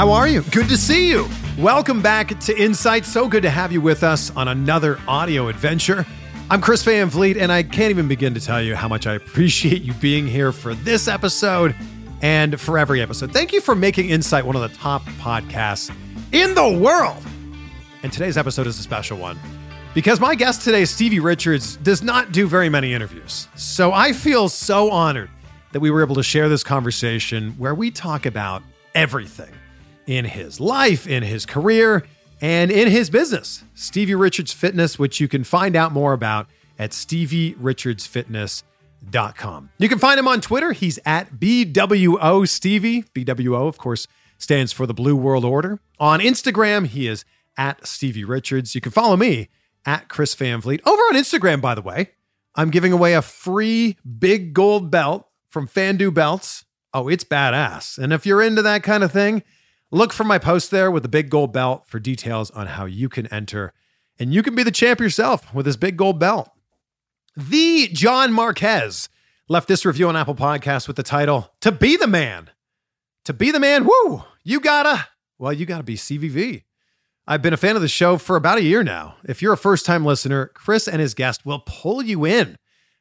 How 0.00 0.12
are 0.12 0.26
you? 0.26 0.40
Good 0.44 0.70
to 0.70 0.78
see 0.78 1.10
you. 1.10 1.28
Welcome 1.58 2.00
back 2.00 2.40
to 2.40 2.58
Insight. 2.58 3.04
So 3.04 3.28
good 3.28 3.42
to 3.42 3.50
have 3.50 3.70
you 3.70 3.82
with 3.82 4.02
us 4.02 4.34
on 4.34 4.48
another 4.48 4.98
audio 5.06 5.48
adventure. 5.48 6.06
I'm 6.48 6.62
Chris 6.62 6.82
Van 6.84 7.10
Vliet, 7.10 7.36
and 7.36 7.52
I 7.52 7.62
can't 7.62 7.90
even 7.90 8.08
begin 8.08 8.32
to 8.32 8.40
tell 8.40 8.62
you 8.62 8.74
how 8.74 8.88
much 8.88 9.06
I 9.06 9.12
appreciate 9.12 9.82
you 9.82 9.92
being 9.92 10.26
here 10.26 10.52
for 10.52 10.74
this 10.74 11.06
episode 11.06 11.76
and 12.22 12.58
for 12.58 12.78
every 12.78 13.02
episode. 13.02 13.30
Thank 13.30 13.52
you 13.52 13.60
for 13.60 13.74
making 13.74 14.08
Insight 14.08 14.46
one 14.46 14.56
of 14.56 14.62
the 14.62 14.74
top 14.74 15.02
podcasts 15.18 15.94
in 16.32 16.54
the 16.54 16.66
world. 16.66 17.22
And 18.02 18.10
today's 18.10 18.38
episode 18.38 18.66
is 18.66 18.78
a 18.78 18.82
special 18.82 19.18
one 19.18 19.38
because 19.92 20.18
my 20.18 20.34
guest 20.34 20.62
today, 20.62 20.86
Stevie 20.86 21.20
Richards, 21.20 21.76
does 21.76 22.02
not 22.02 22.32
do 22.32 22.46
very 22.46 22.70
many 22.70 22.94
interviews. 22.94 23.48
So 23.54 23.92
I 23.92 24.14
feel 24.14 24.48
so 24.48 24.90
honored 24.90 25.28
that 25.72 25.80
we 25.80 25.90
were 25.90 26.02
able 26.02 26.14
to 26.14 26.22
share 26.22 26.48
this 26.48 26.64
conversation 26.64 27.50
where 27.58 27.74
we 27.74 27.90
talk 27.90 28.24
about 28.24 28.62
everything 28.94 29.50
in 30.10 30.24
his 30.24 30.58
life, 30.58 31.06
in 31.06 31.22
his 31.22 31.46
career, 31.46 32.04
and 32.40 32.72
in 32.72 32.88
his 32.88 33.10
business, 33.10 33.62
Stevie 33.74 34.16
Richards 34.16 34.52
Fitness, 34.52 34.98
which 34.98 35.20
you 35.20 35.28
can 35.28 35.44
find 35.44 35.76
out 35.76 35.92
more 35.92 36.12
about 36.12 36.48
at 36.80 36.90
StevieRichardsFitness.com. 36.90 39.70
You 39.78 39.88
can 39.88 40.00
find 40.00 40.18
him 40.18 40.26
on 40.26 40.40
Twitter. 40.40 40.72
He's 40.72 40.98
at 41.06 41.34
BWO 41.34 42.48
Stevie. 42.48 43.04
BWO, 43.14 43.68
of 43.68 43.78
course, 43.78 44.08
stands 44.36 44.72
for 44.72 44.84
the 44.84 44.94
Blue 44.94 45.14
World 45.14 45.44
Order. 45.44 45.78
On 46.00 46.18
Instagram, 46.18 46.88
he 46.88 47.06
is 47.06 47.24
at 47.56 47.86
Stevie 47.86 48.24
Richards. 48.24 48.74
You 48.74 48.80
can 48.80 48.90
follow 48.90 49.16
me 49.16 49.48
at 49.86 50.08
Chris 50.08 50.34
Van 50.34 50.60
Vliet. 50.60 50.80
Over 50.84 51.02
on 51.02 51.14
Instagram, 51.14 51.60
by 51.60 51.76
the 51.76 51.82
way, 51.82 52.10
I'm 52.56 52.70
giving 52.70 52.92
away 52.92 53.14
a 53.14 53.22
free 53.22 53.96
big 54.18 54.54
gold 54.54 54.90
belt 54.90 55.28
from 55.48 55.68
Fandu 55.68 56.12
Belts. 56.12 56.64
Oh, 56.92 57.06
it's 57.06 57.22
badass. 57.22 57.96
And 57.96 58.12
if 58.12 58.26
you're 58.26 58.42
into 58.42 58.62
that 58.62 58.82
kind 58.82 59.04
of 59.04 59.12
thing, 59.12 59.44
look 59.90 60.12
for 60.12 60.24
my 60.24 60.38
post 60.38 60.70
there 60.70 60.90
with 60.90 61.02
the 61.02 61.08
big 61.08 61.30
gold 61.30 61.52
belt 61.52 61.86
for 61.86 61.98
details 61.98 62.50
on 62.50 62.68
how 62.68 62.84
you 62.84 63.08
can 63.08 63.26
enter. 63.28 63.72
And 64.18 64.34
you 64.34 64.42
can 64.42 64.54
be 64.54 64.62
the 64.62 64.70
champ 64.70 65.00
yourself 65.00 65.52
with 65.54 65.66
this 65.66 65.76
big 65.76 65.96
gold 65.96 66.18
belt. 66.18 66.50
The 67.36 67.88
John 67.92 68.32
Marquez 68.32 69.08
left 69.48 69.68
this 69.68 69.84
review 69.84 70.08
on 70.08 70.16
Apple 70.16 70.34
Podcasts 70.34 70.86
with 70.86 70.96
the 70.96 71.02
title 71.02 71.52
To 71.60 71.72
Be 71.72 71.96
the 71.96 72.06
Man. 72.06 72.50
To 73.24 73.32
be 73.32 73.50
the 73.50 73.60
man, 73.60 73.84
woo, 73.84 74.24
you 74.42 74.60
gotta, 74.60 75.08
well, 75.38 75.52
you 75.52 75.66
gotta 75.66 75.84
be 75.84 75.96
CVV. 75.96 76.64
I've 77.26 77.42
been 77.42 77.52
a 77.52 77.58
fan 77.58 77.76
of 77.76 77.82
the 77.82 77.88
show 77.88 78.16
for 78.16 78.34
about 78.36 78.58
a 78.58 78.62
year 78.62 78.82
now. 78.82 79.16
If 79.24 79.40
you're 79.42 79.52
a 79.52 79.58
first 79.58 79.86
time 79.86 80.04
listener, 80.04 80.46
Chris 80.46 80.88
and 80.88 81.00
his 81.00 81.14
guest 81.14 81.46
will 81.46 81.62
pull 81.64 82.02
you 82.02 82.24
in. 82.24 82.56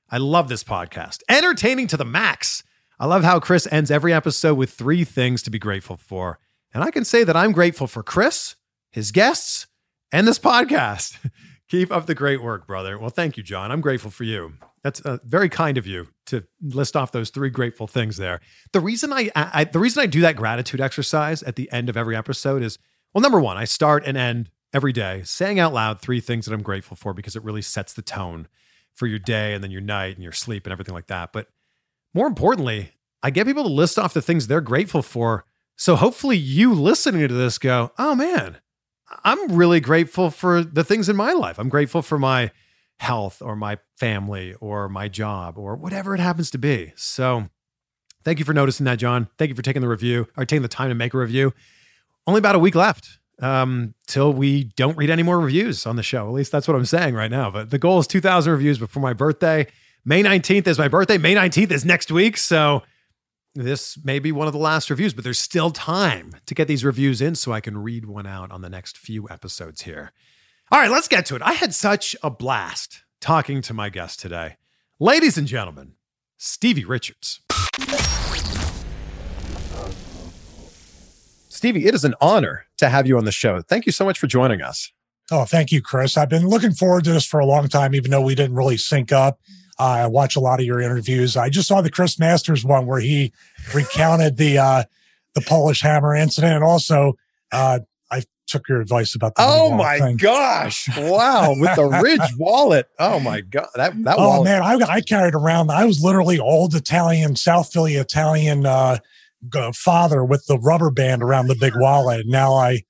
I 0.10 0.18
love 0.18 0.50
this 0.50 0.64
podcast, 0.64 1.22
entertaining 1.30 1.88
to 1.88 1.98
the 1.98 2.06
max. 2.06 2.64
I 3.00 3.06
love 3.06 3.24
how 3.24 3.40
Chris 3.40 3.68
ends 3.72 3.90
every 3.90 4.14
episode 4.14 4.56
with 4.56 4.72
three 4.72 5.04
things 5.04 5.42
to 5.44 5.50
be 5.50 5.58
grateful 5.60 5.98
for. 5.98 6.38
And 6.74 6.84
I 6.84 6.92
can 6.92 7.06
say 7.06 7.24
that 7.24 7.36
I'm 7.36 7.52
grateful 7.52 7.88
for 7.88 8.04
Chris, 8.04 8.56
his 8.92 9.12
guests, 9.12 9.68
and 10.12 10.28
this 10.28 10.40
podcast. 10.40 11.18
Keep 11.70 11.92
up 11.92 12.08
the 12.08 12.16
great 12.16 12.42
work, 12.42 12.66
brother. 12.66 12.98
Well, 12.98 13.12
thank 13.12 13.38
you, 13.38 13.44
John. 13.44 13.72
I'm 13.72 13.82
grateful 13.82 14.10
for 14.10 14.24
you. 14.24 14.54
That's 14.84 15.02
uh, 15.02 15.18
very 15.24 15.50
kind 15.50 15.78
of 15.78 15.86
you 15.86 16.08
to 16.28 16.44
list 16.62 16.96
off 16.96 17.12
those 17.12 17.30
three 17.30 17.50
grateful 17.50 17.86
things 17.86 18.18
there. 18.18 18.40
The 18.72 18.80
reason 18.80 19.14
I, 19.14 19.30
I 19.36 19.66
the 19.66 19.80
reason 19.80 20.02
I 20.02 20.06
do 20.06 20.22
that 20.22 20.36
gratitude 20.36 20.82
exercise 20.82 21.44
at 21.44 21.58
the 21.58 21.72
end 21.72 21.90
of 21.90 21.98
every 21.98 22.16
episode 22.16 22.64
is 22.64 22.80
well, 23.14 23.22
number 23.22 23.40
one, 23.40 23.58
I 23.58 23.66
start 23.66 24.04
and 24.06 24.18
end 24.18 24.50
every 24.74 24.94
day 24.94 25.22
saying 25.26 25.60
out 25.60 25.74
loud 25.74 26.00
three 26.00 26.22
things 26.22 26.46
that 26.46 26.54
I'm 26.54 26.62
grateful 26.62 26.96
for 26.96 27.14
because 27.14 27.36
it 27.36 27.44
really 27.44 27.62
sets 27.62 27.94
the 27.94 28.02
tone 28.02 28.48
for 28.94 29.08
your 29.08 29.20
day 29.20 29.54
and 29.54 29.64
then 29.64 29.72
your 29.72 29.82
night 29.82 30.16
and 30.16 30.24
your 30.24 30.32
sleep 30.32 30.66
and 30.66 30.72
everything 30.72 30.94
like 30.94 31.08
that. 31.08 31.34
But 31.34 31.48
more 32.14 32.28
importantly, 32.28 32.92
I 33.22 33.32
get 33.32 33.48
people 33.48 33.64
to 33.64 33.70
list 33.70 33.98
off 34.00 34.14
the 34.14 34.22
things 34.22 34.48
they're 34.48 34.62
grateful 34.62 35.02
for. 35.02 35.46
So 35.80 35.96
hopefully 35.96 36.36
you 36.36 36.74
listening 36.74 37.26
to 37.26 37.34
this 37.34 37.58
go, 37.58 37.94
oh 37.98 38.14
man, 38.14 38.58
I'm 39.24 39.56
really 39.56 39.80
grateful 39.80 40.30
for 40.30 40.62
the 40.62 40.84
things 40.84 41.08
in 41.08 41.16
my 41.16 41.32
life. 41.32 41.58
I'm 41.58 41.70
grateful 41.70 42.02
for 42.02 42.20
my 42.20 42.52
health 42.98 43.42
or 43.42 43.56
my 43.56 43.78
family 43.96 44.56
or 44.56 44.90
my 44.90 45.08
job 45.08 45.58
or 45.58 45.78
whatever 45.78 46.14
it 46.14 46.20
happens 46.20 46.52
to 46.52 46.58
be. 46.58 46.92
So 46.98 47.48
thank 48.26 48.40
you 48.40 48.46
for 48.46 48.54
noticing 48.54 48.84
that, 48.88 49.00
John. 49.00 49.30
Thank 49.38 49.48
you 49.48 49.56
for 49.56 49.62
taking 49.62 49.82
the 49.82 49.88
review 49.88 50.28
or 50.36 50.44
taking 50.44 50.64
the 50.64 50.68
time 50.68 50.90
to 50.90 50.96
make 50.96 51.14
a 51.14 51.18
review. 51.18 51.54
Only 52.28 52.40
about 52.40 52.56
a 52.56 52.60
week 52.60 52.76
left 52.76 53.18
um, 53.42 53.94
till 54.06 54.34
we 54.34 54.66
don't 54.76 54.98
read 54.98 55.10
any 55.10 55.24
more 55.24 55.40
reviews 55.40 55.86
on 55.86 55.96
the 55.96 56.04
show. 56.04 56.28
At 56.28 56.34
least 56.34 56.52
that's 56.52 56.68
what 56.68 56.76
I'm 56.76 56.84
saying 56.84 57.16
right 57.16 57.32
now. 57.32 57.50
But 57.50 57.70
the 57.70 57.80
goal 57.80 58.00
is 58.00 58.08
2,000 58.08 58.52
reviews 58.52 58.80
before 58.80 59.02
my 59.02 59.14
birthday. 59.14 59.66
May 60.04 60.24
19th 60.24 60.68
is 60.68 60.78
my 60.78 60.90
birthday. 60.90 61.18
May 61.18 61.36
19th 61.36 61.72
is 61.72 61.86
next 61.86 62.12
week. 62.12 62.36
So 62.36 62.84
this 63.56 63.98
may 64.04 64.20
be 64.20 64.32
one 64.32 64.48
of 64.48 64.54
the 64.54 64.60
last 64.60 64.90
reviews, 64.90 65.14
but 65.14 65.24
there's 65.24 65.40
still 65.40 65.72
time 65.72 66.36
to 66.46 66.54
get 66.54 66.68
these 66.68 66.86
reviews 66.86 67.22
in 67.22 67.36
so 67.36 67.52
I 67.52 67.62
can 67.62 67.78
read 67.78 68.06
one 68.06 68.28
out 68.28 68.52
on 68.52 68.62
the 68.62 68.70
next 68.70 68.98
few 68.98 69.28
episodes 69.30 69.84
here. 69.84 70.12
All 70.72 70.80
right, 70.80 70.92
let's 70.92 71.08
get 71.08 71.26
to 71.28 71.36
it. 71.36 71.42
I 71.42 71.54
had 71.54 71.74
such 71.74 72.16
a 72.22 72.30
blast 72.30 73.04
talking 73.20 73.62
to 73.64 73.74
my 73.74 73.90
guest 73.90 74.20
today. 74.20 74.58
Ladies 75.00 75.38
and 75.38 75.48
gentlemen, 75.48 75.94
Stevie 76.38 76.86
Richards. 76.86 77.42
Stevie, 81.50 81.88
it 81.88 81.96
is 81.96 82.06
an 82.06 82.16
honor 82.22 82.66
to 82.78 82.88
have 82.88 83.08
you 83.08 83.18
on 83.18 83.26
the 83.26 83.32
show. 83.32 83.62
Thank 83.62 83.86
you 83.86 83.92
so 83.92 84.06
much 84.06 84.20
for 84.20 84.28
joining 84.28 84.62
us. 84.62 84.92
Oh, 85.32 85.46
thank 85.46 85.72
you, 85.72 85.82
Chris. 85.82 86.18
I've 86.18 86.30
been 86.30 86.48
looking 86.48 86.72
forward 86.72 87.04
to 87.04 87.14
this 87.14 87.26
for 87.26 87.40
a 87.40 87.46
long 87.46 87.68
time, 87.68 87.94
even 87.94 88.12
though 88.12 88.22
we 88.22 88.36
didn't 88.36 88.56
really 88.56 88.78
sync 88.78 89.12
up. 89.12 89.40
I 89.80 90.06
watch 90.08 90.36
a 90.36 90.40
lot 90.42 90.60
of 90.60 90.66
your 90.66 90.82
interviews. 90.82 91.38
I 91.38 91.50
just 91.50 91.68
saw 91.68 91.82
the 91.82 91.90
Chris 91.90 92.20
Masters 92.20 92.66
one 92.66 92.86
where 92.86 93.00
he 93.00 93.32
recounted 93.74 94.38
the 94.38 94.58
uh, 94.58 94.84
the 95.36 95.42
Polish 95.42 95.82
Hammer 95.82 96.14
incident, 96.14 96.54
and 96.56 96.64
also 96.64 97.14
uh, 97.54 97.80
I 98.12 98.24
took 98.48 98.68
your 98.68 98.82
advice 98.82 99.16
about 99.16 99.36
the 99.36 99.44
Oh 99.46 99.72
my 99.74 100.00
thing. 100.00 100.18
gosh! 100.18 100.90
Wow, 100.98 101.56
with 101.58 101.76
the 101.76 101.86
Ridge 101.86 102.20
wallet. 102.38 102.88
Oh 103.00 103.20
my 103.22 103.40
god, 103.42 103.68
that 103.76 103.94
that. 104.04 104.16
Oh 104.20 104.28
wallet. 104.28 104.46
man, 104.46 104.62
I, 104.64 104.78
I 104.88 105.02
carried 105.02 105.34
around. 105.34 105.72
I 105.72 105.86
was 105.86 106.04
literally 106.04 106.40
old 106.40 106.76
Italian, 106.76 107.36
South 107.38 107.72
Philly 107.72 107.96
Italian 107.96 108.66
uh, 108.66 108.98
father 109.74 110.26
with 110.26 110.46
the 110.48 110.58
rubber 110.60 110.92
band 110.92 111.24
around 111.24 111.48
the 111.48 111.56
big 111.56 111.74
wallet. 111.78 112.26
Now 112.28 112.54
I 112.54 112.82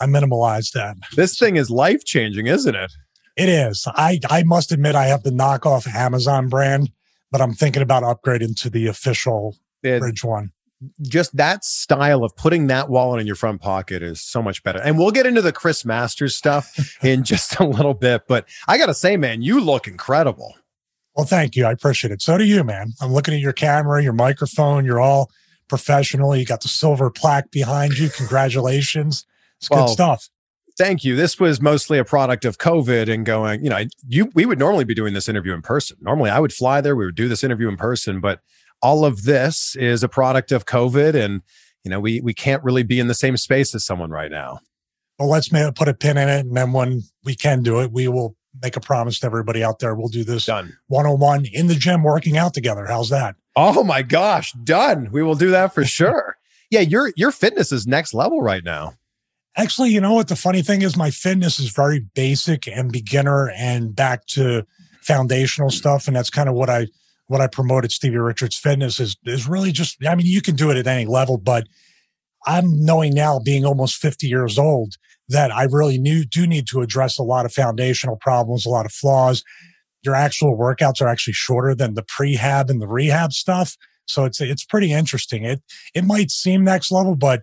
I 0.00 0.06
minimalized 0.06 0.72
that. 0.72 0.96
This 1.16 1.38
thing 1.38 1.56
is 1.56 1.70
life 1.70 2.04
changing, 2.04 2.46
isn't 2.46 2.74
it? 2.74 2.92
It 3.36 3.48
is. 3.48 3.86
I 3.86 4.20
I 4.28 4.42
must 4.42 4.72
admit 4.72 4.94
I 4.94 5.06
have 5.06 5.22
the 5.22 5.30
knockoff 5.30 5.92
Amazon 5.92 6.48
brand, 6.48 6.90
but 7.30 7.40
I'm 7.40 7.52
thinking 7.52 7.82
about 7.82 8.02
upgrading 8.02 8.60
to 8.62 8.70
the 8.70 8.86
official 8.86 9.56
it, 9.82 10.00
Ridge 10.02 10.24
one 10.24 10.52
just 11.02 11.36
that 11.36 11.64
style 11.64 12.22
of 12.22 12.36
putting 12.36 12.66
that 12.66 12.88
wallet 12.88 13.20
in 13.20 13.26
your 13.26 13.36
front 13.36 13.60
pocket 13.60 14.02
is 14.02 14.20
so 14.20 14.42
much 14.42 14.62
better. 14.62 14.80
And 14.80 14.98
we'll 14.98 15.10
get 15.10 15.26
into 15.26 15.42
the 15.42 15.52
Chris 15.52 15.84
Masters 15.84 16.36
stuff 16.36 16.98
in 17.02 17.24
just 17.24 17.58
a 17.58 17.64
little 17.64 17.94
bit. 17.94 18.22
But 18.28 18.46
I 18.68 18.78
got 18.78 18.86
to 18.86 18.94
say, 18.94 19.16
man, 19.16 19.42
you 19.42 19.60
look 19.60 19.88
incredible. 19.88 20.54
Well, 21.14 21.26
thank 21.26 21.56
you. 21.56 21.64
I 21.64 21.72
appreciate 21.72 22.10
it. 22.10 22.20
So 22.20 22.36
do 22.36 22.44
you, 22.44 22.62
man. 22.62 22.92
I'm 23.00 23.12
looking 23.12 23.32
at 23.32 23.40
your 23.40 23.54
camera, 23.54 24.02
your 24.02 24.12
microphone. 24.12 24.84
You're 24.84 25.00
all 25.00 25.30
professional. 25.68 26.36
You 26.36 26.44
got 26.44 26.60
the 26.60 26.68
silver 26.68 27.10
plaque 27.10 27.50
behind 27.50 27.96
you. 27.98 28.10
Congratulations. 28.10 29.24
It's 29.58 29.70
well, 29.70 29.86
good 29.86 29.92
stuff. 29.92 30.28
Thank 30.76 31.04
you. 31.04 31.16
This 31.16 31.40
was 31.40 31.60
mostly 31.60 31.98
a 31.98 32.04
product 32.04 32.44
of 32.44 32.58
COVID 32.58 33.12
and 33.12 33.24
going, 33.24 33.64
you 33.64 33.70
know, 33.70 33.84
you 34.06 34.30
we 34.34 34.44
would 34.44 34.58
normally 34.58 34.84
be 34.84 34.94
doing 34.94 35.14
this 35.14 35.28
interview 35.28 35.54
in 35.54 35.62
person. 35.62 35.96
Normally 36.00 36.30
I 36.30 36.38
would 36.38 36.52
fly 36.52 36.80
there, 36.80 36.94
we 36.94 37.06
would 37.06 37.14
do 37.14 37.28
this 37.28 37.42
interview 37.42 37.68
in 37.68 37.76
person, 37.76 38.20
but 38.20 38.40
all 38.82 39.04
of 39.04 39.24
this 39.24 39.74
is 39.76 40.02
a 40.02 40.08
product 40.08 40.52
of 40.52 40.66
COVID 40.66 41.14
and 41.14 41.42
you 41.82 41.90
know, 41.90 42.00
we 42.00 42.20
we 42.20 42.34
can't 42.34 42.62
really 42.62 42.82
be 42.82 42.98
in 42.98 43.06
the 43.06 43.14
same 43.14 43.36
space 43.36 43.74
as 43.74 43.86
someone 43.86 44.10
right 44.10 44.30
now. 44.30 44.58
Well, 45.18 45.30
let's 45.30 45.48
put 45.48 45.88
a 45.88 45.94
pin 45.94 46.18
in 46.18 46.28
it 46.28 46.40
and 46.40 46.56
then 46.56 46.72
when 46.72 47.02
we 47.24 47.34
can 47.34 47.62
do 47.62 47.80
it, 47.80 47.90
we 47.90 48.08
will 48.08 48.36
make 48.62 48.76
a 48.76 48.80
promise 48.80 49.20
to 49.20 49.26
everybody 49.26 49.64
out 49.64 49.78
there. 49.78 49.94
We'll 49.94 50.08
do 50.08 50.24
this 50.24 50.44
done 50.44 50.76
one-on-one 50.88 51.46
in 51.52 51.68
the 51.68 51.74
gym 51.74 52.02
working 52.02 52.36
out 52.36 52.52
together. 52.52 52.86
How's 52.86 53.08
that? 53.08 53.36
Oh 53.54 53.82
my 53.82 54.02
gosh, 54.02 54.52
done. 54.52 55.10
We 55.10 55.22
will 55.22 55.36
do 55.36 55.50
that 55.52 55.72
for 55.72 55.84
sure. 55.86 56.36
Yeah, 56.70 56.80
your 56.80 57.12
your 57.16 57.32
fitness 57.32 57.72
is 57.72 57.86
next 57.86 58.12
level 58.12 58.42
right 58.42 58.64
now. 58.64 58.94
Actually, 59.56 59.90
you 59.90 60.00
know 60.00 60.12
what? 60.12 60.28
The 60.28 60.36
funny 60.36 60.62
thing 60.62 60.82
is, 60.82 60.96
my 60.96 61.10
fitness 61.10 61.58
is 61.58 61.70
very 61.70 62.00
basic 62.14 62.68
and 62.68 62.92
beginner 62.92 63.50
and 63.56 63.96
back 63.96 64.26
to 64.26 64.66
foundational 65.00 65.70
stuff. 65.70 66.06
And 66.06 66.16
that's 66.16 66.30
kind 66.30 66.48
of 66.48 66.54
what 66.54 66.68
I 66.68 66.88
what 67.28 67.40
I 67.40 67.46
promote 67.46 67.84
at 67.84 67.90
Stevie 67.90 68.18
Richards 68.18 68.56
Fitness 68.56 69.00
is 69.00 69.16
is 69.24 69.48
really 69.48 69.72
just. 69.72 69.96
I 70.06 70.14
mean, 70.14 70.26
you 70.26 70.42
can 70.42 70.56
do 70.56 70.70
it 70.70 70.76
at 70.76 70.86
any 70.86 71.06
level, 71.06 71.38
but 71.38 71.66
I'm 72.46 72.84
knowing 72.84 73.14
now, 73.14 73.40
being 73.40 73.64
almost 73.64 73.96
50 73.96 74.28
years 74.28 74.58
old, 74.58 74.94
that 75.28 75.50
I 75.50 75.64
really 75.64 75.98
new, 75.98 76.24
do 76.24 76.46
need 76.46 76.66
to 76.68 76.80
address 76.80 77.18
a 77.18 77.24
lot 77.24 77.44
of 77.44 77.52
foundational 77.52 78.16
problems, 78.16 78.64
a 78.64 78.70
lot 78.70 78.86
of 78.86 78.92
flaws. 78.92 79.42
Your 80.02 80.14
actual 80.14 80.56
workouts 80.56 81.00
are 81.00 81.08
actually 81.08 81.32
shorter 81.32 81.74
than 81.74 81.94
the 81.94 82.04
prehab 82.04 82.70
and 82.70 82.80
the 82.80 82.86
rehab 82.86 83.32
stuff. 83.32 83.76
So 84.06 84.24
it's 84.24 84.40
it's 84.40 84.64
pretty 84.64 84.92
interesting. 84.92 85.44
It 85.44 85.62
it 85.94 86.04
might 86.04 86.30
seem 86.30 86.62
next 86.62 86.92
level, 86.92 87.16
but 87.16 87.42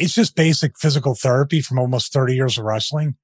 it's 0.00 0.14
just 0.14 0.34
basic 0.34 0.78
physical 0.78 1.14
therapy 1.14 1.60
from 1.60 1.78
almost 1.78 2.12
30 2.12 2.34
years 2.34 2.58
of 2.58 2.64
wrestling. 2.64 3.16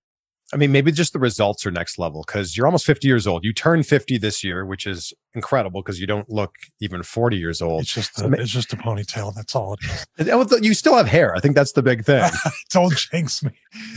I 0.54 0.56
mean, 0.56 0.70
maybe 0.70 0.92
just 0.92 1.12
the 1.12 1.18
results 1.18 1.66
are 1.66 1.72
next 1.72 1.98
level 1.98 2.22
because 2.24 2.56
you're 2.56 2.66
almost 2.66 2.86
50 2.86 3.08
years 3.08 3.26
old. 3.26 3.44
You 3.44 3.52
turn 3.52 3.82
50 3.82 4.16
this 4.18 4.44
year, 4.44 4.64
which 4.64 4.86
is 4.86 5.12
incredible 5.34 5.82
because 5.82 5.98
you 5.98 6.06
don't 6.06 6.30
look 6.30 6.54
even 6.80 7.02
40 7.02 7.36
years 7.36 7.60
old. 7.60 7.82
It's 7.82 7.92
just 7.92 8.20
a, 8.20 8.30
it's 8.34 8.52
just 8.52 8.72
a 8.72 8.76
ponytail. 8.76 9.34
That's 9.34 9.56
all 9.56 9.74
it 9.74 9.80
is. 10.20 10.28
Oh, 10.30 10.46
you 10.62 10.72
still 10.72 10.94
have 10.94 11.08
hair. 11.08 11.34
I 11.34 11.40
think 11.40 11.56
that's 11.56 11.72
the 11.72 11.82
big 11.82 12.04
thing. 12.04 12.30
don't 12.70 12.96
jinx 12.96 13.42
me. 13.42 13.50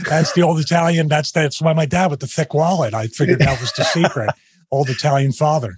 That's 0.08 0.32
the 0.32 0.42
old 0.42 0.58
Italian. 0.58 1.06
That's 1.06 1.30
that's 1.30 1.62
why 1.62 1.72
my 1.72 1.86
dad 1.86 2.10
with 2.10 2.18
the 2.18 2.26
thick 2.26 2.52
wallet. 2.52 2.94
I 2.94 3.06
figured 3.06 3.38
that 3.38 3.60
was 3.60 3.72
the 3.72 3.84
secret. 3.84 4.30
old 4.72 4.88
Italian 4.88 5.32
father. 5.32 5.76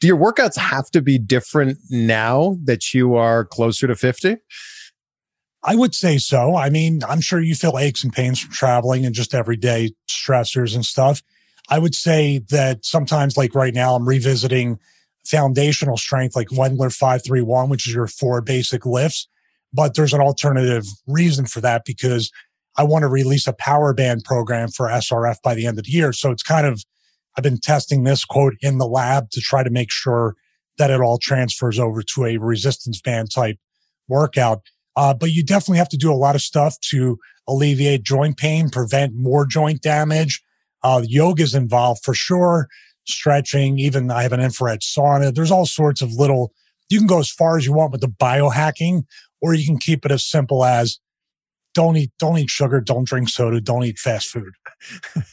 Do 0.00 0.08
your 0.08 0.16
workouts 0.16 0.56
have 0.56 0.90
to 0.90 1.00
be 1.00 1.18
different 1.18 1.78
now 1.90 2.56
that 2.64 2.92
you 2.92 3.14
are 3.14 3.44
closer 3.44 3.86
to 3.86 3.94
50? 3.94 4.36
I 5.62 5.74
would 5.74 5.94
say 5.94 6.18
so. 6.18 6.56
I 6.56 6.70
mean, 6.70 7.00
I'm 7.06 7.20
sure 7.20 7.40
you 7.40 7.54
feel 7.54 7.78
aches 7.78 8.02
and 8.02 8.12
pains 8.12 8.40
from 8.40 8.52
traveling 8.52 9.04
and 9.04 9.14
just 9.14 9.34
everyday 9.34 9.92
stressors 10.08 10.74
and 10.74 10.84
stuff. 10.84 11.22
I 11.68 11.78
would 11.78 11.94
say 11.94 12.38
that 12.50 12.84
sometimes, 12.84 13.36
like 13.36 13.54
right 13.54 13.74
now, 13.74 13.94
I'm 13.94 14.08
revisiting 14.08 14.78
foundational 15.24 15.96
strength, 15.96 16.34
like 16.34 16.48
Wendler 16.48 16.94
531, 16.94 17.68
which 17.68 17.86
is 17.86 17.94
your 17.94 18.06
four 18.06 18.40
basic 18.40 18.86
lifts. 18.86 19.28
But 19.72 19.94
there's 19.94 20.14
an 20.14 20.20
alternative 20.20 20.84
reason 21.06 21.46
for 21.46 21.60
that 21.60 21.84
because 21.84 22.32
I 22.76 22.82
want 22.82 23.02
to 23.02 23.08
release 23.08 23.46
a 23.46 23.52
power 23.52 23.92
band 23.92 24.24
program 24.24 24.70
for 24.70 24.88
SRF 24.88 25.36
by 25.44 25.54
the 25.54 25.66
end 25.66 25.78
of 25.78 25.84
the 25.84 25.92
year. 25.92 26.12
So 26.12 26.30
it's 26.30 26.42
kind 26.42 26.66
of, 26.66 26.82
I've 27.36 27.44
been 27.44 27.60
testing 27.60 28.02
this 28.02 28.24
quote 28.24 28.54
in 28.60 28.78
the 28.78 28.86
lab 28.86 29.30
to 29.30 29.40
try 29.40 29.62
to 29.62 29.70
make 29.70 29.90
sure 29.90 30.34
that 30.78 30.90
it 30.90 31.00
all 31.00 31.18
transfers 31.18 31.78
over 31.78 32.02
to 32.02 32.24
a 32.24 32.38
resistance 32.38 33.00
band 33.00 33.30
type 33.30 33.58
workout. 34.08 34.62
Uh, 34.96 35.14
but 35.14 35.30
you 35.30 35.44
definitely 35.44 35.78
have 35.78 35.88
to 35.88 35.96
do 35.96 36.12
a 36.12 36.14
lot 36.14 36.34
of 36.34 36.42
stuff 36.42 36.78
to 36.80 37.18
alleviate 37.48 38.02
joint 38.02 38.36
pain, 38.36 38.70
prevent 38.70 39.14
more 39.14 39.46
joint 39.46 39.82
damage. 39.82 40.42
Uh, 40.82 41.02
yoga 41.04 41.42
is 41.42 41.54
involved 41.54 42.02
for 42.04 42.14
sure. 42.14 42.68
Stretching, 43.06 43.78
even 43.78 44.10
I 44.10 44.22
have 44.22 44.32
an 44.32 44.40
infrared 44.40 44.80
sauna. 44.80 45.34
There's 45.34 45.50
all 45.50 45.66
sorts 45.66 46.02
of 46.02 46.12
little, 46.12 46.52
you 46.88 46.98
can 46.98 47.06
go 47.06 47.18
as 47.18 47.30
far 47.30 47.56
as 47.56 47.66
you 47.66 47.72
want 47.72 47.92
with 47.92 48.00
the 48.00 48.08
biohacking, 48.08 49.04
or 49.40 49.54
you 49.54 49.64
can 49.64 49.78
keep 49.78 50.04
it 50.04 50.12
as 50.12 50.24
simple 50.24 50.64
as 50.64 50.98
don't 51.74 51.96
eat, 51.96 52.10
don't 52.18 52.38
eat 52.38 52.50
sugar, 52.50 52.80
don't 52.80 53.06
drink 53.06 53.28
soda, 53.28 53.60
don't 53.60 53.84
eat 53.84 53.98
fast 53.98 54.28
food. 54.28 54.52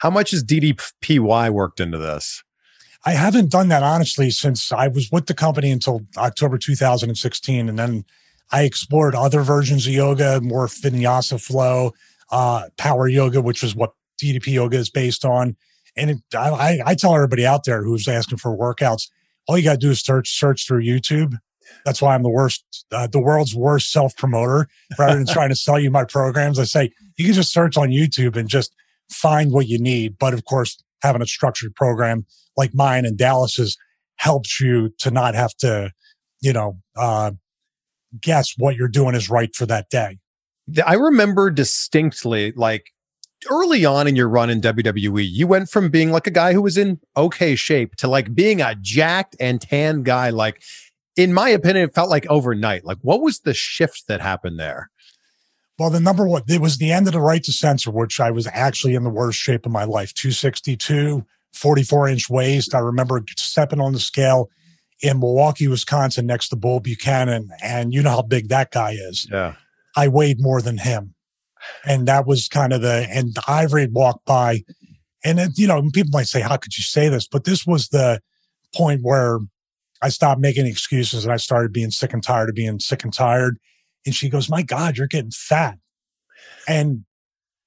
How 0.00 0.10
much 0.10 0.32
has 0.32 0.44
DDPY 0.44 1.50
worked 1.50 1.80
into 1.80 1.98
this? 1.98 2.42
I 3.06 3.12
haven't 3.12 3.50
done 3.50 3.68
that 3.68 3.82
honestly 3.82 4.30
since 4.30 4.72
I 4.72 4.88
was 4.88 5.10
with 5.10 5.26
the 5.26 5.34
company 5.34 5.70
until 5.70 6.02
October 6.16 6.58
2016. 6.58 7.68
And 7.68 7.78
then 7.78 8.04
I 8.54 8.62
explored 8.62 9.16
other 9.16 9.42
versions 9.42 9.84
of 9.84 9.92
yoga, 9.92 10.40
more 10.40 10.68
vinyasa 10.68 11.44
flow, 11.44 11.92
uh, 12.30 12.68
power 12.78 13.08
yoga, 13.08 13.42
which 13.42 13.64
is 13.64 13.74
what 13.74 13.94
DDP 14.22 14.52
yoga 14.52 14.76
is 14.76 14.90
based 14.90 15.24
on. 15.24 15.56
And 15.96 16.10
it, 16.10 16.18
I, 16.36 16.78
I 16.86 16.94
tell 16.94 17.16
everybody 17.16 17.44
out 17.44 17.64
there 17.64 17.82
who's 17.82 18.06
asking 18.06 18.38
for 18.38 18.56
workouts, 18.56 19.08
all 19.48 19.58
you 19.58 19.64
got 19.64 19.72
to 19.72 19.78
do 19.78 19.90
is 19.90 20.00
search 20.02 20.30
search 20.30 20.68
through 20.68 20.84
YouTube. 20.84 21.36
That's 21.84 22.00
why 22.00 22.14
I'm 22.14 22.22
the 22.22 22.30
worst, 22.30 22.64
uh, 22.92 23.08
the 23.08 23.20
world's 23.20 23.56
worst 23.56 23.90
self 23.90 24.16
promoter. 24.16 24.68
Rather 25.00 25.16
than 25.16 25.26
trying 25.26 25.48
to 25.48 25.56
sell 25.56 25.80
you 25.80 25.90
my 25.90 26.04
programs, 26.04 26.60
I 26.60 26.64
say 26.64 26.92
you 27.16 27.24
can 27.24 27.34
just 27.34 27.52
search 27.52 27.76
on 27.76 27.88
YouTube 27.88 28.36
and 28.36 28.48
just 28.48 28.72
find 29.10 29.50
what 29.50 29.66
you 29.66 29.80
need. 29.80 30.16
But 30.16 30.32
of 30.32 30.44
course, 30.44 30.80
having 31.02 31.22
a 31.22 31.26
structured 31.26 31.74
program 31.74 32.24
like 32.56 32.72
mine 32.72 33.04
and 33.04 33.18
Dallas's 33.18 33.76
helps 34.14 34.60
you 34.60 34.90
to 35.00 35.10
not 35.10 35.34
have 35.34 35.56
to, 35.56 35.90
you 36.40 36.52
know, 36.52 36.78
uh, 36.96 37.32
guess 38.20 38.54
what 38.56 38.76
you're 38.76 38.88
doing 38.88 39.14
is 39.14 39.30
right 39.30 39.54
for 39.54 39.66
that 39.66 39.90
day. 39.90 40.18
I 40.84 40.94
remember 40.94 41.50
distinctly, 41.50 42.52
like 42.56 42.86
early 43.50 43.84
on 43.84 44.06
in 44.06 44.16
your 44.16 44.28
run 44.28 44.50
in 44.50 44.60
WWE, 44.60 45.26
you 45.28 45.46
went 45.46 45.68
from 45.68 45.90
being 45.90 46.10
like 46.10 46.26
a 46.26 46.30
guy 46.30 46.52
who 46.52 46.62
was 46.62 46.76
in 46.76 47.00
okay 47.16 47.54
shape 47.54 47.96
to 47.96 48.08
like 48.08 48.34
being 48.34 48.60
a 48.60 48.74
jacked 48.80 49.36
and 49.40 49.60
tan 49.60 50.02
guy. 50.02 50.30
Like, 50.30 50.62
in 51.16 51.32
my 51.32 51.48
opinion, 51.48 51.88
it 51.88 51.94
felt 51.94 52.10
like 52.10 52.26
overnight. 52.26 52.84
Like, 52.84 52.98
what 53.02 53.20
was 53.20 53.40
the 53.40 53.54
shift 53.54 54.04
that 54.08 54.20
happened 54.20 54.58
there? 54.58 54.90
Well, 55.78 55.90
the 55.90 56.00
number 56.00 56.26
one, 56.26 56.42
it 56.48 56.60
was 56.60 56.78
the 56.78 56.92
end 56.92 57.08
of 57.08 57.12
the 57.12 57.20
right 57.20 57.42
to 57.42 57.52
censor, 57.52 57.90
which 57.90 58.20
I 58.20 58.30
was 58.30 58.48
actually 58.52 58.94
in 58.94 59.02
the 59.02 59.10
worst 59.10 59.38
shape 59.38 59.66
of 59.66 59.72
my 59.72 59.84
life 59.84 60.14
262, 60.14 61.24
44 61.52 62.08
inch 62.08 62.30
waist. 62.30 62.74
I 62.74 62.78
remember 62.78 63.24
stepping 63.36 63.80
on 63.80 63.92
the 63.92 63.98
scale 63.98 64.50
in 65.02 65.18
Milwaukee, 65.18 65.68
Wisconsin, 65.68 66.26
next 66.26 66.48
to 66.48 66.56
Bull 66.56 66.80
Buchanan. 66.80 67.50
And 67.62 67.92
you 67.92 68.02
know 68.02 68.10
how 68.10 68.22
big 68.22 68.48
that 68.48 68.70
guy 68.70 68.92
is. 68.92 69.28
Yeah. 69.30 69.54
I 69.96 70.08
weighed 70.08 70.40
more 70.40 70.60
than 70.62 70.78
him. 70.78 71.14
And 71.86 72.06
that 72.08 72.26
was 72.26 72.48
kind 72.48 72.72
of 72.72 72.82
the, 72.82 73.06
and 73.10 73.36
Ivory 73.48 73.86
walked 73.86 74.26
by. 74.26 74.64
And, 75.24 75.40
it, 75.40 75.52
you 75.56 75.66
know, 75.66 75.82
people 75.92 76.10
might 76.12 76.26
say, 76.26 76.40
how 76.40 76.56
could 76.56 76.76
you 76.76 76.82
say 76.82 77.08
this? 77.08 77.26
But 77.26 77.44
this 77.44 77.66
was 77.66 77.88
the 77.88 78.20
point 78.74 79.00
where 79.02 79.38
I 80.02 80.10
stopped 80.10 80.40
making 80.40 80.66
excuses 80.66 81.24
and 81.24 81.32
I 81.32 81.38
started 81.38 81.72
being 81.72 81.90
sick 81.90 82.12
and 82.12 82.22
tired 82.22 82.50
of 82.50 82.54
being 82.54 82.78
sick 82.78 83.04
and 83.04 83.12
tired. 83.12 83.58
And 84.04 84.14
she 84.14 84.28
goes, 84.28 84.50
my 84.50 84.62
God, 84.62 84.98
you're 84.98 85.06
getting 85.06 85.30
fat. 85.30 85.78
And 86.68 87.04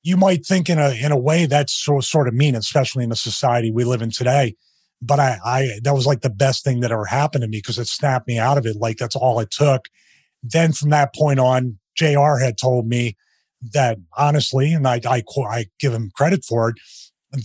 you 0.03 0.17
might 0.17 0.45
think 0.45 0.69
in 0.69 0.77
a, 0.77 0.91
in 0.91 1.11
a 1.11 1.17
way 1.17 1.47
that's 1.47 1.73
so, 1.73 1.99
sort 1.99 2.27
of 2.27 2.33
mean, 2.33 2.55
especially 2.55 3.03
in 3.03 3.09
the 3.09 3.15
society 3.15 3.71
we 3.71 3.83
live 3.83 4.01
in 4.01 4.11
today 4.11 4.55
but 5.01 5.19
I, 5.19 5.37
I, 5.43 5.79
that 5.83 5.93
was 5.93 6.05
like 6.05 6.21
the 6.21 6.29
best 6.29 6.63
thing 6.63 6.79
that 6.81 6.91
ever 6.91 7.05
happened 7.05 7.43
to 7.43 7.47
me 7.47 7.59
because 7.59 7.79
it 7.79 7.87
snapped 7.87 8.27
me 8.27 8.37
out 8.37 8.57
of 8.57 8.65
it. 8.65 8.77
Like 8.77 8.97
that's 8.97 9.15
all 9.15 9.39
it 9.39 9.51
took. 9.51 9.85
Then 10.43 10.73
from 10.73 10.89
that 10.89 11.13
point 11.13 11.39
on, 11.39 11.77
JR 11.95 12.37
had 12.37 12.57
told 12.57 12.87
me 12.87 13.15
that 13.73 13.97
honestly, 14.17 14.73
and 14.73 14.87
I, 14.87 15.01
I, 15.07 15.23
I 15.49 15.65
give 15.79 15.93
him 15.93 16.11
credit 16.15 16.43
for 16.45 16.69
it, 16.69 16.75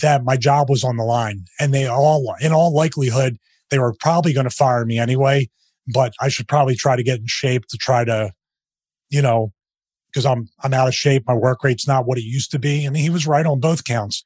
that 0.00 0.24
my 0.24 0.36
job 0.36 0.70
was 0.70 0.84
on 0.84 0.96
the 0.96 1.04
line 1.04 1.44
and 1.58 1.74
they 1.74 1.86
all, 1.86 2.34
in 2.40 2.52
all 2.52 2.74
likelihood, 2.74 3.38
they 3.70 3.78
were 3.78 3.94
probably 3.98 4.32
going 4.32 4.44
to 4.44 4.50
fire 4.50 4.84
me 4.84 4.98
anyway, 4.98 5.48
but 5.92 6.12
I 6.20 6.28
should 6.28 6.48
probably 6.48 6.76
try 6.76 6.96
to 6.96 7.02
get 7.02 7.20
in 7.20 7.26
shape 7.26 7.66
to 7.68 7.78
try 7.78 8.04
to, 8.04 8.32
you 9.10 9.22
know, 9.22 9.52
because 10.12 10.26
I'm 10.26 10.48
I'm 10.62 10.74
out 10.74 10.88
of 10.88 10.94
shape. 10.94 11.24
My 11.26 11.34
work 11.34 11.64
rate's 11.64 11.88
not 11.88 12.06
what 12.06 12.18
it 12.18 12.24
used 12.24 12.50
to 12.52 12.58
be. 12.58 12.84
And 12.84 12.96
he 12.96 13.10
was 13.10 13.26
right 13.26 13.46
on 13.46 13.60
both 13.60 13.84
counts. 13.84 14.22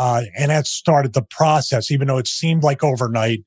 Uh, 0.00 0.22
and 0.34 0.50
that 0.50 0.66
started 0.66 1.12
the 1.12 1.20
process, 1.20 1.90
even 1.90 2.08
though 2.08 2.16
it 2.16 2.26
seemed 2.26 2.62
like 2.62 2.82
overnight. 2.82 3.44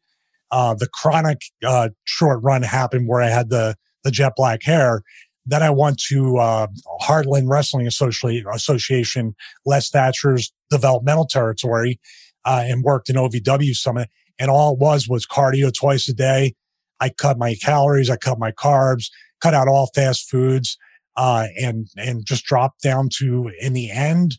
Uh, 0.52 0.76
the 0.76 0.88
chronic 0.88 1.42
uh, 1.66 1.90
short 2.04 2.44
run 2.44 2.62
happened 2.62 3.08
where 3.08 3.24
I 3.24 3.30
had 3.30 3.50
the 3.50 3.76
the 4.04 4.12
jet 4.12 4.34
black 4.36 4.62
hair. 4.62 5.02
Then 5.48 5.64
I 5.64 5.72
went 5.72 6.00
to 6.10 6.38
uh, 6.38 6.68
Heartland 7.02 7.50
Wrestling 7.50 7.88
Association, 7.88 9.36
Les 9.66 9.90
Thatcher's 9.90 10.54
developmental 10.70 11.26
territory, 11.26 12.00
uh, 12.46 12.62
and 12.68 12.84
worked 12.84 13.10
in 13.10 13.16
OVW 13.16 13.74
Summit. 13.74 14.10
And 14.38 14.52
all 14.52 14.74
it 14.74 14.80
was 14.80 15.10
was 15.10 15.26
cardio 15.26 15.74
twice 15.74 16.08
a 16.08 16.14
day. 16.14 16.54
I 17.00 17.10
cut 17.10 17.40
my 17.40 17.56
calories, 17.56 18.12
I 18.12 18.18
cut 18.18 18.38
my 18.38 18.52
carbs, 18.52 19.10
cut 19.42 19.56
out 19.56 19.68
all 19.68 19.90
fast 19.96 20.30
foods, 20.30 20.78
uh, 21.18 21.48
and 21.60 21.88
and 21.98 22.28
just 22.28 22.46
dropped 22.46 22.84
down 22.84 23.10
to 23.18 23.50
in 23.60 23.74
the 23.74 23.90
end 23.90 24.38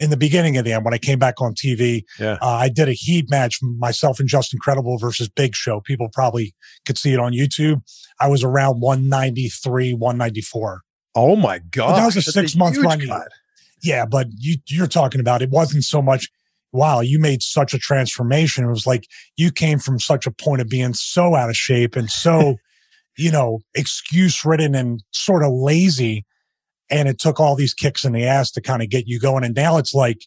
in 0.00 0.10
the 0.10 0.16
beginning 0.16 0.56
of 0.56 0.64
the 0.64 0.72
end 0.72 0.84
when 0.84 0.94
I 0.94 0.98
came 0.98 1.18
back 1.18 1.40
on 1.40 1.54
TV. 1.54 2.02
Yeah. 2.18 2.38
Uh, 2.42 2.48
I 2.48 2.68
did 2.68 2.88
a 2.88 2.92
heat 2.92 3.30
match 3.30 3.58
myself 3.62 4.18
and 4.18 4.28
Justin 4.28 4.58
Credible 4.58 4.98
versus 4.98 5.28
Big 5.28 5.54
Show. 5.54 5.80
People 5.80 6.08
probably 6.12 6.54
could 6.86 6.98
see 6.98 7.12
it 7.12 7.20
on 7.20 7.32
YouTube. 7.32 7.82
I 8.20 8.28
was 8.28 8.42
around 8.42 8.80
193, 8.80 9.94
194. 9.94 10.80
Oh 11.14 11.36
my 11.36 11.60
god, 11.70 11.90
but 11.90 11.96
that 11.96 12.06
was 12.06 12.16
a 12.16 12.22
six 12.22 12.54
a 12.54 12.58
month 12.58 12.76
run. 12.78 13.00
Yeah, 13.82 14.04
but 14.06 14.28
you 14.36 14.56
you're 14.68 14.86
talking 14.86 15.20
about 15.20 15.42
it 15.42 15.50
wasn't 15.50 15.84
so 15.84 16.02
much. 16.02 16.28
Wow, 16.72 17.00
you 17.00 17.20
made 17.20 17.40
such 17.40 17.72
a 17.72 17.78
transformation. 17.78 18.64
It 18.64 18.70
was 18.70 18.86
like 18.86 19.06
you 19.36 19.52
came 19.52 19.78
from 19.78 20.00
such 20.00 20.26
a 20.26 20.32
point 20.32 20.60
of 20.60 20.68
being 20.68 20.92
so 20.92 21.36
out 21.36 21.50
of 21.50 21.56
shape 21.56 21.94
and 21.94 22.10
so, 22.10 22.56
you 23.16 23.30
know, 23.30 23.60
excuse 23.74 24.44
ridden 24.44 24.74
and 24.74 25.04
sort 25.12 25.44
of 25.44 25.52
lazy 25.52 26.24
and 26.94 27.08
it 27.08 27.18
took 27.18 27.40
all 27.40 27.56
these 27.56 27.74
kicks 27.74 28.04
in 28.04 28.12
the 28.12 28.24
ass 28.24 28.52
to 28.52 28.60
kind 28.60 28.80
of 28.80 28.88
get 28.88 29.08
you 29.08 29.18
going. 29.18 29.42
And 29.42 29.54
now 29.54 29.78
it's 29.78 29.94
like 29.94 30.26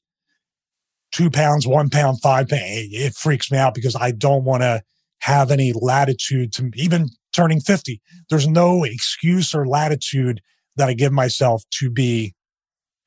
two 1.13 1.29
pounds, 1.29 1.65
one 1.65 1.89
pound, 1.89 2.19
five 2.21 2.50
pounds. 2.50 2.62
It 2.65 3.15
freaks 3.15 3.50
me 3.50 3.57
out 3.57 3.74
because 3.74 3.95
I 3.95 4.12
don't 4.12 4.43
want 4.43 4.63
to 4.63 4.83
have 5.19 5.50
any 5.50 5.71
latitude 5.71 6.51
to 6.53 6.69
even 6.75 7.07
turning 7.31 7.62
50. 7.62 8.01
There's 8.29 8.50
no 8.50 8.83
excuse 8.83 9.55
or 9.55 9.65
latitude 9.65 10.41
that 10.75 10.89
I 10.89 10.93
give 10.93 11.13
myself 11.13 11.63
to 11.79 11.89
be 11.89 12.36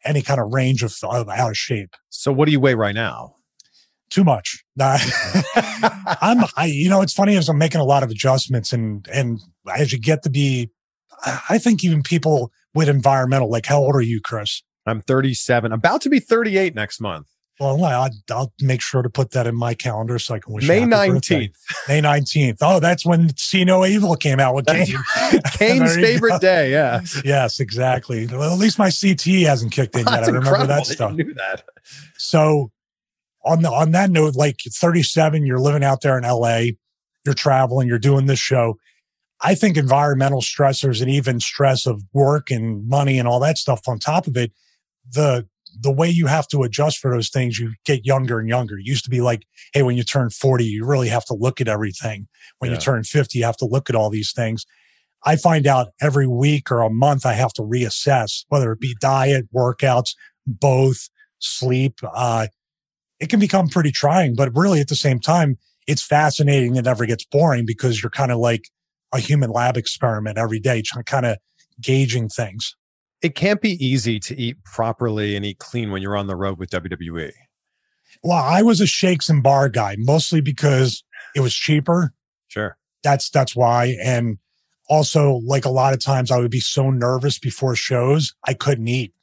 any 0.06 0.22
kind 0.22 0.40
of 0.40 0.54
range 0.54 0.82
of, 0.82 0.94
of 1.02 1.28
out 1.28 1.50
of 1.50 1.56
shape. 1.58 1.94
So 2.08 2.32
what 2.32 2.46
do 2.46 2.52
you 2.52 2.60
weigh 2.60 2.74
right 2.74 2.94
now? 2.94 3.36
Too 4.08 4.24
much. 4.24 4.64
I'm, 4.80 6.44
I, 6.56 6.70
you 6.72 6.88
know, 6.88 7.02
it's 7.02 7.12
funny 7.12 7.36
as 7.36 7.50
I'm 7.50 7.58
making 7.58 7.82
a 7.82 7.84
lot 7.84 8.02
of 8.02 8.10
adjustments 8.10 8.72
and, 8.72 9.06
and 9.12 9.38
as 9.76 9.92
you 9.92 10.00
get 10.00 10.22
to 10.22 10.30
be, 10.30 10.70
I 11.50 11.58
think 11.58 11.84
even 11.84 12.02
people 12.02 12.50
with 12.74 12.88
environmental? 12.88 13.50
Like, 13.50 13.66
how 13.66 13.78
old 13.78 13.94
are 13.96 14.00
you, 14.00 14.20
Chris? 14.20 14.62
I'm 14.86 15.00
37, 15.00 15.72
about 15.72 16.00
to 16.02 16.08
be 16.08 16.20
38 16.20 16.74
next 16.74 17.00
month. 17.00 17.26
Well, 17.60 17.84
I'll, 17.84 18.08
I'll 18.30 18.52
make 18.62 18.80
sure 18.80 19.02
to 19.02 19.10
put 19.10 19.32
that 19.32 19.46
in 19.46 19.54
my 19.54 19.74
calendar 19.74 20.18
so 20.18 20.34
I 20.34 20.38
can 20.38 20.54
wish 20.54 20.66
May 20.66 20.80
19th. 20.80 21.12
Birthday. 21.12 21.52
May 21.88 22.00
19th. 22.00 22.56
Oh, 22.62 22.80
that's 22.80 23.04
when 23.04 23.36
See 23.36 23.64
No 23.64 23.84
Evil 23.84 24.16
came 24.16 24.40
out 24.40 24.54
with 24.54 24.64
Kane. 24.64 24.86
Kane's 25.52 25.94
favorite 25.94 26.40
day. 26.40 26.70
Yeah. 26.70 27.02
Yes, 27.22 27.60
exactly. 27.60 28.26
Well, 28.26 28.50
at 28.50 28.58
least 28.58 28.78
my 28.78 28.90
CT 28.90 29.46
hasn't 29.46 29.72
kicked 29.72 29.94
in 29.94 30.00
yet. 30.00 30.06
That's 30.06 30.28
I 30.28 30.32
remember 30.32 30.48
incredible. 30.48 30.74
that 30.74 30.86
stuff. 30.86 31.12
knew 31.12 31.34
that. 31.34 31.64
So 32.16 32.72
on 33.44 33.60
the, 33.60 33.70
on 33.70 33.90
that 33.90 34.08
note, 34.08 34.36
like 34.36 34.56
37, 34.66 35.44
you're 35.44 35.60
living 35.60 35.84
out 35.84 36.00
there 36.00 36.16
in 36.16 36.24
LA, 36.24 36.62
you're 37.26 37.34
traveling, 37.34 37.88
you're 37.88 37.98
doing 37.98 38.24
this 38.24 38.38
show. 38.38 38.78
I 39.42 39.54
think 39.54 39.76
environmental 39.76 40.42
stressors 40.42 41.00
and 41.00 41.10
even 41.10 41.40
stress 41.40 41.86
of 41.86 42.02
work 42.12 42.50
and 42.50 42.86
money 42.86 43.18
and 43.18 43.26
all 43.26 43.40
that 43.40 43.58
stuff 43.58 43.80
on 43.88 43.98
top 43.98 44.26
of 44.26 44.36
it, 44.36 44.52
the 45.10 45.48
the 45.78 45.92
way 45.92 46.08
you 46.08 46.26
have 46.26 46.48
to 46.48 46.62
adjust 46.62 46.98
for 46.98 47.10
those 47.12 47.28
things, 47.28 47.58
you 47.58 47.74
get 47.84 48.04
younger 48.04 48.40
and 48.40 48.48
younger. 48.48 48.78
It 48.78 48.86
used 48.86 49.04
to 49.04 49.10
be 49.10 49.20
like, 49.20 49.46
hey, 49.72 49.82
when 49.82 49.96
you 49.96 50.02
turn 50.02 50.30
40, 50.30 50.64
you 50.64 50.84
really 50.84 51.08
have 51.08 51.24
to 51.26 51.34
look 51.34 51.60
at 51.60 51.68
everything. 51.68 52.26
When 52.58 52.70
yeah. 52.70 52.76
you 52.76 52.80
turn 52.80 53.04
50, 53.04 53.38
you 53.38 53.44
have 53.44 53.56
to 53.58 53.66
look 53.66 53.88
at 53.88 53.94
all 53.94 54.10
these 54.10 54.32
things. 54.32 54.66
I 55.24 55.36
find 55.36 55.66
out 55.66 55.88
every 56.00 56.26
week 56.26 56.70
or 56.70 56.80
a 56.80 56.90
month 56.90 57.24
I 57.24 57.34
have 57.34 57.52
to 57.54 57.62
reassess, 57.62 58.44
whether 58.48 58.72
it 58.72 58.80
be 58.80 58.96
diet, 59.00 59.46
workouts, 59.54 60.14
both, 60.46 61.08
sleep. 61.38 62.00
Uh, 62.02 62.48
it 63.20 63.28
can 63.28 63.38
become 63.38 63.68
pretty 63.68 63.92
trying, 63.92 64.34
but 64.34 64.54
really 64.56 64.80
at 64.80 64.88
the 64.88 64.96
same 64.96 65.20
time, 65.20 65.58
it's 65.86 66.02
fascinating. 66.02 66.76
It 66.76 66.84
never 66.84 67.06
gets 67.06 67.24
boring 67.24 67.64
because 67.66 68.02
you're 68.02 68.10
kind 68.10 68.32
of 68.32 68.38
like, 68.38 68.68
a 69.12 69.18
human 69.18 69.50
lab 69.50 69.76
experiment 69.76 70.38
every 70.38 70.60
day, 70.60 70.82
kind 71.06 71.26
of 71.26 71.36
gauging 71.80 72.28
things. 72.28 72.76
It 73.22 73.34
can't 73.34 73.60
be 73.60 73.84
easy 73.84 74.18
to 74.20 74.38
eat 74.38 74.62
properly 74.64 75.36
and 75.36 75.44
eat 75.44 75.58
clean 75.58 75.90
when 75.90 76.00
you're 76.00 76.16
on 76.16 76.26
the 76.26 76.36
road 76.36 76.58
with 76.58 76.70
WWE. 76.70 77.32
Well, 78.22 78.42
I 78.42 78.62
was 78.62 78.80
a 78.80 78.86
shakes 78.86 79.28
and 79.28 79.42
bar 79.42 79.68
guy, 79.68 79.96
mostly 79.98 80.40
because 80.40 81.02
it 81.34 81.40
was 81.40 81.54
cheaper. 81.54 82.12
Sure. 82.48 82.76
That's 83.02 83.30
that's 83.30 83.56
why. 83.56 83.96
And 84.02 84.38
also, 84.88 85.40
like 85.44 85.64
a 85.64 85.70
lot 85.70 85.94
of 85.94 86.00
times 86.00 86.30
I 86.30 86.38
would 86.38 86.50
be 86.50 86.60
so 86.60 86.90
nervous 86.90 87.38
before 87.38 87.74
shows, 87.76 88.34
I 88.46 88.54
couldn't 88.54 88.88
eat. 88.88 89.14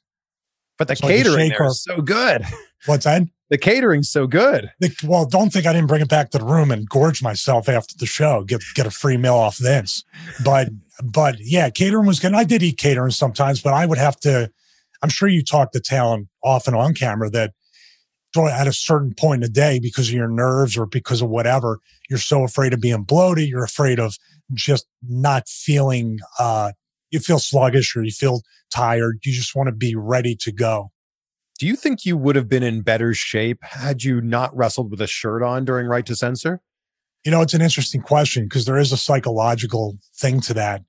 But 0.77 0.87
the 0.87 0.95
so 0.95 1.07
catering 1.07 1.49
there 1.49 1.65
is 1.65 1.83
so 1.83 2.01
good. 2.01 2.45
What's 2.85 3.05
that? 3.05 3.23
The 3.49 3.57
catering's 3.57 4.09
so 4.09 4.27
good. 4.27 4.71
Well, 5.03 5.25
don't 5.25 5.53
think 5.53 5.65
I 5.65 5.73
didn't 5.73 5.87
bring 5.87 6.01
it 6.01 6.09
back 6.09 6.31
to 6.31 6.37
the 6.37 6.45
room 6.45 6.69
and 6.69 6.87
gorge 6.87 7.23
myself 7.23 7.69
after 7.69 7.95
the 7.97 8.05
show. 8.05 8.43
Get 8.43 8.61
get 8.75 8.85
a 8.85 8.91
free 8.91 9.17
meal 9.17 9.35
off 9.35 9.57
Vince. 9.57 10.03
But 10.43 10.69
but 11.03 11.35
yeah, 11.39 11.69
catering 11.69 12.07
was 12.07 12.19
good. 12.19 12.33
I 12.33 12.43
did 12.43 12.61
eat 12.61 12.77
catering 12.77 13.11
sometimes, 13.11 13.61
but 13.61 13.73
I 13.73 13.85
would 13.85 13.97
have 13.97 14.19
to. 14.21 14.51
I'm 15.01 15.09
sure 15.09 15.29
you 15.29 15.43
talk 15.43 15.71
to 15.71 15.79
talent 15.79 16.27
often 16.43 16.73
on 16.73 16.93
camera 16.93 17.29
that 17.29 17.53
at 18.35 18.67
a 18.67 18.73
certain 18.73 19.13
point 19.15 19.37
in 19.37 19.41
the 19.41 19.49
day 19.49 19.79
because 19.79 20.09
of 20.09 20.13
your 20.13 20.27
nerves 20.27 20.77
or 20.77 20.85
because 20.85 21.21
of 21.21 21.29
whatever, 21.29 21.79
you're 22.09 22.19
so 22.19 22.43
afraid 22.43 22.73
of 22.73 22.81
being 22.81 23.03
bloated. 23.03 23.47
You're 23.47 23.63
afraid 23.63 23.99
of 23.99 24.15
just 24.53 24.85
not 25.07 25.47
feeling. 25.47 26.19
uh 26.37 26.73
You 27.11 27.19
feel 27.19 27.39
sluggish 27.39 27.95
or 27.95 28.03
you 28.03 28.11
feel 28.11 28.41
tired. 28.69 29.19
You 29.23 29.33
just 29.33 29.55
want 29.55 29.67
to 29.67 29.73
be 29.73 29.95
ready 29.95 30.35
to 30.35 30.51
go. 30.51 30.91
Do 31.59 31.65
you 31.65 31.75
think 31.75 32.05
you 32.05 32.17
would 32.17 32.35
have 32.35 32.47
been 32.47 32.63
in 32.63 32.81
better 32.81 33.13
shape 33.13 33.63
had 33.63 34.03
you 34.03 34.21
not 34.21 34.55
wrestled 34.55 34.91
with 34.91 35.01
a 35.01 35.07
shirt 35.07 35.41
on 35.41 35.65
during 35.65 35.87
Right 35.87 36.05
to 36.05 36.15
Censor? 36.15 36.61
You 37.25 37.31
know, 37.31 37.41
it's 37.41 37.55
an 37.55 37.61
interesting 37.61 38.01
question 38.01 38.43
because 38.43 38.65
there 38.65 38.77
is 38.77 38.91
a 38.91 38.97
psychological 38.97 39.97
thing 40.15 40.39
to 40.41 40.53
that. 40.53 40.83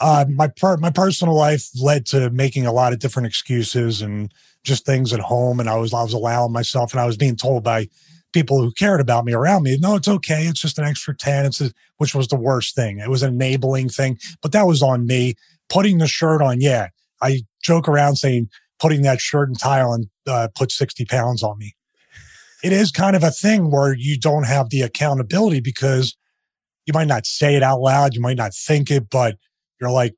Uh, 0.00 0.24
my 0.28 0.48
per- 0.48 0.76
my 0.76 0.90
personal 0.90 1.34
life 1.34 1.68
led 1.80 2.06
to 2.06 2.30
making 2.30 2.66
a 2.66 2.72
lot 2.72 2.92
of 2.92 2.98
different 2.98 3.26
excuses 3.26 4.02
and 4.02 4.32
just 4.64 4.84
things 4.84 5.12
at 5.12 5.20
home, 5.20 5.60
and 5.60 5.68
I 5.68 5.76
was 5.76 5.94
I 5.94 6.02
was 6.02 6.12
allowing 6.12 6.52
myself, 6.52 6.92
and 6.92 7.00
I 7.00 7.06
was 7.06 7.16
being 7.16 7.36
told 7.36 7.64
by 7.64 7.88
people 8.32 8.60
who 8.60 8.72
cared 8.72 9.00
about 9.00 9.24
me 9.24 9.32
around 9.32 9.62
me, 9.62 9.78
no, 9.80 9.96
it's 9.96 10.08
okay, 10.08 10.44
it's 10.44 10.60
just 10.60 10.78
an 10.78 10.84
extra 10.84 11.16
ten, 11.16 11.46
it's 11.46 11.60
a, 11.60 11.72
which 11.96 12.14
was 12.14 12.28
the 12.28 12.36
worst 12.36 12.74
thing. 12.74 12.98
It 12.98 13.08
was 13.08 13.22
an 13.22 13.34
enabling 13.34 13.88
thing, 13.88 14.18
but 14.42 14.52
that 14.52 14.66
was 14.66 14.82
on 14.82 15.06
me. 15.06 15.34
Putting 15.68 15.98
the 15.98 16.06
shirt 16.06 16.42
on, 16.42 16.60
yeah, 16.60 16.88
I 17.20 17.42
joke 17.62 17.88
around 17.88 18.16
saying 18.16 18.48
putting 18.78 19.02
that 19.02 19.20
shirt 19.20 19.48
and 19.48 19.58
tie 19.58 19.80
on 19.80 20.10
uh, 20.26 20.48
put 20.54 20.72
60 20.72 21.04
pounds 21.04 21.42
on 21.42 21.58
me. 21.58 21.74
It 22.62 22.72
is 22.72 22.90
kind 22.90 23.14
of 23.14 23.22
a 23.22 23.30
thing 23.30 23.70
where 23.70 23.94
you 23.94 24.18
don't 24.18 24.44
have 24.44 24.70
the 24.70 24.82
accountability 24.82 25.60
because 25.60 26.16
you 26.86 26.92
might 26.92 27.06
not 27.06 27.26
say 27.26 27.54
it 27.54 27.62
out 27.62 27.80
loud. 27.80 28.14
You 28.14 28.20
might 28.20 28.36
not 28.36 28.54
think 28.54 28.90
it, 28.90 29.10
but 29.10 29.36
you're 29.80 29.90
like, 29.90 30.14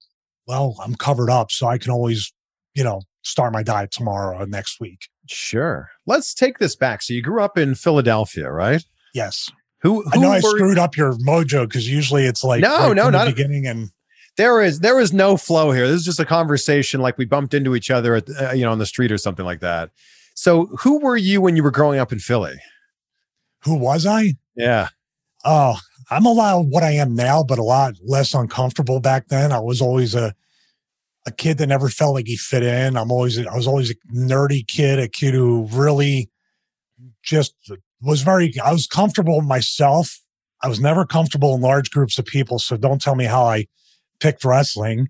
well, 0.46 0.76
I'm 0.82 0.94
covered 0.94 1.30
up. 1.30 1.50
So 1.50 1.66
I 1.66 1.78
can 1.78 1.90
always, 1.90 2.32
you 2.74 2.82
know, 2.82 3.02
start 3.22 3.52
my 3.52 3.62
diet 3.62 3.90
tomorrow 3.90 4.38
or 4.38 4.46
next 4.46 4.80
week. 4.80 5.08
Sure. 5.28 5.90
Let's 6.06 6.34
take 6.34 6.58
this 6.58 6.76
back. 6.76 7.02
So 7.02 7.12
you 7.12 7.22
grew 7.22 7.42
up 7.42 7.58
in 7.58 7.74
Philadelphia, 7.74 8.50
right? 8.50 8.82
Yes. 9.14 9.50
Who, 9.82 10.02
who 10.02 10.10
I 10.12 10.16
know 10.16 10.28
were... 10.28 10.34
I 10.34 10.40
screwed 10.40 10.78
up 10.78 10.96
your 10.96 11.12
mojo 11.14 11.66
because 11.66 11.88
usually 11.88 12.24
it's 12.24 12.42
like 12.42 12.62
no, 12.62 12.88
right 12.88 12.96
no, 12.96 13.10
not 13.10 13.26
the 13.26 13.32
beginning 13.32 13.66
and 13.66 13.90
there 14.40 14.62
is 14.62 14.80
there 14.80 14.98
is 14.98 15.12
no 15.12 15.36
flow 15.36 15.70
here. 15.70 15.86
This 15.86 15.98
is 15.98 16.04
just 16.06 16.18
a 16.18 16.24
conversation 16.24 17.02
like 17.02 17.18
we 17.18 17.26
bumped 17.26 17.52
into 17.52 17.76
each 17.76 17.90
other 17.90 18.14
at 18.14 18.28
uh, 18.40 18.52
you 18.52 18.64
know 18.64 18.72
on 18.72 18.78
the 18.78 18.86
street 18.86 19.12
or 19.12 19.18
something 19.18 19.44
like 19.44 19.60
that. 19.60 19.90
So, 20.34 20.66
who 20.78 20.98
were 21.00 21.18
you 21.18 21.42
when 21.42 21.56
you 21.56 21.62
were 21.62 21.70
growing 21.70 22.00
up 22.00 22.10
in 22.10 22.18
Philly? 22.18 22.56
Who 23.64 23.74
was 23.74 24.06
I? 24.06 24.34
Yeah. 24.56 24.88
Oh, 25.44 25.78
I'm 26.10 26.24
a 26.24 26.32
lot 26.32 26.64
what 26.66 26.82
I 26.82 26.92
am 26.92 27.14
now, 27.14 27.42
but 27.42 27.58
a 27.58 27.62
lot 27.62 27.94
less 28.02 28.32
uncomfortable 28.32 28.98
back 28.98 29.28
then. 29.28 29.52
I 29.52 29.60
was 29.60 29.82
always 29.82 30.14
a 30.14 30.34
a 31.26 31.30
kid 31.30 31.58
that 31.58 31.66
never 31.66 31.90
felt 31.90 32.14
like 32.14 32.26
he 32.26 32.36
fit 32.38 32.62
in. 32.62 32.96
I'm 32.96 33.12
always 33.12 33.38
I 33.38 33.54
was 33.54 33.66
always 33.66 33.90
a 33.90 33.94
nerdy 34.10 34.66
kid, 34.66 34.98
a 34.98 35.08
kid 35.08 35.34
who 35.34 35.68
really 35.70 36.30
just 37.22 37.54
was 38.00 38.22
very 38.22 38.54
I 38.64 38.72
was 38.72 38.86
comfortable 38.86 39.42
myself. 39.42 40.18
I 40.62 40.68
was 40.68 40.80
never 40.80 41.04
comfortable 41.04 41.54
in 41.54 41.60
large 41.60 41.90
groups 41.90 42.18
of 42.18 42.24
people, 42.24 42.58
so 42.58 42.78
don't 42.78 43.02
tell 43.02 43.14
me 43.14 43.26
how 43.26 43.44
I 43.44 43.66
picked 44.20 44.44
wrestling. 44.44 45.08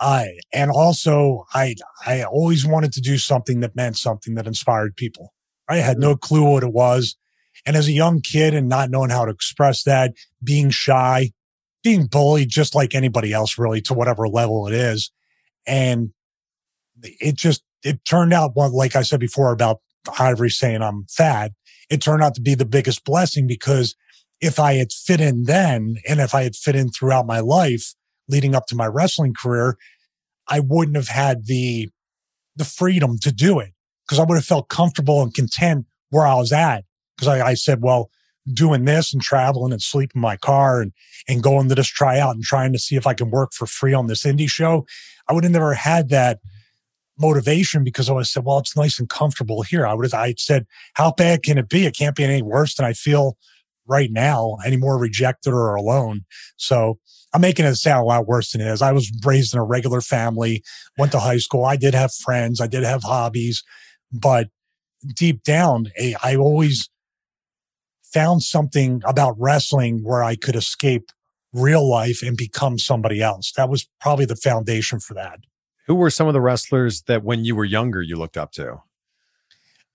I 0.00 0.38
and 0.52 0.70
also 0.70 1.44
I 1.54 1.76
I 2.06 2.24
always 2.24 2.66
wanted 2.66 2.92
to 2.94 3.00
do 3.00 3.18
something 3.18 3.60
that 3.60 3.76
meant 3.76 3.96
something 3.96 4.34
that 4.34 4.46
inspired 4.46 4.96
people. 4.96 5.32
I 5.68 5.76
had 5.76 5.98
no 5.98 6.14
mm. 6.14 6.20
clue 6.20 6.44
what 6.44 6.62
it 6.62 6.72
was. 6.72 7.16
And 7.64 7.76
as 7.76 7.86
a 7.86 7.92
young 7.92 8.20
kid 8.20 8.54
and 8.54 8.68
not 8.68 8.90
knowing 8.90 9.10
how 9.10 9.24
to 9.24 9.30
express 9.30 9.84
that, 9.84 10.14
being 10.42 10.70
shy, 10.70 11.30
being 11.82 12.06
bullied 12.06 12.48
just 12.48 12.74
like 12.74 12.94
anybody 12.94 13.32
else 13.32 13.58
really 13.58 13.80
to 13.82 13.94
whatever 13.94 14.28
level 14.28 14.66
it 14.66 14.74
is. 14.74 15.10
And 15.66 16.10
it 17.02 17.36
just, 17.36 17.62
it 17.84 18.04
turned 18.04 18.32
out, 18.32 18.52
well, 18.56 18.74
like 18.74 18.96
I 18.96 19.02
said 19.02 19.20
before 19.20 19.52
about 19.52 19.80
Ivory 20.18 20.50
saying 20.50 20.82
I'm 20.82 21.06
fat, 21.08 21.52
it 21.90 22.00
turned 22.00 22.22
out 22.22 22.34
to 22.34 22.40
be 22.40 22.54
the 22.54 22.64
biggest 22.64 23.04
blessing 23.04 23.46
because 23.46 23.94
if 24.40 24.58
I 24.58 24.74
had 24.74 24.92
fit 24.92 25.20
in 25.20 25.44
then 25.44 25.96
and 26.08 26.20
if 26.20 26.34
I 26.34 26.42
had 26.42 26.56
fit 26.56 26.74
in 26.74 26.90
throughout 26.90 27.26
my 27.26 27.40
life 27.40 27.94
leading 28.32 28.54
up 28.54 28.66
to 28.66 28.74
my 28.74 28.86
wrestling 28.86 29.34
career, 29.34 29.76
I 30.48 30.58
wouldn't 30.58 30.96
have 30.96 31.08
had 31.08 31.46
the, 31.46 31.90
the 32.56 32.64
freedom 32.64 33.18
to 33.20 33.30
do 33.30 33.60
it 33.60 33.72
because 34.04 34.18
I 34.18 34.24
would 34.24 34.34
have 34.34 34.44
felt 34.44 34.68
comfortable 34.68 35.22
and 35.22 35.32
content 35.32 35.86
where 36.10 36.26
I 36.26 36.34
was 36.34 36.52
at. 36.52 36.84
Because 37.16 37.28
I, 37.28 37.48
I 37.48 37.54
said, 37.54 37.82
well, 37.82 38.10
doing 38.52 38.84
this 38.84 39.12
and 39.12 39.22
traveling 39.22 39.72
and 39.72 39.82
sleeping 39.82 40.18
in 40.18 40.22
my 40.22 40.36
car 40.36 40.80
and, 40.80 40.92
and 41.28 41.42
going 41.42 41.68
to 41.68 41.74
this 41.74 41.86
tryout 41.86 42.34
and 42.34 42.42
trying 42.42 42.72
to 42.72 42.78
see 42.78 42.96
if 42.96 43.06
I 43.06 43.14
can 43.14 43.30
work 43.30 43.52
for 43.52 43.66
free 43.66 43.94
on 43.94 44.08
this 44.08 44.24
indie 44.24 44.50
show, 44.50 44.84
I 45.28 45.32
would 45.32 45.44
have 45.44 45.52
never 45.52 45.74
had 45.74 46.08
that 46.08 46.40
motivation 47.18 47.84
because 47.84 48.08
I 48.08 48.14
would 48.14 48.20
have 48.20 48.28
said, 48.28 48.44
well, 48.44 48.58
it's 48.58 48.76
nice 48.76 48.98
and 48.98 49.08
comfortable 49.08 49.62
here. 49.62 49.86
I 49.86 49.94
would 49.94 50.10
have, 50.10 50.14
I 50.14 50.34
said, 50.38 50.66
how 50.94 51.12
bad 51.12 51.42
can 51.42 51.58
it 51.58 51.68
be? 51.68 51.86
It 51.86 51.96
can't 51.96 52.16
be 52.16 52.24
any 52.24 52.42
worse 52.42 52.74
than 52.74 52.86
I 52.86 52.94
feel 52.94 53.36
right 53.86 54.10
now, 54.10 54.56
any 54.64 54.76
more 54.76 54.98
rejected 54.98 55.52
or 55.52 55.74
alone. 55.74 56.24
So 56.56 56.98
I'm 57.32 57.40
making 57.40 57.64
it 57.64 57.74
sound 57.76 58.02
a 58.02 58.06
lot 58.06 58.26
worse 58.26 58.52
than 58.52 58.60
it 58.60 58.66
is. 58.66 58.82
I 58.82 58.92
was 58.92 59.10
raised 59.24 59.54
in 59.54 59.60
a 59.60 59.64
regular 59.64 60.00
family, 60.00 60.62
went 60.98 61.12
to 61.12 61.20
high 61.20 61.38
school. 61.38 61.64
I 61.64 61.76
did 61.76 61.94
have 61.94 62.12
friends. 62.12 62.60
I 62.60 62.66
did 62.66 62.82
have 62.82 63.02
hobbies, 63.02 63.62
but 64.12 64.48
deep 65.14 65.42
down, 65.42 65.90
I 66.22 66.36
always 66.36 66.90
found 68.02 68.42
something 68.42 69.02
about 69.04 69.34
wrestling 69.38 70.04
where 70.04 70.22
I 70.22 70.36
could 70.36 70.56
escape 70.56 71.10
real 71.52 71.88
life 71.88 72.22
and 72.22 72.36
become 72.36 72.78
somebody 72.78 73.20
else. 73.22 73.52
That 73.52 73.68
was 73.68 73.88
probably 74.00 74.24
the 74.24 74.36
foundation 74.36 75.00
for 75.00 75.14
that. 75.14 75.40
Who 75.86 75.94
were 75.94 76.10
some 76.10 76.28
of 76.28 76.34
the 76.34 76.40
wrestlers 76.40 77.02
that 77.02 77.24
when 77.24 77.44
you 77.44 77.56
were 77.56 77.64
younger 77.64 78.02
you 78.02 78.16
looked 78.16 78.36
up 78.36 78.52
to? 78.52 78.82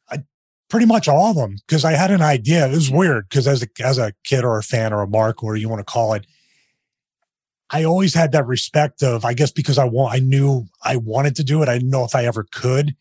I, 0.10 0.24
pretty 0.70 0.86
much 0.86 1.08
all 1.08 1.32
of 1.32 1.36
them 1.36 1.58
because 1.68 1.86
I 1.86 1.94
had 1.94 2.12
an 2.12 2.22
idea. 2.22 2.68
It 2.68 2.72
was 2.72 2.88
mm-hmm. 2.88 2.98
weird 2.98 3.30
because 3.30 3.48
as 3.48 3.64
a 3.64 3.68
as 3.84 3.98
a 3.98 4.14
kid 4.24 4.44
or 4.44 4.58
a 4.58 4.64
fan 4.64 4.94
or 4.94 5.02
a 5.02 5.08
mark, 5.08 5.44
or 5.44 5.56
you 5.56 5.70
want 5.70 5.80
to 5.80 5.92
call 5.92 6.14
it, 6.14 6.28
I 7.70 7.84
always 7.84 8.14
had 8.14 8.32
that 8.32 8.48
respect 8.48 9.04
of 9.04 9.26
I 9.26 9.34
guess 9.34 9.52
because 9.52 9.78
I 9.78 9.86
want 9.86 10.14
I 10.14 10.20
knew 10.20 10.66
I 10.84 10.98
wanted 10.98 11.36
to 11.38 11.44
do 11.44 11.62
it. 11.62 11.70
I 11.70 11.74
didn't 11.78 11.90
know 11.90 12.06
if 12.06 12.16
I 12.16 12.26
ever 12.26 12.46
could, 12.52 12.96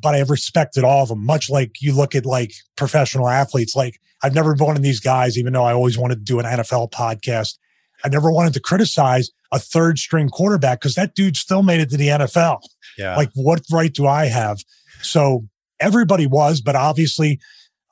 but 0.00 0.14
I 0.14 0.18
have 0.18 0.30
respected 0.30 0.84
all 0.84 1.02
of 1.02 1.08
them. 1.10 1.24
Much 1.24 1.50
like 1.50 1.80
you 1.80 1.94
look 1.94 2.14
at 2.14 2.26
like 2.26 2.52
professional 2.76 3.28
athletes, 3.28 3.76
like 3.76 4.00
I've 4.22 4.34
never 4.34 4.54
been 4.54 4.66
one 4.66 4.76
of 4.76 4.82
these 4.82 5.00
guys, 5.00 5.36
even 5.38 5.52
though 5.52 5.64
I 5.64 5.72
always 5.72 5.98
wanted 5.98 6.16
to 6.16 6.24
do 6.24 6.38
an 6.38 6.46
NFL 6.46 6.90
podcast. 6.92 7.58
I 8.04 8.08
never 8.08 8.30
wanted 8.30 8.54
to 8.54 8.60
criticize 8.60 9.30
a 9.52 9.58
third 9.58 9.98
string 9.98 10.28
quarterback 10.28 10.80
because 10.80 10.94
that 10.94 11.14
dude 11.14 11.36
still 11.36 11.62
made 11.62 11.80
it 11.80 11.90
to 11.90 11.96
the 11.96 12.08
NFL. 12.08 12.60
Yeah. 12.98 13.16
Like, 13.16 13.30
what 13.34 13.62
right 13.70 13.92
do 13.92 14.06
I 14.06 14.26
have? 14.26 14.58
So 15.02 15.46
everybody 15.80 16.26
was, 16.26 16.60
but 16.60 16.76
obviously 16.76 17.40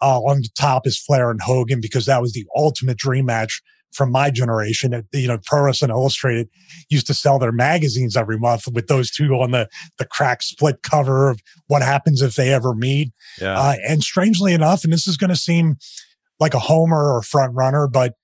uh, 0.03 0.21
on 0.21 0.39
the 0.39 0.49
top 0.59 0.87
is 0.87 0.99
Flair 0.99 1.31
and 1.31 1.41
Hogan 1.41 1.81
because 1.81 2.07
that 2.07 2.21
was 2.21 2.33
the 2.33 2.47
ultimate 2.55 2.99
dream 2.99 3.27
match 3.27 3.63
from 3.95 4.11
my 4.11 4.31
generation. 4.31 4.91
That, 4.91 5.05
you 5.13 5.29
know, 5.29 5.39
Pro 5.45 5.63
Wrestling 5.63 5.91
Illustrated 5.91 6.49
used 6.91 7.07
to 7.07 7.15
sell 7.15 7.39
their 7.39 7.53
magazines 7.53 8.17
every 8.17 8.39
month 8.39 8.67
with 8.73 8.87
those 8.89 9.11
two 9.11 9.35
on 9.35 9.53
the 9.53 9.69
the 9.99 10.05
crack 10.05 10.43
split 10.43 10.83
cover 10.83 11.31
of 11.31 11.41
what 11.69 11.83
happens 11.83 12.23
if 12.23 12.35
they 12.35 12.53
ever 12.53 12.75
meet. 12.75 13.13
Yeah. 13.41 13.59
Uh, 13.59 13.75
and 13.87 14.03
strangely 14.03 14.53
enough, 14.53 14.85
and 14.85 14.93
this 14.93 15.07
is 15.07 15.17
going 15.17 15.31
to 15.31 15.37
seem 15.37 15.77
like 16.41 16.55
a 16.55 16.59
homer 16.59 17.15
or 17.15 17.23
front 17.23 17.55
runner, 17.55 17.89
but 17.89 18.15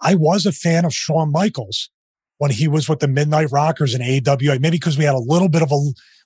I 0.00 0.14
was 0.14 0.46
a 0.46 0.52
fan 0.52 0.84
of 0.84 0.94
Shawn 0.94 1.30
Michaels 1.30 1.90
when 2.38 2.50
he 2.50 2.68
was 2.68 2.88
with 2.88 3.00
the 3.00 3.08
Midnight 3.08 3.50
Rockers 3.50 3.94
in 3.94 4.02
AWA. 4.02 4.58
Maybe 4.58 4.76
because 4.76 4.96
we 4.96 5.04
had 5.04 5.14
a 5.14 5.18
little 5.18 5.48
bit 5.48 5.62
of 5.62 5.72
a 5.72 5.78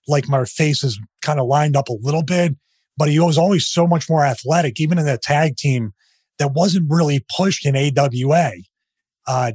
like 0.08 0.28
my 0.28 0.44
faces 0.44 0.98
kind 1.20 1.38
of 1.38 1.46
lined 1.46 1.76
up 1.76 1.88
a 1.88 1.96
little 2.00 2.22
bit, 2.22 2.56
but 2.96 3.08
he 3.08 3.18
was 3.18 3.38
always 3.38 3.66
so 3.66 3.86
much 3.86 4.08
more 4.08 4.24
athletic, 4.24 4.80
even 4.80 4.98
in 4.98 5.06
that 5.06 5.22
tag 5.22 5.56
team 5.56 5.92
that 6.38 6.52
wasn't 6.52 6.90
really 6.90 7.24
pushed 7.36 7.64
in 7.64 7.76
AWA. 7.76 8.52
Uh, 9.26 9.52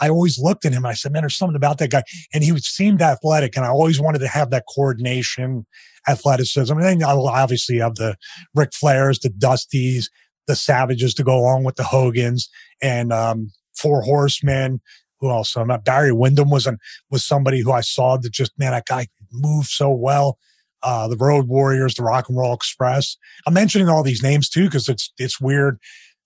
I 0.00 0.08
always 0.08 0.38
looked 0.38 0.64
at 0.64 0.72
him 0.72 0.84
I 0.84 0.94
said, 0.94 1.12
man, 1.12 1.22
there's 1.22 1.36
something 1.36 1.56
about 1.56 1.78
that 1.78 1.90
guy. 1.90 2.02
And 2.34 2.42
he 2.42 2.56
seemed 2.58 3.00
athletic. 3.02 3.56
And 3.56 3.64
I 3.64 3.68
always 3.68 4.00
wanted 4.00 4.18
to 4.20 4.28
have 4.28 4.50
that 4.50 4.64
coordination, 4.68 5.66
athleticism. 6.08 6.72
And 6.72 6.82
then 6.82 7.04
I'll 7.04 7.28
obviously 7.28 7.78
have 7.78 7.94
the 7.94 8.16
Ric 8.54 8.70
Flairs, 8.70 9.20
the 9.20 9.30
Dusties, 9.30 10.06
the 10.46 10.56
Savages 10.56 11.14
to 11.14 11.24
go 11.24 11.38
along 11.38 11.64
with 11.64 11.76
the 11.76 11.84
Hogans 11.84 12.48
and 12.82 13.12
um, 13.12 13.52
Four 13.76 14.02
Horsemen. 14.02 14.80
Who 15.20 15.30
else? 15.30 15.56
Um, 15.56 15.70
Barry 15.84 16.12
Windham 16.12 16.50
was 16.50 16.66
an, 16.66 16.78
was 17.10 17.24
somebody 17.24 17.60
who 17.60 17.72
I 17.72 17.82
saw 17.82 18.16
that 18.16 18.32
just 18.32 18.52
man, 18.58 18.72
that 18.72 18.86
guy 18.86 19.06
moved 19.32 19.68
so 19.68 19.90
well. 19.90 20.38
Uh, 20.82 21.06
the 21.08 21.16
Road 21.16 21.46
Warriors, 21.46 21.94
the 21.94 22.02
Rock 22.02 22.30
and 22.30 22.38
Roll 22.38 22.54
Express. 22.54 23.18
I'm 23.46 23.52
mentioning 23.52 23.90
all 23.90 24.02
these 24.02 24.22
names 24.22 24.48
too 24.48 24.64
because 24.64 24.88
it's 24.88 25.12
it's 25.18 25.38
weird 25.38 25.78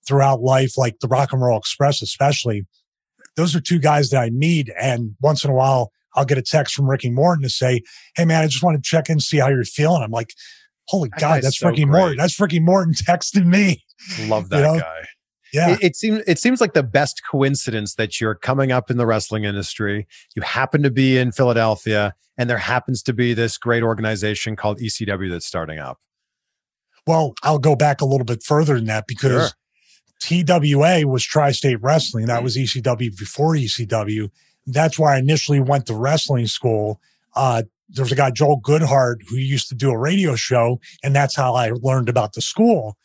throughout 0.07 0.41
life, 0.41 0.77
like 0.77 0.99
the 1.01 1.09
Rock 1.09 1.33
and 1.33 1.43
Roll 1.43 1.59
Express, 1.59 2.03
especially. 2.03 2.67
Those 3.37 3.57
are 3.57 3.61
two 3.61 3.79
guys 3.81 4.11
that 4.11 4.21
I 4.23 4.31
need. 4.33 4.73
and 4.81 5.17
once 5.21 5.45
in 5.45 5.51
a 5.51 5.55
while, 5.55 5.91
I'll 6.15 6.25
get 6.25 6.39
a 6.39 6.43
text 6.43 6.75
from 6.75 6.89
Ricky 6.89 7.11
Morton 7.11 7.43
to 7.43 7.49
say, 7.51 7.83
"Hey, 8.17 8.25
man, 8.25 8.43
I 8.43 8.47
just 8.47 8.63
want 8.63 8.77
to 8.77 8.89
check 8.89 9.11
in, 9.11 9.19
see 9.19 9.39
how 9.39 9.49
you're 9.49 9.65
feeling." 9.65 10.03
I'm 10.03 10.13
like, 10.13 10.33
"Holy 10.87 11.09
That 11.11 11.21
God, 11.21 11.43
that's 11.43 11.59
so 11.59 11.69
Ricky 11.69 11.85
great. 11.85 11.99
Morton! 11.99 12.17
That's 12.19 12.39
Ricky 12.39 12.61
Morton 12.61 12.95
texting 13.09 13.47
me." 13.47 13.85
Love 14.29 14.49
that 14.51 14.59
You 14.59 14.63
know? 14.63 14.79
guy. 14.81 15.05
Yeah, 15.53 15.71
It, 15.71 15.79
it 15.83 15.97
seems 15.97 16.23
it 16.27 16.39
seems 16.41 16.61
like 16.61 16.75
the 16.75 16.83
best 16.83 17.23
coincidence 17.31 17.95
that 17.95 18.21
you're 18.21 18.35
coming 18.35 18.73
up 18.73 18.91
in 18.91 18.97
the 18.97 19.07
wrestling 19.07 19.45
industry. 19.45 20.07
You 20.37 20.43
happen 20.43 20.83
to 20.83 20.91
be 20.91 21.17
in 21.19 21.31
Philadelphia, 21.33 22.15
and 22.39 22.51
there 22.51 22.59
happens 22.59 23.03
to 23.05 23.13
be 23.13 23.35
this 23.35 23.57
great 23.59 23.83
organization 23.85 24.57
called 24.57 24.79
ECW 24.81 25.31
that's 25.31 25.47
starting 25.47 25.79
up. 25.79 25.99
Well, 27.07 27.35
I'll 27.43 27.59
go 27.59 27.77
back 27.77 28.01
a 28.01 28.05
little 28.05 28.25
bit 28.25 28.43
further 28.43 28.75
than 28.77 28.87
that 28.87 29.07
because 29.07 29.55
TWA 30.21 31.07
was 31.07 31.25
Tri 31.25 31.53
State 31.53 31.83
Wrestling. 31.83 32.27
That 32.27 32.43
was 32.43 32.57
ECW 32.57 33.17
before 33.17 33.55
ECW. 33.55 34.31
That's 34.67 34.99
why 34.99 35.17
I 35.17 35.19
initially 35.19 35.61
went 35.61 35.87
to 35.87 35.95
wrestling 35.95 36.47
school. 36.47 37.01
Uh, 37.37 37.65
there 37.89 38.05
was 38.05 38.13
a 38.13 38.17
guy, 38.17 38.31
Joel 38.31 38.61
Goodhart, 38.61 39.17
who 39.29 39.37
used 39.37 39.69
to 39.69 39.75
do 39.75 39.91
a 39.91 39.99
radio 39.99 40.35
show, 40.37 40.81
and 41.03 41.15
that's 41.15 41.37
how 41.37 41.55
I 41.55 41.71
learned 41.71 42.09
about 42.09 42.33
the 42.33 42.41
school. 42.41 42.97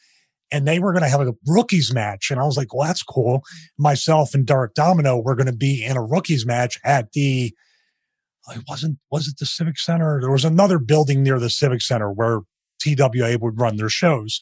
And 0.52 0.68
they 0.68 0.80
were 0.80 0.94
going 0.94 1.04
to 1.04 1.10
have 1.10 1.22
a 1.22 1.34
rookies 1.46 1.94
match. 1.94 2.32
And 2.32 2.40
I 2.40 2.44
was 2.44 2.58
like, 2.58 2.74
well, 2.74 2.88
that's 2.88 3.04
cool. 3.04 3.44
Myself 3.78 4.34
and 4.34 4.48
Derek 4.48 4.74
Domino 4.74 5.18
were 5.18 5.36
going 5.36 5.46
to 5.48 5.54
be 5.54 5.84
in 5.84 5.96
a 5.96 6.04
rookies 6.04 6.46
match 6.46 6.80
at 6.84 7.12
the, 7.12 7.54
it 8.56 8.64
wasn't, 8.68 8.98
was 9.12 9.28
it 9.28 9.38
the 9.38 9.46
Civic 9.46 9.78
Center? 9.78 10.20
There 10.20 10.32
was 10.32 10.46
another 10.46 10.80
building 10.80 11.22
near 11.22 11.38
the 11.38 11.52
Civic 11.52 11.82
Center 11.84 12.12
where 12.12 12.40
TWA 12.80 13.38
would 13.40 13.60
run 13.60 13.78
their 13.78 13.90
shows. 13.90 14.42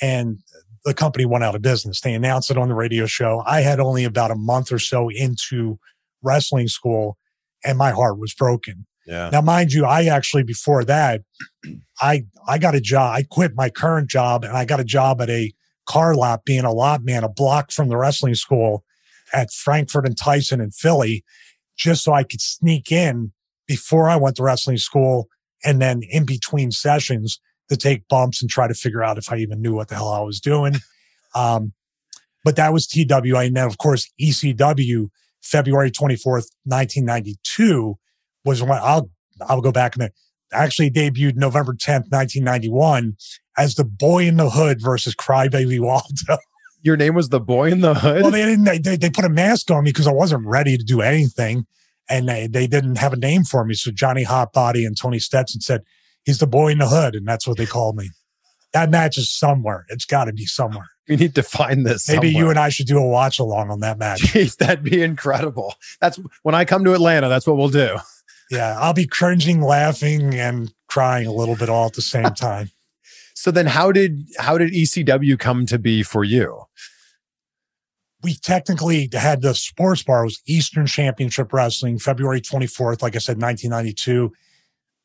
And 0.00 0.40
the 0.84 0.94
company 0.94 1.24
went 1.24 1.44
out 1.44 1.54
of 1.54 1.62
business. 1.62 2.00
They 2.00 2.14
announced 2.14 2.50
it 2.50 2.58
on 2.58 2.68
the 2.68 2.74
radio 2.74 3.06
show. 3.06 3.42
I 3.46 3.60
had 3.60 3.80
only 3.80 4.04
about 4.04 4.30
a 4.30 4.36
month 4.36 4.72
or 4.72 4.78
so 4.78 5.08
into 5.08 5.78
wrestling 6.22 6.68
school 6.68 7.16
and 7.64 7.78
my 7.78 7.90
heart 7.90 8.18
was 8.18 8.34
broken. 8.34 8.86
Yeah. 9.06 9.30
Now, 9.30 9.40
mind 9.40 9.72
you, 9.72 9.84
I 9.84 10.04
actually 10.04 10.42
before 10.42 10.84
that, 10.84 11.22
I 12.00 12.26
I 12.46 12.58
got 12.58 12.74
a 12.74 12.80
job. 12.80 13.14
I 13.16 13.22
quit 13.22 13.52
my 13.54 13.70
current 13.70 14.08
job 14.08 14.44
and 14.44 14.56
I 14.56 14.64
got 14.64 14.80
a 14.80 14.84
job 14.84 15.20
at 15.20 15.30
a 15.30 15.52
car 15.86 16.14
lot 16.14 16.44
being 16.44 16.64
a 16.64 16.72
lot 16.72 17.02
man, 17.02 17.24
a 17.24 17.28
block 17.28 17.72
from 17.72 17.88
the 17.88 17.96
wrestling 17.96 18.34
school 18.34 18.84
at 19.32 19.50
Frankford 19.52 20.06
and 20.06 20.16
Tyson 20.16 20.60
in 20.60 20.70
Philly, 20.70 21.24
just 21.76 22.04
so 22.04 22.12
I 22.12 22.22
could 22.22 22.40
sneak 22.40 22.92
in 22.92 23.32
before 23.66 24.08
I 24.08 24.16
went 24.16 24.36
to 24.36 24.42
wrestling 24.42 24.78
school 24.78 25.28
and 25.64 25.80
then 25.80 26.02
in 26.08 26.24
between 26.24 26.70
sessions 26.70 27.40
to 27.68 27.76
take 27.76 28.08
bumps 28.08 28.40
and 28.40 28.50
try 28.50 28.66
to 28.66 28.74
figure 28.74 29.02
out 29.02 29.18
if 29.18 29.30
I 29.30 29.36
even 29.36 29.60
knew 29.60 29.74
what 29.74 29.88
the 29.88 29.94
hell 29.94 30.08
I 30.08 30.20
was 30.20 30.40
doing. 30.40 30.76
Um, 31.34 31.72
but 32.44 32.56
that 32.56 32.72
was 32.72 32.86
TWA. 32.86 33.40
And 33.40 33.56
then, 33.56 33.66
of 33.66 33.78
course, 33.78 34.10
ECW, 34.20 35.08
February 35.42 35.90
24th, 35.90 36.48
1992 36.64 37.98
was 38.44 38.62
when 38.62 38.72
I'll, 38.72 39.10
I'll 39.48 39.60
go 39.60 39.72
back 39.72 39.96
and 39.96 40.10
actually 40.52 40.90
debuted 40.90 41.36
November 41.36 41.74
10th, 41.74 42.10
1991 42.10 43.16
as 43.56 43.74
the 43.74 43.84
boy 43.84 44.26
in 44.26 44.36
the 44.36 44.50
hood 44.50 44.80
versus 44.80 45.14
Crybaby 45.14 45.80
Waldo. 45.80 46.38
Your 46.82 46.96
name 46.96 47.14
was 47.14 47.28
the 47.28 47.40
boy 47.40 47.72
in 47.72 47.80
the 47.80 47.94
hood. 47.94 48.22
well, 48.22 48.30
they 48.30 48.44
didn't, 48.44 48.82
they, 48.82 48.96
they 48.96 49.10
put 49.10 49.24
a 49.24 49.28
mask 49.28 49.70
on 49.70 49.82
me 49.82 49.90
because 49.90 50.06
I 50.06 50.12
wasn't 50.12 50.46
ready 50.46 50.78
to 50.78 50.84
do 50.84 51.00
anything. 51.00 51.66
And 52.08 52.28
they, 52.28 52.46
they 52.46 52.66
didn't 52.66 52.96
have 52.96 53.12
a 53.12 53.16
name 53.16 53.44
for 53.44 53.64
me. 53.64 53.74
So 53.74 53.90
Johnny 53.90 54.24
Hotbody 54.24 54.86
and 54.86 54.96
Tony 54.96 55.18
Stetson 55.18 55.60
said, 55.60 55.82
he's 56.28 56.38
the 56.38 56.46
boy 56.46 56.68
in 56.68 56.76
the 56.76 56.86
hood. 56.86 57.14
And 57.14 57.26
that's 57.26 57.48
what 57.48 57.56
they 57.56 57.64
called 57.64 57.96
me. 57.96 58.10
That 58.74 58.90
match 58.90 59.16
is 59.16 59.30
somewhere. 59.30 59.86
It's 59.88 60.04
got 60.04 60.26
to 60.26 60.32
be 60.34 60.44
somewhere. 60.44 60.84
we 61.08 61.16
need 61.16 61.34
to 61.36 61.42
find 61.42 61.86
this. 61.86 62.06
Maybe 62.06 62.28
you 62.28 62.50
and 62.50 62.58
I 62.58 62.68
should 62.68 62.86
do 62.86 62.98
a 62.98 63.08
watch 63.08 63.38
along 63.38 63.70
on 63.70 63.80
that 63.80 63.96
match. 63.96 64.20
Jeez, 64.24 64.58
that'd 64.58 64.84
be 64.84 65.02
incredible. 65.02 65.74
That's 66.02 66.20
when 66.42 66.54
I 66.54 66.66
come 66.66 66.84
to 66.84 66.92
Atlanta. 66.92 67.30
That's 67.30 67.46
what 67.46 67.56
we'll 67.56 67.70
do. 67.70 67.96
Yeah, 68.50 68.76
I'll 68.78 68.92
be 68.92 69.06
cringing, 69.06 69.62
laughing, 69.62 70.34
and 70.34 70.70
crying 70.86 71.26
a 71.26 71.32
little 71.32 71.56
bit 71.56 71.70
all 71.70 71.86
at 71.86 71.94
the 71.94 72.02
same 72.02 72.24
time. 72.34 72.72
So 73.32 73.50
then, 73.50 73.66
how 73.66 73.90
did 73.90 74.26
how 74.38 74.58
did 74.58 74.72
ECW 74.72 75.38
come 75.38 75.64
to 75.64 75.78
be 75.78 76.02
for 76.02 76.24
you? 76.24 76.64
we 78.22 78.34
technically 78.34 79.08
had 79.12 79.42
the 79.42 79.54
sports 79.54 80.02
bar 80.02 80.22
it 80.22 80.24
was 80.24 80.42
Eastern 80.44 80.86
Championship 80.86 81.52
Wrestling, 81.52 82.00
February 82.00 82.40
24th, 82.40 83.00
like 83.00 83.14
I 83.14 83.18
said, 83.18 83.40
1992. 83.40 84.32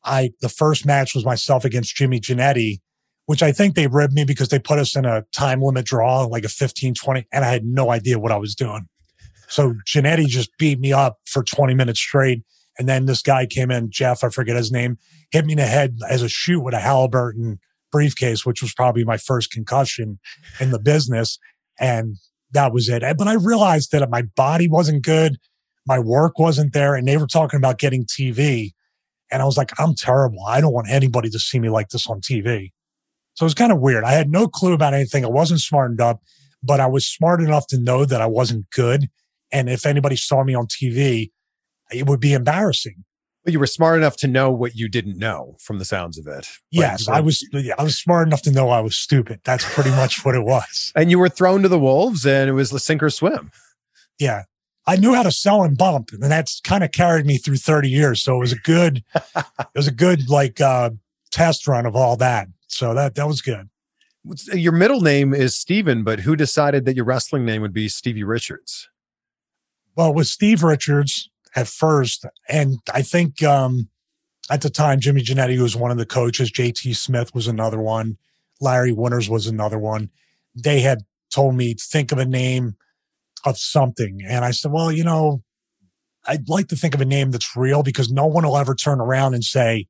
I 0.04 0.30
the 0.40 0.48
first 0.48 0.86
match 0.86 1.14
was 1.14 1.24
myself 1.24 1.64
against 1.64 1.96
Jimmy 1.96 2.20
Jannetty, 2.20 2.80
which 3.26 3.42
I 3.42 3.52
think 3.52 3.74
they 3.74 3.86
ribbed 3.86 4.12
me 4.12 4.24
because 4.24 4.48
they 4.48 4.58
put 4.58 4.78
us 4.78 4.96
in 4.96 5.04
a 5.04 5.24
time 5.34 5.62
limit 5.62 5.86
draw, 5.86 6.24
like 6.24 6.44
a 6.44 6.48
15, 6.48 6.94
20, 6.94 7.26
and 7.32 7.44
I 7.44 7.48
had 7.48 7.64
no 7.64 7.90
idea 7.90 8.18
what 8.18 8.32
I 8.32 8.36
was 8.36 8.54
doing. 8.54 8.86
So 9.48 9.74
Jannetty 9.86 10.26
just 10.26 10.56
beat 10.58 10.80
me 10.80 10.92
up 10.92 11.18
for 11.26 11.42
20 11.42 11.74
minutes 11.74 12.00
straight. 12.00 12.42
And 12.78 12.88
then 12.88 13.06
this 13.06 13.22
guy 13.22 13.46
came 13.46 13.70
in, 13.70 13.90
Jeff, 13.90 14.24
I 14.24 14.30
forget 14.30 14.56
his 14.56 14.72
name, 14.72 14.98
hit 15.30 15.46
me 15.46 15.52
in 15.52 15.58
the 15.58 15.66
head 15.66 15.98
as 16.08 16.22
a 16.22 16.28
shoot 16.28 16.60
with 16.60 16.74
a 16.74 16.80
Halliburton 16.80 17.60
briefcase, 17.92 18.44
which 18.44 18.60
was 18.60 18.74
probably 18.74 19.04
my 19.04 19.16
first 19.16 19.52
concussion 19.52 20.18
in 20.58 20.70
the 20.70 20.80
business. 20.80 21.38
And 21.78 22.16
that 22.50 22.72
was 22.72 22.88
it. 22.88 23.02
But 23.16 23.28
I 23.28 23.34
realized 23.34 23.92
that 23.92 24.08
my 24.10 24.22
body 24.22 24.68
wasn't 24.68 25.04
good. 25.04 25.36
My 25.86 26.00
work 26.00 26.38
wasn't 26.38 26.72
there. 26.72 26.96
And 26.96 27.06
they 27.06 27.16
were 27.16 27.26
talking 27.26 27.58
about 27.58 27.78
getting 27.78 28.04
TV. 28.04 28.72
And 29.30 29.42
I 29.42 29.44
was 29.44 29.56
like, 29.56 29.72
I'm 29.78 29.94
terrible. 29.94 30.44
I 30.46 30.60
don't 30.60 30.72
want 30.72 30.88
anybody 30.90 31.30
to 31.30 31.38
see 31.38 31.58
me 31.58 31.68
like 31.68 31.88
this 31.88 32.08
on 32.08 32.20
TV. 32.20 32.70
So 33.34 33.44
it 33.44 33.46
was 33.46 33.54
kind 33.54 33.72
of 33.72 33.80
weird. 33.80 34.04
I 34.04 34.12
had 34.12 34.30
no 34.30 34.46
clue 34.46 34.74
about 34.74 34.94
anything. 34.94 35.24
I 35.24 35.28
wasn't 35.28 35.60
smartened 35.60 36.00
up, 36.00 36.22
but 36.62 36.80
I 36.80 36.86
was 36.86 37.06
smart 37.06 37.40
enough 37.40 37.66
to 37.68 37.78
know 37.78 38.04
that 38.04 38.20
I 38.20 38.26
wasn't 38.26 38.70
good. 38.70 39.08
And 39.50 39.68
if 39.68 39.86
anybody 39.86 40.16
saw 40.16 40.44
me 40.44 40.54
on 40.54 40.66
TV, 40.66 41.30
it 41.92 42.06
would 42.06 42.20
be 42.20 42.32
embarrassing. 42.32 43.04
But 43.44 43.52
you 43.52 43.58
were 43.58 43.66
smart 43.66 43.98
enough 43.98 44.16
to 44.18 44.26
know 44.26 44.50
what 44.50 44.74
you 44.74 44.88
didn't 44.88 45.18
know 45.18 45.56
from 45.60 45.78
the 45.78 45.84
sounds 45.84 46.18
of 46.18 46.26
it. 46.26 46.48
Yes, 46.70 47.08
I 47.08 47.20
was. 47.20 47.46
I 47.78 47.82
was 47.82 47.98
smart 47.98 48.26
enough 48.26 48.40
to 48.42 48.50
know 48.50 48.70
I 48.70 48.80
was 48.80 48.96
stupid. 48.96 49.40
That's 49.44 49.66
pretty 49.74 49.90
much 49.90 50.24
what 50.24 50.34
it 50.34 50.44
was. 50.44 50.92
And 50.96 51.10
you 51.10 51.18
were 51.18 51.28
thrown 51.28 51.60
to 51.60 51.68
the 51.68 51.78
wolves, 51.78 52.24
and 52.24 52.48
it 52.48 52.54
was 52.54 52.70
the 52.70 52.80
sink 52.80 53.02
or 53.02 53.10
swim. 53.10 53.50
Yeah, 54.18 54.44
I 54.86 54.96
knew 54.96 55.14
how 55.14 55.22
to 55.22 55.32
sell 55.32 55.62
and 55.62 55.76
bump, 55.78 56.10
and 56.12 56.22
that's 56.22 56.60
kind 56.60 56.84
of 56.84 56.92
carried 56.92 57.26
me 57.26 57.38
through 57.38 57.56
thirty 57.56 57.88
years. 57.88 58.22
So 58.22 58.36
it 58.36 58.40
was 58.40 58.52
a 58.52 58.58
good, 58.58 59.02
it 59.14 59.46
was 59.74 59.88
a 59.88 59.92
good 59.92 60.28
like 60.28 60.60
uh, 60.60 60.90
test 61.30 61.66
run 61.66 61.86
of 61.86 61.96
all 61.96 62.16
that. 62.18 62.48
So 62.66 62.94
that 62.94 63.14
that 63.14 63.26
was 63.26 63.40
good. 63.40 63.68
Your 64.52 64.72
middle 64.72 65.02
name 65.02 65.34
is 65.34 65.54
Steven, 65.54 66.02
but 66.02 66.20
who 66.20 66.34
decided 66.34 66.86
that 66.86 66.96
your 66.96 67.04
wrestling 67.04 67.44
name 67.44 67.60
would 67.60 67.74
be 67.74 67.88
Stevie 67.88 68.24
Richards? 68.24 68.88
Well, 69.96 70.14
with 70.14 70.26
Steve 70.28 70.62
Richards, 70.62 71.28
at 71.54 71.68
first. 71.68 72.26
And 72.48 72.78
I 72.92 73.02
think 73.02 73.42
um, 73.42 73.88
at 74.50 74.62
the 74.62 74.70
time, 74.70 75.00
Jimmy 75.00 75.22
Jannetty 75.22 75.60
was 75.60 75.76
one 75.76 75.90
of 75.90 75.98
the 75.98 76.06
coaches. 76.06 76.50
JT 76.50 76.96
Smith 76.96 77.34
was 77.34 77.46
another 77.46 77.80
one. 77.80 78.18
Larry 78.60 78.92
Winters 78.92 79.28
was 79.28 79.46
another 79.46 79.78
one. 79.78 80.10
They 80.54 80.80
had 80.80 81.04
told 81.30 81.54
me, 81.54 81.74
think 81.74 82.12
of 82.12 82.18
a 82.18 82.24
name 82.24 82.76
of 83.44 83.58
something. 83.58 84.20
And 84.26 84.44
I 84.44 84.50
said, 84.50 84.72
well, 84.72 84.90
you 84.90 85.04
know, 85.04 85.42
I'd 86.26 86.48
like 86.48 86.68
to 86.68 86.76
think 86.76 86.94
of 86.94 87.00
a 87.00 87.06
name 87.06 87.30
that's 87.30 87.56
real 87.56 87.82
because 87.82 88.10
no 88.10 88.26
one 88.26 88.44
will 88.44 88.56
ever 88.56 88.74
turn 88.74 89.00
around 89.00 89.34
and 89.34 89.44
say, 89.44 89.86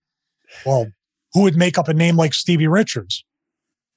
well, 0.67 0.88
who 1.33 1.43
would 1.43 1.57
make 1.57 1.79
up 1.79 1.88
a 1.88 1.95
name 1.95 2.17
like 2.17 2.35
Stevie 2.35 2.67
Richards? 2.67 3.25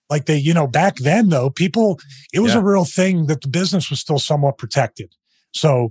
Like 0.10 0.26
they, 0.26 0.38
you 0.38 0.54
know, 0.54 0.67
back 0.67 0.98
then 0.98 1.30
though, 1.30 1.50
people, 1.50 2.00
it 2.34 2.39
was 2.39 2.54
yeah. 2.54 2.60
a 2.60 2.63
real 2.63 2.86
thing 2.86 3.28
that 3.28 3.41
the 3.41 3.48
business 3.48 3.89
was 3.89 4.00
still 4.00 4.20
somewhat 4.20 4.58
protected. 4.58 5.13
So 5.54 5.89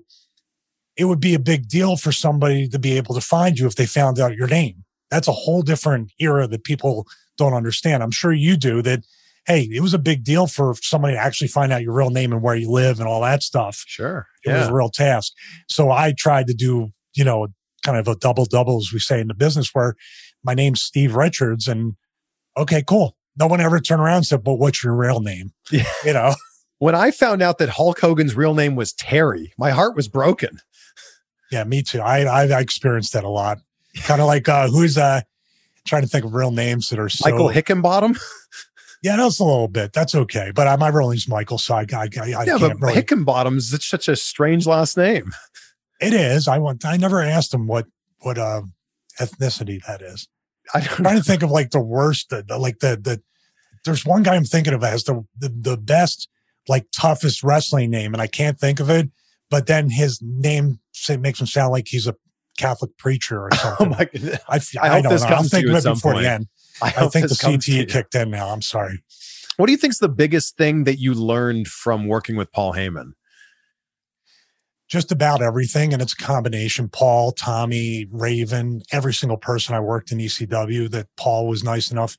it 0.97 1.05
would 1.05 1.21
be 1.21 1.35
a 1.35 1.39
big 1.39 1.69
deal 1.69 1.97
for 1.97 2.13
somebody 2.13 2.69
to 2.69 2.79
be 2.79 2.97
able 2.97 3.15
to 3.15 3.21
find 3.21 3.59
you 3.59 3.67
if 3.67 3.75
they 3.75 3.87
found 3.87 4.19
out 4.19 4.37
your 4.37 4.49
name. 4.49 4.85
That's 5.11 5.29
a 5.29 5.33
whole 5.33 5.63
different 5.63 6.13
era 6.19 6.47
that 6.49 6.65
people 6.65 7.07
don't 7.37 7.55
understand. 7.55 8.03
I'm 8.03 8.11
sure 8.11 8.33
you 8.33 8.57
do 8.57 8.83
that. 8.83 9.05
Hey, 9.47 9.69
it 9.73 9.81
was 9.81 9.95
a 9.95 9.99
big 9.99 10.25
deal 10.25 10.47
for 10.47 10.75
somebody 10.83 11.15
to 11.15 11.21
actually 11.21 11.49
find 11.49 11.73
out 11.73 11.83
your 11.83 11.93
real 11.93 12.11
name 12.11 12.33
and 12.33 12.43
where 12.43 12.57
you 12.57 12.71
live 12.71 12.99
and 12.99 13.09
all 13.09 13.21
that 13.23 13.43
stuff. 13.43 13.85
Sure. 13.87 14.27
It 14.45 14.51
yeah. 14.51 14.61
was 14.61 14.69
a 14.69 14.75
real 14.75 14.89
task. 14.89 15.33
So 15.69 15.91
I 15.91 16.15
tried 16.17 16.49
to 16.49 16.55
do, 16.55 16.93
you 17.15 17.25
know, 17.25 17.49
kind 17.85 17.97
of 17.97 18.09
a 18.09 18.17
double 18.17 18.45
double, 18.45 18.79
as 18.79 18.93
we 18.93 18.99
say 18.99 19.21
in 19.21 19.29
the 19.29 19.35
business, 19.35 19.71
where 19.73 19.95
my 20.43 20.55
name's 20.55 20.83
Steve 20.83 21.15
Richards. 21.15 21.69
And 21.69 21.95
okay, 22.57 22.83
cool. 22.83 23.17
No 23.39 23.47
one 23.47 23.61
ever 23.61 23.79
turned 23.79 24.03
around 24.03 24.17
and 24.19 24.27
said, 24.27 24.43
but 24.43 24.55
what's 24.55 24.83
your 24.83 24.95
real 24.95 25.21
name? 25.21 25.53
Yeah. 25.71 25.85
You 26.05 26.13
know? 26.13 26.35
When 26.79 26.95
I 26.95 27.11
found 27.11 27.41
out 27.41 27.57
that 27.59 27.71
Hulk 27.71 27.99
Hogan's 27.99 28.35
real 28.35 28.55
name 28.55 28.77
was 28.77 28.93
Terry, 28.93 29.53
my 29.57 29.71
heart 29.71 29.97
was 29.97 30.09
broken. 30.09 30.61
Yeah, 31.51 31.65
me 31.65 31.83
too. 31.83 32.01
I 32.01 32.43
I've 32.43 32.51
experienced 32.51 33.13
that 33.15 33.25
a 33.25 33.29
lot. 33.29 33.59
Kind 34.03 34.21
of 34.21 34.27
like 34.27 34.49
uh 34.49 34.69
who's 34.69 34.99
uh 34.99 35.23
trying 35.87 36.03
to 36.03 36.09
think 36.09 36.25
of 36.25 36.35
real 36.35 36.51
names 36.51 36.91
that 36.91 36.99
are 36.99 37.09
so, 37.09 37.31
Michael 37.31 37.49
Hickenbottom. 37.49 38.19
yeah, 39.07 39.17
that's 39.17 39.39
a 39.39 39.45
little 39.45 39.69
bit. 39.69 39.93
That's 39.93 40.15
okay. 40.15 40.53
But 40.55 40.67
uh, 40.67 40.77
my 40.77 40.89
real 40.89 41.11
name's 41.11 41.29
Michael, 41.29 41.59
so 41.59 41.75
I, 41.75 41.87
I, 41.93 42.09
I 42.21 42.45
yeah, 42.45 42.59
but 42.59 42.81
really... 42.81 42.95
Hickenbottom's 42.95 43.73
it's 43.73 43.87
such 43.87 44.09
a 44.09 44.17
strange 44.17 44.67
last 44.67 44.97
name. 44.97 45.33
It 45.99 46.13
is. 46.13 46.47
I 46.47 46.59
want. 46.59 46.85
I 46.85 46.99
never 46.99 47.23
asked 47.23 47.55
him 47.55 47.67
what 47.67 47.87
what 48.19 48.37
uh 48.37 48.61
ethnicity 49.19 49.83
that 49.87 50.03
is. 50.03 50.29
I'm 50.75 50.83
trying 50.83 51.17
to 51.17 51.23
think 51.23 51.43
of 51.43 51.51
like 51.51 51.71
the 51.71 51.81
worst, 51.81 52.29
the, 52.29 52.43
the, 52.47 52.59
like 52.59 52.81
the 52.81 52.99
the. 53.03 53.23
There's 53.87 54.05
one 54.05 54.23
guy 54.23 54.35
I'm 54.35 54.45
thinking 54.45 54.75
of 54.75 54.85
as 54.85 55.05
the, 55.05 55.25
the 55.39 55.49
the 55.49 55.79
best, 55.79 56.29
like 56.69 56.89
toughest 56.95 57.43
wrestling 57.43 57.89
name, 57.89 58.13
and 58.13 58.21
I 58.21 58.27
can't 58.27 58.61
think 58.61 58.79
of 58.79 58.91
it 58.91 59.09
but 59.51 59.67
then 59.67 59.91
his 59.91 60.21
name 60.23 60.81
makes 61.19 61.41
him 61.41 61.47
sound 61.47 61.73
like 61.73 61.89
he's 61.89 62.07
a 62.07 62.15
Catholic 62.59 62.97
preacher 62.97 63.43
or 63.43 63.49
oh 63.53 63.57
something. 63.57 63.87
oh 63.87 63.91
my 63.91 64.05
goodness. 64.05 64.39
I, 64.49 64.57
I, 64.57 64.89
I, 64.89 64.99
I 64.99 65.03
don't 65.03 65.21
know. 65.21 65.27
I'll 65.29 65.43
think 65.45 65.67
of 65.67 65.75
it 65.75 65.85
before 65.85 66.13
point. 66.13 66.25
the 66.25 66.31
end. 66.31 66.49
I, 66.83 66.89
I 66.89 67.09
think 67.09 67.29
the 67.29 67.35
CTE 67.35 67.89
kicked 67.89 68.15
in 68.15 68.31
now. 68.31 68.49
I'm 68.49 68.63
sorry. 68.63 69.03
What 69.57 69.67
do 69.67 69.73
you 69.73 69.79
think 69.79 69.93
is 69.93 69.99
the 69.99 70.09
biggest 70.09 70.57
thing 70.57 70.85
that 70.85 70.99
you 70.99 71.15
learned 71.15 71.69
from 71.69 72.07
working 72.07 72.37
with 72.37 72.53
Paul 72.53 72.75
Heyman? 72.75 73.13
Just 74.89 75.11
about 75.11 75.43
everything. 75.43 75.93
And 75.93 76.03
it's 76.03 76.13
a 76.13 76.17
combination. 76.17 76.89
Paul, 76.89 77.33
Tommy, 77.33 78.07
Raven, 78.11 78.83
every 78.93 79.15
single 79.15 79.39
person 79.39 79.75
I 79.75 79.81
worked 79.81 80.13
in 80.13 80.19
ECW 80.19 80.91
that 80.91 81.09
Paul 81.17 81.49
was 81.49 81.65
nice 81.65 81.91
enough, 81.91 82.19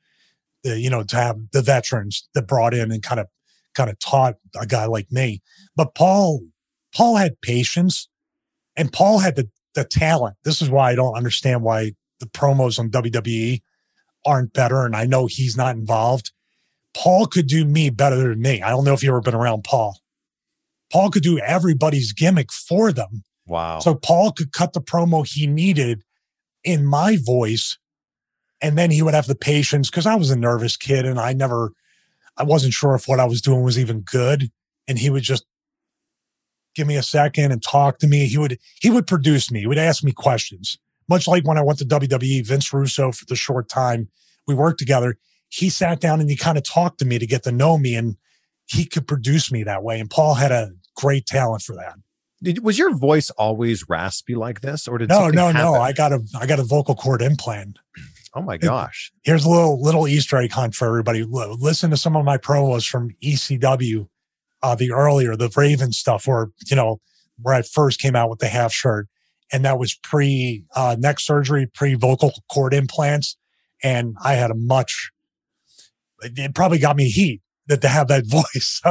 to, 0.66 0.78
you 0.78 0.90
know, 0.90 1.04
to 1.04 1.16
have 1.16 1.38
the 1.54 1.62
veterans 1.62 2.28
that 2.34 2.48
brought 2.48 2.74
in 2.74 2.92
and 2.92 3.04
kind 3.04 3.22
of, 3.22 3.28
kind 3.76 3.90
of 3.90 4.00
taught 4.00 4.36
a 4.60 4.66
guy 4.66 4.86
like 4.86 5.12
me. 5.12 5.42
But 5.76 5.94
Paul 5.94 6.42
Paul 6.94 7.18
had 7.18 7.40
patience 7.42 8.10
and 8.76 8.92
Paul 8.92 9.20
had 9.20 9.36
the, 9.36 9.50
the 9.76 9.84
talent. 9.84 10.36
This 10.44 10.62
is 10.62 10.70
why 10.70 10.92
I 10.92 10.96
don't 10.96 11.16
understand 11.16 11.62
why 11.62 11.94
the 12.20 12.26
promos 12.26 12.80
on 12.80 12.90
WWE 12.90 13.62
aren't 14.28 14.54
better. 14.54 14.86
And 14.86 14.96
I 14.96 15.06
know 15.06 15.26
he's 15.26 15.58
not 15.58 15.76
involved. 15.76 16.32
Paul 16.94 17.26
could 17.28 17.48
do 17.48 17.66
me 17.66 17.90
better 17.90 18.16
than 18.16 18.42
me. 18.42 18.62
I 18.62 18.70
don't 18.70 18.84
know 18.84 18.94
if 18.94 19.02
you've 19.02 19.12
ever 19.12 19.22
been 19.22 19.36
around 19.36 19.64
Paul. 19.64 19.98
Paul 20.92 21.10
could 21.10 21.24
do 21.24 21.40
everybody's 21.40 22.14
gimmick 22.14 22.52
for 22.52 22.92
them. 22.92 23.24
Wow. 23.46 23.80
So 23.80 23.96
Paul 23.96 24.32
could 24.32 24.52
cut 24.52 24.74
the 24.74 24.82
promo 24.82 25.28
he 25.28 25.48
needed 25.48 26.04
in 26.64 26.86
my 26.86 27.18
voice. 27.24 27.78
And 28.62 28.78
then 28.78 28.92
he 28.92 29.02
would 29.02 29.14
have 29.14 29.28
the 29.28 29.36
patience 29.36 29.90
because 29.90 30.06
I 30.06 30.16
was 30.16 30.32
a 30.32 30.36
nervous 30.36 30.76
kid 30.76 31.06
and 31.06 31.20
I 31.20 31.34
never, 31.34 31.72
I 32.38 32.44
wasn't 32.44 32.74
sure 32.74 32.96
if 32.96 33.08
what 33.08 33.20
I 33.20 33.26
was 33.26 33.42
doing 33.42 33.64
was 33.64 33.78
even 33.78 34.02
good. 34.02 34.50
And 34.88 34.98
he 34.98 35.10
would 35.10 35.24
just 35.24 35.46
give 36.76 36.88
me 36.88 36.96
a 36.96 37.04
second 37.04 37.52
and 37.52 37.62
talk 37.62 38.00
to 38.00 38.08
me. 38.08 38.28
He 38.28 38.38
would 38.38 38.58
he 38.80 38.90
would 38.90 39.08
produce 39.08 39.52
me. 39.52 39.62
He 39.62 39.68
would 39.68 39.78
ask 39.78 40.04
me 40.04 40.12
questions. 40.12 40.78
Much 41.10 41.28
like 41.28 41.46
when 41.46 41.58
I 41.58 41.62
went 41.62 41.80
to 41.80 41.86
WWE, 41.86 42.46
Vince 42.46 42.74
Russo 42.74 43.12
for 43.12 43.26
the 43.26 43.36
short 43.36 43.70
time 43.70 44.10
we 44.48 44.56
worked 44.56 44.80
together, 44.80 45.18
he 45.50 45.70
sat 45.70 46.00
down 46.00 46.20
and 46.20 46.30
he 46.30 46.36
kind 46.36 46.58
of 46.58 46.64
talked 46.64 47.00
to 47.00 47.06
me 47.06 47.20
to 47.20 47.26
get 47.26 47.44
to 47.44 47.52
know 47.52 47.78
me 47.78 47.96
and 47.96 48.18
he 48.66 48.86
could 48.86 49.08
produce 49.08 49.52
me 49.52 49.64
that 49.64 49.84
way. 49.84 50.00
And 50.00 50.10
Paul 50.10 50.34
had 50.34 50.52
a 50.52 50.72
great 50.96 51.26
talent 51.26 51.64
for 51.64 51.76
that. 51.76 51.96
Did, 52.44 52.64
was 52.64 52.78
your 52.78 52.96
voice 52.96 53.30
always 53.32 53.88
raspy 53.90 54.36
like 54.36 54.62
this, 54.62 54.88
or 54.88 55.00
did 55.00 55.10
no, 55.10 55.30
no, 55.30 55.48
happen? 55.48 55.62
no? 55.62 55.74
I 55.76 55.92
got 55.92 56.12
a 56.12 56.20
I 56.40 56.46
got 56.46 56.60
a 56.60 56.64
vocal 56.64 56.96
cord 56.96 57.22
implant. 57.22 57.80
Oh 58.36 58.42
my 58.42 58.58
gosh! 58.58 59.12
Here's 59.24 59.46
a 59.46 59.50
little 59.50 59.82
little 59.82 60.08
Easter 60.08 60.38
egg 60.38 60.52
hunt 60.52 60.76
for 60.76 60.88
everybody. 60.88 61.24
Listen 61.24 61.90
to 61.90 61.98
some 61.98 62.16
of 62.16 62.24
my 62.24 62.38
promos 62.38 62.88
from 62.88 63.10
ECW 63.24 64.08
uh, 64.62 64.76
the 64.76 64.92
earlier, 64.92 65.36
the 65.36 65.52
Raven 65.56 65.92
stuff, 65.92 66.28
where, 66.28 66.50
you 66.66 66.76
know, 66.76 67.00
where 67.42 67.56
I 67.56 67.62
first 67.62 68.00
came 68.00 68.16
out 68.16 68.30
with 68.30 68.40
the 68.40 68.48
half 68.48 68.74
shirt. 68.74 69.08
And 69.52 69.64
that 69.66 69.80
was 69.80 69.96
pre 69.96 70.64
uh, 70.76 70.96
neck 71.00 71.20
surgery, 71.20 71.68
pre 71.74 71.96
vocal 71.96 72.34
cord 72.52 72.74
implants. 72.74 73.38
And 73.84 74.16
I 74.24 74.34
had 74.34 74.52
a 74.52 74.56
much, 74.56 75.12
it 76.22 76.56
probably 76.56 76.80
got 76.80 76.96
me 76.96 77.10
heat 77.10 77.42
that 77.68 77.82
to 77.82 77.88
have 77.88 78.08
that 78.08 78.26
voice. 78.28 78.82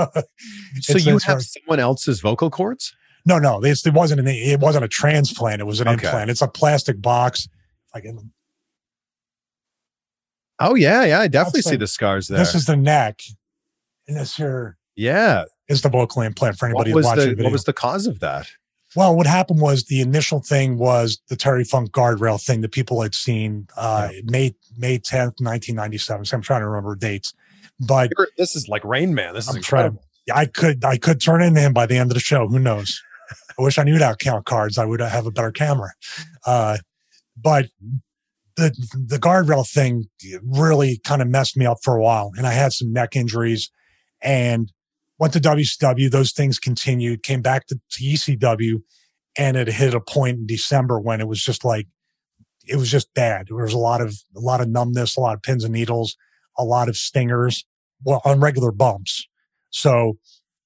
so 0.81 0.99
you 0.99 1.19
have 1.27 1.42
someone 1.42 1.81
else's 1.81 2.21
vocal 2.21 2.51
cords? 2.51 2.95
No, 3.27 3.38
no, 3.40 3.61
it 3.62 3.92
wasn't 3.92 4.21
an, 4.21 4.29
it 4.29 4.61
wasn't 4.61 4.85
a 4.85 4.88
transplant. 4.88 5.61
It 5.61 5.64
was 5.64 5.81
an 5.81 5.88
okay. 5.88 6.07
implant. 6.07 6.31
It's 6.31 6.42
a 6.42 6.49
plastic 6.49 7.03
box. 7.03 7.49
I 7.92 8.01
can. 8.01 8.33
Oh 10.61 10.77
yeah, 10.77 11.05
yeah. 11.05 11.21
I 11.21 11.29
definitely 11.29 11.62
see 11.62 11.77
the 11.77 11.88
scars 11.88 12.29
there. 12.29 12.38
This 12.38 12.55
is 12.55 12.66
the 12.66 12.77
neck, 12.77 13.21
and 14.07 14.16
this 14.16 14.37
here. 14.37 14.79
Yeah, 14.95 15.45
is 15.69 15.83
the 15.83 15.88
vocal 15.88 16.23
implant 16.23 16.57
for 16.57 16.66
anybody 16.66 16.95
watching 16.95 17.16
the, 17.16 17.21
the 17.21 17.31
video. 17.31 17.45
What 17.45 17.53
was 17.53 17.64
the 17.64 17.73
cause 17.73 18.07
of 18.07 18.21
that? 18.21 18.49
Well, 18.94 19.16
what 19.16 19.27
happened 19.27 19.61
was 19.61 19.85
the 19.85 20.01
initial 20.01 20.40
thing 20.40 20.79
was 20.79 21.20
the 21.29 21.37
Terry 21.37 21.64
Funk 21.64 21.90
guardrail 21.90 22.42
thing 22.42 22.61
that 22.61 22.72
people 22.72 23.03
had 23.03 23.14
seen 23.14 23.66
uh, 23.77 24.11
yeah. 24.12 24.20
May 24.25 24.55
May 24.79 24.99
tenth, 24.99 25.35
nineteen 25.40 25.75
ninety 25.75 25.99
seven. 25.99 26.25
So 26.25 26.37
I'm 26.37 26.42
trying 26.42 26.61
to 26.61 26.68
remember 26.68 26.94
dates, 26.94 27.35
but 27.81 28.11
this 28.38 28.55
is 28.55 28.68
like 28.68 28.85
Rain 28.85 29.14
Man. 29.14 29.35
This 29.35 29.44
is 29.44 29.51
I'm 29.51 29.57
incredible. 29.57 30.03
Trying, 30.29 30.38
I 30.38 30.46
could 30.46 30.85
I 30.85 30.99
could 30.99 31.20
turn 31.20 31.42
into 31.42 31.61
him 31.61 31.72
by 31.72 31.87
the 31.87 31.96
end 31.96 32.11
of 32.11 32.14
the 32.14 32.20
show. 32.20 32.46
Who 32.46 32.59
knows? 32.59 33.03
I 33.59 33.62
wish 33.62 33.79
I 33.79 33.83
knew 33.83 33.99
how 33.99 34.11
to 34.11 34.16
count 34.16 34.44
cards. 34.44 34.79
I 34.79 34.85
would 34.85 35.01
have 35.01 35.27
a 35.27 35.31
better 35.31 35.51
camera. 35.51 35.90
Uh, 36.46 36.79
but 37.37 37.66
the 38.57 38.72
the 38.92 39.18
guardrail 39.18 39.68
thing 39.68 40.09
really 40.42 41.01
kind 41.05 41.20
of 41.20 41.29
messed 41.29 41.57
me 41.57 41.66
up 41.66 41.79
for 41.83 41.96
a 41.96 42.03
while, 42.03 42.33
and 42.37 42.46
I 42.46 42.53
had 42.53 42.72
some 42.72 42.92
neck 42.92 43.16
injuries, 43.16 43.70
and 44.22 44.72
went 45.18 45.33
to 45.33 45.40
WCW. 45.40 46.11
Those 46.11 46.33
things 46.33 46.59
continued. 46.59 47.22
Came 47.22 47.42
back 47.42 47.66
to, 47.66 47.81
to 47.92 48.05
ECW, 48.05 48.83
and 49.37 49.57
it 49.57 49.68
hit 49.68 49.94
a 49.94 50.00
point 50.00 50.38
in 50.38 50.46
December 50.46 51.00
when 51.00 51.20
it 51.20 51.29
was 51.29 51.42
just 51.42 51.64
like 51.64 51.87
it 52.66 52.76
was 52.76 52.90
just 52.90 53.12
bad. 53.14 53.46
There 53.48 53.57
was 53.57 53.72
a 53.72 53.79
lot 53.79 54.00
of 54.00 54.14
a 54.37 54.40
lot 54.40 54.61
of 54.61 54.68
numbness, 54.68 55.16
a 55.16 55.20
lot 55.20 55.35
of 55.35 55.42
pins 55.42 55.64
and 55.64 55.72
needles, 55.72 56.16
a 56.59 56.64
lot 56.64 56.88
of 56.88 56.96
stingers, 56.96 57.64
well, 58.05 58.20
on 58.24 58.40
regular 58.40 58.72
bumps. 58.72 59.26
So 59.70 60.18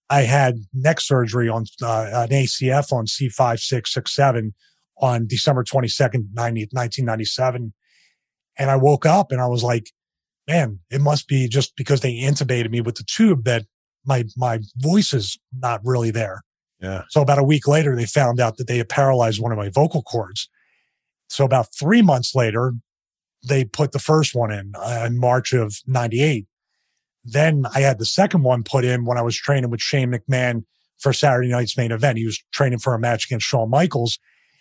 I 0.08 0.22
had 0.22 0.58
neck 0.72 1.00
surgery 1.00 1.48
on 1.48 1.66
uh, 1.82 2.10
an 2.12 2.30
ACF 2.30 2.92
on 2.92 3.06
C5667 3.06 4.52
on 4.98 5.26
December 5.26 5.64
22nd, 5.64 6.28
90, 6.34 6.68
1997. 6.72 7.72
And 8.58 8.70
I 8.70 8.76
woke 8.76 9.06
up 9.06 9.32
and 9.32 9.40
I 9.40 9.46
was 9.46 9.62
like, 9.62 9.90
man, 10.48 10.80
it 10.90 11.00
must 11.00 11.28
be 11.28 11.48
just 11.48 11.76
because 11.76 12.00
they 12.00 12.14
intubated 12.14 12.70
me 12.70 12.80
with 12.80 12.96
the 12.96 13.04
tube 13.04 13.44
that 13.44 13.66
my, 14.04 14.24
my 14.36 14.60
voice 14.76 15.12
is 15.12 15.38
not 15.52 15.80
really 15.84 16.10
there. 16.10 16.42
Yeah. 16.80 17.02
So 17.10 17.20
about 17.20 17.38
a 17.38 17.44
week 17.44 17.68
later, 17.68 17.94
they 17.94 18.06
found 18.06 18.40
out 18.40 18.56
that 18.56 18.66
they 18.66 18.78
had 18.78 18.88
paralyzed 18.88 19.40
one 19.40 19.52
of 19.52 19.58
my 19.58 19.68
vocal 19.68 20.02
cords. 20.02 20.48
So 21.28 21.44
about 21.44 21.74
three 21.74 22.02
months 22.02 22.34
later, 22.34 22.72
they 23.46 23.64
put 23.64 23.92
the 23.92 23.98
first 23.98 24.34
one 24.34 24.50
in 24.50 24.72
uh, 24.74 25.04
in 25.06 25.18
March 25.18 25.52
of 25.52 25.76
98. 25.86 26.46
Then 27.24 27.64
I 27.74 27.80
had 27.80 27.98
the 27.98 28.06
second 28.06 28.42
one 28.42 28.62
put 28.62 28.84
in 28.84 29.04
when 29.04 29.18
I 29.18 29.22
was 29.22 29.36
training 29.36 29.70
with 29.70 29.80
Shane 29.80 30.12
McMahon 30.12 30.64
for 30.98 31.12
Saturday 31.12 31.48
night's 31.48 31.76
main 31.76 31.92
event. 31.92 32.18
He 32.18 32.26
was 32.26 32.42
training 32.52 32.78
for 32.78 32.94
a 32.94 32.98
match 32.98 33.26
against 33.26 33.46
Shawn 33.46 33.70
Michaels. 33.70 34.18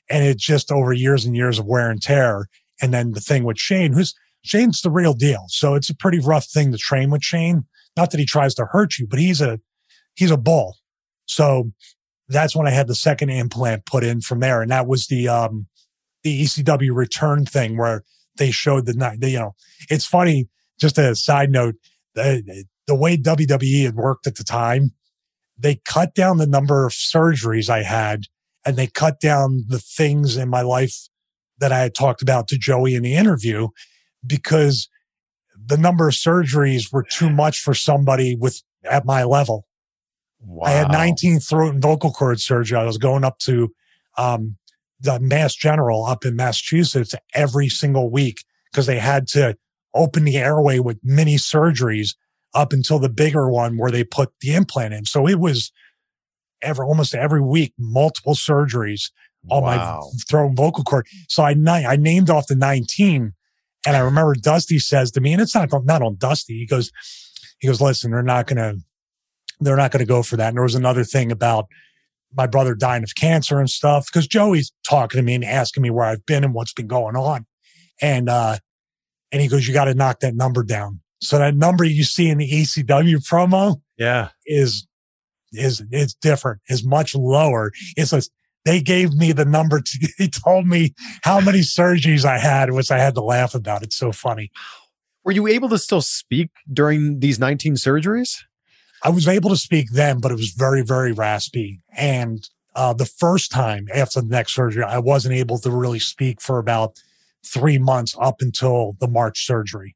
And 0.10 0.26
it 0.26 0.38
just 0.38 0.72
over 0.72 0.92
years 0.92 1.26
and 1.26 1.36
years 1.36 1.60
of 1.60 1.66
wear 1.66 1.90
and 1.90 2.02
tear. 2.02 2.48
And 2.82 2.94
then 2.94 3.12
the 3.12 3.20
thing 3.20 3.44
with 3.44 3.60
Shane, 3.60 3.94
who's 3.94 4.14
Shane's 4.44 4.82
the 4.82 4.90
real 4.90 5.14
deal. 5.14 5.46
So 5.50 5.76
it's 5.76 5.90
a 5.90 5.96
pretty 5.96 6.20
rough 6.20 6.46
thing 6.46 6.72
to 6.72 6.78
train 6.78 7.10
with 7.10 7.24
Shane. 7.24 7.66
Not 8.00 8.12
that 8.12 8.20
he 8.20 8.26
tries 8.26 8.56
to 8.56 8.66
hurt 8.72 8.98
you, 8.98 9.06
but 9.06 9.20
he's 9.20 9.42
a, 9.42 9.60
he's 10.16 10.32
a 10.32 10.38
bull. 10.38 10.78
So 11.26 11.74
that's 12.30 12.56
when 12.56 12.66
I 12.66 12.70
had 12.70 12.88
the 12.88 12.96
second 12.96 13.30
implant 13.30 13.86
put 13.86 14.06
in 14.06 14.22
from 14.22 14.40
there. 14.40 14.62
And 14.62 14.72
that 14.72 14.88
was 14.88 15.08
the, 15.08 15.28
um, 15.28 15.68
the 16.24 16.44
ECW 16.44 16.96
return 16.96 17.46
thing 17.46 17.78
where 17.78 18.06
they 18.38 18.52
showed 18.52 18.86
the 18.86 18.94
night, 18.94 19.18
you 19.22 19.38
know, 19.38 19.54
it's 19.90 20.06
funny. 20.06 20.48
Just 20.80 20.98
a 20.98 21.14
side 21.14 21.52
note, 21.52 21.76
the, 22.16 22.64
the 22.88 22.96
way 22.96 23.18
WWE 23.18 23.84
had 23.84 23.96
worked 23.96 24.28
at 24.28 24.36
the 24.36 24.46
time, 24.46 24.94
they 25.58 25.82
cut 25.84 26.16
down 26.16 26.38
the 26.38 26.48
number 26.48 26.86
of 26.86 26.94
surgeries 26.94 27.70
I 27.70 27.84
had 27.84 28.22
and 28.66 28.78
they 28.78 28.88
cut 28.88 29.20
down 29.20 29.66
the 29.68 29.80
things 29.80 30.38
in 30.38 30.48
my 30.48 30.62
life 30.62 30.96
that 31.58 31.74
I 31.74 31.80
had 31.80 31.94
talked 31.94 32.22
about 32.22 32.48
to 32.48 32.58
Joey 32.58 32.96
in 32.96 33.04
the 33.04 33.16
interview 33.16 33.68
because 34.26 34.88
the 35.66 35.78
number 35.78 36.08
of 36.08 36.14
surgeries 36.14 36.92
were 36.92 37.04
too 37.04 37.30
much 37.30 37.60
for 37.60 37.74
somebody 37.74 38.36
with 38.36 38.62
at 38.84 39.06
my 39.06 39.24
level. 39.24 39.66
Wow. 40.42 40.68
I 40.68 40.72
had 40.72 40.92
19 40.92 41.40
throat 41.40 41.74
and 41.74 41.82
vocal 41.82 42.12
cord 42.12 42.40
surgery. 42.40 42.78
I 42.78 42.86
was 42.86 42.98
going 42.98 43.24
up 43.24 43.40
to 43.40 43.74
um, 44.18 44.58
the 45.00 45.20
Mass 45.20 45.54
General 45.54 46.06
up 46.06 46.26
in 46.26 46.36
Massachusetts 46.36 47.14
every 47.34 47.70
single 47.70 48.10
week 48.10 48.44
because 48.72 48.86
they 48.86 49.00
had 49.00 49.28
to 49.30 49.58
open 49.94 50.24
the 50.24 50.38
airway 50.38 50.80
with 50.80 51.00
mini 51.04 51.36
surgeries 51.36 52.16
up 52.54 52.74
until 52.74 53.00
the 53.00 53.10
bigger 53.10 53.50
one 53.50 53.78
where 53.78 53.92
they 53.92 54.04
put 54.04 54.30
the 54.42 54.54
implant 54.54 54.94
in. 54.94 55.06
So 55.06 55.28
it 55.28 55.40
was 55.40 55.72
ever 56.62 56.84
almost 56.84 57.16
every 57.16 57.42
week, 57.42 57.74
multiple 57.78 58.34
surgeries 58.34 59.12
on 59.50 59.64
wow. 59.64 60.02
my 60.02 60.10
throat 60.28 60.48
and 60.48 60.58
vocal 60.58 60.84
cord. 60.84 61.08
So 61.28 61.44
I, 61.44 61.52
I 61.68 61.96
named 61.96 62.30
off 62.30 62.48
the 62.48 62.56
19 62.56 63.34
and 63.86 63.96
I 63.96 64.00
remember 64.00 64.36
Dusty 64.36 64.80
says 64.80 65.12
to 65.12 65.22
me, 65.22 65.34
and 65.34 65.42
it's 65.42 65.56
not, 65.56 65.70
not 65.86 66.02
on 66.02 66.16
Dusty. 66.16 66.58
He 66.58 66.66
goes, 66.66 66.92
he 67.60 67.68
goes, 67.68 67.82
listen, 67.82 68.12
they're 68.12 68.22
not 68.22 68.48
going 68.48 68.58
to, 68.58 68.82
they're 69.60 69.78
not 69.78 69.92
going 69.92 70.00
to 70.00 70.06
go 70.06 70.24
for 70.24 70.38
that. 70.38 70.50
And 70.50 70.58
there 70.58 70.64
was 70.64 70.76
another 70.76 71.04
thing 71.04 71.32
about 71.32 71.68
my 72.34 72.48
brother 72.48 72.76
dying 72.76 73.04
of 73.04 73.16
cancer 73.16 73.60
and 73.60 73.70
stuff 73.70 74.08
because 74.08 74.28
Joey's 74.28 74.72
talking 74.88 75.18
to 75.18 75.24
me 75.24 75.36
and 75.36 75.44
asking 75.44 75.84
me 75.84 75.90
where 75.90 76.06
I've 76.06 76.26
been 76.26 76.44
and 76.44 76.54
what's 76.54 76.74
been 76.74 76.88
going 76.88 77.16
on. 77.16 77.46
And, 78.02 78.30
uh, 78.30 78.58
and 79.32 79.42
he 79.42 79.48
goes, 79.48 79.68
you 79.68 79.74
got 79.74 79.86
to 79.86 79.94
knock 79.94 80.20
that 80.22 80.36
number 80.36 80.64
down. 80.64 81.02
So 81.22 81.38
that 81.38 81.56
number 81.56 81.84
you 81.84 82.04
see 82.04 82.30
in 82.30 82.38
the 82.38 82.50
ECW 82.50 83.28
promo, 83.28 83.82
yeah, 83.98 84.30
is, 84.46 84.88
is, 85.52 85.84
is 85.92 86.14
different, 86.14 86.62
is 86.70 86.86
much 86.86 87.14
lower. 87.14 87.72
It's 87.98 88.14
a, 88.14 88.22
they 88.66 88.82
gave 88.82 89.14
me 89.14 89.32
the 89.32 89.46
number. 89.46 89.82
To, 89.82 90.10
he 90.18 90.30
told 90.30 90.68
me 90.68 90.94
how 91.24 91.40
many 91.40 91.60
surgeries 91.60 92.26
I 92.26 92.38
had, 92.38 92.72
which 92.72 92.92
I 92.92 93.00
had 93.00 93.16
to 93.16 93.22
laugh 93.22 93.56
about. 93.56 93.84
It's 93.84 93.98
so 93.98 94.12
funny. 94.12 94.52
Were 95.24 95.32
you 95.32 95.48
able 95.48 95.70
to 95.70 95.78
still 95.78 96.02
speak 96.02 96.50
during 96.72 97.20
these 97.20 97.40
19 97.40 97.76
surgeries? 97.76 98.38
I 99.04 99.10
was 99.10 99.28
able 99.28 99.50
to 99.50 99.58
speak 99.58 99.92
then, 99.92 100.20
but 100.20 100.32
it 100.32 100.36
was 100.36 100.52
very, 100.52 100.82
very 100.82 101.12
raspy. 101.12 101.82
And 101.96 102.48
uh, 102.76 102.94
the 102.94 103.06
first 103.06 103.52
time 103.52 103.88
after 103.94 104.22
the 104.22 104.28
next 104.28 104.54
surgery, 104.54 104.84
I 104.84 105.00
wasn't 105.00 105.36
able 105.36 105.58
to 105.60 105.72
really 105.72 106.00
speak 106.00 106.42
for 106.42 106.60
about 106.60 107.02
three 107.46 107.78
months 107.78 108.16
up 108.20 108.38
until 108.40 108.96
the 109.00 109.08
March 109.08 109.46
surgery. 109.46 109.96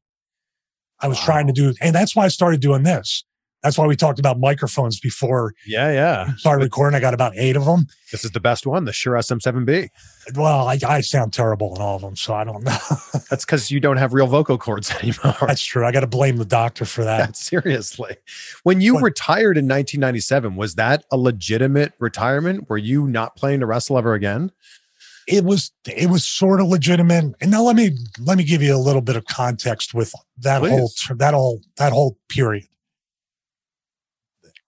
I 1.00 1.08
was 1.08 1.18
wow. 1.18 1.24
trying 1.24 1.46
to 1.48 1.52
do, 1.52 1.74
and 1.80 1.94
that's 1.94 2.16
why 2.16 2.24
I 2.24 2.28
started 2.28 2.60
doing 2.60 2.82
this. 2.82 3.24
That's 3.64 3.78
why 3.78 3.86
we 3.86 3.96
talked 3.96 4.18
about 4.18 4.38
microphones 4.38 5.00
before. 5.00 5.54
Yeah, 5.66 5.90
yeah. 5.90 6.36
Started 6.36 6.64
recording. 6.64 6.94
I 6.94 7.00
got 7.00 7.14
about 7.14 7.32
eight 7.34 7.56
of 7.56 7.64
them. 7.64 7.86
This 8.12 8.22
is 8.22 8.32
the 8.32 8.38
best 8.38 8.66
one, 8.66 8.84
the 8.84 8.92
Shure 8.92 9.14
SM7B. 9.14 9.88
Well, 10.34 10.68
I, 10.68 10.78
I 10.86 11.00
sound 11.00 11.32
terrible 11.32 11.74
in 11.74 11.80
all 11.80 11.96
of 11.96 12.02
them, 12.02 12.14
so 12.14 12.34
I 12.34 12.44
don't 12.44 12.62
know. 12.62 12.76
That's 13.30 13.46
because 13.46 13.70
you 13.70 13.80
don't 13.80 13.96
have 13.96 14.12
real 14.12 14.26
vocal 14.26 14.58
cords 14.58 14.90
anymore. 15.02 15.34
That's 15.40 15.64
true. 15.64 15.86
I 15.86 15.92
got 15.92 16.00
to 16.00 16.06
blame 16.06 16.36
the 16.36 16.44
doctor 16.44 16.84
for 16.84 17.04
that. 17.04 17.18
Yeah, 17.20 17.32
seriously. 17.32 18.16
When 18.64 18.82
you 18.82 18.94
but, 18.94 19.02
retired 19.02 19.56
in 19.56 19.64
1997, 19.64 20.56
was 20.56 20.74
that 20.74 21.06
a 21.10 21.16
legitimate 21.16 21.94
retirement? 21.98 22.68
Were 22.68 22.76
you 22.76 23.06
not 23.06 23.34
playing 23.34 23.60
to 23.60 23.66
wrestle 23.66 23.96
ever 23.96 24.12
again? 24.12 24.52
It 25.26 25.42
was. 25.42 25.72
It 25.86 26.10
was 26.10 26.26
sort 26.26 26.60
of 26.60 26.66
legitimate. 26.66 27.34
And 27.40 27.50
now 27.50 27.62
let 27.62 27.76
me 27.76 27.96
let 28.20 28.36
me 28.36 28.44
give 28.44 28.60
you 28.60 28.76
a 28.76 28.78
little 28.78 29.00
bit 29.00 29.16
of 29.16 29.24
context 29.24 29.94
with 29.94 30.12
that 30.40 30.60
Please. 30.60 30.68
whole 30.68 31.16
that 31.16 31.32
whole 31.32 31.62
that 31.78 31.94
whole 31.94 32.18
period 32.28 32.66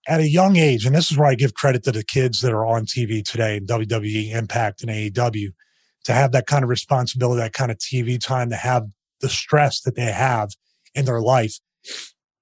at 0.07 0.21
a 0.21 0.27
young 0.27 0.55
age, 0.55 0.85
and 0.85 0.95
this 0.95 1.11
is 1.11 1.17
where 1.17 1.27
I 1.27 1.35
give 1.35 1.53
credit 1.53 1.83
to 1.83 1.91
the 1.91 2.03
kids 2.03 2.39
that 2.41 2.53
are 2.53 2.65
on 2.65 2.85
TV 2.85 3.23
today, 3.23 3.59
WWE, 3.59 4.31
Impact, 4.31 4.81
and 4.81 4.89
AEW, 4.89 5.49
to 6.05 6.13
have 6.13 6.31
that 6.31 6.47
kind 6.47 6.63
of 6.63 6.69
responsibility, 6.69 7.41
that 7.41 7.53
kind 7.53 7.71
of 7.71 7.77
TV 7.77 8.19
time, 8.19 8.49
to 8.49 8.55
have 8.55 8.85
the 9.19 9.27
stress 9.27 9.81
that 9.81 9.95
they 9.95 10.11
have 10.11 10.51
in 10.95 11.05
their 11.05 11.21
life. 11.21 11.59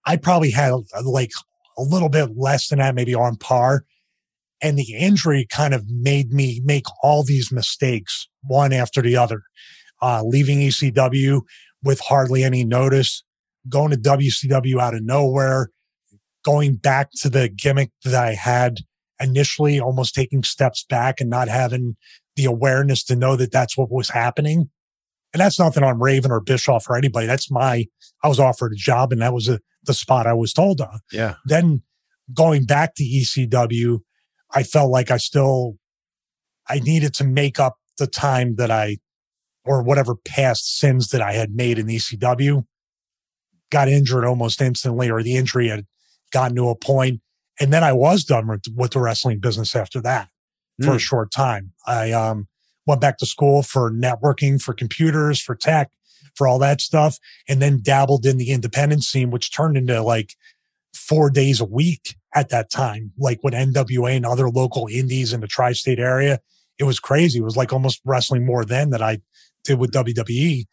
I 0.05 0.17
probably 0.17 0.51
had 0.51 0.73
like 1.03 1.31
a 1.77 1.81
little 1.81 2.09
bit 2.09 2.37
less 2.37 2.69
than 2.69 2.79
that, 2.79 2.93
maybe 2.93 3.15
on 3.15 3.35
par. 3.37 3.85
And 4.61 4.77
the 4.77 4.95
injury 4.95 5.47
kind 5.49 5.73
of 5.73 5.89
made 5.89 6.31
me 6.31 6.61
make 6.63 6.85
all 7.01 7.23
these 7.23 7.51
mistakes, 7.51 8.27
one 8.43 8.73
after 8.73 9.01
the 9.01 9.17
other. 9.17 9.41
Uh, 10.01 10.21
leaving 10.23 10.59
ECW 10.59 11.41
with 11.83 11.99
hardly 11.99 12.43
any 12.43 12.63
notice, 12.63 13.23
going 13.67 13.91
to 13.91 13.97
WCW 13.97 14.79
out 14.79 14.93
of 14.93 15.03
nowhere, 15.03 15.71
going 16.45 16.75
back 16.75 17.09
to 17.11 17.29
the 17.29 17.49
gimmick 17.49 17.89
that 18.03 18.13
I 18.13 18.33
had 18.33 18.77
initially, 19.19 19.79
almost 19.79 20.13
taking 20.13 20.43
steps 20.43 20.85
back 20.87 21.19
and 21.19 21.29
not 21.29 21.47
having 21.47 21.95
the 22.35 22.45
awareness 22.45 23.03
to 23.05 23.15
know 23.15 23.35
that 23.35 23.51
that's 23.51 23.77
what 23.77 23.91
was 23.91 24.09
happening. 24.09 24.69
And 25.33 25.41
that's 25.41 25.59
nothing 25.59 25.83
on 25.83 25.99
Raven 25.99 26.31
or 26.31 26.39
Bischoff 26.39 26.89
or 26.89 26.95
anybody. 26.95 27.25
That's 27.27 27.49
my, 27.49 27.85
I 28.23 28.27
was 28.27 28.39
offered 28.39 28.73
a 28.73 28.77
job 28.77 29.11
and 29.11 29.21
that 29.21 29.33
was 29.33 29.49
a, 29.49 29.59
the 29.83 29.93
spot 29.93 30.27
I 30.27 30.33
was 30.33 30.53
told 30.53 30.81
on. 30.81 30.99
Yeah. 31.11 31.35
Then 31.45 31.81
going 32.33 32.65
back 32.65 32.95
to 32.95 33.03
ECW, 33.03 33.99
I 34.53 34.63
felt 34.63 34.91
like 34.91 35.11
I 35.11 35.17
still, 35.17 35.77
I 36.69 36.79
needed 36.79 37.13
to 37.15 37.23
make 37.23 37.59
up 37.59 37.75
the 37.97 38.07
time 38.07 38.55
that 38.55 38.71
I, 38.71 38.97
or 39.65 39.81
whatever 39.81 40.15
past 40.15 40.77
sins 40.77 41.09
that 41.09 41.21
I 41.21 41.33
had 41.33 41.55
made 41.55 41.79
in 41.79 41.87
ECW, 41.87 42.65
got 43.71 43.87
injured 43.87 44.25
almost 44.25 44.61
instantly, 44.61 45.09
or 45.09 45.23
the 45.23 45.35
injury 45.35 45.69
had 45.69 45.85
gotten 46.35 46.55
to 46.57 46.67
a 46.67 46.75
point, 46.75 47.21
and 47.61 47.71
then 47.71 47.81
I 47.83 47.93
was 47.93 48.25
done 48.25 48.47
with, 48.47 48.65
with 48.75 48.91
the 48.91 48.99
wrestling 48.99 49.39
business 49.39 49.73
after 49.73 50.01
that 50.01 50.27
mm. 50.79 50.85
for 50.85 50.91
a 50.91 50.93
hmm. 50.95 50.99
short 50.99 51.31
time. 51.31 51.71
I 51.87 52.11
um, 52.11 52.47
went 52.85 52.99
back 52.99 53.17
to 53.19 53.25
school 53.25 53.63
for 53.63 53.89
networking, 53.89 54.61
for 54.61 54.73
computers, 54.73 55.39
for 55.39 55.55
tech, 55.55 55.91
for 56.35 56.45
all 56.45 56.59
that 56.59 56.81
stuff, 56.81 57.19
and 57.47 57.61
then 57.61 57.79
dabbled 57.81 58.25
in 58.25 58.37
the 58.37 58.51
independent 58.51 59.05
scene, 59.05 59.31
which 59.31 59.55
turned 59.55 59.77
into 59.77 60.01
like 60.01 60.33
four 60.93 61.29
days 61.29 61.61
a 61.61 61.65
week 61.65 62.15
at 62.33 62.49
that 62.49 62.69
time, 62.69 63.13
like 63.17 63.39
with 63.41 63.53
NWA 63.53 64.17
and 64.17 64.25
other 64.25 64.49
local 64.49 64.87
indies 64.87 65.31
in 65.31 65.39
the 65.39 65.47
tri-state 65.47 65.99
area. 65.99 66.41
It 66.77 66.83
was 66.83 66.99
crazy. 66.99 67.39
It 67.39 67.43
was 67.43 67.55
like 67.55 67.71
almost 67.71 68.01
wrestling 68.03 68.45
more 68.45 68.65
then 68.65 68.89
than 68.89 69.01
I 69.01 69.21
did 69.63 69.79
with 69.79 69.93
WWE. 69.93 70.65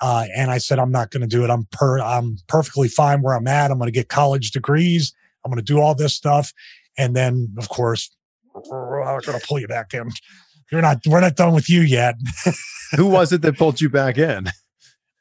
Uh, 0.00 0.26
and 0.36 0.50
I 0.50 0.58
said, 0.58 0.78
I'm 0.78 0.92
not 0.92 1.10
going 1.10 1.22
to 1.22 1.26
do 1.26 1.44
it. 1.44 1.50
I'm 1.50 1.66
per, 1.72 1.98
I'm 1.98 2.38
perfectly 2.46 2.88
fine 2.88 3.22
where 3.22 3.34
I'm 3.34 3.48
at. 3.48 3.70
I'm 3.70 3.78
going 3.78 3.88
to 3.88 3.92
get 3.92 4.08
college 4.08 4.52
degrees. 4.52 5.12
I'm 5.44 5.50
going 5.50 5.64
to 5.64 5.72
do 5.72 5.80
all 5.80 5.94
this 5.94 6.14
stuff. 6.14 6.52
And 6.96 7.16
then, 7.16 7.54
of 7.58 7.68
course, 7.68 8.14
we're 8.54 9.20
going 9.20 9.38
to 9.38 9.46
pull 9.46 9.58
you 9.58 9.68
back 9.68 9.94
in. 9.94 10.10
You're 10.70 10.82
not, 10.82 10.98
we're 11.06 11.20
not 11.20 11.36
done 11.36 11.54
with 11.54 11.68
you 11.68 11.80
yet. 11.80 12.16
Who 12.96 13.06
was 13.06 13.32
it 13.32 13.42
that 13.42 13.56
pulled 13.56 13.80
you 13.80 13.88
back 13.88 14.18
in? 14.18 14.48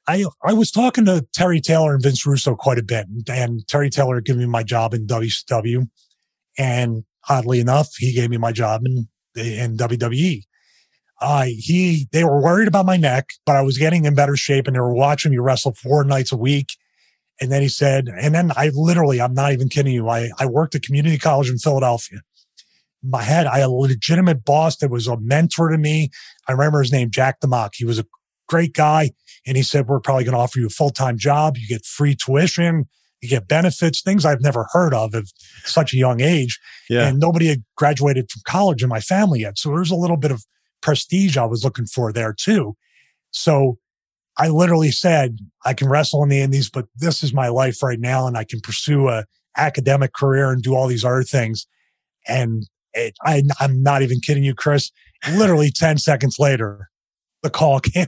I 0.08 0.26
I 0.44 0.54
was 0.54 0.72
talking 0.72 1.06
to 1.06 1.26
Terry 1.34 1.60
Taylor 1.60 1.94
and 1.94 2.02
Vince 2.02 2.26
Russo 2.26 2.56
quite 2.56 2.80
a 2.80 2.84
bit, 2.84 3.08
and 3.28 3.68
Terry 3.68 3.90
Taylor 3.90 4.22
gave 4.22 4.38
me 4.38 4.46
my 4.46 4.64
job 4.64 4.94
in 4.94 5.06
WCW, 5.06 5.90
and 6.58 7.04
oddly 7.28 7.60
enough, 7.60 7.90
he 7.98 8.14
gave 8.14 8.30
me 8.30 8.38
my 8.38 8.54
job 8.54 8.86
in 8.86 9.08
in 9.36 9.78
WWE. 9.78 10.44
Uh, 11.20 11.46
he 11.48 12.08
they 12.12 12.24
were 12.24 12.42
worried 12.42 12.68
about 12.68 12.86
my 12.86 12.98
neck, 12.98 13.30
but 13.46 13.56
I 13.56 13.62
was 13.62 13.78
getting 13.78 14.06
in 14.06 14.14
better 14.14 14.36
shape, 14.36 14.68
and 14.68 14.76
they 14.76 14.80
were 14.80 14.94
watching 14.94 15.32
me 15.32 15.38
wrestle 15.38 15.74
four 15.74 16.04
nights 16.04 16.32
a 16.32 16.38
week. 16.38 16.76
And 17.40 17.52
then 17.52 17.62
he 17.62 17.70
said, 17.70 18.08
and 18.08 18.34
then 18.34 18.52
I 18.56 18.72
literally, 18.74 19.22
I'm 19.22 19.36
not 19.36 19.54
even 19.54 19.70
kidding 19.70 19.94
you. 19.94 20.10
I, 20.10 20.32
I 20.40 20.48
worked 20.48 20.74
at 20.74 20.82
community 20.82 21.20
college 21.20 21.50
in 21.50 21.60
Philadelphia. 21.60 22.22
In 23.04 23.12
my 23.12 23.22
head, 23.22 23.46
I 23.46 23.60
had 23.60 23.68
a 23.68 23.72
legitimate 23.72 24.44
boss 24.44 24.78
that 24.78 24.90
was 24.90 25.06
a 25.06 25.18
mentor 25.20 25.70
to 25.70 25.78
me. 25.78 26.10
I 26.48 26.54
remember 26.54 26.82
his 26.82 26.92
name, 26.92 27.12
Jack 27.12 27.40
DeMock. 27.40 27.72
He 27.76 27.86
was 27.86 28.00
a 28.00 28.06
great 28.50 28.74
guy. 28.74 29.12
And 29.46 29.56
he 29.56 29.62
said, 29.62 29.88
we're 29.88 30.00
probably 30.00 30.24
going 30.24 30.34
to 30.34 30.40
offer 30.40 30.58
you 30.58 30.66
a 30.66 30.72
full-time 30.72 31.20
job. 31.20 31.58
You 31.58 31.68
get 31.68 31.86
free 31.86 32.16
tuition, 32.16 32.86
you 33.22 33.30
get 33.30 33.48
benefits, 33.48 34.02
things 34.02 34.26
I've 34.26 34.42
never 34.42 34.66
heard 34.72 34.96
of 34.96 35.14
at 35.14 35.26
such 35.64 35.94
a 35.94 35.98
young 35.98 36.22
age. 36.22 36.60
Yeah. 36.90 37.08
And 37.08 37.20
nobody 37.20 37.50
had 37.50 37.64
graduated 37.76 38.32
from 38.32 38.42
college 38.48 38.82
in 38.82 38.90
my 38.90 39.00
family 39.00 39.42
yet. 39.42 39.60
So 39.60 39.70
there 39.70 39.78
was 39.80 39.92
a 39.92 39.96
little 39.96 40.18
bit 40.18 40.32
of 40.32 40.44
prestige 40.82 41.38
I 41.38 41.46
was 41.46 41.64
looking 41.64 41.86
for 41.86 42.12
there 42.12 42.34
too. 42.34 42.76
So 43.32 43.78
I 44.38 44.50
literally 44.50 44.92
said, 44.92 45.40
I 45.66 45.74
can 45.74 45.90
wrestle 45.90 46.24
in 46.24 46.30
the 46.30 46.42
Indies, 46.42 46.70
but 46.70 46.86
this 46.96 47.24
is 47.24 47.34
my 47.34 47.48
life 47.48 47.82
right 47.82 48.00
now. 48.00 48.28
And 48.28 48.38
I 48.38 48.44
can 48.44 48.62
pursue 48.62 49.10
a 49.10 49.26
academic 49.58 50.14
career 50.14 50.52
and 50.52 50.62
do 50.62 50.76
all 50.76 50.88
these 50.88 51.04
other 51.04 51.24
things. 51.24 51.66
And 52.28 52.68
it, 52.94 53.16
I, 53.24 53.44
I'm 53.60 53.82
not 53.82 54.02
even 54.04 54.20
kidding 54.20 54.44
you, 54.44 54.54
Chris. 54.54 54.92
Literally 55.32 55.72
10 55.72 55.98
seconds 55.98 56.38
later, 56.40 56.90
the 57.42 57.50
call 57.50 57.80
came 57.82 58.08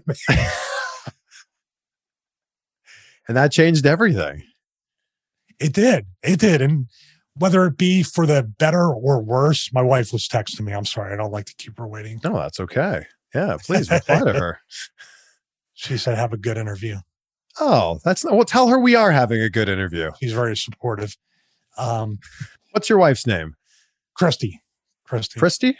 and 3.29 3.37
that 3.37 3.51
changed 3.51 3.85
everything. 3.85 4.43
It 5.59 5.71
did. 5.73 6.07
It 6.23 6.39
did. 6.39 6.61
And 6.61 6.87
whether 7.39 7.65
it 7.65 7.77
be 7.77 8.03
for 8.03 8.25
the 8.25 8.43
better 8.43 8.87
or 8.93 9.21
worse, 9.21 9.71
my 9.73 9.81
wife 9.81 10.13
was 10.13 10.27
texting 10.27 10.61
me. 10.61 10.73
I'm 10.73 10.85
sorry. 10.85 11.13
I 11.13 11.17
don't 11.17 11.31
like 11.31 11.45
to 11.45 11.55
keep 11.55 11.77
her 11.77 11.87
waiting. 11.87 12.19
No, 12.23 12.33
that's 12.37 12.59
okay. 12.59 13.05
Yeah, 13.33 13.57
please 13.65 13.89
reply 13.89 14.19
to 14.19 14.33
her. 14.33 14.59
She 15.73 15.97
said, 15.97 16.17
have 16.17 16.33
a 16.33 16.37
good 16.37 16.57
interview. 16.57 16.97
Oh, 17.57 17.99
that's 18.03 18.25
not, 18.25 18.35
well, 18.35 18.43
tell 18.43 18.67
her 18.67 18.77
we 18.77 18.95
are 18.95 19.11
having 19.11 19.39
a 19.41 19.49
good 19.49 19.69
interview. 19.69 20.11
She's 20.19 20.33
very 20.33 20.57
supportive. 20.57 21.15
Um, 21.77 22.19
What's 22.71 22.89
your 22.89 22.97
wife's 22.97 23.25
name? 23.25 23.55
Christy. 24.13 24.59
Christy. 25.05 25.39
Christy? 25.39 25.77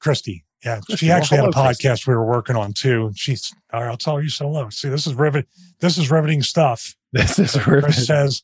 Christy. 0.00 0.44
Yeah. 0.64 0.80
Christy. 0.80 0.96
She 0.96 1.10
actually 1.12 1.40
Well, 1.42 1.52
had 1.52 1.54
a 1.54 1.74
podcast 1.74 1.86
Christy. 2.04 2.10
we 2.12 2.14
were 2.16 2.24
working 2.24 2.56
on 2.56 2.72
too. 2.72 3.12
She's 3.16 3.52
all 3.70 3.82
right, 3.82 3.90
I'll 3.90 3.98
tell 3.98 4.22
you 4.22 4.30
so 4.30 4.48
low. 4.48 4.70
See, 4.70 4.88
this 4.88 5.06
is 5.06 5.12
riveting. 5.12 5.46
this 5.80 5.98
is 5.98 6.10
riveting 6.10 6.42
stuff. 6.42 6.94
This 7.12 7.38
is 7.38 7.54
Chris 7.54 8.06
says, 8.06 8.42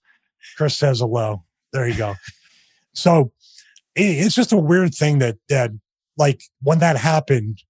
Chris 0.58 0.76
says 0.76 1.00
hello. 1.00 1.44
There 1.72 1.88
you 1.88 1.96
go. 1.96 2.14
So 2.94 3.32
it's 3.94 4.34
just 4.34 4.52
a 4.52 4.58
weird 4.58 4.94
thing 4.94 5.18
that 5.18 5.36
that 5.48 5.70
like 6.16 6.42
when 6.62 6.78
that 6.80 6.96
happened, 6.96 7.62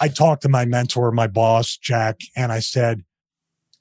I 0.00 0.08
talked 0.08 0.42
to 0.42 0.48
my 0.48 0.64
mentor, 0.64 1.10
my 1.12 1.26
boss, 1.26 1.76
Jack, 1.76 2.20
and 2.36 2.52
I 2.52 2.60
said, 2.60 3.04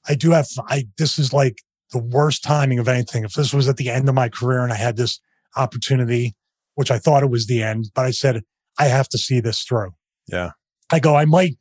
I 0.08 0.16
do 0.16 0.32
have 0.32 0.48
I 0.68 0.88
this 0.98 1.18
is 1.18 1.34
like 1.34 1.60
the 1.92 2.00
worst 2.00 2.44
timing 2.44 2.80
of 2.80 2.88
anything. 2.88 3.24
If 3.24 3.34
this 3.34 3.54
was 3.54 3.68
at 3.68 3.78
the 3.78 3.90
end 3.90 4.08
of 4.08 4.16
my 4.16 4.30
career 4.30 4.64
and 4.64 4.72
I 4.72 4.78
had 4.78 4.98
this 4.98 5.20
opportunity, 5.58 6.36
which 6.76 6.92
I 6.92 6.98
thought 6.98 7.24
it 7.24 7.30
was 7.30 7.48
the 7.48 7.62
end, 7.62 7.92
but 7.94 8.06
I 8.06 8.12
said, 8.12 8.44
I 8.80 8.86
have 8.86 9.10
to 9.10 9.18
see 9.18 9.40
this 9.40 9.64
through. 9.64 9.92
Yeah. 10.28 10.52
I 10.92 11.00
go, 11.00 11.16
I 11.16 11.26
might 11.26 11.58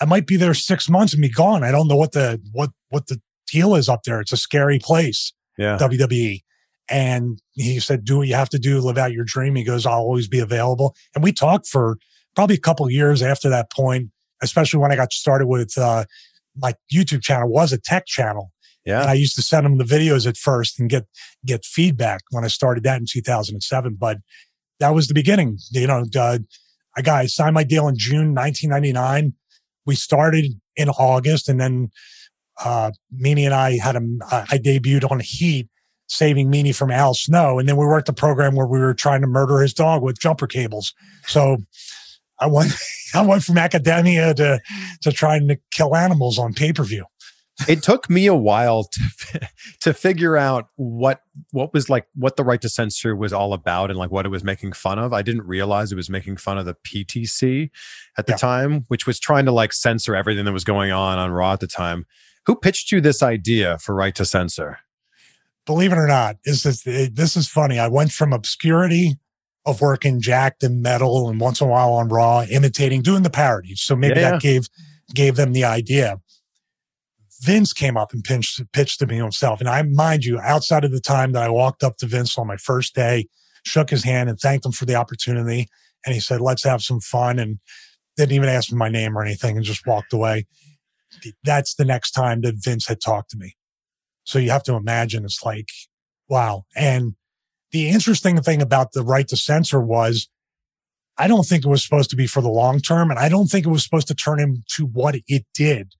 I 0.00 0.04
might 0.04 0.26
be 0.26 0.36
there 0.36 0.54
six 0.54 0.88
months 0.88 1.12
and 1.12 1.22
be 1.22 1.28
gone. 1.28 1.62
I 1.62 1.70
don't 1.70 1.88
know 1.88 1.96
what 1.96 2.12
the 2.12 2.40
what 2.52 2.70
what 2.88 3.06
the 3.06 3.20
deal 3.46 3.74
is 3.74 3.88
up 3.88 4.02
there. 4.04 4.20
It's 4.20 4.32
a 4.32 4.36
scary 4.36 4.78
place, 4.78 5.32
Yeah. 5.58 5.78
WWE. 5.78 6.42
And 6.88 7.40
he 7.52 7.80
said, 7.80 8.04
do 8.04 8.18
what 8.18 8.28
you 8.28 8.34
have 8.34 8.50
to 8.50 8.58
do, 8.58 8.80
live 8.80 8.98
out 8.98 9.12
your 9.12 9.24
dream. 9.24 9.54
He 9.54 9.64
goes, 9.64 9.86
I'll 9.86 10.00
always 10.00 10.28
be 10.28 10.40
available. 10.40 10.94
And 11.14 11.22
we 11.22 11.32
talked 11.32 11.66
for 11.66 11.98
probably 12.34 12.56
a 12.56 12.60
couple 12.60 12.86
of 12.86 12.92
years 12.92 13.22
after 13.22 13.48
that 13.48 13.70
point, 13.70 14.10
especially 14.42 14.80
when 14.80 14.92
I 14.92 14.96
got 14.96 15.12
started 15.12 15.46
with 15.46 15.76
uh, 15.78 16.04
my 16.56 16.74
YouTube 16.92 17.22
channel 17.22 17.48
was 17.48 17.72
a 17.72 17.78
tech 17.78 18.06
channel. 18.06 18.52
And 18.84 18.94
Yeah. 18.94 19.04
I 19.04 19.14
used 19.14 19.36
to 19.36 19.42
send 19.42 19.64
him 19.64 19.78
the 19.78 19.84
videos 19.84 20.26
at 20.26 20.36
first 20.36 20.80
and 20.80 20.90
get 20.90 21.06
get 21.46 21.64
feedback 21.64 22.22
when 22.30 22.44
I 22.44 22.48
started 22.48 22.82
that 22.84 22.98
in 22.98 23.06
2007. 23.08 23.96
But 23.98 24.18
that 24.80 24.94
was 24.94 25.06
the 25.06 25.14
beginning. 25.14 25.58
You 25.70 25.86
know, 25.86 26.04
uh, 26.16 26.38
I 26.96 27.02
got 27.02 27.20
I 27.20 27.26
signed 27.26 27.54
my 27.54 27.64
deal 27.64 27.86
in 27.88 27.96
June 27.96 28.34
1999. 28.34 29.34
We 29.86 29.94
started 29.94 30.60
in 30.76 30.88
August, 30.88 31.48
and 31.48 31.60
then 31.60 31.90
uh, 32.62 32.90
Meanie 33.14 33.44
and 33.44 33.54
I 33.54 33.78
had 33.78 33.96
a 33.96 34.00
I 34.30 34.58
debuted 34.58 35.10
on 35.10 35.20
Heat, 35.20 35.68
saving 36.12 36.50
Meanie 36.50 36.74
from 36.74 36.90
Al 36.90 37.14
Snow, 37.14 37.58
and 37.58 37.68
then 37.68 37.76
we 37.76 37.86
worked 37.86 38.08
a 38.08 38.12
program 38.12 38.54
where 38.54 38.66
we 38.66 38.78
were 38.78 38.94
trying 38.94 39.20
to 39.22 39.26
murder 39.26 39.60
his 39.60 39.72
dog 39.74 40.02
with 40.02 40.18
jumper 40.20 40.46
cables. 40.46 40.94
So 41.26 41.58
I 42.38 42.46
went 42.46 42.72
I 43.14 43.24
went 43.26 43.44
from 43.44 43.58
academia 43.58 44.34
to 44.34 44.60
to 45.02 45.12
trying 45.12 45.48
to 45.48 45.58
kill 45.70 45.96
animals 45.96 46.38
on 46.38 46.52
pay 46.54 46.72
per 46.72 46.84
view. 46.84 47.04
it 47.68 47.82
took 47.82 48.08
me 48.08 48.26
a 48.26 48.34
while 48.34 48.84
to 48.84 49.48
to 49.80 49.92
figure 49.94 50.36
out 50.36 50.68
what 50.76 51.20
what 51.50 51.72
was 51.74 51.88
like 51.90 52.06
what 52.14 52.36
the 52.36 52.44
right 52.44 52.60
to 52.62 52.68
censor 52.68 53.14
was 53.14 53.32
all 53.32 53.52
about 53.52 53.90
and 53.90 53.98
like 53.98 54.10
what 54.10 54.24
it 54.26 54.30
was 54.30 54.42
making 54.42 54.72
fun 54.72 54.98
of. 54.98 55.12
I 55.12 55.22
didn't 55.22 55.46
realize 55.46 55.92
it 55.92 55.96
was 55.96 56.08
making 56.10 56.38
fun 56.38 56.56
of 56.58 56.64
the 56.66 56.74
PTC 56.86 57.70
at 58.18 58.26
the 58.26 58.32
Yeah. 58.32 58.36
time, 58.38 58.84
which 58.88 59.06
was 59.06 59.18
trying 59.20 59.44
to 59.44 59.52
like 59.52 59.72
censor 59.72 60.16
everything 60.16 60.44
that 60.46 60.52
was 60.52 60.64
going 60.64 60.92
on 60.92 61.18
on 61.18 61.30
Raw 61.30 61.52
at 61.52 61.60
the 61.60 61.66
time. 61.66 62.06
Who 62.46 62.56
pitched 62.56 62.90
you 62.90 63.00
this 63.00 63.22
idea 63.22 63.78
for 63.78 63.94
right 63.94 64.14
to 64.16 64.24
censor? 64.24 64.78
Believe 65.64 65.92
it 65.92 65.98
or 65.98 66.06
not, 66.06 66.36
is 66.44 66.62
this 66.62 66.82
this 66.82 67.36
is 67.36 67.48
funny. 67.48 67.78
I 67.78 67.88
went 67.88 68.12
from 68.12 68.32
obscurity 68.32 69.16
of 69.64 69.80
working 69.80 70.20
Jakked 70.20 70.64
and 70.64 70.82
metal 70.82 71.28
and 71.28 71.38
once 71.38 71.60
in 71.60 71.68
a 71.68 71.70
while 71.70 71.92
on 71.92 72.08
Raw, 72.08 72.42
imitating, 72.50 73.02
doing 73.02 73.22
the 73.22 73.30
parodies. 73.30 73.80
So 73.80 73.94
maybe 73.94 74.20
Yeah, 74.20 74.32
that 74.32 74.42
gave 74.42 74.66
gave 75.14 75.36
them 75.36 75.52
the 75.52 75.64
idea. 75.64 76.20
Vince 77.42 77.72
came 77.72 77.96
up 77.96 78.12
and 78.12 78.24
pitched 78.24 78.60
pitched 78.72 78.98
to 79.00 79.06
me 79.06 79.16
himself. 79.16 79.60
And 79.60 79.68
I 79.68 79.82
mind 79.82 80.24
you, 80.24 80.40
outside 80.40 80.84
of 80.84 80.92
the 80.92 81.00
time 81.00 81.32
that 81.32 81.42
I 81.42 81.48
walked 81.48 81.82
up 81.82 81.96
to 81.98 82.06
Vince 82.06 82.36
on 82.38 82.46
my 82.46 82.56
first 82.56 82.94
day, 82.94 83.26
shook 83.64 83.90
his 83.90 84.04
hand 84.04 84.28
and 84.28 84.38
thanked 84.38 84.66
him 84.66 84.72
for 84.72 84.84
the 84.84 84.94
opportunity. 84.94 85.68
And 86.04 86.14
he 86.14 86.20
said, 86.20 86.40
let's 86.40 86.64
have 86.64 86.82
some 86.82 87.00
fun. 87.00 87.38
And 87.38 87.58
didn't 88.16 88.32
even 88.32 88.48
ask 88.48 88.70
me 88.70 88.78
my 88.78 88.88
name 88.88 89.16
or 89.16 89.22
anything 89.22 89.56
and 89.56 89.64
just 89.64 89.86
walked 89.86 90.12
away. 90.12 90.46
That's 91.44 91.74
the 91.74 91.84
next 91.84 92.12
time 92.12 92.40
that 92.42 92.56
Vince 92.56 92.86
had 92.86 93.00
talked 93.00 93.30
to 93.30 93.38
me. 93.38 93.56
So 94.24 94.38
you 94.38 94.50
have 94.50 94.62
to 94.64 94.74
imagine 94.74 95.24
it's 95.24 95.44
like, 95.44 95.68
wow. 96.28 96.64
And 96.76 97.14
the 97.72 97.88
interesting 97.88 98.40
thing 98.40 98.62
about 98.62 98.92
the 98.92 99.02
right 99.02 99.26
to 99.28 99.36
censor 99.36 99.80
was 99.80 100.28
I 101.18 101.28
don't 101.28 101.44
think 101.44 101.64
it 101.64 101.68
was 101.68 101.82
supposed 101.82 102.10
to 102.10 102.16
be 102.16 102.26
for 102.26 102.40
the 102.40 102.48
long 102.48 102.80
term. 102.80 103.10
And 103.10 103.18
I 103.18 103.28
don't 103.28 103.48
think 103.48 103.66
it 103.66 103.70
was 103.70 103.84
supposed 103.84 104.08
to 104.08 104.14
turn 104.14 104.40
into 104.40 104.86
what 104.86 105.16
it 105.26 105.44
did. 105.54 105.92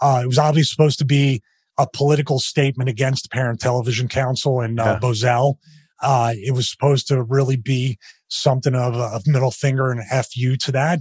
Uh, 0.00 0.20
it 0.24 0.26
was 0.26 0.38
obviously 0.38 0.70
supposed 0.70 0.98
to 1.00 1.04
be 1.04 1.42
a 1.78 1.86
political 1.92 2.38
statement 2.38 2.88
against 2.88 3.24
the 3.24 3.28
Parent 3.28 3.60
Television 3.60 4.08
Council 4.08 4.60
and 4.60 4.78
uh, 4.80 4.84
Yeah. 4.84 4.98
Bozell. 5.00 5.54
Uh, 6.02 6.32
it 6.36 6.54
was 6.54 6.70
supposed 6.70 7.08
to 7.08 7.22
really 7.22 7.56
be 7.56 7.98
something 8.28 8.74
of 8.74 8.94
a 8.94 9.20
middle 9.26 9.50
finger 9.50 9.90
and 9.90 10.00
a 10.00 10.22
FU 10.22 10.56
to 10.56 10.72
that. 10.72 11.00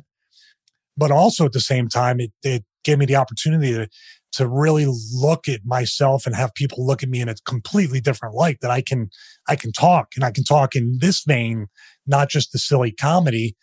But 0.96 1.12
also 1.12 1.46
at 1.46 1.52
the 1.54 1.60
same 1.60 1.90
time, 1.90 2.20
it, 2.20 2.32
it 2.44 2.64
gave 2.84 3.00
me 3.00 3.06
the 3.06 3.16
opportunity 3.16 3.74
to, 3.74 3.88
to 4.34 4.48
really 4.48 4.88
look 5.14 5.48
at 5.48 5.62
myself 5.64 6.26
and 6.26 6.36
have 6.36 6.54
people 6.56 6.86
look 6.86 7.04
at 7.04 7.10
me 7.10 7.22
in 7.22 7.30
a 7.30 7.36
completely 7.46 8.02
different 8.02 8.34
light 8.34 8.58
that 8.62 8.72
I 8.72 8.82
can, 8.82 9.10
I 9.48 9.56
can 9.56 9.72
talk 9.72 10.10
and 10.16 10.24
I 10.24 10.32
can 10.32 10.44
talk 10.44 10.76
in 10.76 10.98
this 11.00 11.24
vein, 11.24 11.68
not 12.08 12.30
just 12.30 12.52
the 12.52 12.60
silly 12.60 12.92
comedy. 12.92 13.56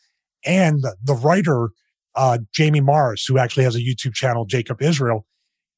And 0.44 0.83
the, 1.02 1.14
writer, 1.14 1.70
uh, 2.14 2.38
Jamie 2.52 2.80
Morris, 2.80 3.26
who 3.26 3.37
actually 3.37 3.64
has 3.64 3.74
a 3.74 3.80
YouTube 3.80 4.14
channel, 4.14 4.44
Jacob 4.46 4.80
Israel, 4.80 5.26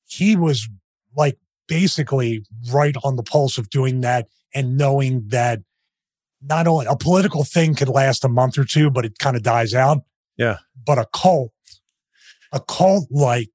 he 0.06 0.36
was 0.36 0.68
like 1.16 1.38
basically 1.66 2.44
right 2.70 2.94
on 3.02 3.16
the 3.16 3.22
pulse 3.22 3.56
of 3.56 3.70
doing 3.70 4.02
that 4.02 4.28
and 4.54 4.76
knowing 4.76 5.24
that 5.28 5.60
not 6.42 6.66
only 6.66 6.86
a 6.86 6.96
political 6.96 7.44
thing 7.44 7.74
could 7.74 7.88
last 7.88 8.24
a 8.24 8.28
month 8.28 8.58
or 8.58 8.64
two, 8.64 8.90
but 8.90 9.06
it 9.06 9.18
kind 9.18 9.36
of 9.36 9.42
dies 9.42 9.74
out. 9.74 9.98
Yeah. 10.36 10.58
But 10.84 10.98
a 10.98 11.06
cult, 11.14 11.52
a 12.52 12.60
cult 12.60 13.06
like 13.10 13.50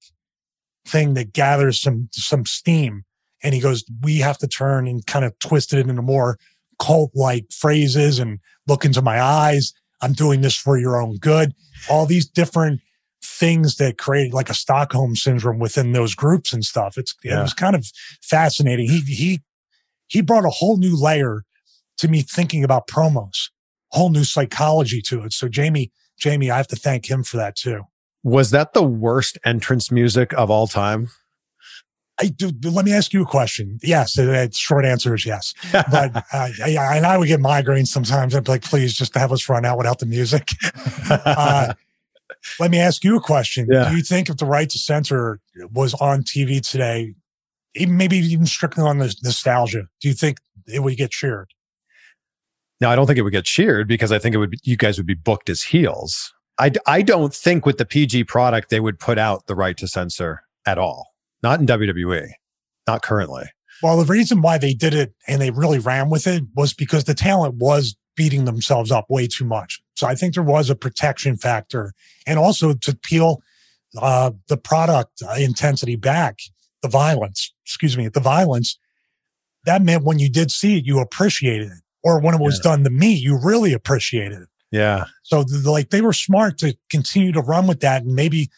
thing 0.88 1.14
that 1.16 1.34
gathers 1.34 1.80
some, 1.82 2.10
some 2.12 2.46
steam. 2.46 3.04
And 3.44 3.54
he 3.54 3.60
goes, 3.60 3.84
we 4.02 4.18
have 4.18 4.38
to 4.40 4.48
turn 4.48 4.88
and 4.88 5.06
kind 5.06 5.26
of 5.26 5.38
twist 5.40 5.74
it 5.74 5.88
into 5.88 6.02
more 6.02 6.38
cult 6.80 7.12
like 7.14 7.46
phrases 7.52 8.20
and 8.20 8.40
look 8.68 8.86
into 8.86 9.02
my 9.02 9.22
eyes. 9.22 9.74
I'm 10.02 10.14
doing 10.14 10.42
this 10.42 10.56
for 10.56 10.78
your 10.78 11.02
own 11.02 11.18
good. 11.18 11.54
All 11.90 12.06
these 12.06 12.28
different 12.28 12.82
things 13.24 13.76
that 13.76 13.98
create 13.98 14.34
like 14.34 14.50
a 14.50 14.54
Stockholm 14.54 15.16
syndrome 15.16 15.60
within 15.60 15.92
those 15.92 16.16
groups 16.16 16.54
and 16.54 16.64
stuff. 16.64 16.98
It's, 16.98 17.14
it 17.24 17.42
was 17.42 17.54
kind 17.54 17.76
of 17.76 17.86
fascinating. 18.22 18.90
He, 18.90 19.02
he, 19.02 19.42
he 20.08 20.22
brought 20.22 20.46
a 20.46 20.50
whole 20.50 20.78
new 20.78 21.00
layer 21.00 21.44
to 21.98 22.08
me 22.08 22.22
thinking 22.22 22.64
about 22.64 22.88
promos, 22.88 23.50
whole 23.92 24.10
new 24.10 24.24
psychology 24.24 25.02
to 25.04 25.24
it. 25.24 25.34
So 25.34 25.48
Jamie, 25.48 25.92
Jamie, 26.20 26.50
I 26.50 26.58
have 26.58 26.68
to 26.68 26.76
thank 26.76 27.10
him 27.10 27.24
for 27.24 27.38
that 27.38 27.56
too. 27.56 27.84
Was 28.28 28.52
that 28.52 28.74
the 28.74 28.84
worst 28.84 29.38
entrance 29.46 29.90
music 29.90 30.34
of 30.34 30.52
all 30.52 30.68
time? 30.68 31.08
I 32.20 32.26
do. 32.26 32.52
Let 32.62 32.84
me 32.84 32.92
ask 32.92 33.14
you 33.14 33.22
a 33.22 33.26
question. 33.26 33.80
Yes, 33.82 34.16
the 34.16 34.50
short 34.54 34.84
answer 34.84 35.16
is 35.16 35.26
yes. 35.26 35.54
But 35.72 36.14
uh, 36.34 36.50
I, 36.62 36.78
and 36.98 37.06
I 37.06 37.18
would 37.18 37.30
get 37.30 37.40
migraines 37.40 37.88
sometimes. 37.88 38.36
I'd 38.36 38.44
be 38.44 38.52
like, 38.52 38.64
please 38.64 38.94
just 38.94 39.16
have 39.16 39.32
us 39.32 39.48
run 39.48 39.64
out 39.64 39.78
without 39.78 40.00
the 40.00 40.06
music. 40.06 40.50
uh, 41.10 41.74
let 42.60 42.70
me 42.70 42.80
ask 42.80 43.02
you 43.06 43.16
a 43.16 43.22
question. 43.22 43.66
Yeah. 43.72 43.90
Do 43.90 43.96
you 43.96 44.04
think 44.04 44.28
if 44.28 44.36
the 44.36 44.46
right 44.46 44.70
to 44.72 44.78
censor 44.78 45.40
was 45.72 45.94
on 45.94 46.24
TV 46.24 46.62
today, 46.62 47.14
even 47.76 47.96
maybe 47.96 48.18
even 48.18 48.46
strictly 48.46 48.84
on 48.84 48.98
the 48.98 49.16
nostalgia, 49.24 49.84
do 50.02 50.10
you 50.10 50.14
think 50.14 50.40
it 50.68 50.84
would 50.84 50.98
get 50.98 51.12
cheered? 51.12 51.54
No, 52.82 52.90
I 52.90 52.98
don't 52.98 53.08
think 53.08 53.20
it 53.20 53.22
would 53.22 53.32
get 53.32 53.46
cheered 53.46 53.88
because 53.88 54.12
I 54.12 54.20
think 54.20 54.36
it 54.36 54.40
would. 54.40 54.52
Be, 54.52 54.60
you 54.64 54.76
guys 54.76 54.98
would 54.98 55.08
be 55.08 55.16
booked 55.16 55.50
as 55.50 55.64
heels. 55.64 56.34
I, 56.60 56.72
I 56.86 57.02
don't 57.02 57.34
think 57.34 57.66
with 57.66 57.78
the 57.78 57.86
PG 57.86 58.26
product 58.26 58.70
they 58.70 58.80
would 58.80 59.00
put 59.00 59.18
out 59.18 59.48
the 59.48 59.56
right 59.56 59.78
to 59.78 59.88
censor 59.88 60.42
at 60.66 60.78
all. 60.78 61.14
Not 61.44 61.60
in 61.60 61.68
WWE, 61.68 62.30
not 62.88 63.02
currently. 63.04 63.46
Well, 63.84 63.98
the 63.98 64.12
reason 64.12 64.42
why 64.42 64.58
they 64.58 64.74
did 64.74 64.94
it 64.94 65.14
and 65.28 65.42
they 65.42 65.52
really 65.52 65.80
ran 65.80 66.10
with 66.10 66.26
it 66.26 66.44
was 66.56 66.74
because 66.74 67.04
the 67.04 67.14
talent 67.14 67.56
was 67.56 67.96
beating 68.16 68.46
themselves 68.46 68.92
up 68.92 69.06
way 69.10 69.28
too 69.28 69.46
much. 69.46 69.80
So 69.96 70.08
I 70.08 70.16
think 70.16 70.34
there 70.34 70.44
was 70.44 70.70
a 70.70 70.76
protection 70.76 71.38
factor 71.38 71.94
and 72.26 72.40
also 72.40 72.74
to 72.74 72.96
peel 72.96 73.42
uh, 73.96 74.32
the 74.48 74.58
product 74.58 75.22
uh, 75.22 75.36
intensity 75.38 75.96
back, 75.96 76.40
the 76.82 76.90
violence, 76.90 77.54
excuse 77.64 77.96
me, 77.96 78.08
the 78.08 78.20
violence. 78.20 78.80
That 79.66 79.84
meant 79.84 80.04
when 80.04 80.18
you 80.18 80.30
did 80.30 80.50
see 80.50 80.78
it, 80.78 80.86
you 80.86 81.00
appreciated 81.00 81.68
it. 81.68 81.82
Or 82.04 82.20
when 82.20 82.36
it 82.36 82.42
was 82.42 82.60
yeah. 82.64 82.72
done 82.72 82.84
to 82.84 82.90
me, 82.90 83.14
you 83.14 83.40
really 83.42 83.74
appreciated 83.74 84.42
it. 84.42 84.50
Yeah. 84.72 85.06
So 85.24 85.44
the, 85.44 85.72
like 85.72 85.90
they 85.90 86.02
were 86.02 86.14
smart 86.14 86.58
to 86.60 86.76
continue 86.90 87.32
to 87.32 87.42
run 87.42 87.68
with 87.68 87.80
that 87.82 88.04
and 88.04 88.14
maybe 88.14 88.50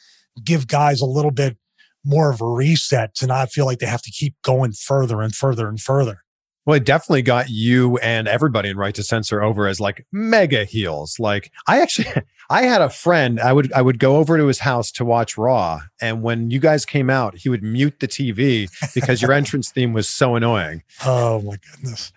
give 0.44 0.68
guys 0.68 1.02
a 1.02 1.06
little 1.06 1.32
bit 1.32 1.58
more 2.04 2.32
of 2.32 2.42
a 2.42 2.48
reset 2.48 3.14
to 3.16 3.28
not 3.28 3.52
feel 3.52 3.66
like 3.66 3.80
they 3.80 3.86
have 3.86 4.02
to 4.02 4.12
keep 4.12 4.36
going 4.42 4.72
further 4.72 5.22
and 5.22 5.36
further 5.36 5.68
and 5.68 5.80
further. 5.80 6.24
Well, 6.66 6.76
it 6.76 6.86
definitely 6.86 7.24
got 7.24 7.50
you 7.50 7.98
and 7.98 8.28
everybody 8.28 8.70
in 8.70 8.78
Right 8.78 8.94
to 8.94 9.02
Censor 9.02 9.42
over 9.42 9.68
as 9.68 9.80
like 9.80 10.06
mega 10.12 10.66
heels. 10.66 11.20
Like 11.20 11.52
I 11.68 11.82
actually, 11.82 12.10
I 12.50 12.64
had 12.64 12.82
a 12.82 12.90
friend. 12.90 13.40
I 13.40 13.54
would 13.54 13.74
I 13.74 13.82
would 13.82 13.98
go 13.98 14.18
over 14.18 14.38
to 14.38 14.46
his 14.46 14.60
house 14.60 14.92
to 14.94 15.06
watch 15.06 15.38
Raw, 15.38 15.80
and 16.00 16.22
when 16.22 16.52
you 16.52 16.60
guys 16.60 16.86
came 16.86 17.10
out, 17.10 17.38
he 17.38 17.50
would 17.50 17.64
mute 17.64 18.00
the 18.00 18.08
TV 18.08 18.70
because 18.94 19.22
your 19.22 19.32
entrance 19.34 19.72
theme 19.72 19.94
was 19.94 20.08
so 20.08 20.36
annoying. 20.36 20.84
Oh 21.04 21.42
my 21.42 21.58
goodness. 21.58 22.12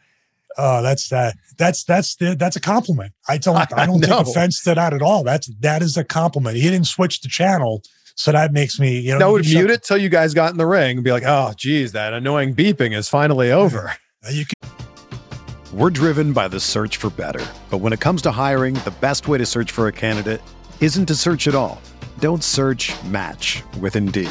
Oh, 0.59 0.83
that's 0.83 1.09
that. 1.09 1.37
That's 1.59 1.85
that's 1.85 2.17
the, 2.17 2.35
that's 2.37 2.57
a 2.57 2.61
compliment. 2.61 3.13
I 3.29 3.39
don't 3.39 3.57
I 3.77 3.87
don't 3.87 4.01
take 4.01 4.11
offense 4.11 4.63
to 4.65 4.75
that 4.75 4.93
at 4.95 5.03
all. 5.03 5.25
That's 5.25 5.49
that 5.61 5.83
is 5.83 5.97
a 5.97 6.05
compliment. 6.05 6.57
He 6.57 6.63
didn't 6.63 6.87
switch 6.87 7.21
the 7.21 7.29
channel 7.29 7.83
so 8.15 8.33
that 8.33 8.53
makes 8.53 8.79
me, 8.79 8.99
you 9.01 9.13
know, 9.13 9.19
no, 9.19 9.33
would 9.33 9.45
mute 9.47 9.71
it 9.71 9.83
till 9.83 9.97
you 9.97 10.09
guys 10.09 10.35
got 10.35 10.53
in 10.53 10.59
the 10.59 10.67
ring 10.67 10.99
and 10.99 11.05
be 11.05 11.13
like, 11.13 11.25
oh, 11.25 11.53
geez, 11.57 11.93
that 11.93 12.13
annoying 12.13 12.55
beeping 12.55 12.97
is 12.97 13.09
finally 13.09 13.51
over. 13.51 13.89
Uh, 14.25 14.31
you 14.31 14.45
can- 14.45 15.79
We're 15.79 15.91
driven 15.91 16.33
by 16.33 16.49
the 16.49 16.61
search 16.61 16.99
for 16.99 17.11
better. 17.11 17.45
But 17.71 17.79
when 17.79 17.93
it 17.93 18.01
comes 18.01 18.23
to 18.23 18.31
hiring, 18.31 18.75
the 18.75 18.93
best 19.01 19.29
way 19.29 19.39
to 19.39 19.47
search 19.47 19.71
for 19.73 19.89
a 19.89 19.93
candidate 19.93 20.43
isn't 20.81 21.07
to 21.07 21.15
search 21.15 21.49
at 21.49 21.55
all. 21.55 21.81
Don't 22.19 22.45
search 22.45 22.93
match 23.05 23.63
with 23.81 23.97
Indeed. 23.97 24.31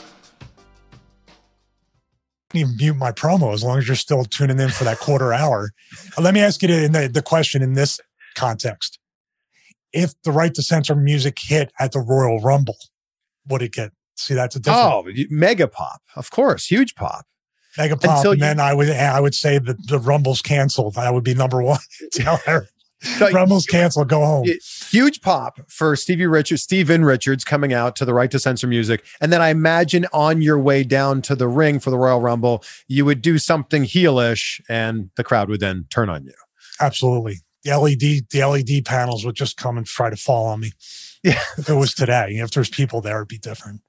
even 2.59 2.75
mute 2.77 2.95
my 2.95 3.11
promo 3.11 3.53
as 3.53 3.63
long 3.63 3.77
as 3.77 3.87
you're 3.87 3.95
still 3.95 4.23
tuning 4.25 4.59
in 4.59 4.69
for 4.69 4.83
that 4.83 4.99
quarter 4.99 5.33
hour. 5.41 5.71
Uh, 6.17 6.21
let 6.21 6.33
me 6.33 6.41
ask 6.41 6.61
you 6.61 6.67
the, 6.67 7.09
the 7.11 7.21
question 7.21 7.61
in 7.61 7.73
this 7.73 7.99
context. 8.35 8.99
If 9.93 10.13
the 10.23 10.31
right 10.31 10.53
to 10.53 10.61
censor 10.61 10.95
music 10.95 11.37
hit 11.39 11.71
at 11.79 11.91
the 11.91 11.99
Royal 11.99 12.39
Rumble, 12.39 12.77
would 13.47 13.61
it 13.61 13.73
get? 13.73 13.91
See, 14.15 14.33
that's 14.33 14.55
a 14.55 14.59
different. 14.59 14.85
Oh, 14.85 15.25
mega 15.29 15.67
pop, 15.67 16.01
of 16.15 16.31
course, 16.31 16.67
huge 16.67 16.95
pop. 16.95 17.25
Mega 17.77 17.97
pop, 17.97 18.17
Until 18.17 18.31
and 18.31 18.39
you, 18.39 18.45
then 18.45 18.59
I 18.59 18.73
would 18.73 18.89
I 18.89 19.19
would 19.19 19.35
say 19.35 19.57
that 19.57 19.87
the 19.87 19.99
Rumble's 19.99 20.41
canceled. 20.41 20.95
That 20.95 21.13
would 21.13 21.23
be 21.23 21.33
number 21.33 21.61
one. 21.61 21.79
So 23.01 23.31
Rumble's 23.31 23.65
canceled. 23.65 24.09
Go 24.09 24.23
home. 24.23 24.47
Huge 24.89 25.21
pop 25.21 25.59
for 25.67 25.95
Stevie 25.95 26.27
Richards, 26.27 26.61
Steven 26.61 27.03
Richards 27.03 27.43
coming 27.43 27.73
out 27.73 27.95
to 27.95 28.05
the 28.05 28.13
right 28.13 28.29
to 28.31 28.39
censor 28.39 28.67
music. 28.67 29.03
And 29.19 29.33
then 29.33 29.41
I 29.41 29.49
imagine 29.49 30.05
on 30.13 30.41
your 30.41 30.59
way 30.59 30.83
down 30.83 31.21
to 31.23 31.35
the 31.35 31.47
ring 31.47 31.79
for 31.79 31.89
the 31.89 31.97
Royal 31.97 32.21
Rumble, 32.21 32.63
you 32.87 33.05
would 33.05 33.21
do 33.21 33.37
something 33.37 33.83
heelish 33.83 34.61
and 34.69 35.09
the 35.15 35.23
crowd 35.23 35.49
would 35.49 35.59
then 35.59 35.85
turn 35.89 36.09
on 36.09 36.25
you. 36.25 36.33
Absolutely. 36.79 37.37
The 37.63 37.77
LED, 37.77 38.29
the 38.29 38.43
LED 38.45 38.85
panels 38.85 39.25
would 39.25 39.35
just 39.35 39.57
come 39.57 39.77
and 39.77 39.85
try 39.85 40.09
to 40.09 40.15
fall 40.15 40.47
on 40.47 40.59
me. 40.59 40.71
Yeah. 41.23 41.39
If 41.57 41.69
it 41.69 41.75
was 41.75 41.93
today, 41.93 42.37
if 42.37 42.51
there's 42.51 42.69
people 42.69 43.01
there, 43.01 43.17
it'd 43.17 43.27
be 43.27 43.37
different. 43.37 43.81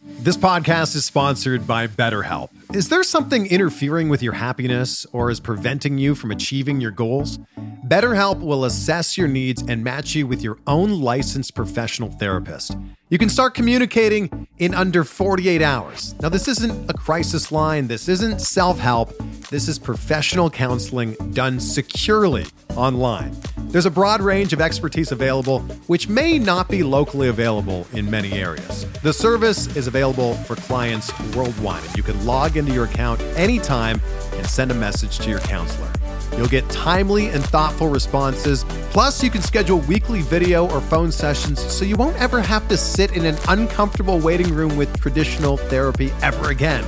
This 0.00 0.36
podcast 0.36 0.94
is 0.94 1.04
sponsored 1.04 1.66
by 1.66 1.88
BetterHelp. 1.88 2.50
Is 2.72 2.88
there 2.88 3.02
something 3.02 3.46
interfering 3.46 4.08
with 4.08 4.22
your 4.22 4.34
happiness 4.34 5.04
or 5.12 5.28
is 5.28 5.40
preventing 5.40 5.98
you 5.98 6.14
from 6.14 6.30
achieving 6.30 6.80
your 6.80 6.92
goals? 6.92 7.38
BetterHelp 7.86 8.38
will 8.40 8.64
assess 8.64 9.18
your 9.18 9.26
needs 9.26 9.60
and 9.62 9.82
match 9.82 10.14
you 10.14 10.26
with 10.26 10.40
your 10.40 10.58
own 10.68 11.00
licensed 11.00 11.56
professional 11.56 12.10
therapist. 12.10 12.76
You 13.10 13.16
can 13.16 13.30
start 13.30 13.54
communicating 13.54 14.46
in 14.58 14.74
under 14.74 15.02
48 15.02 15.62
hours. 15.62 16.14
Now, 16.20 16.28
this 16.28 16.46
isn't 16.46 16.90
a 16.90 16.92
crisis 16.92 17.50
line, 17.50 17.88
this 17.88 18.06
isn't 18.06 18.40
self 18.42 18.78
help. 18.78 19.16
This 19.48 19.66
is 19.66 19.78
professional 19.78 20.50
counseling 20.50 21.14
done 21.32 21.58
securely 21.58 22.44
online. 22.76 23.34
There's 23.68 23.86
a 23.86 23.90
broad 23.90 24.20
range 24.20 24.52
of 24.52 24.60
expertise 24.60 25.10
available, 25.10 25.60
which 25.86 26.06
may 26.06 26.38
not 26.38 26.68
be 26.68 26.82
locally 26.82 27.28
available 27.28 27.86
in 27.94 28.10
many 28.10 28.32
areas. 28.34 28.84
The 29.02 29.14
service 29.14 29.74
is 29.74 29.86
available 29.86 30.34
for 30.34 30.56
clients 30.56 31.10
worldwide, 31.34 31.82
and 31.86 31.96
you 31.96 32.02
can 32.02 32.26
log 32.26 32.58
into 32.58 32.74
your 32.74 32.84
account 32.84 33.22
anytime 33.38 34.02
and 34.34 34.46
send 34.46 34.70
a 34.70 34.74
message 34.74 35.18
to 35.20 35.30
your 35.30 35.40
counselor. 35.40 35.90
You'll 36.36 36.48
get 36.48 36.68
timely 36.68 37.28
and 37.28 37.44
thoughtful 37.44 37.88
responses. 37.88 38.64
Plus, 38.90 39.22
you 39.22 39.30
can 39.30 39.42
schedule 39.42 39.78
weekly 39.80 40.22
video 40.22 40.68
or 40.70 40.80
phone 40.80 41.10
sessions 41.10 41.60
so 41.60 41.84
you 41.84 41.96
won't 41.96 42.16
ever 42.16 42.40
have 42.40 42.68
to 42.68 42.76
sit 42.76 43.16
in 43.16 43.24
an 43.24 43.36
uncomfortable 43.48 44.18
waiting 44.18 44.54
room 44.54 44.76
with 44.76 45.00
traditional 45.00 45.56
therapy 45.56 46.12
ever 46.22 46.50
again. 46.50 46.84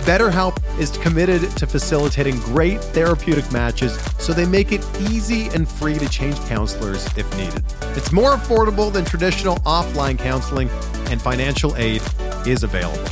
BetterHelp 0.00 0.58
is 0.78 0.90
committed 0.98 1.42
to 1.56 1.66
facilitating 1.66 2.38
great 2.40 2.80
therapeutic 2.80 3.50
matches 3.52 4.00
so 4.18 4.32
they 4.32 4.46
make 4.46 4.72
it 4.72 4.84
easy 5.10 5.48
and 5.48 5.68
free 5.68 5.98
to 5.98 6.08
change 6.08 6.36
counselors 6.46 7.06
if 7.18 7.30
needed. 7.36 7.62
It's 7.96 8.10
more 8.10 8.32
affordable 8.32 8.92
than 8.92 9.04
traditional 9.04 9.56
offline 9.58 10.18
counseling, 10.18 10.70
and 11.10 11.20
financial 11.20 11.76
aid 11.76 12.02
is 12.46 12.62
available. 12.62 13.04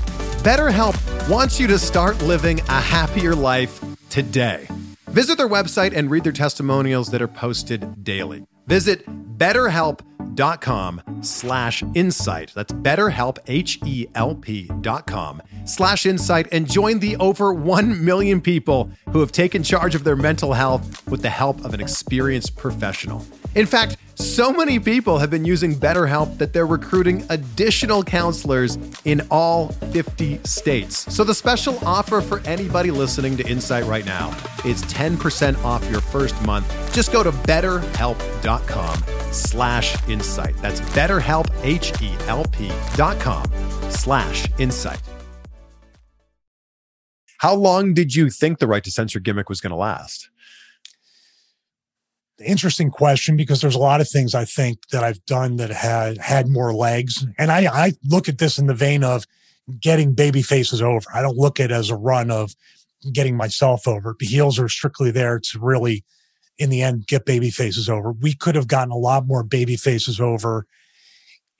BetterHelp 0.42 1.28
wants 1.28 1.60
you 1.60 1.66
to 1.66 1.78
start 1.78 2.20
living 2.22 2.60
a 2.60 2.80
happier 2.80 3.34
life 3.34 3.84
today. 4.08 4.66
Visit 5.08 5.38
their 5.38 5.48
website 5.48 5.96
and 5.96 6.10
read 6.10 6.24
their 6.24 6.32
testimonials 6.32 7.08
that 7.12 7.22
are 7.22 7.28
posted 7.28 8.04
daily. 8.04 8.44
Visit 8.66 9.06
betterhelp.com 9.38 11.00
slash 11.22 11.82
insight. 11.94 12.52
That's 12.54 12.72
betterhelp, 12.72 13.38
H-E-L-P 13.46 14.70
dot 14.82 15.06
com 15.06 15.40
slash 15.64 16.06
insight 16.06 16.48
and 16.52 16.70
join 16.70 16.98
the 16.98 17.16
over 17.16 17.52
1 17.52 18.04
million 18.04 18.40
people 18.40 18.90
who 19.10 19.20
have 19.20 19.32
taken 19.32 19.62
charge 19.62 19.94
of 19.94 20.04
their 20.04 20.16
mental 20.16 20.52
health 20.52 21.06
with 21.08 21.22
the 21.22 21.30
help 21.30 21.64
of 21.64 21.74
an 21.74 21.80
experienced 21.80 22.56
professional. 22.56 23.24
In 23.54 23.66
fact, 23.66 23.96
so 24.14 24.52
many 24.52 24.78
people 24.78 25.18
have 25.18 25.30
been 25.30 25.44
using 25.44 25.74
BetterHelp 25.74 26.38
that 26.38 26.52
they're 26.52 26.66
recruiting 26.66 27.24
additional 27.30 28.02
counselors 28.02 28.76
in 29.04 29.26
all 29.30 29.68
50 29.68 30.38
states. 30.44 31.12
So 31.12 31.22
the 31.24 31.34
special 31.34 31.78
offer 31.86 32.20
for 32.20 32.40
anybody 32.40 32.90
listening 32.90 33.36
to 33.36 33.48
Insight 33.48 33.84
right 33.84 34.04
now 34.04 34.30
is 34.64 34.82
10% 34.84 35.64
off 35.64 35.88
your 35.90 36.00
first 36.00 36.40
month. 36.42 36.66
Just 36.92 37.12
go 37.12 37.22
to 37.22 37.30
betterhelp.com 37.30 39.02
slash 39.32 40.08
insight. 40.08 40.56
That's 40.58 40.80
betterhelp, 40.80 41.48
H-E-L-P 41.62 42.72
dot 42.96 43.20
com 43.20 43.44
slash 43.90 44.46
insight. 44.58 45.00
How 47.38 47.54
long 47.54 47.94
did 47.94 48.14
you 48.14 48.30
think 48.30 48.58
the 48.58 48.66
right 48.66 48.84
to 48.84 48.90
censor 48.90 49.20
gimmick 49.20 49.48
was 49.48 49.60
going 49.60 49.70
to 49.70 49.76
last? 49.76 50.28
interesting 52.44 52.90
question 52.90 53.36
because 53.36 53.60
there's 53.60 53.74
a 53.74 53.80
lot 53.80 54.00
of 54.00 54.08
things 54.08 54.34
I 54.34 54.44
think 54.44 54.88
that 54.90 55.02
I've 55.02 55.24
done 55.26 55.56
that 55.56 55.70
had 55.70 56.18
had 56.18 56.48
more 56.48 56.72
legs. 56.72 57.26
And 57.38 57.50
I, 57.50 57.66
I 57.66 57.92
look 58.04 58.28
at 58.28 58.38
this 58.38 58.58
in 58.58 58.66
the 58.66 58.74
vein 58.74 59.02
of 59.02 59.26
getting 59.80 60.14
baby 60.14 60.42
faces 60.42 60.80
over. 60.80 61.06
I 61.12 61.22
don't 61.22 61.36
look 61.36 61.60
at 61.60 61.70
it 61.70 61.74
as 61.74 61.90
a 61.90 61.96
run 61.96 62.30
of 62.30 62.54
getting 63.12 63.36
myself 63.36 63.86
over. 63.86 64.14
The 64.18 64.26
heels 64.26 64.58
are 64.58 64.68
strictly 64.68 65.10
there 65.10 65.38
to 65.38 65.58
really, 65.58 66.04
in 66.58 66.70
the 66.70 66.82
end, 66.82 67.06
get 67.06 67.26
baby 67.26 67.50
faces 67.50 67.88
over. 67.88 68.12
We 68.12 68.34
could 68.34 68.54
have 68.54 68.68
gotten 68.68 68.92
a 68.92 68.96
lot 68.96 69.26
more 69.26 69.42
baby 69.42 69.76
faces 69.76 70.20
over. 70.20 70.66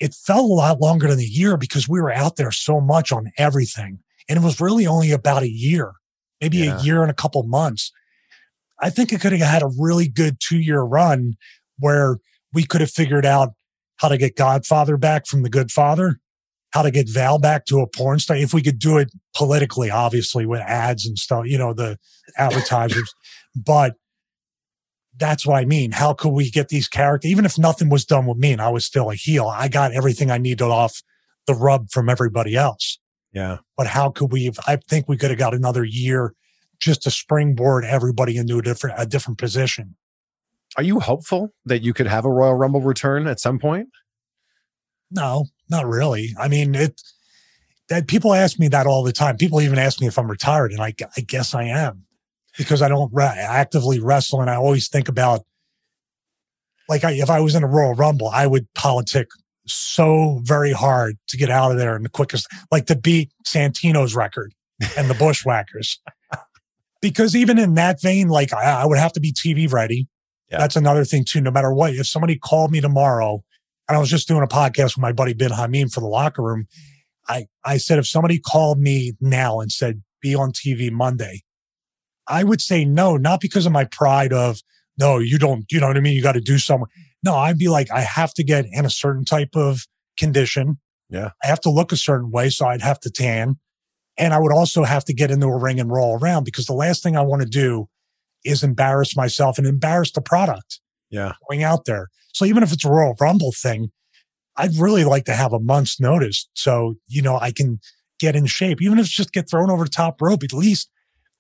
It 0.01 0.15
felt 0.15 0.51
a 0.51 0.55
lot 0.55 0.81
longer 0.81 1.09
than 1.09 1.19
a 1.19 1.23
year 1.23 1.57
because 1.57 1.89
we 1.89 2.01
were 2.01 2.13
out 2.13 2.37
there 2.37 2.53
so 2.53 2.81
much 2.81 3.13
on 3.13 3.33
everything. 3.37 3.99
And 4.29 4.39
it 4.39 4.45
was 4.45 4.61
really 4.61 4.87
only 4.87 5.11
about 5.11 5.43
a 5.43 5.51
year, 5.51 5.93
maybe 6.41 6.59
yeah. 6.59 6.79
a 6.79 6.83
year 6.83 7.03
and 7.03 7.11
a 7.11 7.15
couple 7.15 7.43
months 7.45 7.93
I 8.81 8.91
think 8.91 9.13
it 9.13 9.21
could 9.21 9.33
have 9.33 9.41
had 9.41 9.63
a 9.63 9.71
really 9.79 10.09
good 10.09 10.39
two 10.41 10.59
year 10.59 10.83
run 10.83 11.37
where 11.79 12.19
we 12.53 12.65
could 12.65 12.81
have 12.81 12.91
figured 12.91 13.27
out 13.27 13.51
how 13.97 14.09
to 14.09 14.19
get 14.19 14.37
Godfather 14.37 14.97
back 14.97 15.27
from 15.27 15.43
the 15.43 15.51
Good 15.51 15.71
Father, 15.71 16.21
how 16.73 16.83
to 16.83 16.91
get 16.91 17.09
Val 17.09 17.39
back 17.39 17.67
to 17.67 17.81
a 17.81 17.87
porn 17.87 18.21
star. 18.21 18.37
If 18.37 18.55
we 18.55 18.63
could 18.63 18.79
do 18.79 18.99
it 18.99 19.11
politically, 19.35 19.91
obviously 19.91 20.47
with 20.47 20.61
ads 20.61 21.07
and 21.07 21.19
stuff, 21.19 21.47
you 21.47 21.59
know, 21.59 21.73
the 21.73 21.99
advertisers, 22.37 23.13
but 23.57 23.95
that's 25.17 25.45
what 25.45 25.57
I 25.57 25.65
mean. 25.65 25.91
How 25.91 26.15
could 26.15 26.31
we 26.31 26.49
get 26.49 26.69
these 26.69 26.89
characters, 26.89 27.31
even 27.31 27.45
if 27.45 27.59
nothing 27.59 27.89
was 27.89 28.05
done 28.05 28.27
with 28.27 28.39
me 28.39 28.53
and 28.53 28.63
I 28.63 28.69
was 28.69 28.85
still 28.85 29.11
a 29.11 29.17
heel, 29.17 29.49
I 29.49 29.67
got 29.67 29.93
everything 29.93 30.31
I 30.31 30.39
needed 30.39 30.63
off 30.63 31.03
the 31.49 31.55
rub 31.55 31.91
from 31.91 32.09
everybody 32.09 32.55
else. 32.55 33.01
Yeah. 33.39 33.59
But 33.77 33.87
how 33.87 34.11
could 34.11 34.33
we, 34.33 34.51
I 34.67 34.77
think 34.77 35.09
we 35.09 35.17
could 35.17 35.31
have 35.31 35.39
got 35.39 35.55
another 35.55 35.85
year 35.85 36.35
just 36.79 37.03
to 37.03 37.11
springboard 37.11 37.85
everybody 37.85 38.37
into 38.37 38.59
a 38.59 38.63
different 38.63 38.97
a 38.99 39.07
different 39.07 39.39
position. 39.39 39.97
Are 40.77 40.83
you 40.83 41.01
hopeful 41.01 41.53
that 41.65 41.83
you 41.83 41.93
could 41.93 42.07
have 42.07 42.25
a 42.25 42.31
Royal 42.31 42.55
Rumble 42.55 42.81
return 42.81 43.27
at 43.27 43.41
some 43.41 43.59
point? 43.59 43.89
No, 45.11 45.47
not 45.71 45.87
really. 45.87 46.35
I 46.39 46.49
mean, 46.49 46.75
it 46.75 47.01
that 47.89 48.07
people 48.07 48.35
ask 48.35 48.59
me 48.59 48.69
that 48.69 48.87
all 48.87 49.03
the 49.03 49.13
time. 49.13 49.37
People 49.37 49.61
even 49.61 49.79
ask 49.79 50.01
me 50.01 50.07
if 50.07 50.19
I'm 50.19 50.31
retired, 50.31 50.73
and 50.73 50.81
I, 50.81 50.95
I 51.17 51.21
guess 51.23 51.55
I 51.55 51.65
am 51.65 52.05
because 52.57 52.83
I 52.83 52.89
don't 52.89 53.13
re- 53.13 53.25
actively 53.25 53.99
wrestle, 53.99 54.41
and 54.41 54.51
I 54.51 54.57
always 54.57 54.89
think 54.89 55.09
about 55.09 55.45
like 56.89 57.05
I, 57.05 57.13
if 57.13 57.31
I 57.31 57.41
was 57.41 57.55
in 57.55 57.65
a 57.65 57.69
Royal 57.69 57.95
Rumble, 57.95 58.29
I 58.29 58.47
would 58.47 58.73
politic 58.75 59.29
so 59.69 60.41
very 60.43 60.73
hard 60.73 61.19
to 61.29 61.37
get 61.37 61.51
out 61.51 61.71
of 61.71 61.79
there 61.79 61.97
in 61.97 62.03
the 62.03 62.09
quickest, 62.09 62.47
like 62.71 62.87
to 62.87 62.97
beat 62.97 63.33
Santino's 63.47 64.15
record 64.15 64.55
and 64.97 65.09
the 65.09 65.15
Bushwhackers 65.15 66.01
because 67.03 67.37
even 67.37 67.59
in 67.59 67.75
that 67.75 68.01
vein, 68.01 68.29
like 68.29 68.53
I, 68.53 68.83
I 68.83 68.87
would 68.87 68.99
have 68.99 69.13
to 69.13 69.21
be 69.21 69.33
TV 69.33 69.71
ready. 69.71 70.09
Yeah. 70.51 70.59
That's 70.59 70.77
another 70.77 71.05
thing 71.05 71.25
too. 71.29 71.41
No 71.41 71.51
matter 71.51 71.73
what, 71.73 71.95
if 71.95 72.07
somebody 72.07 72.39
called 72.39 72.71
me 72.71 72.81
tomorrow, 72.81 73.43
and 73.89 73.97
I 73.97 74.01
was 74.01 74.11
just 74.11 74.29
doing 74.29 74.43
a 74.43 74.47
podcast 74.47 74.97
with 74.97 74.99
my 74.99 75.13
buddy 75.13 75.35
Ben 75.35 75.51
Hameen 75.51 75.93
for 75.93 76.01
the 76.01 76.07
locker 76.07 76.43
room, 76.43 76.67
I 77.29 77.47
I 77.65 77.77
said 77.77 77.99
if 77.99 78.07
somebody 78.07 78.39
called 78.39 78.79
me 78.79 79.13
now 79.21 79.61
and 79.61 79.71
said 79.71 80.03
be 80.21 80.35
on 80.35 80.53
TV 80.53 80.91
Monday, 80.91 81.43
I 82.27 82.45
would 82.45 82.61
say 82.61 82.85
no, 82.85 83.17
not 83.17 83.41
because 83.41 83.67
of 83.67 83.73
my 83.73 83.85
pride 83.85 84.33
of 84.33 84.61
no, 84.99 85.19
you 85.19 85.39
don't, 85.39 85.65
you 85.71 85.81
know 85.81 85.87
what 85.87 85.97
I 85.97 86.01
mean. 86.01 86.15
You 86.15 86.23
got 86.23 86.33
to 86.33 86.41
do 86.41 86.59
something. 86.59 86.89
No, 87.25 87.35
I'd 87.35 87.59
be 87.59 87.69
like 87.69 87.91
I 87.91 88.01
have 88.01 88.33
to 88.35 88.45
get 88.45 88.67
in 88.71 88.85
a 88.85 88.91
certain 88.91 89.25
type 89.25 89.55
of 89.55 89.87
condition. 90.19 90.79
Yeah, 91.11 91.31
I 91.43 91.47
have 91.47 91.61
to 91.63 91.71
look 91.71 91.93
a 91.93 91.97
certain 91.97 92.31
way, 92.31 92.51
so 92.51 92.67
I'd 92.67 92.83
have 92.83 93.01
to 93.01 93.11
tan. 93.11 93.57
And 94.19 94.35
I 94.35 94.39
would 94.39 94.53
also 94.53 94.83
have 94.83 95.05
to 95.05 95.15
get 95.15 95.31
into 95.31 95.47
a 95.47 95.57
ring 95.57 95.79
and 95.79 95.91
roll 95.91 96.19
around 96.19 96.45
because 96.45 96.67
the 96.67 96.73
last 96.73 97.03
thing 97.03 97.17
I 97.17 97.23
want 97.23 97.43
to 97.43 97.49
do 97.49 97.89
is 98.45 98.63
embarrass 98.63 99.17
myself 99.17 99.59
and 99.59 99.67
embarrass 99.67 100.11
the 100.11 100.21
product. 100.21 100.81
Yeah. 101.11 101.33
Going 101.49 101.63
out 101.63 101.85
there. 101.85 102.09
So 102.33 102.45
even 102.45 102.63
if 102.63 102.73
it's 102.73 102.85
a 102.85 102.91
Royal 102.91 103.17
Rumble 103.21 103.53
thing, 103.53 103.91
I'd 104.57 104.75
really 104.77 105.05
like 105.05 105.25
to 105.27 105.35
have 105.35 105.53
a 105.53 105.61
month's 105.61 106.01
notice. 106.01 106.49
So, 106.55 106.97
you 107.07 107.23
know, 107.23 107.39
I 107.39 107.53
can 107.53 107.79
get 108.19 108.35
in 108.35 108.47
shape, 108.47 108.83
even 108.83 108.99
if 108.99 109.07
it's 109.07 109.15
just 109.15 109.33
get 109.33 109.49
thrown 109.49 109.71
over 109.71 109.85
the 109.85 109.91
top 109.91 110.21
rope, 110.21 110.43
at 110.43 110.53
least 110.53 110.91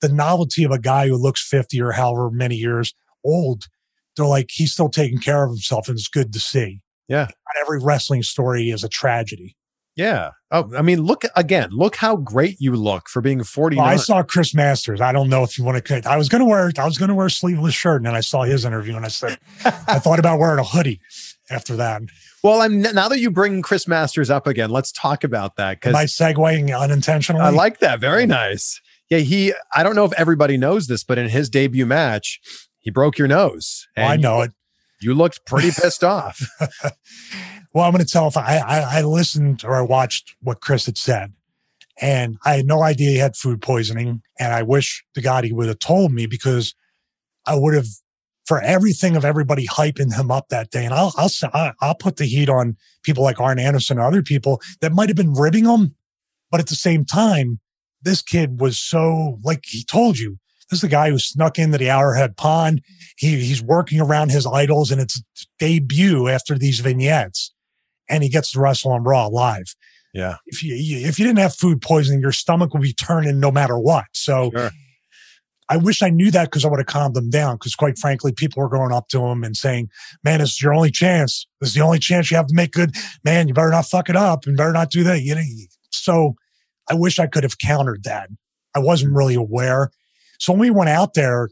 the 0.01 0.09
novelty 0.09 0.63
of 0.63 0.71
a 0.71 0.79
guy 0.79 1.09
who 1.09 1.17
looks 1.17 1.47
50 1.47 1.81
or 1.81 1.93
however 1.93 2.31
many 2.31 2.55
years 2.55 2.95
old, 3.25 3.65
they're 4.19 4.27
like, 4.27 4.51
he's 4.53 4.73
still 4.73 4.91
taking 4.91 5.19
care 5.19 5.45
of 5.45 5.51
himself 5.51 5.89
and 5.89 5.97
it's 5.97 6.09
good 6.09 6.33
to 6.35 6.39
see. 6.39 6.81
Yeah. 7.09 7.23
Not 7.23 7.63
every 7.63 7.81
wrestling 7.81 8.23
story 8.23 8.71
is 8.71 8.85
a 8.85 8.89
tragedy. 8.89 9.57
Yeah. 9.99 10.31
Oh, 10.53 10.71
I 10.77 10.83
mean, 10.83 11.03
look 11.03 11.25
again. 11.35 11.71
Look 11.73 11.97
how 11.97 12.17
great 12.17 12.61
you 12.61 12.77
look 12.77 13.09
for 13.09 13.21
being 13.21 13.43
49. 13.43 13.83
Well, 13.83 13.93
I 13.93 13.97
saw 13.97 14.23
Chris 14.23 14.55
Masters. 14.55 15.01
I 15.01 15.11
don't 15.11 15.29
know 15.29 15.43
if 15.43 15.59
you 15.59 15.65
want 15.65 15.85
to. 15.85 16.03
I 16.09 16.17
was 16.17 16.29
going 16.29 16.39
to 16.39 16.45
wear. 16.45 16.71
I 16.79 16.85
was 16.85 16.97
going 16.97 17.09
to 17.09 17.17
wear 17.17 17.27
a 17.27 17.31
sleeveless 17.31 17.75
shirt, 17.75 17.97
and 17.97 18.07
then 18.07 18.15
I 18.15 18.21
saw 18.21 18.45
his 18.45 18.65
interview, 18.65 18.95
and 18.95 19.05
I 19.05 19.09
said, 19.09 19.39
I 19.65 19.99
thought 19.99 20.21
about 20.21 20.39
wearing 20.39 20.61
a 20.61 20.65
hoodie 20.65 21.01
after 21.51 21.75
that. 21.77 22.03
Well, 22.45 22.63
I'm 22.63 22.81
now 22.81 23.09
that 23.09 23.19
you 23.19 23.33
bring 23.33 23.61
Chris 23.61 23.89
Masters 23.89 24.31
up 24.31 24.47
again. 24.47 24.71
Let's 24.71 24.93
talk 24.93 25.25
about 25.25 25.57
that 25.57 25.81
because 25.81 25.97
I 25.97 26.05
segueing 26.05 26.79
unintentionally. 26.79 27.43
I 27.43 27.51
like 27.51 27.81
that. 27.81 27.99
Very 27.99 28.25
nice. 28.25 28.81
Yeah, 29.11 29.19
he. 29.19 29.53
I 29.75 29.83
don't 29.83 29.97
know 29.97 30.05
if 30.05 30.13
everybody 30.13 30.57
knows 30.57 30.87
this, 30.87 31.03
but 31.03 31.19
in 31.19 31.29
his 31.29 31.51
debut 31.51 31.87
match, 31.87 32.41
he 32.89 32.91
broke 32.91 33.19
your 33.19 33.29
nose. 33.29 33.87
Oh, 33.99 34.03
I 34.03 34.17
know 34.17 34.41
it. 34.41 34.53
You 35.03 35.15
looked 35.15 35.45
pretty 35.47 35.71
pissed 35.71 36.03
off. 36.03 36.41
Well, 37.75 37.85
I'm 37.85 37.93
going 37.93 38.05
to 38.05 38.11
tell 38.11 38.27
if 38.27 38.37
I, 38.37 38.57
I, 38.57 38.99
I 38.99 39.03
listened 39.03 39.63
or 39.63 39.77
I 39.77 39.83
watched 39.83 40.35
what 40.41 40.61
Chris 40.61 40.87
had 40.87 40.97
said, 40.97 41.35
and 42.01 42.39
I 42.45 42.55
had 42.55 42.67
no 42.67 42.83
idea 42.83 43.11
he 43.11 43.19
had 43.19 43.37
food 43.37 43.61
poisoning. 43.61 44.23
And 44.39 44.55
I 44.55 44.63
wish 44.63 45.05
to 45.15 45.21
God 45.21 45.45
he 45.45 45.53
would 45.53 45.69
have 45.69 45.79
told 45.79 46.13
me 46.13 46.27
because 46.27 46.75
I 47.47 47.55
would 47.57 47.75
have, 47.75 47.87
for 48.47 48.61
everything 48.63 49.17
of 49.17 49.25
everybody 49.25 49.67
hyping 49.67 50.17
him 50.17 50.31
up 50.31 50.49
that 50.49 50.71
day. 50.71 50.85
And 50.85 50.95
I'll 50.95 51.13
I'll 51.17 51.73
I'll 51.81 51.95
put 51.95 52.17
the 52.17 52.25
heat 52.25 52.49
on 52.49 52.77
people 53.03 53.23
like 53.23 53.39
Arn 53.39 53.59
Anderson 53.59 53.99
and 53.99 54.07
other 54.07 54.23
people 54.23 54.63
that 54.81 54.93
might 54.93 55.11
have 55.11 55.17
been 55.17 55.35
ribbing 55.35 55.67
him, 55.67 55.95
but 56.51 56.61
at 56.61 56.69
the 56.69 56.75
same 56.75 57.05
time, 57.05 57.61
this 58.01 58.23
kid 58.23 58.61
was 58.61 58.79
so 58.79 59.39
like 59.45 59.65
he 59.67 59.85
told 59.85 60.19
you. 60.19 60.39
This 60.71 60.79
is 60.79 60.83
the 60.83 60.89
guy 60.89 61.11
who 61.11 61.19
snuck 61.19 61.59
into 61.59 61.79
the 61.79 61.89
Arrowhead 61.89 62.37
Pond. 62.37 62.83
He, 63.17 63.41
he's 63.41 63.63
working 63.63 64.01
around 64.01 64.31
his 64.31 64.47
idols 64.47 64.91
and 64.91 65.01
it's 65.01 65.23
debut 65.59 66.29
after 66.29 66.59
these 66.59 66.81
vignettes 66.81 67.53
and 68.09 68.23
he 68.23 68.29
gets 68.29 68.53
to 68.53 68.61
wrestle 68.61 68.93
on 68.93 69.03
Raw 69.05 69.27
live. 69.27 69.75
Yeah. 70.15 70.37
If 70.47 70.63
you 70.63 70.75
if 70.75 71.19
you 71.19 71.27
didn't 71.27 71.39
have 71.39 71.55
food 71.55 71.83
poisoning, 71.83 72.21
your 72.21 72.33
stomach 72.33 72.73
would 72.73 72.83
be 72.83 72.93
turning 72.93 73.41
no 73.41 73.51
matter 73.51 73.79
what. 73.79 74.07
So 74.13 74.51
sure. 74.55 74.71
I 75.71 75.77
wish 75.77 76.03
I 76.03 76.09
knew 76.09 76.31
that 76.31 76.47
because 76.47 76.65
I 76.65 76.69
would 76.69 76.81
have 76.81 76.87
calmed 76.87 77.15
them 77.15 77.29
down. 77.29 77.57
Because 77.57 77.75
quite 77.75 77.99
frankly, 77.99 78.33
people 78.33 78.63
were 78.63 78.71
going 78.71 78.93
up 78.93 79.09
to 79.09 79.25
him 79.27 79.45
and 79.45 79.57
saying, 79.57 79.91
"Man, 80.25 80.41
this 80.41 80.53
is 80.53 80.63
your 80.63 80.73
only 80.73 80.91
chance. 80.91 81.47
This 81.61 81.71
is 81.71 81.75
the 81.75 81.83
only 81.83 81.99
chance 81.99 82.31
you 82.31 82.37
have 82.37 82.47
to 82.47 82.55
make 82.55 82.73
good. 82.73 82.95
Man, 83.23 83.49
you 83.49 83.55
better 83.55 83.71
not 83.71 83.87
fuck 83.87 84.09
it 84.09 84.17
up 84.17 84.47
and 84.47 84.57
better 84.57 84.73
not 84.73 84.91
do 84.91 85.05
that." 85.05 85.23
You 85.23 85.35
know. 85.35 85.43
So 85.91 86.37
I 86.91 86.95
wish 86.95 87.19
I 87.19 87.27
could 87.27 87.43
have 87.43 87.59
countered 87.59 88.05
that. 88.05 88.31
I 88.75 88.79
wasn't 88.79 89.15
really 89.15 89.35
aware. 89.35 89.91
So 90.39 90.53
when 90.53 90.61
we 90.61 90.71
went 90.71 90.91
out 90.91 91.15
there, 91.15 91.49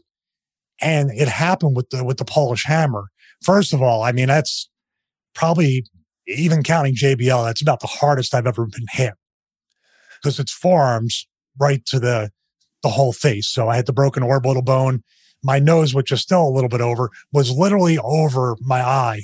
and 0.81 1.11
it 1.11 1.27
happened 1.27 1.75
with 1.75 1.89
the 1.89 2.03
with 2.03 2.17
the 2.17 2.25
Polish 2.25 2.65
Hammer. 2.65 3.09
First 3.41 3.73
of 3.73 3.81
all, 3.81 4.03
I 4.03 4.11
mean 4.11 4.27
that's 4.27 4.69
probably 5.33 5.85
even 6.27 6.63
counting 6.63 6.95
JBL, 6.95 7.45
that's 7.45 7.61
about 7.61 7.79
the 7.79 7.87
hardest 7.87 8.33
I've 8.33 8.47
ever 8.47 8.65
been 8.65 8.85
hit 8.91 9.13
because 10.21 10.39
it's 10.39 10.51
forearms 10.51 11.27
right 11.59 11.85
to 11.85 11.99
the 11.99 12.31
the 12.83 12.89
whole 12.89 13.13
face. 13.13 13.47
So 13.47 13.69
I 13.69 13.75
had 13.75 13.85
the 13.85 13.93
broken 13.93 14.23
orbital 14.23 14.61
bone. 14.61 15.03
My 15.43 15.59
nose, 15.59 15.93
which 15.93 16.11
is 16.11 16.21
still 16.21 16.47
a 16.47 16.49
little 16.49 16.69
bit 16.69 16.81
over, 16.81 17.11
was 17.31 17.51
literally 17.51 17.97
over 17.99 18.55
my 18.59 18.81
eye. 18.81 19.21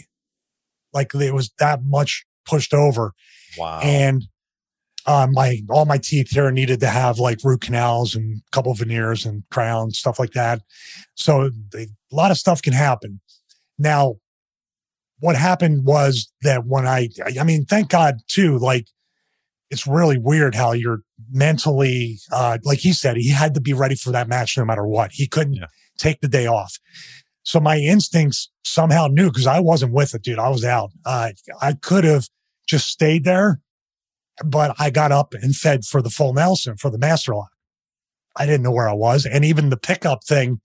Like 0.94 1.14
it 1.16 1.34
was 1.34 1.52
that 1.60 1.84
much 1.84 2.26
pushed 2.46 2.74
over. 2.74 3.14
Wow. 3.58 3.80
And 3.82 4.24
uh, 5.06 5.28
my 5.32 5.60
all 5.70 5.86
my 5.86 5.98
teeth 5.98 6.30
here 6.32 6.50
needed 6.52 6.80
to 6.80 6.88
have 6.88 7.20
like 7.20 7.40
root 7.44 7.62
canals 7.62 8.16
and 8.16 8.38
a 8.48 8.52
couple 8.52 8.74
veneers 8.74 9.26
and 9.26 9.44
crowns, 9.52 9.98
stuff 10.00 10.20
like 10.20 10.32
that. 10.32 10.62
So 11.16 11.50
they, 11.72 11.84
a 11.84 12.16
lot 12.16 12.32
of 12.32 12.38
stuff 12.38 12.62
can 12.62 12.74
happen. 12.74 13.20
Now, 13.78 14.16
what 15.20 15.36
happened 15.36 15.86
was 15.86 16.32
that 16.42 16.66
when 16.66 16.88
I, 16.88 17.10
I 17.40 17.44
mean, 17.44 17.66
thank 17.66 17.90
God 17.90 18.16
too, 18.28 18.58
like 18.60 18.88
it's 19.70 19.88
really 19.88 20.18
weird 20.18 20.54
how 20.56 20.72
you're 20.74 21.00
mentally, 21.32 22.20
uh, 22.32 22.58
like 22.64 22.80
he 22.80 22.94
said, 22.94 23.18
he 23.18 23.30
had 23.32 23.54
to 23.56 23.62
be 23.62 23.74
ready 23.74 23.96
for 23.96 24.12
that 24.12 24.28
match 24.28 24.58
no 24.58 24.66
matter 24.66 24.86
what. 24.86 25.12
He 25.14 25.28
couldn't 25.28 25.56
Yeah. 25.56 25.66
take 25.98 26.22
the 26.22 26.28
day 26.28 26.46
off. 26.46 26.78
So 27.44 27.60
my 27.60 27.78
instincts 27.78 28.50
somehow 28.64 29.08
knew 29.08 29.30
because 29.30 29.48
I 29.48 29.60
wasn't 29.60 29.94
with 29.94 30.14
it, 30.14 30.22
dude. 30.22 30.40
I 30.40 30.50
was 30.50 30.64
out. 30.64 30.92
Uh, 31.06 31.32
I 31.62 31.74
could 31.74 32.04
have 32.04 32.28
just 32.68 32.88
stayed 32.88 33.24
there, 33.26 33.60
but 34.44 34.76
I 34.80 34.90
got 34.90 35.12
up 35.12 35.34
and 35.34 35.56
fed 35.56 35.86
for 35.86 36.02
the 36.02 36.10
full 36.10 36.34
Nelson 36.34 36.78
for 36.78 36.90
the 36.90 36.98
master 36.98 37.36
lock. 37.36 37.52
I 38.36 38.46
didn't 38.46 38.64
know 38.64 38.72
where 38.72 38.90
I 38.90 38.94
was. 38.94 39.26
And 39.26 39.46
even 39.46 39.70
the 39.70 39.78
pickup 39.78 40.24
thing, 40.24 40.60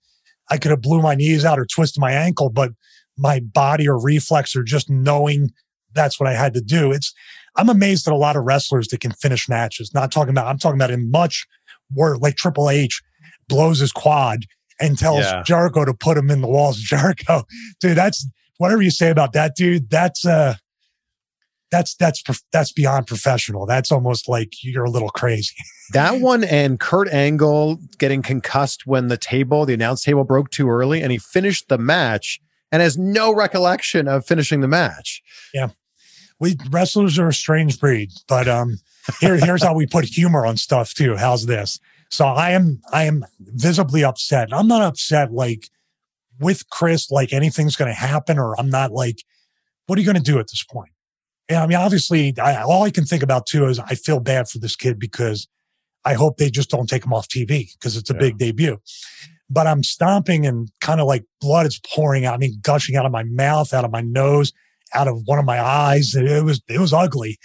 I 0.49 0.57
could 0.57 0.71
have 0.71 0.81
blew 0.81 1.01
my 1.01 1.15
knees 1.15 1.45
out 1.45 1.59
or 1.59 1.65
twisted 1.65 2.01
my 2.01 2.11
ankle, 2.11 2.49
but 2.49 2.71
my 3.17 3.39
body 3.39 3.87
or 3.87 4.01
reflex 4.01 4.55
or 4.55 4.63
just 4.63 4.89
knowing 4.89 5.51
that's 5.93 6.19
what 6.19 6.27
I 6.27 6.33
had 6.33 6.53
to 6.55 6.61
do. 6.61 6.91
It's, 6.91 7.13
I'm 7.55 7.69
amazed 7.69 8.07
at 8.07 8.13
a 8.13 8.17
lot 8.17 8.35
of 8.35 8.43
wrestlers 8.43 8.87
that 8.87 9.01
can 9.01 9.11
finish 9.11 9.47
matches. 9.47 9.93
Not 9.93 10.11
talking 10.11 10.31
about, 10.31 10.47
I'm 10.47 10.57
talking 10.57 10.77
about 10.79 10.91
in 10.91 11.11
much 11.11 11.45
where 11.91 12.17
like 12.17 12.35
Triple 12.35 12.69
H 12.69 13.01
blows 13.47 13.79
his 13.79 13.91
quad 13.91 14.45
and 14.79 14.97
tells 14.97 15.25
Yeah. 15.25 15.43
Jericho 15.43 15.85
to 15.85 15.93
put 15.93 16.17
him 16.17 16.31
in 16.31 16.41
the 16.41 16.47
walls 16.47 16.77
of 16.77 16.83
Jericho. 16.85 17.43
Dude, 17.81 17.97
that's 17.97 18.27
whatever 18.57 18.81
you 18.81 18.91
say 18.91 19.09
about 19.09 19.33
that 19.33 19.55
dude. 19.55 19.89
That's, 19.89 20.25
uh, 20.25 20.55
that's, 21.71 21.95
that's, 21.95 22.23
that's 22.51 22.71
beyond 22.71 23.07
professional. 23.07 23.65
That's 23.65 23.91
almost 23.91 24.27
like 24.27 24.63
you're 24.63 24.85
a 24.85 24.89
little 24.89 25.09
crazy. 25.09 25.55
That 25.91 26.21
one 26.21 26.43
and 26.43 26.79
Kurt 26.79 27.11
Angle 27.11 27.79
getting 27.97 28.21
concussed 28.21 28.85
when 28.85 29.07
the 29.07 29.17
table, 29.17 29.65
the 29.65 29.73
announce 29.73 30.03
table 30.03 30.23
broke 30.23 30.51
too 30.51 30.69
early 30.69 31.01
and 31.01 31.11
he 31.11 31.17
finished 31.17 31.67
the 31.67 31.79
match 31.79 32.39
and 32.71 32.81
has 32.81 32.97
no 32.97 33.33
recollection 33.33 34.07
of 34.07 34.25
finishing 34.25 34.61
the 34.61 34.67
match. 34.67 35.21
Yeah, 35.53 35.69
we 36.39 36.57
wrestlers 36.69 37.17
are 37.19 37.29
a 37.29 37.33
strange 37.33 37.79
breed, 37.79 38.11
but 38.27 38.47
um, 38.47 38.79
here 39.19 39.37
here's 39.37 39.63
how 39.63 39.73
we 39.73 39.87
put 39.87 40.05
humor 40.05 40.45
on 40.45 40.57
stuff 40.57 40.93
too. 40.93 41.15
How's 41.15 41.45
this? 41.45 41.79
So 42.09 42.25
I 42.25 42.51
am 42.51 42.81
I 42.91 43.03
am 43.05 43.25
visibly 43.39 44.03
upset. 44.03 44.53
I'm 44.53 44.67
not 44.67 44.81
upset 44.81 45.31
like 45.31 45.69
with 46.39 46.69
Chris, 46.69 47.11
like 47.11 47.33
anything's 47.33 47.75
going 47.75 47.91
to 47.91 47.99
happen, 47.99 48.37
or 48.37 48.59
I'm 48.59 48.69
not 48.69 48.91
like, 48.91 49.23
what 49.87 49.97
are 49.97 50.01
you 50.01 50.05
going 50.05 50.23
to 50.23 50.31
do 50.31 50.39
at 50.39 50.47
this 50.47 50.63
point? 50.63 50.91
And 51.49 51.57
I 51.57 51.67
mean, 51.67 51.77
obviously, 51.77 52.33
I, 52.39 52.61
all 52.61 52.83
I 52.83 52.91
can 52.91 53.05
think 53.05 53.23
about 53.23 53.45
too 53.47 53.65
is 53.65 53.79
I 53.79 53.95
feel 53.95 54.19
bad 54.19 54.47
for 54.47 54.59
this 54.59 54.75
kid 54.75 54.99
because 54.99 55.47
I 56.05 56.13
hope 56.13 56.37
they 56.37 56.49
just 56.49 56.69
don't 56.69 56.87
take 56.87 57.03
him 57.05 57.13
off 57.13 57.27
TV 57.27 57.71
because 57.73 57.97
it's 57.97 58.09
a 58.09 58.13
Yeah. 58.13 58.19
big 58.19 58.37
debut. 58.37 58.77
But 59.49 59.65
I'm 59.65 59.83
stomping 59.83 60.45
and 60.45 60.69
kind 60.79 61.01
of 61.01 61.07
like 61.07 61.25
blood 61.41 61.65
is 61.65 61.81
pouring 61.93 62.23
out, 62.25 62.35
I 62.35 62.37
mean, 62.37 62.59
gushing 62.61 62.95
out 62.95 63.05
of 63.05 63.11
my 63.11 63.23
mouth, 63.23 63.73
out 63.73 63.83
of 63.83 63.91
my 63.91 64.01
nose 64.01 64.53
out 64.93 65.07
of 65.07 65.21
one 65.25 65.39
of 65.39 65.45
my 65.45 65.59
eyes. 65.61 66.15
It, 66.15 66.25
it 66.25 66.43
was 66.43 66.61
it 66.67 66.79
was 66.79 66.93
ugly. 66.93 67.37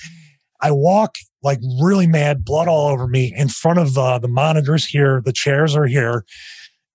I 0.61 0.71
walk 0.71 1.17
like 1.43 1.61
really 1.81 2.07
mad, 2.07 2.45
blood 2.45 2.69
all 2.69 2.89
over 2.89 3.07
me 3.07 3.33
in 3.37 3.49
front 3.49 3.79
of 3.79 3.99
uh, 3.99 4.19
the 4.19 4.29
monitors 4.29 4.87
here. 4.87 5.21
The 5.25 5.33
chairs 5.33 5.77
are 5.77 5.87
here, 5.87 6.25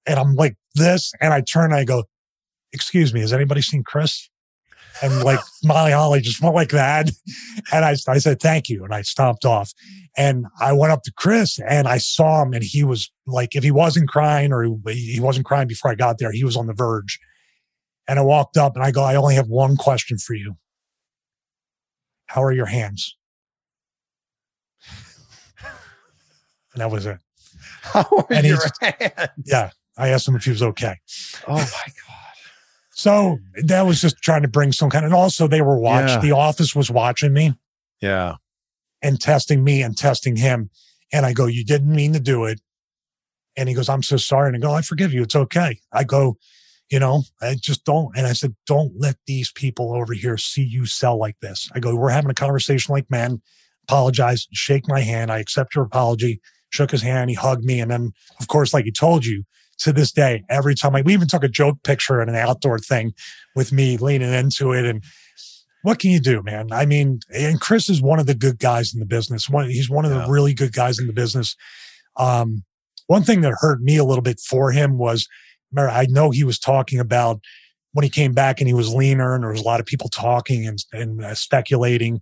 and 0.06 0.20
I'm 0.20 0.36
like 0.36 0.56
this, 0.76 1.12
and 1.22 1.34
I 1.34 1.42
turn 1.42 1.66
and 1.66 1.76
I 1.76 1.84
go, 1.84 2.06
"Excuse 2.74 3.14
me, 3.14 3.22
has 3.22 3.34
anybody 3.34 3.62
seen 3.62 3.84
Chris?" 3.84 4.29
And 5.02 5.24
like 5.24 5.40
Molly 5.64 5.92
Holly 5.92 6.22
just 6.22 6.42
went 6.42 6.56
like 6.56 6.70
that, 6.70 7.10
and 7.72 7.86
I 7.86 7.96
I 8.08 8.18
said 8.18 8.40
thank 8.40 8.70
you, 8.70 8.84
and 8.84 8.94
I 8.94 9.02
stomped 9.02 9.46
off. 9.46 9.74
And 10.18 10.48
I 10.60 10.74
went 10.74 10.92
up 10.92 11.04
to 11.04 11.14
Chris 11.14 11.60
and 11.60 11.88
I 11.88 11.98
saw 11.98 12.42
him, 12.42 12.54
and 12.54 12.64
he 12.64 12.84
was 12.84 13.10
like, 13.26 13.56
if 13.56 13.64
he 13.64 13.72
wasn't 13.72 14.10
crying 14.10 14.52
or 14.52 14.64
he, 14.64 15.14
he 15.14 15.20
wasn't 15.20 15.46
crying 15.46 15.68
before 15.68 15.92
I 15.92 15.96
got 15.96 16.18
there, 16.18 16.32
he 16.32 16.44
was 16.44 16.58
on 16.58 16.68
the 16.68 16.74
verge. 16.74 17.20
And 18.08 18.20
I 18.20 18.24
walked 18.24 18.58
up 18.58 18.76
and 18.76 18.84
I 18.84 18.92
go, 18.92 19.04
I 19.04 19.16
only 19.16 19.36
have 19.36 19.48
one 19.48 19.78
question 19.78 20.18
for 20.18 20.34
you. 20.34 20.58
How 22.26 22.44
are 22.44 22.52
your 22.52 22.66
hands? 22.66 23.16
And 26.74 26.82
that 26.82 26.92
was 26.92 27.06
it. 27.06 27.18
How 27.82 28.06
are 28.12 28.28
And 28.30 28.46
your 28.46 28.60
hands? 28.82 29.30
Yeah. 29.46 29.70
I 29.98 30.10
asked 30.10 30.28
him 30.28 30.36
if 30.36 30.44
he 30.44 30.52
was 30.52 30.64
okay. 30.64 30.98
Oh 31.48 31.54
my 31.54 31.62
God. 31.62 32.19
So 33.00 33.38
that 33.64 33.84
was 33.86 34.02
just 34.02 34.18
trying 34.22 34.42
to 34.42 34.50
bring 34.50 34.74
some 34.74 34.90
kind 34.90 35.06
of, 35.06 35.12
and 35.12 35.16
also 35.16 35.48
they 35.48 35.62
were 35.62 35.80
watching, 35.80 36.10
Yeah. 36.16 36.20
the 36.20 36.32
office 36.34 36.76
was 36.76 36.92
watching 36.92 37.32
me 37.32 37.54
Yeah. 38.02 38.36
and 39.02 39.22
testing 39.22 39.64
me 39.64 39.82
and 39.82 39.98
testing 39.98 40.36
him. 40.36 40.70
And 41.14 41.26
I 41.26 41.32
go, 41.32 41.46
You 41.46 41.64
didn't 41.64 41.96
mean 41.96 42.12
to 42.14 42.20
do 42.20 42.44
it. 42.44 42.60
And 43.56 43.70
he 43.70 43.76
goes, 43.76 43.88
I'm 43.88 44.04
so 44.04 44.18
sorry. 44.18 44.48
And 44.50 44.58
I 44.58 44.60
go, 44.60 44.74
I 44.74 44.82
forgive 44.82 45.14
you. 45.14 45.22
It's 45.24 45.36
okay. 45.36 45.80
I 45.94 46.04
go, 46.04 46.36
You 46.90 47.00
know, 47.00 47.24
I 47.42 47.56
just 47.56 47.86
don't. 47.86 48.10
And 48.18 48.28
I 48.28 48.34
said, 48.34 48.54
Don't 48.68 48.92
let 48.98 49.16
these 49.28 49.50
people 49.50 49.94
over 49.96 50.14
here 50.14 50.38
see 50.38 50.64
you 50.64 50.86
sell 50.86 51.18
like 51.18 51.40
this. 51.42 51.70
I 51.74 51.80
go, 51.80 51.96
We're 51.96 52.10
having 52.10 52.32
a 52.32 52.36
conversation 52.36 52.92
like 52.94 53.10
men. 53.10 53.42
Apologize, 53.88 54.46
shake 54.52 54.88
my 54.90 55.00
hand. 55.00 55.32
I 55.32 55.40
accept 55.40 55.74
your 55.74 55.86
apology. 55.86 56.42
Shook 56.70 56.92
his 56.92 57.02
hand. 57.02 57.30
He 57.30 57.36
hugged 57.36 57.64
me. 57.64 57.80
And 57.80 57.90
then, 57.90 58.12
of 58.42 58.48
course, 58.50 58.74
like 58.74 58.84
he 58.86 58.92
told 58.92 59.26
you, 59.26 59.46
to 59.80 59.94
this 59.94 60.12
day, 60.12 60.44
every 60.50 60.76
time 60.76 60.96
I, 60.96 61.02
we 61.02 61.14
even 61.14 61.28
took 61.28 61.44
a 61.44 61.50
joke 61.50 61.84
picture 61.84 62.22
at 62.22 62.30
an 62.30 62.36
outdoor 62.36 62.80
thing 62.80 63.14
with 63.56 63.72
me 63.72 63.98
leaning 63.98 64.34
into 64.34 64.72
it. 64.74 64.86
And 64.86 65.04
what 65.84 66.00
can 66.00 66.12
you 66.12 66.20
do, 66.20 66.44
man? 66.44 66.68
I 66.72 66.86
mean, 66.86 67.20
and 67.34 67.60
Chris 67.62 67.90
is 67.90 68.02
one 68.02 68.20
of 68.20 68.26
the 68.26 68.36
good 68.36 68.60
guys 68.60 68.94
in 68.94 69.00
the 69.00 69.06
business. 69.06 69.50
One, 69.50 69.70
he's 69.70 69.90
one 69.90 70.06
of 70.06 70.12
Yeah. 70.12 70.26
the 70.26 70.32
really 70.32 70.54
good 70.54 70.74
guys 70.74 71.00
in 71.00 71.08
the 71.08 71.14
business. 71.14 71.56
Um, 72.18 72.64
one 73.08 73.24
thing 73.24 73.42
that 73.42 73.56
hurt 73.60 73.82
me 73.82 73.98
a 73.98 74.04
little 74.04 74.22
bit 74.22 74.40
for 74.40 74.72
him 74.72 74.98
was, 74.98 75.28
I 75.78 76.08
know 76.10 76.32
he 76.32 76.44
was 76.44 76.60
talking 76.60 77.00
about 77.00 77.40
when 77.94 78.04
he 78.04 78.10
came 78.10 78.34
back 78.34 78.60
and 78.60 78.68
he 78.68 78.74
was 78.74 78.94
leaner, 78.94 79.34
and 79.34 79.44
there 79.44 79.52
was 79.52 79.62
a 79.62 79.66
lot 79.66 79.80
of 79.80 79.86
people 79.86 80.10
talking 80.10 80.68
and, 80.68 80.78
and 80.92 81.24
uh, 81.24 81.34
speculating. 81.34 82.20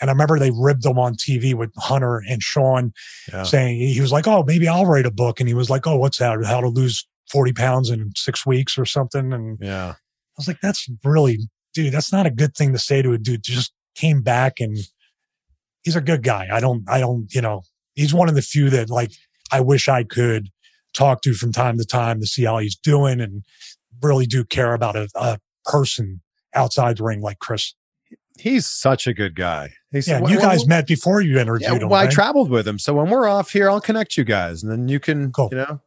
And 0.00 0.10
I 0.10 0.12
remember 0.12 0.38
they 0.38 0.50
ribbed 0.50 0.84
him 0.84 0.98
on 0.98 1.14
TV 1.14 1.54
with 1.54 1.70
Hunter 1.78 2.22
and 2.28 2.42
Shawn 2.42 2.92
Yeah. 3.32 3.44
saying 3.44 3.78
he 3.78 4.00
was 4.00 4.12
like, 4.12 4.26
"Oh, 4.26 4.42
maybe 4.46 4.68
I'll 4.68 4.86
write 4.86 5.06
a 5.06 5.10
book," 5.10 5.40
and 5.40 5.48
he 5.48 5.54
was 5.54 5.70
like, 5.70 5.86
"Oh, 5.86 5.96
what's 5.96 6.18
that? 6.18 6.44
How 6.44 6.60
to 6.60 6.68
lose 6.68 7.06
forty 7.30 7.52
pounds 7.52 7.88
in 7.90 8.12
six 8.16 8.44
weeks 8.44 8.76
or 8.78 8.84
something?" 8.84 9.32
And 9.32 9.58
Yeah. 9.60 9.90
I 9.94 10.36
was 10.36 10.48
like, 10.48 10.60
that's 10.60 10.86
really, 11.02 11.38
dude, 11.72 11.92
that's 11.94 12.12
not 12.12 12.26
a 12.26 12.30
good 12.30 12.54
thing 12.54 12.72
to 12.74 12.78
say 12.78 13.00
to 13.00 13.12
a 13.12 13.18
dude. 13.18 13.42
Just 13.42 13.72
came 13.94 14.20
back 14.20 14.60
and 14.60 14.76
he's 15.82 15.96
a 15.96 16.00
good 16.02 16.22
guy. 16.22 16.48
I 16.52 16.60
don't, 16.60 16.84
I 16.88 17.00
don't, 17.00 17.32
you 17.34 17.40
know, 17.40 17.62
he's 17.94 18.12
one 18.12 18.28
of 18.28 18.34
the 18.34 18.42
few 18.42 18.68
that 18.70 18.90
like 18.90 19.12
I 19.50 19.60
wish 19.60 19.88
I 19.88 20.04
could 20.04 20.48
talk 20.94 21.22
to 21.22 21.32
from 21.32 21.52
time 21.52 21.78
to 21.78 21.84
time 21.86 22.20
to 22.20 22.26
see 22.26 22.44
how 22.44 22.58
he's 22.58 22.76
doing 22.76 23.20
and 23.20 23.44
really 24.02 24.26
do 24.26 24.44
care 24.44 24.74
about 24.74 24.94
a, 24.96 25.08
a 25.14 25.38
person 25.64 26.20
outside 26.54 26.98
the 26.98 27.04
ring 27.04 27.22
like 27.22 27.38
Chris. 27.38 27.74
He's 28.38 28.66
such 28.66 29.06
a 29.06 29.14
good 29.14 29.34
guy. 29.34 29.72
He's, 29.92 30.06
Yeah, 30.08 30.20
well, 30.20 30.30
you 30.30 30.38
guys 30.38 30.58
well, 30.60 30.68
met 30.68 30.86
before 30.86 31.20
you 31.20 31.38
interviewed 31.38 31.70
Yeah, 31.70 31.78
him. 31.78 31.88
well, 31.88 32.00
I 32.00 32.06
traveled 32.06 32.50
with 32.50 32.66
him. 32.68 32.78
So 32.78 32.94
when 32.94 33.08
we're 33.10 33.26
off 33.28 33.50
here, 33.50 33.70
I'll 33.70 33.80
connect 33.80 34.16
you 34.16 34.24
guys 34.24 34.62
and 34.62 34.70
then 34.70 34.88
you 34.88 35.00
can, 35.00 35.32
Cool. 35.32 35.48
you 35.52 35.58
know, 35.58 35.80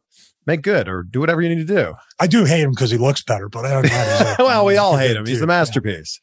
make 0.46 0.62
good 0.62 0.88
or 0.88 1.02
do 1.02 1.20
whatever 1.20 1.40
you 1.40 1.48
need 1.48 1.66
to 1.66 1.74
do. 1.74 1.94
I 2.18 2.26
do 2.26 2.44
hate 2.44 2.60
him 2.62 2.70
because 2.70 2.90
he 2.90 2.98
looks 2.98 3.22
better, 3.22 3.48
but 3.48 3.64
I 3.66 3.70
don't 3.70 3.84
know. 3.84 4.34
well, 4.44 4.64
we 4.66 4.76
all 4.76 4.96
hate 4.96 5.16
him. 5.16 5.26
He's 5.26 5.40
the 5.40 5.46
masterpiece. 5.46 6.18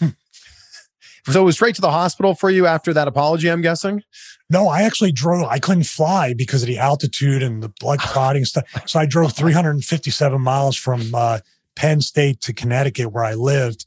so 0.00 1.40
it 1.42 1.44
was 1.44 1.54
straight 1.56 1.74
to 1.76 1.80
the 1.80 1.90
hospital 1.90 2.34
for 2.34 2.50
you 2.50 2.66
after 2.66 2.92
that 2.92 3.08
apology, 3.08 3.48
I'm 3.50 3.62
guessing. 3.62 4.02
No, 4.50 4.68
I 4.68 4.82
actually 4.82 5.12
drove. 5.12 5.44
I 5.46 5.58
couldn't 5.58 5.84
fly 5.84 6.34
because 6.34 6.62
of 6.62 6.66
the 6.68 6.78
altitude 6.78 7.42
and 7.42 7.62
the 7.62 7.70
blood 7.80 7.98
clotting 8.00 8.44
stuff. 8.44 8.64
So 8.86 9.00
I 9.00 9.06
drove 9.06 9.32
357 9.32 10.40
miles 10.40 10.76
from 10.76 11.14
uh, 11.14 11.38
Penn 11.74 12.00
State 12.02 12.40
to 12.42 12.52
Connecticut, 12.52 13.12
where 13.12 13.24
I 13.24 13.34
lived. 13.34 13.86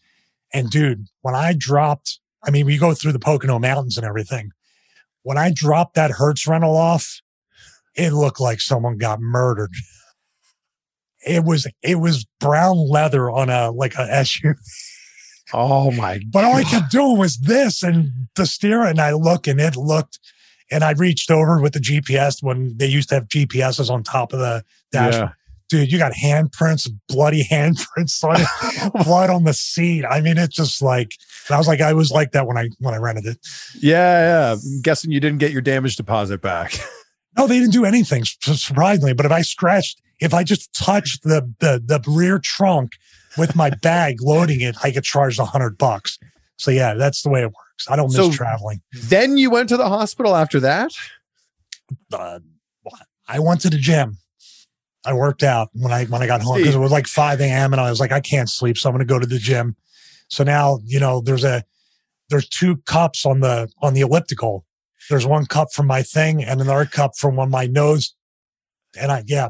And 0.54 0.70
dude, 0.70 1.08
when 1.22 1.36
I 1.36 1.54
dropped, 1.58 2.20
I 2.44 2.52
mean, 2.52 2.66
we 2.66 2.78
go 2.78 2.94
through 2.94 3.12
the 3.12 3.20
Pocono 3.20 3.60
Mountains 3.60 3.98
and 3.98 4.06
everything. 4.06 4.52
When 5.24 5.38
I 5.38 5.52
dropped 5.54 5.96
that 5.96 6.12
Hertz 6.12 6.48
rental 6.48 6.78
off, 6.78 7.22
it 7.96 8.12
looked 8.12 8.40
like 8.40 8.62
someone 8.62 8.98
got 8.98 9.20
murdered. 9.20 9.72
It 11.26 11.44
was 11.44 11.66
it 11.82 11.96
was 11.96 12.26
brown 12.40 12.88
leather 12.88 13.32
on 13.32 13.50
a 13.50 13.72
like 13.72 13.96
a 13.96 14.08
SUV. 14.08 14.56
Oh 15.54 15.92
my 15.92 16.20
But 16.32 16.44
all 16.44 16.56
I 16.56 16.64
kept 16.64 16.92
doing 16.92 17.18
was 17.18 17.38
this 17.38 17.84
and 17.84 18.28
the 18.36 18.46
steering. 18.46 18.92
And 18.92 19.02
I 19.02 19.12
look 19.12 19.48
and 19.48 19.60
it 19.60 19.76
looked, 19.76 20.20
and 20.72 20.84
I 20.84 20.92
reached 20.92 21.32
over 21.32 21.62
with 21.62 21.74
the 21.74 21.80
GPS 21.80 22.42
when 22.42 22.78
they 22.78 22.88
used 22.88 23.10
to 23.10 23.16
have 23.16 23.28
GPSs 23.28 23.90
on 23.90 24.04
top 24.04 24.34
of 24.34 24.40
the 24.40 24.64
dash. 24.92 25.14
Yeah. 25.14 25.30
Dude, 25.70 25.92
you 25.92 25.98
got 25.98 26.12
handprints, 26.14 26.88
bloody 27.08 27.44
handprints 27.52 28.24
it, 28.24 29.06
blood 29.06 29.30
on 29.30 29.44
the 29.46 29.54
seat. 29.54 30.06
I 30.06 30.22
mean, 30.22 30.38
it's 30.38 30.56
just 30.56 30.82
like 30.82 31.12
I 31.50 31.58
was 31.58 31.68
like, 31.68 31.82
I 31.82 31.94
was 31.94 32.12
like 32.12 32.32
that 32.34 32.46
when 32.48 32.58
I 32.58 32.70
when 32.80 32.94
I 32.94 32.98
rented 32.98 33.26
it. 33.26 33.38
Yeah, 33.82 34.52
yeah. 34.52 34.52
I'm 34.54 34.82
guessing 34.82 35.12
you 35.12 35.20
didn't 35.20 35.40
get 35.40 35.52
your 35.52 35.62
damage 35.62 35.96
deposit 35.96 36.42
back. 36.42 36.78
No, 37.38 37.48
they 37.48 37.60
didn't 37.60 37.74
do 37.74 37.84
anything 37.84 38.24
surprisingly. 38.24 39.12
But 39.12 39.26
if 39.26 39.32
I 39.34 39.42
scratched, 39.42 40.02
if 40.22 40.34
I 40.34 40.46
just 40.46 40.74
touched 40.74 41.24
the 41.24 41.42
the 41.60 41.84
the 41.86 42.02
rear 42.10 42.40
trunk 42.40 42.94
with 43.38 43.58
my 43.58 43.70
bag 43.82 44.22
loading 44.22 44.62
it, 44.62 44.78
I 44.82 44.90
get 44.90 45.04
charged 45.04 45.38
a 45.38 45.44
hundred 45.44 45.78
bucks. 45.78 46.18
So 46.56 46.72
yeah, 46.72 46.94
that's 46.94 47.24
the 47.24 47.30
way 47.30 47.42
it 47.42 47.48
works. 47.48 47.90
I 47.90 47.98
don't 47.98 48.08
miss 48.08 48.16
So- 48.16 48.32
traveling. 48.32 48.80
then 48.94 49.36
you 49.36 49.50
went 49.50 49.68
to 49.68 49.76
the 49.76 49.90
hospital 49.90 50.34
after 50.34 50.62
that. 50.62 50.92
uh, 52.14 52.40
I 53.28 53.40
went 53.40 53.60
to 53.62 53.70
the 53.70 53.78
gym. 53.80 54.18
I 55.06 55.14
worked 55.14 55.44
out 55.44 55.70
when 55.74 55.92
I 55.92 56.06
when 56.06 56.22
I 56.22 56.28
got 56.28 56.42
home 56.42 56.58
because 56.58 56.76
it 56.76 56.80
was 56.80 56.92
like 56.92 57.08
5 57.08 57.40
a.m. 57.42 57.74
and 57.74 57.80
I 57.80 57.90
was 57.90 58.00
like, 58.00 58.12
I 58.12 58.20
can't 58.20 58.50
sleep, 58.50 58.78
so 58.78 58.90
I'm 58.90 58.96
going 58.96 59.06
to 59.06 59.14
go 59.14 59.20
to 59.20 59.28
the 59.28 59.40
gym. 59.40 59.76
So 60.28 60.44
now, 60.44 60.80
you 60.84 61.00
know, 61.00 61.22
there's 61.22 61.44
a, 61.44 61.64
there's 62.30 62.48
two 62.48 62.78
cups 62.86 63.26
on 63.26 63.42
the, 63.42 63.70
on 63.82 63.94
the 63.94 64.02
elliptical. 64.02 64.66
There's 65.10 65.26
one 65.26 65.46
cup 65.46 65.72
from 65.72 65.88
my 65.88 66.02
thing 66.02 66.44
and 66.44 66.62
another 66.62 66.86
cup 66.86 67.12
from 67.18 67.40
on 67.40 67.52
my 67.52 67.68
nose. 67.68 68.16
And 69.00 69.12
I, 69.12 69.24
yeah, 69.28 69.50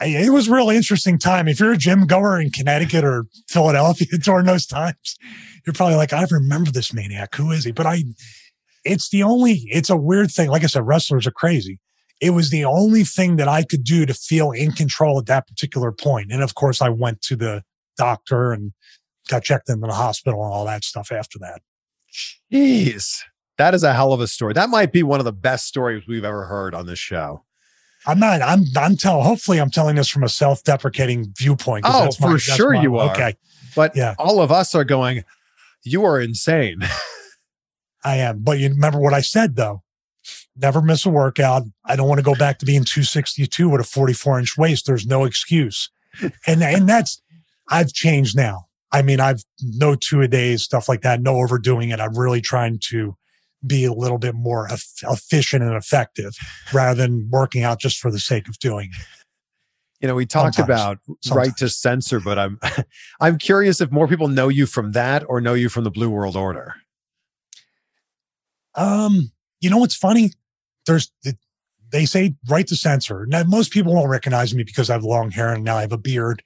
I, 0.00 0.06
it 0.06 0.30
was 0.30 0.48
a 0.48 0.52
really 0.52 0.76
interesting 0.76 1.18
time. 1.18 1.46
If 1.46 1.60
you're 1.60 1.72
a 1.72 1.76
gym 1.76 2.06
goer 2.06 2.40
in 2.40 2.50
Connecticut 2.50 3.04
or 3.04 3.26
Philadelphia 3.48 4.18
during 4.22 4.46
those 4.46 4.66
times, 4.66 5.16
you're 5.64 5.74
probably 5.74 5.96
like, 5.96 6.12
I 6.12 6.26
remember 6.28 6.72
this 6.72 6.92
maniac. 6.92 7.34
Who 7.36 7.52
is 7.52 7.64
he? 7.64 7.70
But 7.70 7.86
I, 7.86 8.02
it's 8.84 9.10
the 9.10 9.22
only, 9.22 9.62
it's 9.70 9.90
a 9.90 9.96
weird 9.96 10.32
thing. 10.32 10.48
Like 10.48 10.64
I 10.64 10.66
said, 10.66 10.86
wrestlers 10.86 11.26
are 11.26 11.32
crazy. 11.32 11.78
It 12.22 12.30
was 12.30 12.50
the 12.50 12.64
only 12.64 13.02
thing 13.02 13.34
that 13.36 13.48
I 13.48 13.64
could 13.64 13.82
do 13.82 14.06
to 14.06 14.14
feel 14.14 14.52
in 14.52 14.70
control 14.70 15.18
at 15.18 15.26
that 15.26 15.48
particular 15.48 15.90
point. 15.90 16.30
And 16.30 16.40
of 16.40 16.54
course, 16.54 16.80
I 16.80 16.88
went 16.88 17.20
to 17.22 17.34
the 17.34 17.64
doctor 17.98 18.52
and 18.52 18.72
got 19.28 19.42
checked 19.42 19.68
into 19.68 19.88
the 19.88 19.92
hospital 19.92 20.44
and 20.44 20.52
all 20.52 20.64
that 20.66 20.84
stuff 20.84 21.10
after 21.10 21.40
that. 21.40 21.62
Jeez. 22.52 23.22
That 23.58 23.74
is 23.74 23.82
a 23.82 23.92
hell 23.92 24.12
of 24.12 24.20
a 24.20 24.28
story. 24.28 24.54
That 24.54 24.68
might 24.68 24.92
be 24.92 25.02
one 25.02 25.18
of 25.18 25.24
the 25.24 25.32
best 25.32 25.66
stories 25.66 26.04
we've 26.06 26.24
ever 26.24 26.44
heard 26.44 26.76
on 26.76 26.86
this 26.86 27.00
show. 27.00 27.42
I'm 28.06 28.20
not, 28.20 28.40
I'm, 28.40 28.64
I'm 28.76 28.96
telling, 28.96 29.24
hopefully 29.24 29.58
I'm 29.58 29.70
telling 29.70 29.96
this 29.96 30.08
from 30.08 30.22
a 30.22 30.28
self-deprecating 30.28 31.34
viewpoint. 31.36 31.86
Oh, 31.88 32.08
for 32.12 32.30
my, 32.30 32.36
sure 32.36 32.74
my, 32.74 32.82
you 32.82 32.98
are. 32.98 33.10
Okay. 33.10 33.34
But 33.74 33.96
yeah. 33.96 34.14
all 34.18 34.40
of 34.40 34.52
us 34.52 34.76
are 34.76 34.84
going, 34.84 35.24
you 35.82 36.04
are 36.04 36.20
insane. 36.20 36.82
I 38.04 38.16
am. 38.18 38.40
But 38.42 38.58
you 38.60 38.68
remember 38.68 39.00
what 39.00 39.12
I 39.12 39.22
said 39.22 39.56
though? 39.56 39.82
Never 40.56 40.82
miss 40.82 41.06
a 41.06 41.10
workout. 41.10 41.62
I 41.84 41.96
don't 41.96 42.08
want 42.08 42.18
to 42.18 42.24
go 42.24 42.34
back 42.34 42.58
to 42.58 42.66
being 42.66 42.84
262 42.84 43.68
with 43.68 43.80
a 43.80 43.84
44 43.84 44.38
inch 44.38 44.56
waist. 44.58 44.86
There's 44.86 45.06
no 45.06 45.24
excuse. 45.24 45.90
And, 46.46 46.62
and 46.62 46.88
that's, 46.88 47.22
I've 47.68 47.92
changed 47.92 48.36
now. 48.36 48.66
I 48.92 49.00
mean, 49.00 49.20
I've 49.20 49.42
no 49.62 49.94
two 49.94 50.20
a 50.20 50.28
days, 50.28 50.62
stuff 50.62 50.88
like 50.88 51.00
that, 51.02 51.22
no 51.22 51.36
overdoing 51.36 51.88
it. 51.88 52.00
I'm 52.00 52.16
really 52.16 52.42
trying 52.42 52.78
to 52.90 53.16
be 53.66 53.84
a 53.84 53.92
little 53.92 54.18
bit 54.18 54.34
more 54.34 54.68
efficient 55.04 55.62
and 55.62 55.74
effective 55.74 56.34
rather 56.72 57.00
than 57.00 57.28
working 57.30 57.62
out 57.62 57.80
just 57.80 57.98
for 57.98 58.10
the 58.10 58.18
sake 58.18 58.48
of 58.48 58.58
doing 58.58 58.90
it. 58.92 59.06
You 60.00 60.08
know, 60.08 60.16
we 60.16 60.26
talked 60.26 60.56
Sometimes. 60.56 60.80
about 60.80 60.98
Sometimes. 61.22 61.48
right 61.48 61.56
to 61.58 61.68
censor, 61.68 62.18
but 62.20 62.38
I'm 62.38 62.58
I'm 63.20 63.38
curious 63.38 63.80
if 63.80 63.90
more 63.92 64.08
people 64.08 64.28
know 64.28 64.48
you 64.48 64.66
from 64.66 64.92
that 64.92 65.24
or 65.28 65.40
know 65.40 65.54
you 65.54 65.68
from 65.68 65.84
the 65.84 65.92
Blue 65.92 66.10
World 66.10 66.36
Order. 66.36 66.74
Um, 68.74 69.30
you 69.60 69.70
know 69.70 69.78
what's 69.78 69.94
funny? 69.94 70.32
There's 70.86 71.12
they 71.90 72.06
say 72.06 72.34
right 72.48 72.66
to 72.66 72.76
censor. 72.76 73.26
Now 73.26 73.42
most 73.44 73.70
people 73.70 73.94
won't 73.94 74.08
recognize 74.08 74.54
me 74.54 74.64
because 74.64 74.90
I 74.90 74.94
have 74.94 75.04
long 75.04 75.30
hair 75.30 75.52
and 75.52 75.64
now 75.64 75.76
I 75.76 75.82
have 75.82 75.92
a 75.92 75.98
beard. 75.98 76.42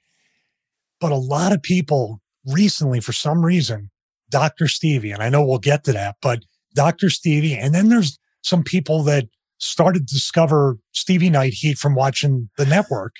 But 0.99 1.11
a 1.11 1.15
lot 1.15 1.53
of 1.53 1.63
people 1.63 2.21
recently, 2.45 2.99
for 2.99 3.13
some 3.13 3.45
reason, 3.45 3.89
Dr. 4.29 4.67
Stevie, 4.67 5.11
and 5.11 5.23
I 5.23 5.29
know 5.29 5.45
we'll 5.45 5.59
get 5.59 5.83
to 5.85 5.93
that, 5.93 6.17
but 6.21 6.43
Dr. 6.73 7.09
Stevie. 7.09 7.55
And 7.55 7.73
then 7.73 7.89
there's 7.89 8.19
some 8.41 8.63
people 8.63 9.03
that 9.03 9.27
started 9.57 10.07
to 10.07 10.13
discover 10.13 10.77
Stevie 10.91 11.29
Night 11.29 11.53
Heat 11.53 11.77
from 11.77 11.95
watching 11.95 12.49
the 12.57 12.65
network. 12.65 13.15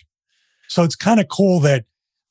So 0.67 0.83
it's 0.83 0.95
kind 0.95 1.19
of 1.19 1.27
cool 1.29 1.59
that 1.61 1.85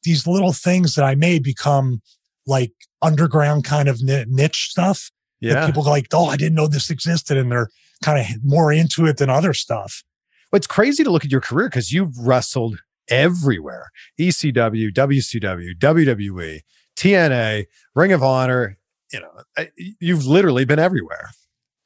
these 0.05 0.27
little 0.27 0.53
things 0.53 0.95
that 0.95 1.05
I 1.05 1.15
made 1.15 1.43
become 1.43 2.03
like 2.47 2.73
underground 3.03 3.65
kind 3.65 3.89
of 3.89 4.03
niche 4.03 4.69
stuff. 4.71 5.11
Yeah. 5.41 5.55
That 5.55 5.67
people 5.67 5.83
like, 5.83 6.07
oh, 6.13 6.27
I 6.27 6.37
didn't 6.37 6.55
know 6.55 6.69
this 6.69 6.91
existed. 6.91 7.37
And 7.37 7.51
they're 7.51 7.69
kind 8.03 8.19
of 8.19 8.45
more 8.45 8.73
into 8.73 9.07
it 9.07 9.17
than 9.17 9.31
other 9.31 9.55
stuff. 9.55 10.05
Well, 10.51 10.59
it's 10.59 10.67
crazy 10.67 11.03
to 11.05 11.11
look 11.11 11.25
at 11.25 11.33
your 11.33 11.41
career 11.41 11.69
because 11.69 11.93
you've 11.93 12.17
wrestled 12.19 12.79
everywhere 13.09 13.91
ECW, 14.19 14.93
WCW, 14.93 15.79
WWE, 15.79 16.61
TNA, 16.97 17.65
Ring 17.95 18.13
of 18.13 18.23
Honor, 18.23 18.79
you 19.13 19.21
know, 19.21 19.67
you've 20.01 20.27
literally 20.27 20.65
been 20.65 20.79
everywhere. 20.79 21.31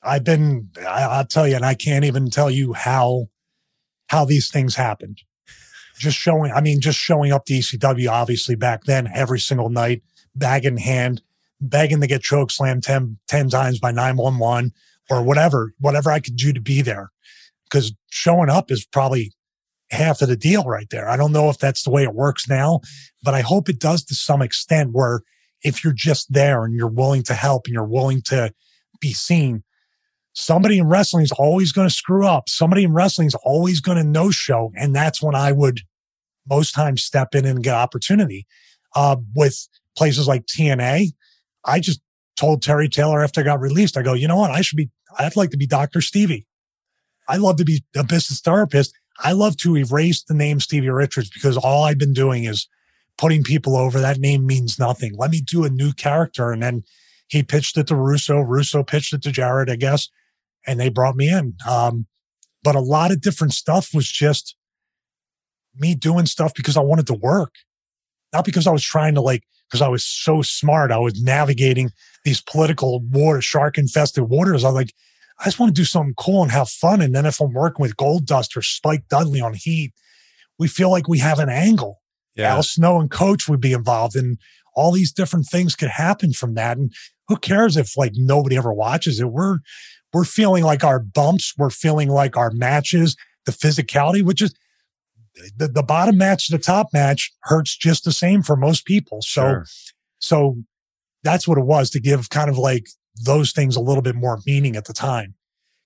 I've 0.03 0.25
been, 0.25 0.71
I, 0.87 1.19
will 1.19 1.27
tell 1.27 1.47
you, 1.47 1.57
and 1.57 1.65
I 1.65 1.75
can't 1.75 2.05
even 2.05 2.31
tell 2.31 2.51
you 2.51 2.73
how, 2.73 3.27
how 4.09 4.25
these 4.25 4.51
things 4.51 4.75
happened. 4.75 5.23
Just 5.99 6.17
showing, 6.17 6.51
I 6.53 6.63
mean, 6.63 6.81
just 6.81 6.99
showing 6.99 7.33
up 7.33 7.45
to 7.47 7.53
ECW, 7.53 8.11
obviously 8.11 8.55
back 8.55 8.85
then, 8.85 9.11
every 9.15 9.39
single 9.39 9.69
night, 9.69 10.03
bag 10.35 10.65
in 10.65 10.79
hand, 10.79 11.23
begging 11.61 12.01
to 12.01 12.07
get 12.07 12.23
choke 12.23 12.51
slammed 12.51 12.83
10, 12.83 13.19
10 13.29 13.51
times 13.51 13.79
by 13.79 13.91
911 13.91 14.73
or 15.11 15.23
whatever, 15.23 15.75
whatever 15.81 16.11
I 16.11 16.21
could 16.21 16.37
do 16.37 16.53
to 16.53 16.61
be 16.61 16.83
there. 16.83 17.11
Cause 17.71 17.93
showing 18.11 18.51
up 18.51 18.71
is 18.71 18.87
probably 18.87 19.33
half 19.91 20.23
of 20.23 20.29
the 20.29 20.37
deal 20.37 20.65
right 20.65 20.89
there. 20.91 21.09
I 21.09 21.17
don't 21.17 21.33
know 21.33 21.51
if 21.51 21.59
that's 21.59 21.83
the 21.83 21.91
way 21.91 22.05
it 22.05 22.15
works 22.15 22.49
now, 22.49 22.81
but 23.23 23.35
I 23.35 23.41
hope 23.41 23.69
it 23.69 23.81
does 23.81 24.05
to 24.05 24.15
some 24.15 24.43
extent 24.43 24.91
where 24.93 25.23
if 25.63 25.85
you're 25.85 25.93
just 25.93 26.33
there 26.33 26.65
and 26.65 26.75
you're 26.75 26.89
willing 26.89 27.23
to 27.25 27.35
help 27.35 27.67
and 27.67 27.75
you're 27.75 27.85
willing 27.85 28.23
to 28.27 28.53
be 29.01 29.13
seen. 29.13 29.63
Somebody 30.33 30.79
in 30.79 30.87
wrestling 30.87 31.25
is 31.25 31.33
always 31.33 31.73
going 31.73 31.89
to 31.89 31.95
screw 31.95 32.27
up. 32.27 32.49
Somebody 32.49 32.85
in 32.85 32.93
wrestling 32.93 33.27
is 33.27 33.35
always 33.43 33.81
going 33.81 33.99
to 33.99 34.05
no 34.05 34.31
show. 34.31 34.73
And 34.77 34.95
that's 34.95 35.21
when 35.21 35.35
I 35.35 35.53
would 35.53 35.81
most 36.49 36.73
times 36.73 37.03
step 37.03 37.35
in 37.35 37.45
and 37.45 37.63
get 37.63 37.75
opportunity. 37.75 38.47
Uh, 38.95 39.17
with 39.35 39.69
places 39.97 40.27
like 40.27 40.47
TNA, 40.47 41.09
I 41.65 41.81
just 41.81 42.01
told 42.37 42.63
Terry 42.63 42.89
Taylor 42.89 43.23
after 43.23 43.41
I 43.41 43.45
got 43.45 43.61
released, 43.61 43.97
I 43.97 44.03
go, 44.03 44.15
you 44.15 44.27
know 44.27 44.39
what? 44.39 44.51
I 44.51 44.63
should 44.63 44.77
be, 44.77 44.91
I'd 45.19 45.37
like 45.37 45.51
to 45.51 45.57
be 45.57 45.67
Dr. 45.67 46.01
Stevie. 46.01 46.47
I 47.29 47.37
love 47.37 47.57
to 47.57 47.65
be 47.65 47.85
a 47.97 48.05
business 48.05 48.41
therapist. 48.41 48.93
I 49.23 49.33
love 49.33 49.57
to 49.59 49.77
erase 49.77 50.23
the 50.23 50.35
name 50.35 50.61
Stevie 50.61 50.91
Richards 50.91 51.31
because 51.31 51.57
all 51.57 51.85
I've 51.85 51.99
been 51.99 52.13
doing 52.13 52.45
is 52.45 52.69
putting 53.19 53.43
people 53.43 53.77
over. 53.77 54.01
That 54.01 54.19
name 54.19 54.47
means 54.47 54.79
nothing. 54.79 55.15
Let 55.17 55.31
me 55.31 55.41
do 55.41 55.65
a 55.65 55.71
new 55.71 55.93
character. 55.93 56.51
And 56.51 56.63
then 56.63 56.85
he 57.29 57.43
pitched 57.43 57.77
it 57.77 57.87
to 57.89 57.95
Russo. 57.95 58.41
Russo 58.41 58.83
pitched 58.83 59.13
it 59.13 59.23
to 59.23 59.31
Jarrett, 59.31 59.71
I 59.71 59.77
guess, 59.77 60.09
and 60.67 60.81
they 60.81 60.89
brought 60.89 61.17
me 61.17 61.31
in. 61.31 61.55
Um, 61.69 62.07
but 62.63 62.75
a 62.75 62.81
lot 62.81 63.13
of 63.13 63.21
different 63.21 63.53
stuff 63.53 63.91
was 63.95 64.11
just 64.11 64.57
me 65.75 65.95
doing 65.95 66.27
stuff 66.27 66.53
because 66.55 66.77
I 66.77 66.81
wanted 66.81 67.07
to 67.09 67.15
work, 67.15 67.55
not 68.33 68.45
because 68.45 68.67
I 68.67 68.73
was 68.73 68.85
trying 68.85 69.15
to 69.15 69.21
like, 69.21 69.45
because 69.69 69.83
I 69.83 69.89
was 69.89 70.05
so 70.05 70.43
smart. 70.43 70.91
I 70.91 70.99
was 70.99 71.23
navigating 71.23 71.91
these 72.25 72.41
political 72.41 73.01
water, 73.01 73.41
shark 73.41 73.79
infested 73.79 74.25
waters. 74.25 74.65
I 74.65 74.69
was 74.69 74.75
like, 74.75 74.95
I 75.39 75.45
just 75.45 75.59
want 75.59 75.75
to 75.75 75.81
do 75.81 75.87
something 75.87 76.15
cool 76.17 76.43
and 76.43 76.53
have 76.53 76.69
fun. 76.69 77.01
And 77.01 77.15
then 77.15 77.25
if 77.25 77.41
I'm 77.41 77.53
working 77.53 77.83
with 77.83 77.97
Goldust 77.97 78.57
or 78.57 78.63
Spike 78.63 79.05
Dudley 79.09 79.41
on 79.41 79.55
Heat, 79.55 79.93
we 80.59 80.69
feel 80.69 80.91
like 80.91 81.09
we 81.09 81.19
have 81.19 81.39
an 81.39 81.49
angle. 81.49 82.01
Yeah. 82.37 82.55
Al 82.55 82.63
Snow 82.63 83.01
and 83.01 83.11
coach 83.11 83.49
would 83.49 83.61
be 83.61 83.73
involved 83.73 84.17
and 84.17 84.39
all 84.75 84.93
these 84.93 85.13
different 85.13 85.47
things 85.47 85.75
could 85.75 85.89
happen 85.89 86.33
from 86.33 86.55
that. 86.55 86.77
And 86.77 86.93
who 87.29 87.37
cares 87.37 87.77
if 87.77 87.97
like 87.97 88.13
nobody 88.15 88.57
ever 88.57 88.73
watches 88.73 89.21
it? 89.21 89.27
We're, 89.27 89.59
we're 90.13 90.25
feeling 90.25 90.65
like 90.65 90.85
our 90.85 91.01
bumps. 91.01 91.55
We're 91.57 91.71
feeling 91.71 92.09
like 92.09 92.37
our 92.37 92.51
matches, 92.51 93.17
the 93.47 93.53
physicality, 93.53 94.23
which 94.23 94.43
is 94.43 94.55
the, 95.57 95.69
the 95.69 95.83
bottom 95.83 96.19
match, 96.19 96.49
the 96.49 96.59
top 96.59 96.89
match 96.93 97.33
hurts 97.43 97.77
just 97.77 98.05
the 98.05 98.13
same 98.13 98.43
for 98.43 98.57
most 98.57 98.85
people. 98.85 99.21
So, 99.23 99.43
sure. 99.43 99.67
so 100.19 100.57
that's 101.23 101.47
what 101.47 101.59
it 101.59 101.65
was 101.65 101.91
to 101.91 102.01
give 102.01 102.31
kind 102.31 102.51
of 102.51 102.59
like 102.59 102.87
those 103.25 103.53
things 103.53 103.77
a 103.77 103.81
little 103.81 104.03
bit 104.03 104.15
more 104.15 104.41
meaning 104.47 104.77
at 104.77 104.87
the 104.87 104.93
time. 104.93 105.35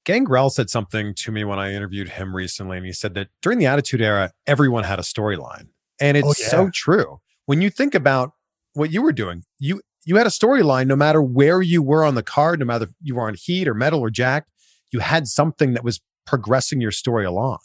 Gangrel 0.04 0.50
said 0.50 0.68
something 0.68 1.14
to 1.14 1.32
me 1.32 1.44
when 1.44 1.58
I 1.58 1.72
interviewed 1.72 2.10
him 2.10 2.36
recently, 2.36 2.76
and 2.76 2.84
he 2.84 2.92
said 2.92 3.14
that 3.14 3.28
during 3.40 3.58
the 3.58 3.66
Attitude 3.66 4.02
Era, 4.02 4.32
everyone 4.46 4.84
had 4.84 4.98
a 4.98 5.02
storyline. 5.02 5.68
And 5.98 6.16
it's 6.16 6.26
oh, 6.26 6.34
yeah. 6.38 6.48
so 6.48 6.70
true. 6.72 7.20
When 7.46 7.62
you 7.62 7.70
think 7.70 7.94
about 7.94 8.32
what 8.74 8.90
you 8.90 9.02
were 9.02 9.12
doing, 9.12 9.44
you 9.58 9.80
you 10.04 10.16
had 10.16 10.26
a 10.26 10.30
storyline 10.30 10.86
no 10.86 10.96
matter 10.96 11.22
where 11.22 11.62
you 11.62 11.82
were 11.82 12.04
on 12.04 12.14
the 12.14 12.22
card, 12.22 12.60
no 12.60 12.66
matter 12.66 12.84
if 12.84 12.90
you 13.00 13.14
were 13.14 13.26
on 13.26 13.34
heat 13.34 13.66
or 13.66 13.72
metal 13.72 14.00
or 14.00 14.10
jack, 14.10 14.46
you 14.92 15.00
had 15.00 15.26
something 15.26 15.72
that 15.72 15.82
was 15.82 16.00
progressing 16.26 16.80
your 16.80 16.90
story 16.90 17.24
along. 17.24 17.58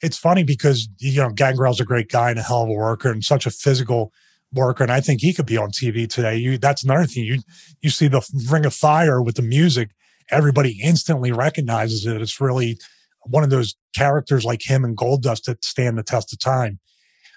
It's 0.00 0.18
funny 0.18 0.44
because 0.44 0.88
you 0.98 1.20
know 1.20 1.30
Gangrel's 1.30 1.80
a 1.80 1.84
great 1.84 2.10
guy 2.10 2.30
and 2.30 2.38
a 2.38 2.42
hell 2.42 2.62
of 2.62 2.68
a 2.68 2.72
worker 2.72 3.10
and 3.10 3.24
such 3.24 3.46
a 3.46 3.50
physical 3.50 4.12
worker, 4.52 4.82
and 4.82 4.92
I 4.92 5.00
think 5.00 5.20
he 5.20 5.32
could 5.34 5.46
be 5.46 5.56
on 5.56 5.70
TV 5.70 6.08
today. 6.08 6.36
You 6.36 6.58
that's 6.58 6.82
another 6.84 7.06
thing. 7.06 7.24
You 7.24 7.40
you 7.80 7.90
see 7.90 8.08
the 8.08 8.26
Ring 8.50 8.66
of 8.66 8.74
Fire 8.74 9.22
with 9.22 9.36
the 9.36 9.42
music, 9.42 9.90
everybody 10.30 10.80
instantly 10.82 11.32
recognizes 11.32 12.06
it. 12.06 12.20
It's 12.20 12.40
really 12.40 12.78
one 13.22 13.44
of 13.44 13.50
those 13.50 13.74
characters 13.94 14.44
like 14.44 14.68
him 14.68 14.84
and 14.84 14.96
Goldust 14.96 15.44
that 15.44 15.64
stand 15.64 15.98
the 15.98 16.02
test 16.02 16.32
of 16.32 16.38
time. 16.38 16.78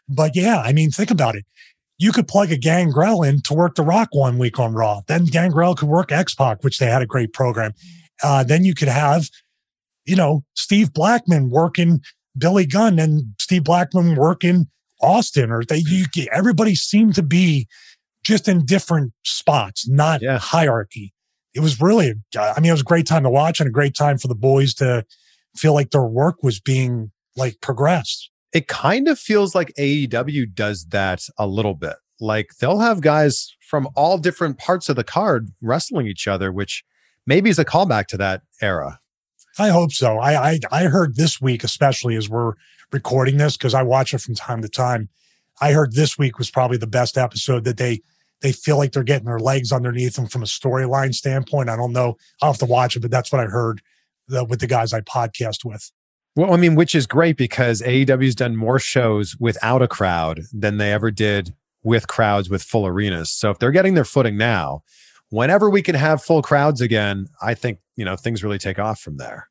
But 0.07 0.35
yeah, 0.35 0.59
I 0.59 0.73
mean, 0.73 0.91
think 0.91 1.11
about 1.11 1.35
it. 1.35 1.45
You 1.97 2.11
could 2.11 2.27
plug 2.27 2.51
a 2.51 2.57
Gangrel 2.57 3.23
in 3.23 3.41
to 3.43 3.53
work 3.53 3.75
The 3.75 3.83
Rock 3.83 4.09
one 4.11 4.37
week 4.37 4.59
on 4.59 4.73
Raw. 4.73 5.01
Then 5.07 5.25
Gangrel 5.25 5.75
could 5.75 5.87
work 5.87 6.11
X 6.11 6.33
Pac, 6.33 6.63
which 6.63 6.79
they 6.79 6.87
had 6.87 7.01
a 7.01 7.07
great 7.07 7.31
program. 7.31 7.73
Uh, 8.23 8.43
then 8.43 8.65
you 8.65 8.73
could 8.73 8.87
have, 8.87 9.29
you 10.05 10.15
know, 10.15 10.43
Steve 10.55 10.93
Blackman 10.93 11.49
working 11.49 12.01
Billy 12.37 12.65
Gunn 12.65 12.99
and 12.99 13.33
Steve 13.39 13.63
Blackman 13.63 14.15
working 14.15 14.49
in 14.49 14.67
Austin, 15.01 15.51
or 15.51 15.63
they, 15.63 15.83
you, 15.85 16.05
everybody 16.31 16.75
seemed 16.75 17.15
to 17.15 17.23
be 17.23 17.67
just 18.23 18.47
in 18.47 18.65
different 18.65 19.13
spots, 19.23 19.87
not 19.87 20.21
yeah. 20.21 20.37
hierarchy. 20.37 21.13
It 21.53 21.59
was 21.59 21.81
really, 21.81 22.13
uh, 22.37 22.53
I 22.55 22.59
mean, 22.59 22.69
it 22.69 22.73
was 22.73 22.81
a 22.81 22.85
great 22.85 23.07
time 23.07 23.23
to 23.23 23.29
watch 23.29 23.59
and 23.59 23.67
a 23.67 23.71
great 23.71 23.95
time 23.95 24.17
for 24.17 24.27
the 24.27 24.35
boys 24.35 24.73
to 24.75 25.05
feel 25.55 25.73
like 25.73 25.91
their 25.91 26.05
work 26.05 26.43
was 26.43 26.59
being 26.59 27.11
like 27.35 27.59
progressed 27.61 28.31
it 28.53 28.67
kind 28.67 29.07
of 29.07 29.17
feels 29.17 29.55
like 29.55 29.73
AEW 29.77 30.53
does 30.53 30.85
that 30.87 31.23
a 31.37 31.47
little 31.47 31.73
bit. 31.73 31.95
Like 32.19 32.49
they'll 32.59 32.79
have 32.79 33.01
guys 33.01 33.55
from 33.61 33.87
all 33.95 34.17
different 34.17 34.57
parts 34.57 34.89
of 34.89 34.95
the 34.95 35.03
card 35.03 35.49
wrestling 35.61 36.07
each 36.07 36.27
other, 36.27 36.51
which 36.51 36.83
maybe 37.25 37.49
is 37.49 37.59
a 37.59 37.65
callback 37.65 38.07
to 38.07 38.17
that 38.17 38.41
era. 38.61 38.99
I 39.59 39.69
hope 39.69 39.91
so. 39.91 40.17
I 40.17 40.51
I, 40.51 40.59
I 40.71 40.83
heard 40.83 41.15
this 41.15 41.41
week, 41.41 41.63
especially 41.63 42.15
as 42.15 42.29
we're 42.29 42.53
recording 42.91 43.37
this, 43.37 43.57
because 43.57 43.73
I 43.73 43.83
watch 43.83 44.13
it 44.13 44.21
from 44.21 44.35
time 44.35 44.61
to 44.61 44.69
time. 44.69 45.09
I 45.61 45.73
heard 45.73 45.93
this 45.93 46.17
week 46.17 46.37
was 46.37 46.49
probably 46.49 46.77
the 46.77 46.87
best 46.87 47.17
episode 47.17 47.63
that 47.65 47.77
they 47.77 48.01
they 48.41 48.51
feel 48.51 48.77
like 48.77 48.91
they're 48.91 49.03
getting 49.03 49.27
their 49.27 49.39
legs 49.39 49.71
underneath 49.71 50.15
them 50.15 50.27
from 50.27 50.41
a 50.41 50.47
storyline 50.47 51.13
standpoint. 51.13 51.69
I 51.69 51.75
don't 51.75 51.93
know. 51.93 52.17
I'll 52.41 52.51
have 52.51 52.59
to 52.59 52.65
watch 52.65 52.95
it, 52.95 53.01
but 53.01 53.11
that's 53.11 53.31
what 53.31 53.39
I 53.39 53.45
heard 53.45 53.81
the, 54.27 54.43
with 54.43 54.59
the 54.59 54.67
guys 54.67 54.93
I 54.93 55.01
podcast 55.01 55.63
with. 55.63 55.91
Well, 56.35 56.53
I 56.53 56.57
mean, 56.57 56.75
which 56.75 56.95
is 56.95 57.05
great 57.05 57.37
because 57.37 57.81
AEW's 57.81 58.35
done 58.35 58.55
more 58.55 58.79
shows 58.79 59.35
without 59.39 59.81
a 59.81 59.87
crowd 59.87 60.41
than 60.53 60.77
they 60.77 60.91
ever 60.91 61.11
did 61.11 61.53
with 61.83 62.07
crowds 62.07 62.49
with 62.49 62.63
full 62.63 62.87
arenas. 62.87 63.31
So 63.31 63.51
if 63.51 63.59
they're 63.59 63.71
getting 63.71 63.95
their 63.95 64.05
footing 64.05 64.37
now, 64.37 64.83
whenever 65.29 65.69
we 65.69 65.81
can 65.81 65.95
have 65.95 66.23
full 66.23 66.41
crowds 66.41 66.79
again, 66.79 67.27
I 67.41 67.53
think, 67.53 67.79
you 68.01 68.05
know, 68.05 68.15
things 68.15 68.43
really 68.43 68.57
take 68.57 68.79
off 68.79 68.99
from 68.99 69.17
there. 69.17 69.47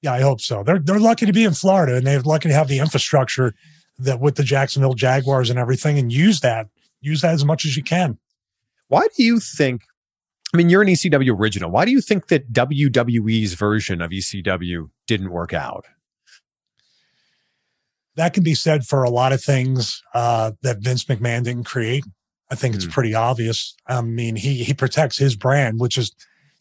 Yeah, 0.00 0.14
I 0.14 0.22
hope 0.22 0.40
so. 0.40 0.62
They're 0.62 0.78
they're 0.78 0.98
lucky 0.98 1.26
to 1.26 1.32
be 1.32 1.44
in 1.44 1.52
Florida 1.52 1.94
and 1.94 2.06
they're 2.06 2.22
lucky 2.22 2.48
to 2.48 2.54
have 2.54 2.68
the 2.68 2.78
infrastructure 2.78 3.52
that 3.98 4.18
with 4.18 4.36
the 4.36 4.42
Jacksonville 4.42 4.94
Jaguars 4.94 5.50
and 5.50 5.58
everything 5.58 5.98
and 5.98 6.10
use 6.10 6.40
that. 6.40 6.68
Use 7.02 7.20
that 7.20 7.34
as 7.34 7.44
much 7.44 7.66
as 7.66 7.76
you 7.76 7.82
can. 7.82 8.18
Why 8.88 9.06
do 9.14 9.22
you 9.22 9.40
think 9.40 9.82
I 10.54 10.56
mean, 10.56 10.70
you're 10.70 10.82
an 10.82 10.88
ECW 10.88 11.38
original. 11.38 11.70
Why 11.70 11.84
do 11.84 11.90
you 11.90 12.00
think 12.00 12.28
that 12.28 12.50
WWE's 12.50 13.54
version 13.54 14.00
of 14.00 14.10
ECW 14.10 14.88
didn't 15.06 15.30
work 15.30 15.52
out? 15.52 15.84
That 18.16 18.32
can 18.32 18.42
be 18.42 18.54
said 18.54 18.84
for 18.84 19.02
a 19.02 19.10
lot 19.10 19.32
of 19.32 19.42
things 19.42 20.02
uh, 20.14 20.52
that 20.62 20.78
Vince 20.80 21.04
McMahon 21.04 21.44
didn't 21.44 21.64
create. 21.64 22.04
I 22.50 22.54
think 22.54 22.74
it's 22.74 22.84
hmm. 22.84 22.90
pretty 22.90 23.14
obvious. 23.14 23.74
I 23.86 24.00
mean, 24.00 24.36
he 24.36 24.62
he 24.62 24.74
protects 24.74 25.18
his 25.18 25.36
brand, 25.36 25.80
which 25.80 25.96
is 25.96 26.14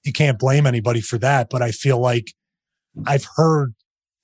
you 0.04 0.12
can't 0.14 0.40
blame 0.40 0.66
anybody 0.66 1.02
for 1.02 1.18
that. 1.20 1.50
But 1.50 1.62
I 1.62 1.72
feel 1.72 2.00
like 2.00 2.34
I've 3.06 3.28
heard 3.36 3.74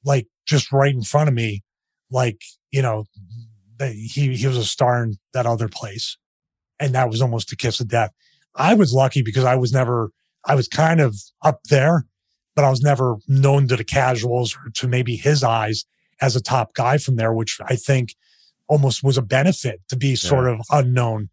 like 0.04 0.28
just 0.46 0.72
right 0.72 0.94
in 0.94 1.04
front 1.04 1.30
of 1.30 1.34
me, 1.34 1.64
like 2.12 2.42
you 2.72 2.82
know, 2.82 3.06
that 3.78 3.94
he 3.94 4.36
he 4.36 4.48
was 4.48 4.58
a 4.58 4.66
star 4.66 5.04
in 5.04 5.18
that 5.34 5.46
other 5.46 5.68
place, 5.68 6.18
and 6.80 6.94
that 6.96 7.10
was 7.10 7.22
almost 7.22 7.52
a 7.52 7.56
kiss 7.56 7.80
of 7.80 7.88
death. 7.88 8.12
I 8.56 8.74
was 8.74 8.94
lucky 8.94 9.22
because 9.22 9.44
I 9.44 9.56
was 9.56 9.72
never 9.72 10.12
I 10.46 10.56
was 10.56 10.68
kind 10.68 11.00
of 11.00 11.16
up 11.44 11.62
there, 11.70 12.06
but 12.56 12.66
I 12.66 12.70
was 12.70 12.82
never 12.82 13.18
known 13.28 13.68
to 13.68 13.76
the 13.76 13.84
casuals 13.84 14.56
or 14.56 14.72
to 14.76 14.88
maybe 14.88 15.16
his 15.16 15.44
eyes 15.44 15.86
as 16.22 16.36
a 16.36 16.42
top 16.42 16.74
guy 16.74 16.98
from 16.98 17.16
there, 17.16 17.34
which 17.34 17.60
I 17.66 17.76
think 17.76 18.16
almost 18.68 19.04
was 19.04 19.18
a 19.18 19.22
benefit 19.22 19.82
to 19.90 19.96
be 19.96 20.16
sort 20.16 20.48
yeah. 20.48 20.54
of 20.54 20.62
unknown. 20.72 21.30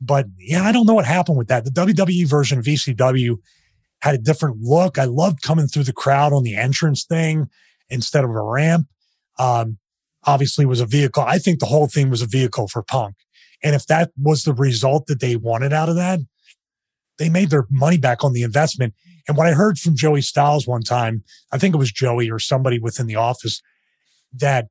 But 0.00 0.26
yeah, 0.38 0.64
I 0.64 0.72
don't 0.72 0.86
know 0.86 0.94
what 0.94 1.04
happened 1.04 1.36
with 1.36 1.48
that. 1.48 1.64
The 1.64 1.70
WWE 1.70 2.26
version 2.26 2.58
of 2.58 2.64
ECW 2.64 3.36
had 4.02 4.14
a 4.14 4.18
different 4.18 4.58
look. 4.60 4.98
I 4.98 5.04
loved 5.04 5.42
coming 5.42 5.66
through 5.66 5.84
the 5.84 5.92
crowd 5.92 6.32
on 6.32 6.42
the 6.42 6.56
entrance 6.56 7.04
thing 7.04 7.48
instead 7.88 8.24
of 8.24 8.30
a 8.30 8.42
ramp. 8.42 8.86
Um, 9.38 9.78
obviously 10.24 10.66
was 10.66 10.80
a 10.80 10.86
vehicle. 10.86 11.22
I 11.22 11.38
think 11.38 11.60
the 11.60 11.66
whole 11.66 11.86
thing 11.86 12.10
was 12.10 12.22
a 12.22 12.26
vehicle 12.26 12.68
for 12.68 12.82
punk. 12.82 13.16
And 13.62 13.74
if 13.74 13.86
that 13.86 14.10
was 14.16 14.44
the 14.44 14.54
result 14.54 15.06
that 15.06 15.20
they 15.20 15.36
wanted 15.36 15.72
out 15.72 15.88
of 15.88 15.96
that, 15.96 16.20
they 17.18 17.28
made 17.28 17.50
their 17.50 17.66
money 17.70 17.98
back 17.98 18.24
on 18.24 18.32
the 18.32 18.42
investment. 18.42 18.94
And 19.28 19.36
what 19.36 19.46
I 19.46 19.52
heard 19.52 19.78
from 19.78 19.96
Joey 19.96 20.22
Styles 20.22 20.66
one 20.66 20.82
time, 20.82 21.22
I 21.52 21.58
think 21.58 21.74
it 21.74 21.78
was 21.78 21.92
Joey 21.92 22.30
or 22.30 22.38
somebody 22.38 22.78
within 22.78 23.06
the 23.06 23.16
office, 23.16 23.60
that 24.32 24.68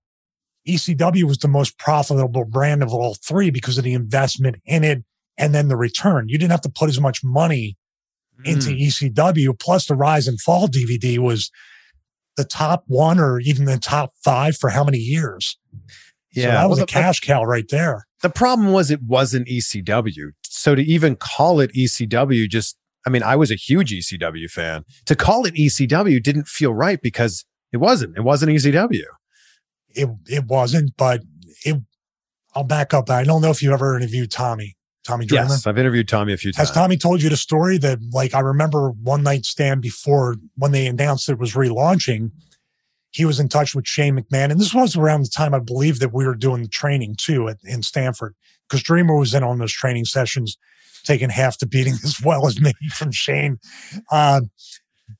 ECW 0.68 1.24
was 1.24 1.38
the 1.38 1.48
most 1.48 1.78
profitable 1.78 2.46
brand 2.46 2.82
of 2.82 2.94
all 2.94 3.16
three 3.16 3.50
because 3.52 3.78
of 3.78 3.84
the 3.84 3.94
investment 3.94 4.58
in 4.66 4.84
it 4.84 5.04
and 5.38 5.54
then 5.54 5.68
the 5.68 5.76
return. 5.76 6.28
You 6.28 6.38
didn't 6.38 6.52
have 6.52 6.62
to 6.62 6.70
put 6.70 6.90
as 6.90 7.00
much 7.00 7.24
money 7.24 7.78
into 8.46 8.70
mm. 8.70 8.88
ECW. 8.88 9.60
Plus, 9.60 9.86
the 9.86 9.96
Rise 9.96 10.28
and 10.28 10.40
Fall 10.40 10.68
DVD 10.68 11.18
was 11.18 11.52
the 12.38 12.46
top 12.46 12.84
one 12.88 13.20
or 13.20 13.40
even 13.40 13.66
the 13.66 13.78
top 13.78 14.14
five 14.24 14.56
for 14.56 14.70
how 14.70 14.84
many 14.84 14.98
years? 14.98 15.58
Yeah, 16.34 16.46
so 16.46 16.52
that 16.52 16.70
was 16.70 16.78
well, 16.78 16.84
a 16.84 16.88
cash 16.88 17.20
cow 17.20 17.44
right 17.44 17.68
there. 17.70 18.06
The 18.22 18.30
problem 18.30 18.72
was 18.72 18.92
it 18.92 19.02
wasn't 19.02 19.48
ECW. 19.48 20.32
So 20.44 20.76
to 20.76 20.82
even 20.82 21.16
call 21.16 21.60
it 21.60 21.74
ECW, 21.74 22.50
just 22.50 22.78
I 23.06 23.10
mean, 23.10 23.24
I 23.24 23.36
was 23.36 23.50
a 23.50 23.56
huge 23.56 23.92
ECW 23.92 24.50
fan. 24.50 24.84
To 25.06 25.16
call 25.16 25.46
it 25.46 25.56
ECW 25.56 26.22
didn't 26.22 26.48
feel 26.48 26.74
right 26.74 27.02
because 27.02 27.46
it 27.72 27.78
wasn't. 27.78 28.18
It 28.18 28.22
wasn't 28.22 28.52
ECW. 28.52 29.04
It 29.90 30.10
it 30.28 30.46
wasn't, 30.46 30.96
but 30.98 31.22
it. 31.66 31.82
I'll 32.56 32.64
back 32.64 32.94
up. 32.94 33.10
I 33.10 33.24
don't 33.24 33.42
know 33.42 33.52
if 33.52 33.62
you 33.62 33.74
ever 33.74 33.96
interviewed 33.96 34.32
Tommy. 34.32 34.76
Tommy 35.10 35.26
Dreamer? 35.26 35.46
Yes, 35.46 35.66
I've 35.66 35.78
interviewed 35.78 36.08
Tommy 36.08 36.34
a 36.34 36.38
few 36.38 36.52
times. 36.52 36.70
Has 36.70 36.76
Tommy 36.76 36.96
told 36.96 37.22
you 37.22 37.30
the 37.30 37.38
story 37.38 37.80
that, 37.80 38.00
like, 38.14 38.36
I 38.36 38.42
remember 38.42 38.92
one 38.92 39.24
night 39.24 39.46
stand 39.46 39.82
before 39.82 40.36
when 40.56 40.72
they 40.72 40.86
announced 40.86 41.30
it 41.30 41.40
was 41.40 41.54
relaunching, 41.54 42.32
he 43.10 43.26
was 43.26 43.40
in 43.40 43.50
touch 43.50 43.74
with 43.74 43.88
Shane 43.88 44.18
McMahon. 44.18 44.52
And 44.52 44.60
this 44.60 44.74
was 44.74 44.96
around 44.96 45.24
the 45.24 45.30
time 45.30 45.56
I 45.56 45.60
believe 45.60 46.00
that 46.00 46.14
we 46.14 46.28
were 46.28 46.36
doing 46.36 46.62
the 46.62 46.68
training 46.68 47.16
too 47.18 47.50
at, 47.50 47.58
in 47.64 47.82
Stamford, 47.82 48.36
because 48.68 48.84
Dreamer 48.84 49.16
was 49.16 49.34
in 49.34 49.44
on 49.44 49.58
those 49.58 49.74
training 49.74 50.06
sessions, 50.06 50.58
taking 51.04 51.32
half 51.32 51.58
the 51.58 51.66
beating 51.66 51.94
as 52.04 52.22
well 52.24 52.46
as 52.46 52.62
me 52.62 52.74
from 52.92 53.12
Shane. 53.12 53.58
Uh, 54.12 54.42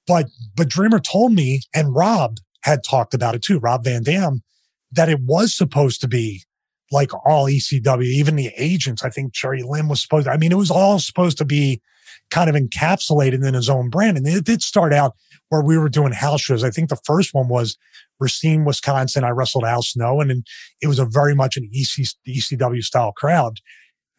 but, 0.06 0.28
but 0.56 0.70
Dreamer 0.70 1.00
told 1.00 1.34
me 1.34 1.62
and 1.74 1.96
Rob 1.96 2.38
had 2.64 2.84
talked 2.88 3.16
about 3.16 3.34
it 3.34 3.42
too, 3.42 3.58
Rob 3.58 3.86
Van 3.86 4.04
Dam, 4.04 4.44
that 4.92 5.10
it 5.10 5.22
was 5.22 5.56
supposed 5.56 6.00
to 6.02 6.08
be 6.08 6.44
like 6.92 7.12
all 7.26 7.46
ECW, 7.46 8.04
even 8.04 8.36
the 8.36 8.52
agents. 8.58 9.04
I 9.04 9.10
think 9.10 9.34
Jerry 9.34 9.64
Lynn 9.64 9.88
was 9.88 10.02
supposed 10.02 10.26
to, 10.26 10.32
I 10.32 10.38
mean, 10.38 10.52
it 10.52 10.58
was 10.58 10.72
all 10.72 11.00
supposed 11.00 11.38
to 11.40 11.46
be 11.46 11.82
kind 12.32 12.50
of 12.50 12.56
encapsulated 12.56 13.46
in 13.46 13.54
his 13.54 13.70
own 13.70 13.90
brand. 13.90 14.18
And 14.18 14.28
it 14.28 14.46
did 14.46 14.62
start 14.62 14.94
out 14.94 15.16
where 15.50 15.62
we 15.62 15.78
were 15.78 15.90
doing 15.90 16.12
house 16.12 16.42
shows. 16.42 16.64
I 16.64 16.70
think 16.70 16.90
the 16.90 17.00
first 17.04 17.34
one 17.34 17.48
was 17.48 17.78
Racine, 18.20 18.66
Wisconsin. 18.66 19.24
I 19.24 19.30
wrestled 19.30 19.66
Al 19.66 19.82
Snow 19.82 20.22
and 20.22 20.46
it 20.82 20.88
was 20.88 21.00
a 21.00 21.06
very 21.06 21.36
much 21.36 21.58
an 21.58 21.70
EC, 21.74 22.06
ECW 22.28 22.84
style 22.84 23.14
crowd. 23.14 23.60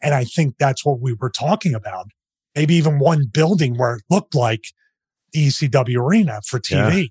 And 0.01 0.13
I 0.13 0.23
think 0.23 0.55
that's 0.57 0.85
what 0.85 0.99
we 0.99 1.13
were 1.13 1.29
talking 1.29 1.73
about. 1.73 2.07
Maybe 2.55 2.75
even 2.75 2.99
one 2.99 3.25
building 3.31 3.77
where 3.77 3.95
it 3.95 4.03
looked 4.09 4.35
like 4.35 4.65
the 5.31 5.47
ECW 5.47 5.97
arena 5.97 6.41
for 6.45 6.59
TV. 6.59 7.03
Yeah. 7.03 7.07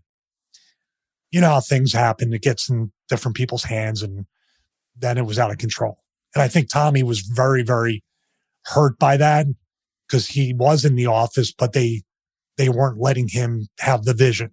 You 1.30 1.40
know 1.40 1.48
how 1.48 1.60
things 1.60 1.92
happen. 1.92 2.32
It 2.32 2.42
gets 2.42 2.68
in 2.68 2.92
different 3.08 3.36
people's 3.36 3.64
hands 3.64 4.02
and 4.02 4.26
then 5.00 5.18
it 5.18 5.26
was 5.26 5.38
out 5.38 5.50
of 5.50 5.58
control. 5.58 5.98
And 6.34 6.42
I 6.42 6.48
think 6.48 6.68
Tommy 6.68 7.02
was 7.02 7.20
very, 7.20 7.62
very 7.62 8.02
hurt 8.66 8.98
by 8.98 9.16
that 9.16 9.46
because 10.06 10.28
he 10.28 10.52
was 10.52 10.84
in 10.84 10.94
the 10.94 11.06
office, 11.06 11.52
but 11.52 11.72
they 11.72 12.02
they 12.56 12.68
weren't 12.68 13.00
letting 13.00 13.28
him 13.28 13.68
have 13.78 14.04
the 14.04 14.14
vision 14.14 14.52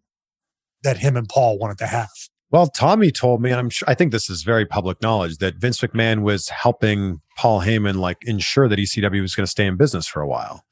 that 0.84 0.98
him 0.98 1.18
and 1.18 1.28
Paul 1.28 1.60
wanted 1.60 1.78
to 1.80 1.88
have. 1.88 2.10
Well, 2.50 2.68
Tommy 2.68 3.12
told 3.12 3.42
me, 3.42 3.50
and 3.50 3.60
I'm 3.60 3.70
sure 3.70 3.90
I 3.90 3.94
think 3.94 4.14
this 4.14 4.30
is 4.30 4.44
very 4.44 4.66
public 4.66 5.02
knowledge, 5.02 5.40
that 5.40 5.56
Vince 5.56 5.82
McMahon 5.82 6.22
was 6.22 6.48
helping 6.48 7.20
Paul 7.38 7.62
Heyman 7.62 7.96
like 7.96 8.20
ensure 8.22 8.70
that 8.70 8.80
ECW 8.80 9.22
was 9.22 9.36
going 9.36 9.46
to 9.46 9.52
stay 9.52 9.66
in 9.66 9.76
business 9.76 10.08
for 10.08 10.22
a 10.22 10.28
while. 10.28 10.64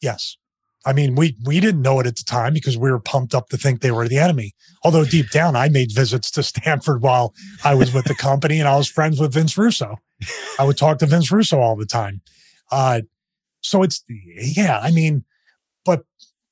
Yes. 0.00 0.38
I 0.86 0.92
mean, 0.92 1.14
we 1.14 1.36
we 1.44 1.60
didn't 1.60 1.82
know 1.82 2.00
it 2.00 2.06
at 2.06 2.16
the 2.16 2.24
time 2.24 2.52
because 2.52 2.76
we 2.76 2.90
were 2.90 3.00
pumped 3.00 3.34
up 3.34 3.48
to 3.48 3.56
think 3.56 3.80
they 3.80 3.90
were 3.90 4.06
the 4.06 4.18
enemy. 4.18 4.54
Although 4.82 5.04
deep 5.04 5.30
down, 5.30 5.56
I 5.56 5.68
made 5.68 5.92
visits 5.92 6.30
to 6.32 6.42
Stamford 6.42 7.02
while 7.02 7.34
I 7.64 7.74
was 7.74 7.92
with 7.94 8.04
the 8.04 8.14
company, 8.14 8.58
and 8.58 8.68
I 8.68 8.76
was 8.76 8.88
friends 8.88 9.18
with 9.18 9.32
Vince 9.32 9.56
Russo. 9.56 9.98
I 10.58 10.64
would 10.64 10.76
talk 10.76 10.98
to 10.98 11.06
Vince 11.06 11.32
Russo 11.32 11.58
all 11.58 11.76
the 11.76 11.86
time. 11.86 12.20
Uh, 12.70 13.02
so 13.60 13.82
it's 13.82 14.04
yeah, 14.08 14.78
I 14.80 14.90
mean, 14.90 15.24
but 15.84 16.04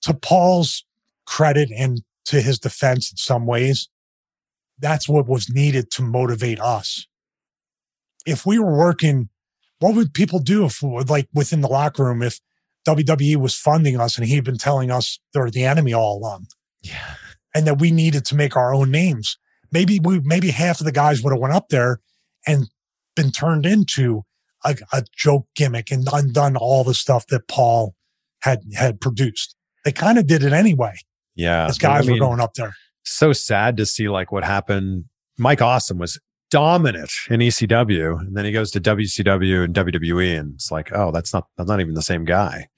to 0.03 0.15
Paul's 0.15 0.85
credit 1.27 1.71
and 1.77 2.03
to 2.27 2.41
his 2.41 2.59
defense 2.59 3.11
in 3.11 3.17
some 3.19 3.47
ways, 3.47 3.89
that's 4.79 5.09
what 5.09 5.29
was 5.29 5.51
needed 5.51 5.91
to 5.93 6.03
motivate 6.03 6.61
us. 6.61 7.07
If 8.25 8.47
we 8.47 8.59
were 8.59 8.77
working, 8.77 9.29
what 9.81 9.95
would 9.95 10.15
people 10.15 10.39
do 10.39 10.65
if 10.65 10.83
like 10.83 11.29
within 11.35 11.61
the 11.61 11.69
locker 11.69 12.05
room 12.05 12.23
if 12.23 12.41
WWE 12.87 13.37
was 13.37 13.55
funding 13.55 14.01
us 14.01 14.17
and 14.17 14.27
he'd 14.27 14.45
been 14.45 14.59
telling 14.59 14.91
us 14.91 15.19
they're 15.33 15.51
the 15.51 15.65
enemy 15.65 15.93
all 15.93 16.19
along. 16.19 16.47
Yeah. 16.83 17.15
And 17.55 17.67
that 17.67 17.81
we 17.81 17.91
needed 17.91 18.25
to 18.27 18.35
make 18.35 18.57
our 18.57 18.75
own 18.75 18.91
names. 18.91 19.39
Maybe 19.71 20.01
we, 20.01 20.21
maybe 20.21 20.51
half 20.51 20.81
of 20.81 20.87
the 20.87 20.93
guys 20.93 21.23
would 21.23 21.33
have 21.33 21.41
went 21.41 21.55
up 21.55 21.69
there 21.69 22.01
and 22.47 22.69
been 23.15 23.31
turned 23.31 23.67
into 23.67 24.23
a, 24.65 24.77
a 24.93 25.05
joke 25.17 25.47
gimmick 25.55 25.91
and 25.91 26.09
undone 26.13 26.57
all 26.57 26.85
the 26.85 26.95
stuff 26.95 27.27
that 27.29 27.49
Paul 27.49 27.95
had, 28.41 28.63
had 28.75 29.01
produced. 29.01 29.55
They 29.85 29.93
kind 29.93 30.19
of 30.19 30.27
did 30.27 30.43
it 30.43 30.53
anyway. 30.53 30.95
Yeah. 31.35 31.67
As 31.67 31.79
guys 31.79 32.07
I 32.07 32.11
mean, 32.11 32.21
were 32.21 32.27
going 32.27 32.41
up 32.41 32.55
there. 32.55 32.75
So 33.05 33.33
sad 33.33 33.77
to 33.79 33.87
see 33.87 34.09
like 34.09 34.33
what 34.33 34.45
happened. 34.45 35.05
Mike 35.39 35.63
Awesome 35.63 35.99
was 35.99 36.19
dominant 36.51 37.11
in 37.31 37.41
ECW, 37.41 38.21
and 38.21 38.37
then 38.37 38.45
he 38.45 38.53
goes 38.53 38.71
to 38.73 38.81
WCW 38.81 39.65
and 39.65 39.75
WWE, 39.75 40.39
and 40.39 40.55
it's 40.55 40.71
like, 40.71 40.93
oh, 40.93 41.11
that's 41.11 41.33
not 41.33 41.47
that's 41.57 41.69
not 41.69 41.81
even 41.81 41.95
the 41.95 42.03
same 42.03 42.25
guy 42.25 42.69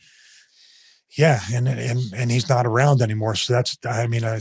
yeah, 1.17 1.41
and 1.53 1.69
and 1.69 2.01
and 2.15 2.31
he's 2.31 2.49
not 2.49 2.67
around 2.67 3.01
anymore. 3.01 3.35
So 3.35 3.53
that's 3.53 3.77
I 3.85 4.07
mean, 4.07 4.25
uh, 4.25 4.41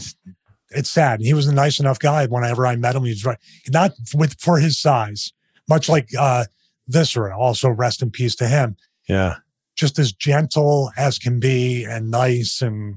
it's 0.72 0.90
sad. 0.90 1.22
He 1.22 1.34
was 1.34 1.48
a 1.48 1.54
nice 1.54 1.80
enough 1.80 2.00
guy. 2.00 2.26
Whenever 2.26 2.66
I 2.66 2.76
met 2.76 2.96
him, 2.96 3.04
he 3.04 3.12
was 3.12 3.26
right, 3.26 3.38
not 3.70 3.92
with 4.14 4.40
for 4.40 4.60
his 4.60 4.80
size, 4.80 5.32
much 5.70 5.88
like 5.88 6.10
uh 6.18 6.46
Viscera. 6.88 7.38
Also, 7.38 7.70
rest 7.70 8.02
in 8.02 8.10
peace 8.10 8.36
to 8.38 8.48
him. 8.48 8.76
Yeah, 9.08 9.36
just 9.76 10.00
as 10.00 10.12
gentle 10.12 10.92
as 10.98 11.20
can 11.20 11.40
be 11.40 11.84
and 11.84 12.10
nice 12.10 12.62
and 12.62 12.96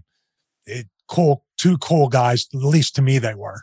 it, 0.64 0.86
cool. 1.08 1.44
Two 1.58 1.78
cool 1.78 2.08
guys, 2.08 2.46
at 2.52 2.60
least 2.60 2.94
to 2.96 3.02
me, 3.02 3.18
they 3.18 3.34
were. 3.34 3.62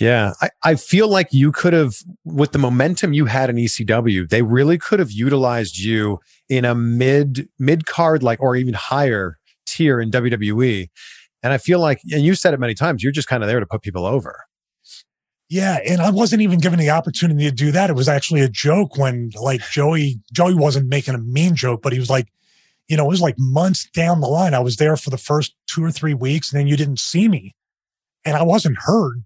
Yeah. 0.00 0.32
I, 0.40 0.50
I 0.64 0.74
feel 0.74 1.08
like 1.08 1.28
you 1.30 1.52
could 1.52 1.72
have, 1.72 1.94
with 2.24 2.52
the 2.52 2.58
momentum 2.58 3.12
you 3.12 3.26
had 3.26 3.50
in 3.50 3.56
ECW, 3.56 4.28
they 4.28 4.42
really 4.42 4.78
could 4.78 4.98
have 4.98 5.12
utilized 5.12 5.78
you 5.78 6.20
in 6.48 6.64
a 6.64 6.74
mid, 6.74 7.48
mid 7.58 7.86
card, 7.86 8.22
like, 8.22 8.40
or 8.40 8.56
even 8.56 8.74
higher 8.74 9.38
tier 9.74 10.00
in 10.00 10.10
WWE. 10.10 10.88
And 11.42 11.52
I 11.52 11.58
feel 11.58 11.78
like, 11.78 12.00
and 12.10 12.22
you 12.22 12.34
said 12.34 12.54
it 12.54 12.60
many 12.60 12.74
times, 12.74 13.02
you're 13.02 13.12
just 13.12 13.28
kind 13.28 13.42
of 13.42 13.48
there 13.48 13.60
to 13.60 13.66
put 13.66 13.82
people 13.82 14.06
over. 14.06 14.44
Yeah, 15.50 15.78
and 15.86 16.00
I 16.00 16.10
wasn't 16.10 16.42
even 16.42 16.58
given 16.58 16.78
the 16.78 16.90
opportunity 16.90 17.44
to 17.44 17.54
do 17.54 17.70
that. 17.72 17.90
It 17.90 17.96
was 17.96 18.08
actually 18.08 18.40
a 18.40 18.48
joke 18.48 18.96
when 18.96 19.30
like 19.40 19.60
Joey 19.70 20.18
Joey 20.32 20.54
wasn't 20.54 20.88
making 20.88 21.14
a 21.14 21.18
mean 21.18 21.54
joke, 21.54 21.82
but 21.82 21.92
he 21.92 21.98
was 21.98 22.08
like, 22.08 22.28
you 22.88 22.96
know, 22.96 23.04
it 23.04 23.10
was 23.10 23.20
like 23.20 23.34
months 23.38 23.88
down 23.90 24.20
the 24.20 24.26
line. 24.26 24.54
I 24.54 24.60
was 24.60 24.76
there 24.76 24.96
for 24.96 25.10
the 25.10 25.18
first 25.18 25.54
two 25.66 25.84
or 25.84 25.90
three 25.90 26.14
weeks, 26.14 26.50
and 26.50 26.58
then 26.58 26.66
you 26.66 26.78
didn't 26.78 26.98
see 26.98 27.28
me, 27.28 27.54
and 28.24 28.36
I 28.36 28.42
wasn't 28.42 28.78
heard. 28.80 29.22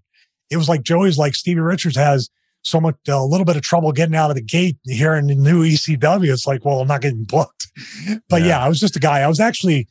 It 0.49 0.57
was 0.57 0.67
like 0.67 0.83
Joey's 0.83 1.17
like 1.17 1.35
Stevie 1.35 1.61
Richards 1.61 1.95
has 1.95 2.29
so 2.63 2.81
much 2.81 2.95
a 3.07 3.23
little 3.23 3.45
bit 3.45 3.55
of 3.55 3.61
trouble 3.61 3.91
getting 3.91 4.15
out 4.15 4.29
of 4.29 4.35
the 4.35 4.41
gate 4.43 4.77
here 4.83 5.15
in 5.15 5.27
the 5.27 5.35
new 5.35 5.63
ECW. 5.63 6.31
It's 6.31 6.45
like, 6.45 6.65
well, 6.65 6.81
I'm 6.81 6.87
not 6.87 7.01
getting 7.01 7.23
booked. 7.23 7.67
But 8.29 8.41
yeah. 8.41 8.47
yeah, 8.47 8.65
I 8.65 8.67
was 8.67 8.79
just 8.79 8.95
a 8.95 8.99
guy. 8.99 9.19
I 9.19 9.27
was 9.27 9.39
actually 9.39 9.87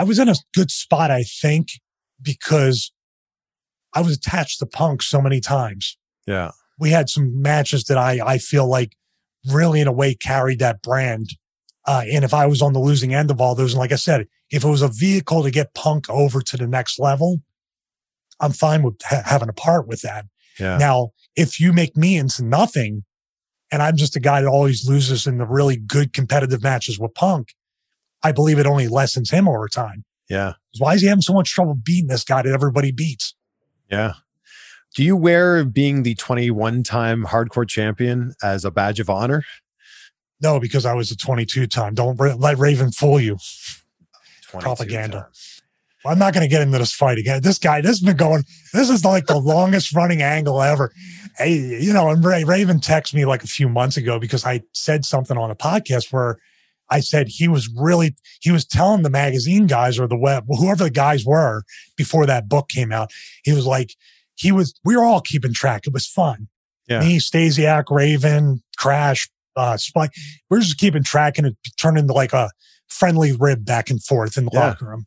I 0.00 0.02
was 0.02 0.18
in 0.18 0.30
a 0.30 0.34
good 0.54 0.70
spot, 0.70 1.10
I 1.10 1.24
think, 1.24 1.72
because 2.22 2.90
I 3.94 4.00
was 4.00 4.16
attached 4.16 4.58
to 4.60 4.66
Punk 4.66 5.02
so 5.02 5.20
many 5.20 5.40
times. 5.40 5.98
Yeah. 6.26 6.52
We 6.78 6.88
had 6.88 7.10
some 7.10 7.42
matches 7.42 7.84
that 7.84 7.98
I, 7.98 8.18
I 8.24 8.38
feel 8.38 8.66
like 8.66 8.96
really 9.46 9.78
in 9.82 9.86
a 9.86 9.92
way 9.92 10.14
carried 10.14 10.58
that 10.60 10.80
brand. 10.80 11.28
Uh, 11.86 12.04
and 12.10 12.24
if 12.24 12.32
I 12.32 12.46
was 12.46 12.62
on 12.62 12.72
the 12.72 12.80
losing 12.80 13.12
end 13.12 13.30
of 13.30 13.42
all 13.42 13.54
those, 13.54 13.74
and 13.74 13.78
like 13.78 13.92
I 13.92 13.96
said, 13.96 14.26
if 14.50 14.64
it 14.64 14.68
was 14.68 14.80
a 14.80 14.88
vehicle 14.88 15.42
to 15.42 15.50
get 15.50 15.74
Punk 15.74 16.08
over 16.08 16.40
to 16.40 16.56
the 16.56 16.66
next 16.66 16.98
level, 16.98 17.42
I'm 18.40 18.52
fine 18.52 18.82
with 18.82 18.96
ha- 19.02 19.24
having 19.26 19.50
a 19.50 19.52
part 19.52 19.86
with 19.86 20.00
that. 20.00 20.24
Yeah. 20.58 20.78
Now, 20.78 21.10
if 21.36 21.60
you 21.60 21.74
make 21.74 21.94
me 21.94 22.16
into 22.16 22.42
nothing 22.42 23.04
and 23.70 23.82
I'm 23.82 23.98
just 23.98 24.16
a 24.16 24.20
guy 24.20 24.40
that 24.40 24.48
always 24.48 24.88
loses 24.88 25.26
in 25.26 25.36
the 25.36 25.46
really 25.46 25.76
good 25.76 26.14
competitive 26.14 26.62
matches 26.62 26.98
with 26.98 27.12
Punk, 27.12 27.52
I 28.22 28.32
believe 28.32 28.58
it 28.58 28.66
only 28.66 28.88
lessens 28.88 29.30
him 29.30 29.48
over 29.48 29.68
time. 29.68 30.04
Yeah. 30.28 30.54
Why 30.78 30.94
is 30.94 31.00
he 31.00 31.08
having 31.08 31.22
so 31.22 31.32
much 31.32 31.50
trouble 31.50 31.74
beating 31.74 32.08
this 32.08 32.24
guy 32.24 32.42
that 32.42 32.52
everybody 32.52 32.92
beats? 32.92 33.34
Yeah. 33.90 34.14
Do 34.94 35.04
you 35.04 35.16
wear 35.16 35.64
being 35.64 36.02
the 36.02 36.14
21 36.14 36.82
time 36.82 37.24
hardcore 37.26 37.68
champion 37.68 38.34
as 38.42 38.64
a 38.64 38.70
badge 38.70 39.00
of 39.00 39.10
honor? 39.10 39.44
No, 40.40 40.58
because 40.58 40.86
I 40.86 40.94
was 40.94 41.10
a 41.10 41.16
22 41.16 41.66
time. 41.66 41.94
Don't 41.94 42.18
let 42.18 42.58
Raven 42.58 42.90
fool 42.92 43.20
you. 43.20 43.36
Propaganda. 44.52 45.28
I'm 46.04 46.18
not 46.18 46.32
going 46.32 46.42
to 46.42 46.48
get 46.48 46.62
into 46.62 46.78
this 46.78 46.94
fight 46.94 47.18
again. 47.18 47.42
This 47.42 47.58
guy, 47.58 47.82
this 47.82 47.90
has 47.90 48.00
been 48.00 48.16
going, 48.16 48.44
this 48.72 48.88
is 48.88 49.04
like 49.04 49.26
the 49.26 49.38
longest 49.38 49.94
running 49.94 50.22
angle 50.22 50.62
ever. 50.62 50.92
Hey, 51.36 51.56
you 51.56 51.92
know, 51.92 52.08
and 52.08 52.24
Ray, 52.24 52.44
Raven 52.44 52.78
texted 52.80 53.14
me 53.14 53.26
like 53.26 53.44
a 53.44 53.48
few 53.48 53.68
months 53.68 53.98
ago 53.98 54.18
because 54.18 54.46
I 54.46 54.62
said 54.72 55.04
something 55.04 55.36
on 55.36 55.50
a 55.50 55.54
podcast 55.54 56.10
where 56.10 56.38
I 56.90 57.00
said 57.00 57.28
he 57.28 57.48
was 57.48 57.68
really, 57.76 58.16
he 58.40 58.50
was 58.50 58.64
telling 58.64 59.02
the 59.02 59.10
magazine 59.10 59.66
guys 59.66 59.98
or 59.98 60.06
the 60.06 60.18
web, 60.18 60.44
whoever 60.48 60.84
the 60.84 60.90
guys 60.90 61.24
were 61.24 61.62
before 61.96 62.26
that 62.26 62.48
book 62.48 62.68
came 62.68 62.92
out. 62.92 63.10
He 63.44 63.52
was 63.52 63.66
like, 63.66 63.94
he 64.34 64.52
was, 64.52 64.74
we 64.84 64.96
were 64.96 65.04
all 65.04 65.20
keeping 65.20 65.52
track. 65.52 65.86
It 65.86 65.92
was 65.92 66.06
fun. 66.06 66.48
Yeah. 66.88 67.00
Me, 67.00 67.18
Stasiak, 67.18 67.84
Raven, 67.90 68.62
Crash, 68.76 69.28
uh, 69.54 69.76
Spike. 69.76 70.10
We're 70.48 70.60
just 70.60 70.78
keeping 70.78 71.04
track 71.04 71.38
and 71.38 71.46
it 71.46 71.56
turned 71.78 71.98
into 71.98 72.12
like 72.12 72.32
a 72.32 72.50
friendly 72.88 73.32
rib 73.32 73.64
back 73.64 73.90
and 73.90 74.02
forth 74.02 74.36
in 74.36 74.46
the 74.46 74.50
yeah. 74.52 74.68
locker 74.68 74.86
room. 74.86 75.06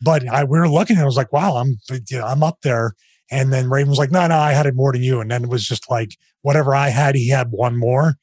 But 0.00 0.28
I, 0.28 0.44
we 0.44 0.58
were 0.58 0.68
looking 0.68 0.96
and 0.96 1.02
I 1.02 1.06
was 1.06 1.16
like, 1.16 1.32
wow, 1.32 1.56
I'm, 1.56 1.78
you 2.10 2.18
know, 2.18 2.26
I'm 2.26 2.42
up 2.42 2.58
there. 2.62 2.94
And 3.30 3.52
then 3.52 3.70
Raven 3.70 3.88
was 3.88 3.98
like, 3.98 4.10
no, 4.10 4.26
no, 4.26 4.36
I 4.36 4.52
had 4.52 4.66
it 4.66 4.74
more 4.74 4.92
than 4.92 5.02
you. 5.02 5.20
And 5.20 5.30
then 5.30 5.44
it 5.44 5.48
was 5.48 5.66
just 5.66 5.90
like, 5.90 6.16
whatever 6.42 6.74
I 6.74 6.88
had, 6.88 7.14
he 7.14 7.30
had 7.30 7.48
one 7.50 7.78
more. 7.78 8.16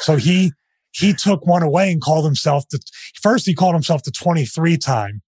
So 0.00 0.16
he, 0.16 0.52
he 0.98 1.12
took 1.14 1.46
one 1.46 1.62
away 1.62 1.90
and 1.92 2.00
called 2.00 2.24
himself 2.24 2.64
the 2.70 2.80
first 3.22 3.46
he 3.46 3.54
called 3.54 3.74
himself 3.74 4.02
the 4.02 4.10
23 4.10 4.76
time. 4.76 5.22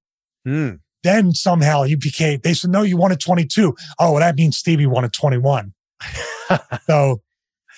Mm. 0.47 0.81
Then 1.03 1.33
somehow 1.33 1.85
he 1.85 1.97
became, 1.97 2.41
they 2.43 2.55
said, 2.55 2.71
no, 2.71 2.83
you 2.83 2.97
wanted 2.97 3.21
22. 3.21 3.75
Oh, 3.99 4.13
well, 4.13 4.21
that 4.21 4.37
means 4.37 4.57
Stevie 4.57 4.87
wanted 4.87 5.13
21. 5.13 5.73
so 6.87 7.23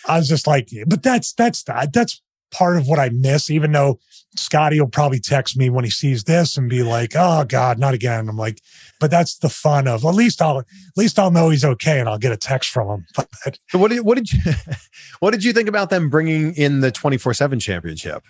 I 0.09 0.19
was 0.19 0.29
just 0.29 0.47
like, 0.47 0.69
but 0.87 1.03
that's, 1.03 1.33
that's, 1.35 1.63
that's 1.63 2.21
part 2.53 2.77
of 2.77 2.87
what 2.87 2.99
I 2.99 3.09
miss, 3.09 3.51
even 3.51 3.73
though 3.73 3.99
Scotty 4.37 4.81
will 4.81 4.89
probably 4.89 5.21
text 5.21 5.57
me 5.57 5.69
when 5.69 5.85
he 5.85 5.91
sees 5.91 6.25
this 6.25 6.57
and 6.57 6.71
be 6.71 6.83
like, 6.83 7.13
"Oh 7.17 7.45
God, 7.45 7.79
not 7.79 7.95
again." 7.95 8.29
I'm 8.29 8.37
like, 8.37 8.61
but 8.99 9.11
that's 9.11 9.39
the 9.39 9.49
fun 9.49 9.89
of 9.89 10.05
at 10.05 10.15
least 10.15 10.41
I'll 10.41 10.61
at 10.61 10.67
least 10.97 11.19
I'll 11.19 11.31
know 11.31 11.51
he's 11.51 11.65
okay 11.65 12.01
and 12.01 12.09
I'll 12.09 12.19
get 12.19 12.33
a 12.33 12.37
text 12.37 12.71
from 12.71 12.89
him. 12.89 13.07
so 13.69 13.79
what 13.79 13.91
did 13.91 14.01
what 14.03 14.17
did 14.17 14.33
you 14.33 14.41
what 15.21 15.33
did 15.33 15.45
you 15.45 15.53
think 15.53 15.69
about 15.69 15.91
them 15.91 16.09
bringing 16.09 16.55
in 16.55 16.81
the 16.81 16.91
24 16.91 17.35
seven 17.35 17.59
championship? 17.59 18.23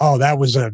Oh, 0.00 0.18
that 0.18 0.38
was 0.38 0.54
a. 0.54 0.72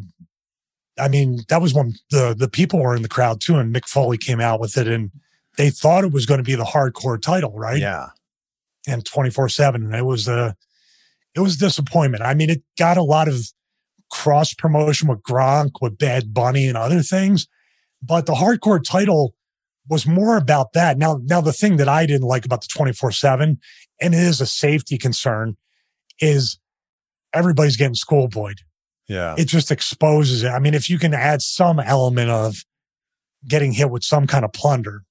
I 0.97 1.07
mean, 1.07 1.39
that 1.49 1.61
was 1.61 1.73
when 1.73 1.93
the 2.11 2.35
the 2.37 2.47
people 2.47 2.79
were 2.79 2.95
in 2.95 3.01
the 3.01 3.09
crowd 3.09 3.41
too, 3.41 3.55
and 3.55 3.73
Mick 3.73 3.87
Foley 3.87 4.17
came 4.17 4.39
out 4.39 4.59
with 4.59 4.77
it, 4.77 4.87
and 4.87 5.11
they 5.57 5.69
thought 5.69 6.03
it 6.03 6.11
was 6.11 6.25
going 6.25 6.37
to 6.39 6.43
be 6.43 6.55
the 6.55 6.63
hardcore 6.63 7.21
title, 7.21 7.53
right? 7.57 7.79
Yeah, 7.79 8.09
and 8.87 9.03
24 9.03 9.49
seven, 9.49 9.85
and 9.85 9.95
it 9.95 10.05
was 10.05 10.27
a 10.27 10.55
it 11.35 11.41
was 11.41 11.57
disappointment. 11.57 12.23
I 12.23 12.33
mean, 12.33 12.49
it 12.49 12.63
got 12.77 12.97
a 12.97 13.03
lot 13.03 13.27
of 13.27 13.45
cross 14.11 14.53
promotion 14.53 15.07
with 15.07 15.21
Gronk, 15.21 15.71
with 15.81 15.97
Bad 15.97 16.33
Bunny, 16.33 16.67
and 16.67 16.77
other 16.77 17.01
things. 17.01 17.47
But 18.01 18.25
the 18.25 18.33
hardcore 18.33 18.83
title 18.83 19.33
was 19.89 20.07
more 20.07 20.37
about 20.37 20.73
that. 20.73 20.97
Now, 20.97 21.19
now 21.23 21.41
the 21.41 21.53
thing 21.53 21.77
that 21.77 21.89
I 21.89 22.05
didn't 22.05 22.27
like 22.27 22.45
about 22.45 22.61
the 22.61 22.69
24 22.73 23.11
7, 23.11 23.59
and 24.01 24.13
it 24.13 24.19
is 24.19 24.41
a 24.41 24.45
safety 24.45 24.97
concern, 24.97 25.57
is 26.19 26.59
everybody's 27.33 27.77
getting 27.77 27.95
schoolboyed. 27.95 28.61
Yeah. 29.07 29.35
It 29.37 29.47
just 29.47 29.71
exposes 29.71 30.43
it. 30.43 30.49
I 30.49 30.59
mean, 30.59 30.73
if 30.73 30.89
you 30.89 30.97
can 30.97 31.13
add 31.13 31.41
some 31.41 31.79
element 31.79 32.31
of 32.31 32.55
getting 33.47 33.73
hit 33.73 33.91
with 33.91 34.03
some 34.03 34.25
kind 34.25 34.45
of 34.45 34.53
plunder, 34.53 35.03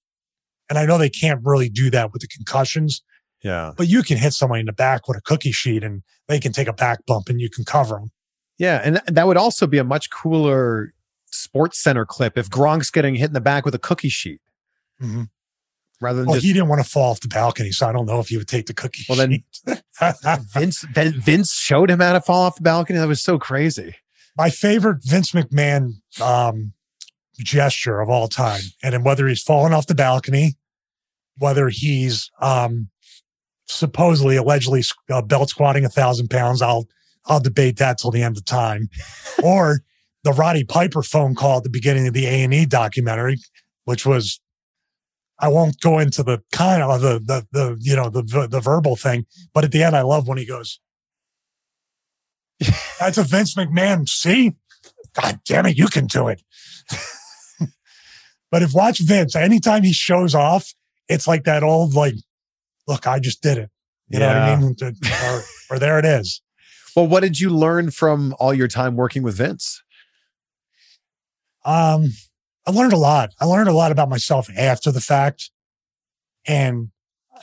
and 0.68 0.78
I 0.78 0.86
know 0.86 0.98
they 0.98 1.10
can't 1.10 1.40
really 1.44 1.68
do 1.68 1.90
that 1.90 2.12
with 2.12 2.22
the 2.22 2.28
concussions. 2.28 3.02
Yeah. 3.44 3.72
But 3.76 3.88
you 3.88 4.02
can 4.02 4.16
hit 4.16 4.32
somebody 4.32 4.60
in 4.60 4.66
the 4.66 4.72
back 4.72 5.06
with 5.06 5.18
a 5.18 5.20
cookie 5.20 5.52
sheet 5.52 5.84
and 5.84 6.02
they 6.26 6.40
can 6.40 6.52
take 6.52 6.66
a 6.66 6.72
back 6.72 7.04
bump 7.06 7.28
and 7.28 7.40
you 7.40 7.50
can 7.50 7.64
cover 7.64 7.96
them. 7.96 8.10
Yeah, 8.58 8.80
and 8.84 9.00
that 9.06 9.26
would 9.26 9.36
also 9.36 9.66
be 9.66 9.78
a 9.78 9.84
much 9.84 10.10
cooler 10.10 10.94
Sports 11.26 11.82
Center 11.82 12.06
clip 12.06 12.38
if 12.38 12.48
Gronk's 12.48 12.90
getting 12.90 13.16
hit 13.16 13.26
in 13.26 13.32
the 13.32 13.40
back 13.40 13.64
with 13.64 13.74
a 13.74 13.78
cookie 13.78 14.08
sheet. 14.08 14.40
Mm-hmm. 15.02 15.24
Rather 16.00 16.20
than 16.20 16.26
well, 16.26 16.36
just, 16.36 16.46
he 16.46 16.52
didn't 16.52 16.68
want 16.68 16.84
to 16.84 16.88
fall 16.88 17.10
off 17.10 17.20
the 17.20 17.28
balcony, 17.28 17.72
so 17.72 17.88
I 17.88 17.92
don't 17.92 18.06
know 18.06 18.20
if 18.20 18.28
he 18.28 18.36
would 18.36 18.48
take 18.48 18.66
the 18.66 18.74
cookie. 18.74 19.02
Sheet. 19.02 19.16
Well, 19.16 19.18
then 19.18 19.42
Vince 20.52 20.84
Vince 20.92 21.52
showed 21.52 21.90
him 21.90 22.00
how 22.00 22.12
to 22.12 22.20
fall 22.20 22.42
off 22.42 22.56
the 22.56 22.62
balcony. 22.62 22.98
That 22.98 23.08
was 23.08 23.22
so 23.22 23.38
crazy. 23.38 23.94
My 24.36 24.50
favorite 24.50 24.98
Vince 25.02 25.32
McMahon 25.32 25.94
um, 26.20 26.72
gesture 27.38 28.00
of 28.00 28.08
all 28.08 28.28
time, 28.28 28.62
and 28.82 29.04
whether 29.04 29.26
he's 29.26 29.42
falling 29.42 29.72
off 29.72 29.86
the 29.86 29.94
balcony, 29.94 30.56
whether 31.38 31.68
he's 31.68 32.30
um, 32.40 32.88
supposedly 33.66 34.36
allegedly 34.36 34.82
uh, 35.10 35.22
belt 35.22 35.50
squatting 35.50 35.84
a 35.84 35.88
thousand 35.88 36.28
pounds, 36.28 36.62
I'll 36.62 36.86
I'll 37.26 37.40
debate 37.40 37.78
that 37.78 37.98
till 37.98 38.10
the 38.10 38.22
end 38.22 38.36
of 38.36 38.44
time. 38.44 38.88
or 39.42 39.80
the 40.24 40.32
Roddy 40.32 40.64
Piper 40.64 41.02
phone 41.02 41.34
call 41.34 41.58
at 41.58 41.64
the 41.64 41.70
beginning 41.70 42.06
of 42.06 42.14
the 42.14 42.26
A 42.26 42.44
and 42.44 42.54
E 42.54 42.66
documentary, 42.66 43.38
which 43.84 44.06
was, 44.06 44.40
I 45.38 45.48
won't 45.48 45.80
go 45.80 45.98
into 45.98 46.22
the 46.22 46.42
kind 46.52 46.82
of 46.82 47.00
the 47.00 47.18
the 47.18 47.46
the 47.52 47.76
you 47.80 47.96
know 47.96 48.08
the 48.08 48.22
the 48.48 48.60
verbal 48.60 48.96
thing, 48.96 49.26
but 49.52 49.64
at 49.64 49.72
the 49.72 49.82
end, 49.82 49.96
I 49.96 50.02
love 50.02 50.28
when 50.28 50.38
he 50.38 50.46
goes, 50.46 50.80
"That's 53.00 53.18
a 53.18 53.24
Vince 53.24 53.54
McMahon." 53.54 54.08
See, 54.08 54.54
God 55.14 55.40
damn 55.44 55.66
it, 55.66 55.76
you 55.76 55.86
can 55.88 56.06
do 56.06 56.28
it. 56.28 56.42
but 58.50 58.62
if 58.62 58.74
watch 58.74 59.00
Vince, 59.00 59.34
anytime 59.34 59.82
he 59.82 59.92
shows 59.92 60.34
off, 60.34 60.72
it's 61.08 61.26
like 61.26 61.44
that 61.44 61.62
old 61.62 61.94
like, 61.94 62.14
look, 62.86 63.06
I 63.06 63.18
just 63.18 63.42
did 63.42 63.58
it. 63.58 63.70
You 64.08 64.18
yeah. 64.18 64.32
know 64.32 64.76
what 64.76 64.90
I 64.90 64.90
mean? 64.90 64.96
or, 65.24 65.42
or 65.70 65.78
there 65.78 65.98
it 65.98 66.04
is. 66.04 66.40
Well, 66.96 67.08
what 67.08 67.24
did 67.24 67.40
you 67.40 67.50
learn 67.50 67.90
from 67.90 68.36
all 68.38 68.54
your 68.54 68.68
time 68.68 68.94
working 68.94 69.24
with 69.24 69.34
Vince? 69.38 69.82
Um, 71.64 72.10
I 72.66 72.70
learned 72.70 72.92
a 72.92 72.98
lot. 72.98 73.30
I 73.40 73.46
learned 73.46 73.68
a 73.68 73.72
lot 73.72 73.90
about 73.90 74.08
myself 74.08 74.48
after 74.56 74.92
the 74.92 75.00
fact, 75.00 75.50
and 76.46 76.90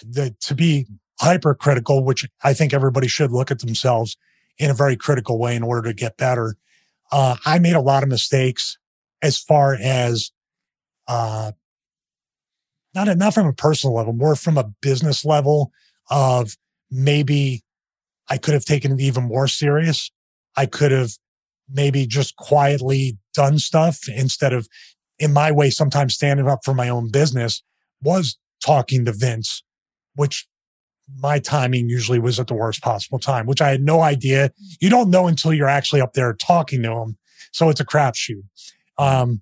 the, 0.01 0.33
to 0.41 0.55
be 0.55 0.87
hypercritical, 1.19 2.03
which 2.03 2.27
I 2.43 2.53
think 2.53 2.73
everybody 2.73 3.07
should 3.07 3.31
look 3.31 3.51
at 3.51 3.59
themselves 3.59 4.15
in 4.57 4.69
a 4.69 4.73
very 4.73 4.95
critical 4.95 5.37
way 5.37 5.55
in 5.55 5.63
order 5.63 5.89
to 5.89 5.93
get 5.93 6.17
better. 6.17 6.55
Uh, 7.11 7.35
I 7.45 7.59
made 7.59 7.75
a 7.75 7.81
lot 7.81 8.03
of 8.03 8.09
mistakes 8.09 8.77
as 9.21 9.37
far 9.37 9.75
as, 9.79 10.31
uh, 11.07 11.51
not, 12.93 13.17
not 13.17 13.33
from 13.33 13.47
a 13.47 13.53
personal 13.53 13.95
level, 13.95 14.13
more 14.13 14.35
from 14.35 14.57
a 14.57 14.71
business 14.81 15.23
level 15.25 15.71
of 16.09 16.55
maybe 16.89 17.63
I 18.29 18.37
could 18.37 18.53
have 18.53 18.65
taken 18.65 18.91
it 18.91 19.01
even 19.01 19.23
more 19.23 19.47
serious. 19.47 20.11
I 20.55 20.65
could 20.65 20.91
have 20.91 21.11
maybe 21.69 22.05
just 22.05 22.35
quietly 22.35 23.17
done 23.33 23.59
stuff 23.59 23.99
instead 24.09 24.53
of 24.53 24.67
in 25.21 25.33
my 25.33 25.51
way, 25.51 25.69
sometimes 25.69 26.15
standing 26.15 26.47
up 26.47 26.61
for 26.65 26.73
my 26.73 26.89
own 26.89 27.11
business 27.11 27.61
was 28.01 28.37
talking 28.63 29.05
to 29.05 29.13
Vince, 29.13 29.63
which 30.15 30.47
my 31.19 31.37
timing 31.37 31.89
usually 31.89 32.19
was 32.19 32.39
at 32.39 32.47
the 32.47 32.55
worst 32.55 32.81
possible 32.81 33.19
time, 33.19 33.45
which 33.45 33.61
I 33.61 33.69
had 33.69 33.81
no 33.81 34.01
idea. 34.01 34.51
You 34.79 34.89
don't 34.89 35.11
know 35.11 35.27
until 35.27 35.53
you're 35.53 35.67
actually 35.67 36.01
up 36.01 36.13
there 36.13 36.33
talking 36.33 36.81
to 36.83 36.91
him. 36.91 37.17
So 37.51 37.69
it's 37.69 37.79
a 37.79 37.85
crapshoot. 37.85 38.43
Um, 38.97 39.41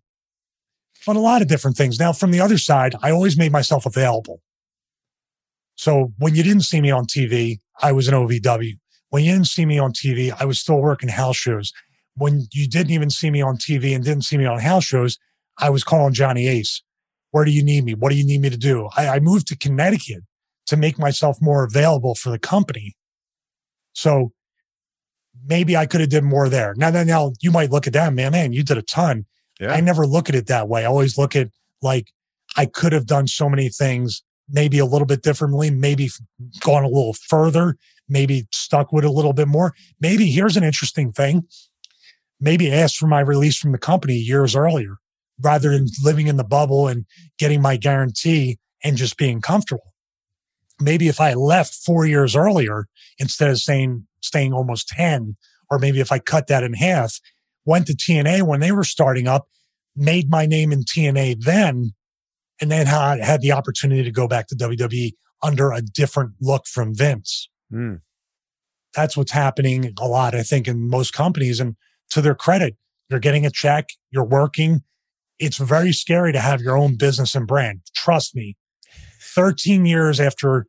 but 1.06 1.16
a 1.16 1.20
lot 1.20 1.42
of 1.42 1.48
different 1.48 1.78
things. 1.78 2.00
Now, 2.00 2.14
from 2.14 2.32
the 2.32 2.42
other 2.42 2.58
side, 2.58 2.96
I 3.02 3.12
always 3.12 3.38
made 3.38 3.52
myself 3.52 3.86
available. 3.86 4.42
So 5.76 6.14
when 6.18 6.36
you 6.36 6.44
didn't 6.44 6.64
see 6.64 6.82
me 6.82 6.92
on 6.92 7.06
TV, 7.06 7.60
I 7.82 7.92
was 7.92 8.08
an 8.08 8.14
OVW. 8.14 8.74
When 9.10 9.24
you 9.24 9.32
didn't 9.32 9.48
see 9.48 9.66
me 9.66 9.80
on 9.80 9.94
TV, 9.94 10.36
I 10.40 10.46
was 10.46 10.60
still 10.60 10.82
working 10.82 11.10
house 11.10 11.38
shows. 11.38 11.72
When 12.16 12.48
you 12.52 12.68
didn't 12.68 12.92
even 12.92 13.10
see 13.10 13.32
me 13.32 13.42
on 13.42 13.58
TV 13.58 13.96
and 13.96 14.04
didn't 14.04 14.26
see 14.26 14.38
me 14.38 14.46
on 14.46 14.60
house 14.60 14.84
shows, 14.84 15.18
I 15.58 15.70
was 15.70 15.84
calling 15.84 16.14
Johnny 16.14 16.48
Ace. 16.48 16.82
Where 17.32 17.46
do 17.46 17.52
you 17.52 17.64
need 17.64 17.86
me? 17.86 17.94
What 17.94 18.10
do 18.10 18.18
you 18.18 18.26
need 18.26 18.42
me 18.42 18.50
to 18.50 18.58
do? 18.58 18.90
I, 18.98 19.08
I 19.08 19.20
moved 19.20 19.48
to 19.48 19.58
Connecticut 19.58 20.24
to 20.68 20.78
make 20.78 21.00
myself 21.00 21.38
more 21.42 21.64
available 21.64 22.16
for 22.16 22.30
the 22.30 22.40
company. 22.40 22.96
So 23.94 24.32
maybe 25.46 25.76
I 25.76 25.86
could 25.86 26.02
have 26.02 26.10
did 26.10 26.24
more 26.24 26.50
there. 26.50 26.74
Now, 26.76 26.90
now, 26.90 27.04
now 27.04 27.32
you 27.42 27.52
might 27.52 27.72
look 27.72 27.88
at 27.88 27.94
that, 27.94 28.14
man, 28.14 28.32
man, 28.32 28.54
you 28.54 28.64
did 28.64 28.78
a 28.78 28.82
ton. 28.82 29.26
Yeah. 29.60 29.74
I 29.74 29.82
never 29.82 30.08
look 30.08 30.30
at 30.30 30.36
it 30.36 30.48
that 30.48 30.68
way. 30.70 30.84
I 30.84 30.88
always 30.88 31.18
look 31.18 31.36
at 31.36 31.50
like 31.82 32.12
I 32.56 32.66
could 32.66 32.94
have 32.94 33.06
done 33.06 33.28
so 33.28 33.50
many 33.50 33.70
things, 33.70 34.24
maybe 34.50 34.80
a 34.80 34.86
little 34.86 35.06
bit 35.06 35.22
differently, 35.22 35.70
maybe 35.70 36.10
gone 36.62 36.84
a 36.84 36.88
little 36.88 37.14
further, 37.14 37.78
maybe 38.08 38.48
stuck 38.52 38.92
with 38.92 39.06
a 39.06 39.12
little 39.12 39.34
bit 39.34 39.48
more. 39.48 39.74
Maybe 40.00 40.32
here's 40.32 40.58
an 40.58 40.64
interesting 40.64 41.12
thing. 41.12 41.44
Maybe 42.40 42.72
asked 42.72 42.98
for 42.98 43.08
my 43.08 43.20
release 43.20 43.58
from 43.58 43.74
the 43.74 43.78
company 43.78 44.16
years 44.16 44.56
earlier 44.56 44.98
rather 45.42 45.72
than 45.72 45.88
living 46.04 46.28
in 46.28 46.38
the 46.38 46.44
bubble 46.44 46.88
and 46.88 47.06
getting 47.38 47.62
my 47.62 47.78
guarantee 47.78 48.60
and 48.84 48.98
just 48.98 49.18
being 49.18 49.42
comfortable. 49.42 49.94
Maybe 50.82 51.10
if 51.10 51.20
I 51.20 51.34
left 51.34 51.74
four 51.74 52.06
years 52.06 52.36
earlier 52.36 52.88
instead 53.18 53.50
of 53.50 53.60
saying 53.60 54.08
staying 54.22 54.54
almost 54.54 54.88
10, 54.90 55.36
or 55.70 55.80
maybe 55.80 56.00
if 56.00 56.12
I 56.12 56.20
cut 56.20 56.48
that 56.48 56.64
in 56.64 56.74
half, 56.74 57.20
went 57.66 57.88
to 57.88 57.94
TNA 57.94 58.44
when 58.44 58.60
they 58.60 58.72
were 58.72 58.84
starting 58.84 59.28
up, 59.28 59.48
made 59.96 60.30
my 60.30 60.46
name 60.46 60.72
in 60.72 60.84
TNA 60.84 61.42
then, 61.44 61.94
and 62.62 62.72
then 62.72 62.86
had, 62.86 63.20
had 63.22 63.42
the 63.42 63.52
opportunity 63.52 64.04
to 64.04 64.12
go 64.12 64.28
back 64.28 64.48
to 64.48 64.56
WWE 64.56 65.14
under 65.42 65.72
a 65.72 65.82
different 65.82 66.34
look 66.42 66.68
from 66.68 66.94
Vince. 66.94 67.50
Mm. 67.72 68.02
That's 68.96 69.16
what's 69.16 69.32
happening 69.32 69.94
a 70.00 70.08
lot, 70.08 70.36
I 70.36 70.44
think, 70.44 70.68
in 70.68 70.90
most 70.90 71.14
companies. 71.14 71.60
And 71.60 71.76
to 72.12 72.22
their 72.22 72.36
credit, 72.36 72.76
you're 73.10 73.20
getting 73.20 73.46
a 73.46 73.52
check, 73.52 73.90
you're 74.12 74.26
working. 74.26 74.84
It's 75.38 75.58
very 75.58 75.94
scary 75.94 76.34
to 76.34 76.40
have 76.40 76.62
your 76.62 76.78
own 76.78 76.96
business 76.98 77.36
and 77.36 77.48
brand. 77.48 77.82
Trust 77.96 78.36
me. 78.36 78.58
13 79.36 79.86
years 79.86 80.20
after 80.20 80.66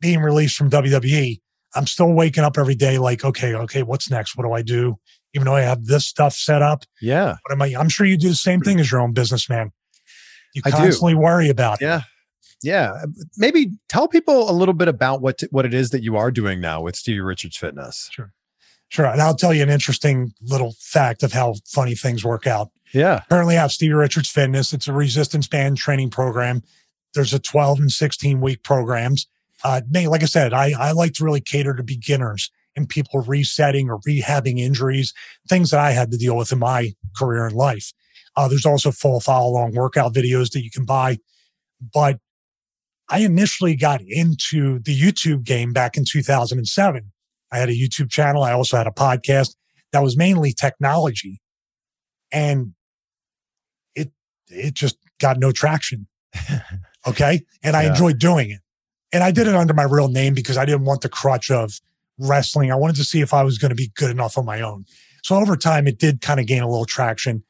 being 0.00 0.20
released 0.20 0.56
from 0.56 0.70
WWE, 0.70 1.40
I'm 1.74 1.86
still 1.86 2.12
waking 2.12 2.44
up 2.44 2.58
every 2.58 2.74
day 2.74 2.98
like, 2.98 3.24
okay, 3.24 3.54
okay, 3.54 3.82
what's 3.82 4.10
next? 4.10 4.36
What 4.36 4.44
do 4.44 4.52
I 4.52 4.62
do? 4.62 4.98
Even 5.34 5.46
though 5.46 5.54
I 5.54 5.62
have 5.62 5.86
this 5.86 6.06
stuff 6.06 6.34
set 6.34 6.62
up. 6.62 6.84
Yeah. 7.00 7.36
What 7.42 7.52
am 7.52 7.62
I? 7.62 7.74
I'm 7.78 7.88
sure 7.88 8.06
you 8.06 8.16
do 8.16 8.28
the 8.28 8.34
same 8.34 8.60
thing 8.60 8.80
as 8.80 8.90
your 8.90 9.00
own 9.00 9.12
businessman. 9.12 9.72
You 10.54 10.62
constantly 10.62 11.14
worry 11.14 11.48
about 11.48 11.80
it. 11.80 11.86
Yeah. 11.86 12.02
Yeah. 12.62 13.04
Maybe 13.36 13.70
tell 13.88 14.08
people 14.08 14.50
a 14.50 14.52
little 14.52 14.74
bit 14.74 14.88
about 14.88 15.22
what, 15.22 15.40
what 15.50 15.64
it 15.64 15.74
is 15.74 15.90
that 15.90 16.02
you 16.02 16.16
are 16.16 16.30
doing 16.30 16.60
now 16.60 16.82
with 16.82 16.96
Stevie 16.96 17.20
Richards 17.20 17.56
Fitness. 17.56 18.08
Sure. 18.12 18.32
Sure. 18.88 19.06
And 19.06 19.22
I'll 19.22 19.34
tell 19.34 19.54
you 19.54 19.62
an 19.62 19.70
interesting 19.70 20.32
little 20.42 20.74
fact 20.78 21.22
of 21.22 21.32
how 21.32 21.54
funny 21.66 21.94
things 21.94 22.24
work 22.24 22.46
out. 22.46 22.68
Yeah. 22.92 23.22
Currently 23.30 23.56
I 23.56 23.62
have 23.62 23.72
Stevie 23.72 23.94
Richards 23.94 24.28
Fitness. 24.28 24.74
It's 24.74 24.86
a 24.86 24.92
resistance 24.92 25.48
band 25.48 25.78
training 25.78 26.10
program. 26.10 26.62
There's 27.14 27.32
a 27.32 27.38
12 27.38 27.80
and 27.80 27.90
16 27.90 28.40
week 28.40 28.62
programs 28.62 29.26
uh, 29.64 29.80
like 29.92 30.22
I 30.22 30.26
said, 30.26 30.52
I, 30.52 30.72
I 30.78 30.92
like 30.92 31.14
to 31.14 31.24
really 31.24 31.40
cater 31.40 31.74
to 31.74 31.82
beginners 31.82 32.50
and 32.76 32.88
people 32.88 33.20
resetting 33.22 33.90
or 33.90 34.00
rehabbing 34.00 34.58
injuries, 34.58 35.12
things 35.48 35.70
that 35.70 35.80
I 35.80 35.92
had 35.92 36.10
to 36.10 36.16
deal 36.16 36.36
with 36.36 36.52
in 36.52 36.58
my 36.58 36.92
career 37.16 37.46
and 37.46 37.54
life. 37.54 37.92
Uh, 38.36 38.48
there's 38.48 38.66
also 38.66 38.90
full 38.90 39.20
follow 39.20 39.50
along 39.50 39.74
workout 39.74 40.14
videos 40.14 40.50
that 40.52 40.62
you 40.62 40.70
can 40.70 40.84
buy. 40.84 41.18
But 41.92 42.18
I 43.08 43.18
initially 43.18 43.76
got 43.76 44.00
into 44.06 44.78
the 44.80 44.98
YouTube 44.98 45.44
game 45.44 45.72
back 45.72 45.96
in 45.96 46.04
2007. 46.10 47.12
I 47.50 47.58
had 47.58 47.68
a 47.68 47.74
YouTube 47.74 48.10
channel. 48.10 48.42
I 48.42 48.52
also 48.52 48.78
had 48.78 48.86
a 48.86 48.92
podcast 48.92 49.54
that 49.92 50.02
was 50.02 50.16
mainly 50.16 50.54
technology 50.54 51.40
and 52.32 52.72
it, 53.94 54.10
it 54.48 54.72
just 54.72 54.96
got 55.20 55.38
no 55.38 55.52
traction. 55.52 56.06
okay. 57.06 57.42
And 57.62 57.76
I 57.76 57.84
enjoyed 57.84 58.18
doing 58.18 58.50
it. 58.50 58.60
And 59.12 59.22
I 59.22 59.30
did 59.30 59.46
it 59.46 59.54
under 59.54 59.74
my 59.74 59.82
real 59.82 60.08
name 60.08 60.32
because 60.32 60.56
I 60.56 60.64
didn't 60.64 60.86
want 60.86 61.02
the 61.02 61.10
crutch 61.10 61.50
of 61.50 61.78
wrestling. 62.22 62.70
I 62.70 62.76
wanted 62.76 62.96
to 62.96 63.04
see 63.04 63.20
if 63.20 63.34
I 63.34 63.42
was 63.42 63.58
going 63.58 63.70
to 63.70 63.74
be 63.74 63.90
good 63.96 64.10
enough 64.10 64.38
on 64.38 64.44
my 64.44 64.60
own. 64.60 64.84
So 65.22 65.36
over 65.36 65.56
time, 65.56 65.86
it 65.86 65.98
did 65.98 66.20
kind 66.20 66.40
of 66.40 66.46
gain 66.46 66.62
a 66.62 66.68
little 66.68 66.84
traction. 66.84 67.44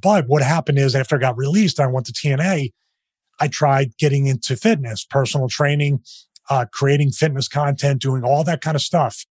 But 0.00 0.26
what 0.28 0.42
happened 0.42 0.78
is 0.78 0.94
after 0.94 1.16
I 1.16 1.18
got 1.18 1.36
released, 1.36 1.80
I 1.80 1.86
went 1.86 2.06
to 2.06 2.12
TNA. 2.12 2.72
I 3.40 3.48
tried 3.48 3.96
getting 3.98 4.26
into 4.26 4.56
fitness, 4.56 5.04
personal 5.04 5.48
training, 5.48 6.00
uh, 6.48 6.66
creating 6.72 7.12
fitness 7.12 7.48
content, 7.48 8.02
doing 8.02 8.22
all 8.22 8.44
that 8.44 8.60
kind 8.60 8.74
of 8.74 8.82
stuff. 8.82 9.24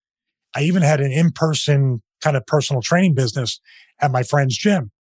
I 0.56 0.62
even 0.64 0.82
had 0.82 1.02
an 1.02 1.12
in-person 1.12 2.02
kind 2.22 2.38
of 2.38 2.46
personal 2.46 2.82
training 2.82 3.14
business 3.14 3.60
at 4.00 4.12
my 4.12 4.24
friend's 4.24 4.58
gym. 4.58 4.92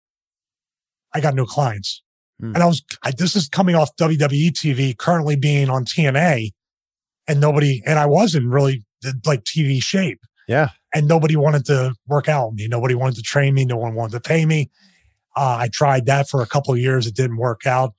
I 1.12 1.20
got 1.20 1.34
no 1.34 1.46
clients. 1.46 2.02
Hmm. 2.40 2.54
And 2.54 2.62
I 2.62 2.66
was, 2.66 2.82
I, 3.02 3.12
this 3.16 3.36
is 3.36 3.48
coming 3.48 3.74
off 3.74 3.96
WWE 3.96 4.50
TV, 4.50 4.96
currently 4.96 5.36
being 5.36 5.70
on 5.70 5.84
TNA 5.84 6.50
and 7.26 7.40
nobody, 7.40 7.82
and 7.86 7.98
I 7.98 8.06
wasn't 8.06 8.46
really 8.46 8.83
like 9.24 9.44
TV 9.44 9.82
shape. 9.82 10.20
Yeah. 10.46 10.70
And 10.94 11.08
nobody 11.08 11.36
wanted 11.36 11.64
to 11.66 11.94
work 12.06 12.28
out 12.28 12.50
with 12.50 12.58
me. 12.58 12.68
Nobody 12.68 12.94
wanted 12.94 13.16
to 13.16 13.22
train 13.22 13.54
me. 13.54 13.64
No 13.64 13.76
one 13.76 13.94
wanted 13.94 14.12
to 14.12 14.20
pay 14.20 14.46
me. 14.46 14.70
Uh, 15.36 15.56
I 15.60 15.68
tried 15.72 16.06
that 16.06 16.28
for 16.28 16.42
a 16.42 16.46
couple 16.46 16.72
of 16.72 16.80
years. 16.80 17.06
It 17.06 17.16
didn't 17.16 17.38
work 17.38 17.66
out. 17.66 17.94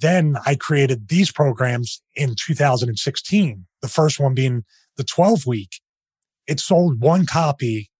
Then 0.00 0.36
I 0.44 0.54
created 0.54 1.08
these 1.08 1.32
programs 1.32 2.02
in 2.14 2.34
2016. 2.36 3.66
The 3.80 3.88
first 3.88 4.20
one 4.20 4.34
being 4.34 4.64
the 4.96 5.04
12 5.04 5.46
week. 5.46 5.80
It 6.46 6.60
sold 6.60 7.00
one 7.00 7.26
copy 7.26 7.90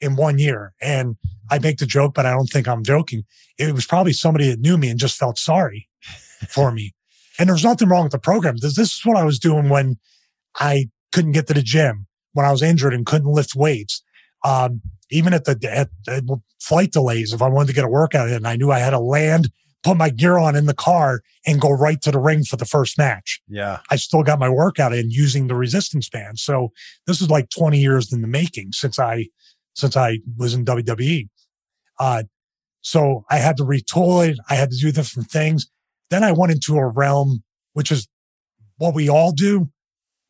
in 0.00 0.16
one 0.16 0.38
year. 0.38 0.74
And 0.80 1.16
I 1.50 1.58
make 1.58 1.78
the 1.78 1.86
joke, 1.86 2.14
but 2.14 2.26
I 2.26 2.30
don't 2.30 2.46
think 2.46 2.68
I'm 2.68 2.84
joking. 2.84 3.24
It 3.58 3.74
was 3.74 3.86
probably 3.86 4.12
somebody 4.12 4.50
that 4.50 4.60
knew 4.60 4.78
me 4.78 4.90
and 4.90 5.00
just 5.00 5.16
felt 5.16 5.38
sorry 5.38 5.88
for 6.48 6.70
me. 6.72 6.94
And 7.38 7.48
there's 7.48 7.64
nothing 7.64 7.88
wrong 7.88 8.04
with 8.04 8.12
the 8.12 8.18
program. 8.18 8.56
This, 8.60 8.76
this 8.76 8.94
is 8.94 9.00
what 9.04 9.16
I 9.16 9.24
was 9.24 9.38
doing 9.38 9.68
when 9.68 9.96
I 10.56 10.88
couldn't 11.18 11.32
get 11.32 11.48
to 11.48 11.54
the 11.54 11.62
gym, 11.62 12.06
when 12.32 12.46
I 12.46 12.52
was 12.52 12.62
injured 12.62 12.94
and 12.94 13.04
couldn't 13.04 13.32
lift 13.32 13.56
weights. 13.56 14.04
Um, 14.44 14.82
even 15.10 15.34
at 15.34 15.46
the 15.46 15.58
at, 16.08 16.28
flight 16.60 16.92
delays, 16.92 17.32
if 17.32 17.42
I 17.42 17.48
wanted 17.48 17.66
to 17.68 17.72
get 17.72 17.84
a 17.84 17.88
workout 17.88 18.28
in, 18.28 18.46
I 18.46 18.54
knew 18.54 18.70
I 18.70 18.78
had 18.78 18.90
to 18.90 19.00
land, 19.00 19.50
put 19.82 19.96
my 19.96 20.10
gear 20.10 20.38
on 20.38 20.54
in 20.54 20.66
the 20.66 20.74
car, 20.74 21.22
and 21.44 21.60
go 21.60 21.70
right 21.70 22.00
to 22.02 22.12
the 22.12 22.20
ring 22.20 22.44
for 22.44 22.54
the 22.54 22.64
first 22.64 22.98
match. 22.98 23.40
Yeah, 23.48 23.80
I 23.90 23.96
still 23.96 24.22
got 24.22 24.38
my 24.38 24.48
workout 24.48 24.94
in 24.94 25.10
using 25.10 25.48
the 25.48 25.56
resistance 25.56 26.08
band. 26.08 26.38
So 26.38 26.70
this 27.08 27.20
is 27.20 27.30
like 27.30 27.50
20 27.50 27.78
years 27.78 28.12
in 28.12 28.22
the 28.22 28.28
making 28.28 28.70
since 28.70 28.96
I 29.00 29.26
since 29.74 29.96
I 29.96 30.20
was 30.36 30.54
in 30.54 30.64
WWE. 30.64 31.28
Uh, 31.98 32.22
so 32.80 33.24
I 33.28 33.38
had 33.38 33.56
to 33.56 33.64
retool 33.64 34.28
it. 34.28 34.38
I 34.48 34.54
had 34.54 34.70
to 34.70 34.76
do 34.76 34.92
different 34.92 35.32
things. 35.32 35.68
Then 36.10 36.22
I 36.22 36.30
went 36.30 36.52
into 36.52 36.76
a 36.76 36.86
realm, 36.86 37.42
which 37.72 37.90
is 37.90 38.06
what 38.76 38.94
we 38.94 39.08
all 39.08 39.32
do. 39.32 39.68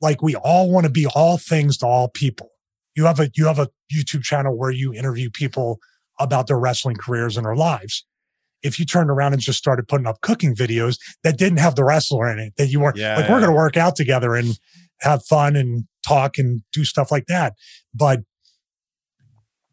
Like 0.00 0.22
we 0.22 0.34
all 0.36 0.70
want 0.70 0.84
to 0.84 0.92
be 0.92 1.06
all 1.06 1.38
things 1.38 1.76
to 1.78 1.86
all 1.86 2.08
people. 2.08 2.50
You 2.94 3.04
have 3.04 3.20
a, 3.20 3.30
you 3.34 3.46
have 3.46 3.58
a 3.58 3.68
YouTube 3.94 4.22
channel 4.22 4.56
where 4.56 4.70
you 4.70 4.92
interview 4.92 5.30
people 5.30 5.78
about 6.18 6.46
their 6.46 6.58
wrestling 6.58 6.96
careers 6.96 7.36
and 7.36 7.46
their 7.46 7.56
lives. 7.56 8.04
If 8.62 8.80
you 8.80 8.84
turned 8.84 9.10
around 9.10 9.34
and 9.34 9.42
just 9.42 9.58
started 9.58 9.86
putting 9.86 10.06
up 10.06 10.20
cooking 10.20 10.54
videos 10.54 10.98
that 11.22 11.38
didn't 11.38 11.58
have 11.58 11.76
the 11.76 11.84
wrestler 11.84 12.30
in 12.30 12.40
it, 12.40 12.54
that 12.56 12.68
you 12.68 12.80
weren't 12.80 12.96
yeah, 12.96 13.16
like, 13.16 13.26
yeah. 13.26 13.32
we're 13.32 13.40
going 13.40 13.50
to 13.50 13.56
work 13.56 13.76
out 13.76 13.94
together 13.94 14.34
and 14.34 14.58
have 15.00 15.24
fun 15.24 15.54
and 15.54 15.84
talk 16.04 16.38
and 16.38 16.62
do 16.72 16.84
stuff 16.84 17.12
like 17.12 17.26
that. 17.26 17.54
But 17.94 18.20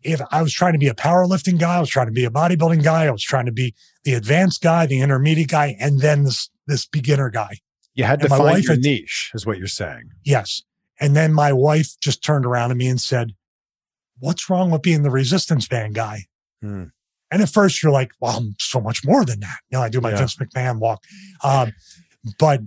if 0.04 0.22
I 0.32 0.44
was 0.44 0.54
trying 0.54 0.74
to 0.74 0.80
be 0.80 0.88
a 0.88 0.94
powerlifting 0.94 1.60
guy, 1.60 1.78
I 1.78 1.80
was 1.80 1.90
trying 1.90 2.06
to 2.06 2.12
be 2.12 2.26
a 2.26 2.30
bodybuilding 2.30 2.84
guy, 2.84 3.06
I 3.06 3.12
was 3.12 3.24
trying 3.24 3.48
to 3.48 3.52
be 3.52 3.74
the 4.04 4.14
advanced 4.14 4.62
guy, 4.62 4.86
the 4.86 5.02
intermediate 5.02 5.50
guy, 5.50 5.76
and 5.80 6.00
then 6.00 6.24
this 6.24 6.50
this 6.68 6.86
beginner 6.86 7.30
guy. 7.30 7.58
You 7.96 8.04
had 8.04 8.20
to 8.22 8.30
find 8.30 8.64
your 8.64 8.74
had, 8.74 8.82
niche, 8.82 9.32
is 9.34 9.46
what 9.46 9.58
you're 9.58 9.68
saying. 9.68 10.12
Yes. 10.24 10.62
And 11.00 11.16
then 11.16 11.34
my 11.34 11.52
wife 11.52 12.00
just 12.02 12.24
turned 12.24 12.46
around 12.46 12.70
to 12.70 12.76
me 12.76 12.88
and 12.88 13.00
said, 13.00 13.34
What's 14.20 14.50
wrong 14.50 14.72
with 14.72 14.82
being 14.82 15.04
the 15.04 15.10
resistance 15.10 15.68
band 15.68 15.96
guy? 15.96 16.26
Hmm. 16.62 16.86
And 17.32 17.42
at 17.42 17.50
first 17.50 17.82
you're 17.82 17.92
like, 17.92 18.12
Well, 18.20 18.38
I'm 18.38 18.56
so 18.60 18.80
much 18.80 19.06
more 19.06 19.26
than 19.26 19.40
that. 19.40 19.58
You 19.70 19.78
know, 19.78 19.84
I 19.84 19.90
do 19.90 20.02
my 20.02 20.12
yeah. 20.12 20.18
Vince 20.18 20.36
McMahon 20.36 20.80
walk. 20.80 21.04
Um, 21.44 21.74
but 22.38 22.62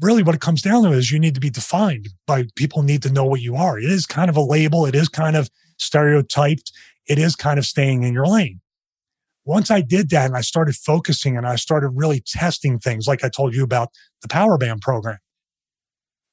really 0.00 0.22
what 0.22 0.34
it 0.34 0.40
comes 0.40 0.62
down 0.62 0.82
to 0.84 0.92
is 0.92 1.10
you 1.10 1.18
need 1.18 1.34
to 1.34 1.40
be 1.40 1.50
defined 1.50 2.08
by 2.26 2.44
people 2.56 2.82
need 2.82 3.02
to 3.02 3.12
know 3.12 3.24
what 3.24 3.40
you 3.40 3.56
are. 3.56 3.78
It 3.78 3.90
is 3.90 4.06
kind 4.06 4.28
of 4.30 4.36
a 4.36 4.42
label. 4.42 4.86
It 4.86 4.94
is 4.94 5.08
kind 5.08 5.36
of 5.36 5.50
stereotyped. 5.78 6.72
it 7.08 7.18
is 7.18 7.34
kind 7.34 7.58
of 7.58 7.66
staying 7.66 8.04
in 8.04 8.14
your 8.14 8.26
lane. 8.26 8.60
Once 9.44 9.70
I 9.70 9.80
did 9.80 10.10
that 10.10 10.26
and 10.26 10.36
I 10.36 10.40
started 10.40 10.76
focusing 10.76 11.36
and 11.36 11.46
I 11.46 11.56
started 11.56 11.90
really 11.94 12.22
testing 12.24 12.78
things, 12.78 13.06
like 13.06 13.24
I 13.24 13.28
told 13.28 13.54
you 13.54 13.64
about 13.64 13.88
the 14.20 14.28
Power 14.28 14.56
Band 14.56 14.80
program, 14.80 15.18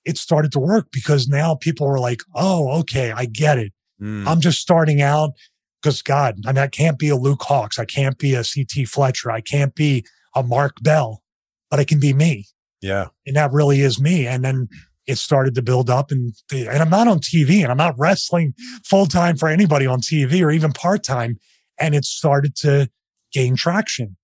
it 0.06 0.18
started 0.18 0.52
to 0.54 0.60
work 0.60 0.88
because 0.92 1.28
now 1.28 1.56
people 1.56 1.88
were 1.88 2.00
like, 2.00 2.22
oh, 2.36 2.80
okay, 2.80 3.12
I 3.12 3.26
get 3.26 3.58
it. 3.58 3.74
Mm. 4.02 4.28
I'm 4.28 4.42
just 4.42 4.60
starting 4.60 5.02
out 5.02 5.32
because 5.82 6.02
God, 6.02 6.36
I 6.46 6.52
mean, 6.52 6.60
I 6.60 6.68
can't 6.68 7.00
be 7.00 7.10
a 7.10 7.16
Luke 7.16 7.42
Hawx. 7.42 7.80
I 7.80 7.86
can't 7.86 8.18
be 8.18 8.36
a 8.36 8.44
CT 8.44 8.88
Fletcher. 8.88 9.32
I 9.32 9.42
can't 9.42 9.74
be 9.76 10.06
a 10.36 10.44
Mark 10.44 10.78
Bell, 10.82 11.22
but 11.70 11.80
I 11.80 11.84
can 11.84 12.00
be 12.00 12.14
me. 12.14 12.46
Yeah. 12.82 13.08
And 13.26 13.36
that 13.36 13.52
really 13.52 13.82
is 13.82 14.00
me. 14.00 14.26
And 14.28 14.44
then 14.44 14.70
it 15.08 15.18
started 15.18 15.56
to 15.56 15.62
build 15.62 15.90
up 15.90 16.12
and, 16.12 16.34
and 16.52 16.70
I'm 16.70 16.90
not 16.90 17.08
on 17.08 17.20
TV 17.20 17.64
and 17.64 17.72
I'm 17.72 17.78
not 17.78 17.96
wrestling 17.98 18.54
full 18.86 19.08
time 19.08 19.38
for 19.38 19.50
anybody 19.50 19.88
on 19.88 20.02
TV 20.02 20.42
or 20.44 20.52
even 20.52 20.72
part 20.72 21.04
time. 21.04 21.38
And 21.80 21.96
it 21.96 22.06
started 22.06 22.56
to 22.58 22.90
gain 23.32 23.56
traction. 23.56 24.18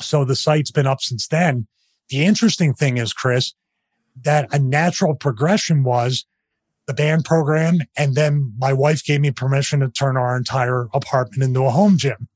So 0.00 0.24
the 0.24 0.36
site's 0.36 0.70
been 0.70 0.86
up 0.86 1.00
since 1.00 1.28
then. 1.28 1.66
The 2.08 2.24
interesting 2.24 2.74
thing 2.74 2.98
is, 2.98 3.12
Chris, 3.12 3.54
that 4.22 4.52
a 4.52 4.58
natural 4.58 5.14
progression 5.14 5.84
was 5.84 6.26
the 6.86 6.94
band 6.94 7.24
program. 7.24 7.78
And 7.96 8.14
then 8.14 8.52
my 8.58 8.72
wife 8.72 9.04
gave 9.04 9.20
me 9.20 9.30
permission 9.30 9.80
to 9.80 9.88
turn 9.88 10.16
our 10.16 10.36
entire 10.36 10.88
apartment 10.92 11.42
into 11.42 11.64
a 11.64 11.70
home 11.70 11.96
gym. 11.96 12.28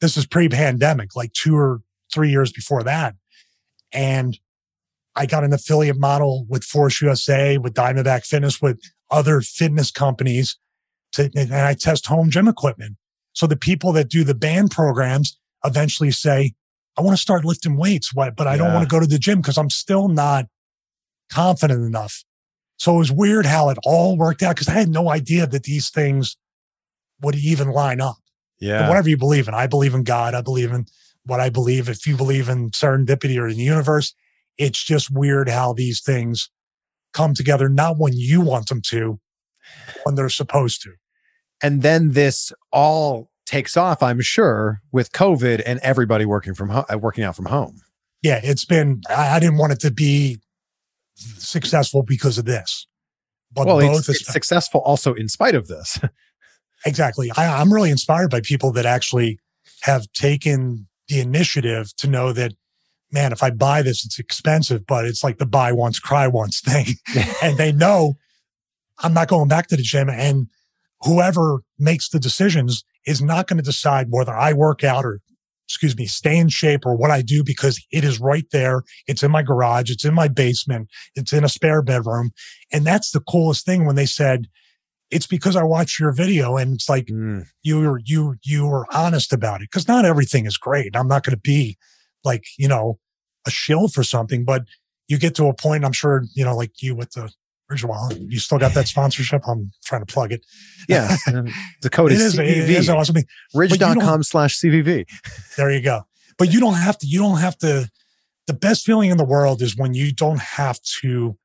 This 0.00 0.16
is 0.16 0.26
pre 0.26 0.48
pandemic, 0.48 1.16
like 1.16 1.32
two 1.32 1.56
or 1.56 1.80
three 2.12 2.30
years 2.30 2.52
before 2.52 2.82
that. 2.82 3.14
And 3.92 4.38
I 5.16 5.26
got 5.26 5.44
an 5.44 5.52
affiliate 5.52 5.98
model 5.98 6.46
with 6.48 6.64
Force 6.64 7.00
USA, 7.00 7.58
with 7.58 7.74
Diamondback 7.74 8.26
Fitness, 8.26 8.60
with 8.60 8.80
other 9.10 9.40
fitness 9.40 9.90
companies 9.90 10.58
to, 11.12 11.30
and 11.36 11.54
I 11.54 11.74
test 11.74 12.06
home 12.06 12.30
gym 12.30 12.48
equipment. 12.48 12.96
So 13.34 13.46
the 13.46 13.56
people 13.56 13.92
that 13.92 14.08
do 14.08 14.24
the 14.24 14.34
band 14.34 14.70
programs 14.70 15.38
eventually 15.64 16.10
say, 16.10 16.54
I 16.96 17.02
want 17.02 17.16
to 17.16 17.20
start 17.20 17.44
lifting 17.44 17.76
weights, 17.76 18.12
but 18.12 18.46
I 18.46 18.56
don't 18.56 18.72
want 18.72 18.88
to 18.88 18.92
go 18.92 19.00
to 19.00 19.06
the 19.06 19.18
gym 19.18 19.40
because 19.40 19.58
I'm 19.58 19.70
still 19.70 20.08
not 20.08 20.46
confident 21.30 21.84
enough. 21.84 22.24
So 22.78 22.94
it 22.94 22.98
was 22.98 23.12
weird 23.12 23.46
how 23.46 23.68
it 23.68 23.78
all 23.84 24.16
worked 24.16 24.42
out 24.42 24.54
because 24.54 24.68
I 24.68 24.72
had 24.72 24.88
no 24.88 25.10
idea 25.10 25.46
that 25.46 25.64
these 25.64 25.90
things 25.90 26.36
would 27.20 27.34
even 27.34 27.70
line 27.70 28.00
up. 28.00 28.16
Yeah. 28.60 28.88
whatever 28.88 29.08
you 29.08 29.16
believe 29.16 29.48
in, 29.48 29.54
I 29.54 29.66
believe 29.66 29.94
in 29.94 30.04
God. 30.04 30.34
I 30.34 30.40
believe 30.40 30.72
in 30.72 30.86
what 31.26 31.40
I 31.40 31.50
believe. 31.50 31.88
If 31.88 32.06
you 32.06 32.16
believe 32.16 32.48
in 32.48 32.70
serendipity 32.70 33.36
or 33.36 33.48
in 33.48 33.56
the 33.56 33.64
universe, 33.64 34.14
it's 34.56 34.82
just 34.82 35.10
weird 35.10 35.48
how 35.48 35.72
these 35.72 36.00
things 36.00 36.50
come 37.12 37.34
together, 37.34 37.68
not 37.68 37.98
when 37.98 38.12
you 38.14 38.40
want 38.40 38.68
them 38.68 38.80
to, 38.90 39.20
when 40.04 40.14
they're 40.14 40.28
supposed 40.28 40.82
to. 40.82 40.92
And 41.64 41.80
then 41.80 42.10
this 42.10 42.52
all 42.72 43.30
takes 43.46 43.74
off, 43.74 44.02
I'm 44.02 44.20
sure, 44.20 44.82
with 44.92 45.12
COVID 45.12 45.62
and 45.64 45.80
everybody 45.80 46.26
working 46.26 46.52
from 46.52 46.68
home, 46.68 46.84
working 47.00 47.24
out 47.24 47.36
from 47.36 47.46
home. 47.46 47.80
Yeah, 48.22 48.38
it's 48.42 48.66
been. 48.66 49.00
I, 49.08 49.36
I 49.36 49.40
didn't 49.40 49.56
want 49.56 49.72
it 49.72 49.80
to 49.80 49.90
be 49.90 50.40
successful 51.16 52.02
because 52.02 52.36
of 52.36 52.44
this. 52.44 52.86
But 53.50 53.66
well, 53.66 53.78
both 53.80 54.10
it's, 54.10 54.20
it's 54.20 54.32
successful 54.32 54.82
also 54.82 55.14
in 55.14 55.30
spite 55.30 55.54
of 55.54 55.68
this. 55.68 55.98
exactly. 56.86 57.30
I, 57.34 57.60
I'm 57.60 57.72
really 57.72 57.90
inspired 57.90 58.30
by 58.30 58.42
people 58.42 58.70
that 58.72 58.84
actually 58.84 59.38
have 59.84 60.12
taken 60.12 60.86
the 61.08 61.20
initiative 61.20 61.96
to 61.96 62.08
know 62.08 62.34
that, 62.34 62.52
man, 63.10 63.32
if 63.32 63.42
I 63.42 63.48
buy 63.50 63.80
this, 63.80 64.04
it's 64.04 64.18
expensive, 64.18 64.86
but 64.86 65.06
it's 65.06 65.24
like 65.24 65.38
the 65.38 65.46
buy 65.46 65.72
once, 65.72 65.98
cry 65.98 66.26
once 66.26 66.60
thing. 66.64 66.96
and 67.42 67.56
they 67.56 67.72
know 67.72 68.18
I'm 68.98 69.14
not 69.14 69.28
going 69.28 69.48
back 69.48 69.68
to 69.68 69.76
the 69.76 69.82
gym. 69.82 70.10
And 70.10 70.48
whoever 71.04 71.62
makes 71.78 72.08
the 72.08 72.18
decisions 72.18 72.84
is 73.06 73.20
not 73.20 73.46
going 73.46 73.58
to 73.58 73.62
decide 73.62 74.06
whether 74.10 74.34
I 74.34 74.52
work 74.52 74.82
out 74.82 75.04
or 75.04 75.20
excuse 75.66 75.96
me, 75.96 76.06
stay 76.06 76.36
in 76.36 76.48
shape 76.48 76.84
or 76.84 76.94
what 76.94 77.10
I 77.10 77.22
do 77.22 77.42
because 77.42 77.82
it 77.90 78.04
is 78.04 78.20
right 78.20 78.44
there. 78.52 78.82
It's 79.06 79.22
in 79.22 79.30
my 79.30 79.42
garage. 79.42 79.90
It's 79.90 80.04
in 80.04 80.14
my 80.14 80.28
basement. 80.28 80.88
It's 81.14 81.32
in 81.32 81.42
a 81.42 81.48
spare 81.48 81.80
bedroom. 81.82 82.32
And 82.70 82.84
that's 82.84 83.12
the 83.12 83.20
coolest 83.20 83.64
thing 83.64 83.86
when 83.86 83.96
they 83.96 84.06
said, 84.06 84.46
it's 85.10 85.26
because 85.26 85.56
I 85.56 85.62
watched 85.62 85.98
your 85.98 86.12
video 86.12 86.56
and 86.56 86.74
it's 86.74 86.88
like 86.88 87.06
mm. 87.06 87.44
you 87.62 87.80
were, 87.80 88.00
you, 88.04 88.36
you 88.42 88.66
were 88.66 88.86
honest 88.92 89.32
about 89.32 89.62
it. 89.62 89.70
Cause 89.70 89.88
not 89.88 90.04
everything 90.04 90.44
is 90.44 90.58
great. 90.58 90.94
I'm 90.94 91.08
not 91.08 91.24
going 91.24 91.36
to 91.36 91.40
be 91.40 91.78
like, 92.24 92.44
you 92.58 92.68
know, 92.68 92.98
a 93.46 93.50
shill 93.50 93.88
for 93.88 94.02
something, 94.02 94.44
but 94.44 94.64
you 95.08 95.18
get 95.18 95.34
to 95.36 95.46
a 95.46 95.54
point, 95.54 95.84
I'm 95.84 95.92
sure, 95.92 96.24
you 96.34 96.44
know, 96.44 96.56
like 96.56 96.82
you 96.82 96.94
with 96.94 97.12
the 97.12 97.32
Ridge 97.68 97.84
wallet. 97.84 98.20
You 98.20 98.38
still 98.38 98.58
got 98.58 98.74
that 98.74 98.88
sponsorship? 98.88 99.42
I'm 99.48 99.72
trying 99.84 100.04
to 100.04 100.12
plug 100.12 100.32
it. 100.32 100.44
Yeah. 100.88 101.16
the 101.82 101.90
code 101.90 102.12
is, 102.12 102.20
is, 102.20 102.36
CVV. 102.36 102.48
It 102.48 102.70
is 102.70 102.88
awesome. 102.90 103.16
Ridge.com 103.54 104.22
slash 104.22 104.58
CVV. 104.58 105.06
There 105.56 105.70
you 105.72 105.80
go. 105.80 106.02
But 106.36 106.52
you 106.52 106.60
don't 106.60 106.74
have 106.74 106.98
to, 106.98 107.06
you 107.06 107.20
don't 107.20 107.38
have 107.38 107.56
to, 107.58 107.88
the 108.46 108.52
best 108.52 108.84
feeling 108.84 109.10
in 109.10 109.16
the 109.16 109.24
world 109.24 109.62
is 109.62 109.76
when 109.76 109.94
you 109.94 110.12
don't 110.12 110.40
have 110.40 110.78
to 111.00 111.38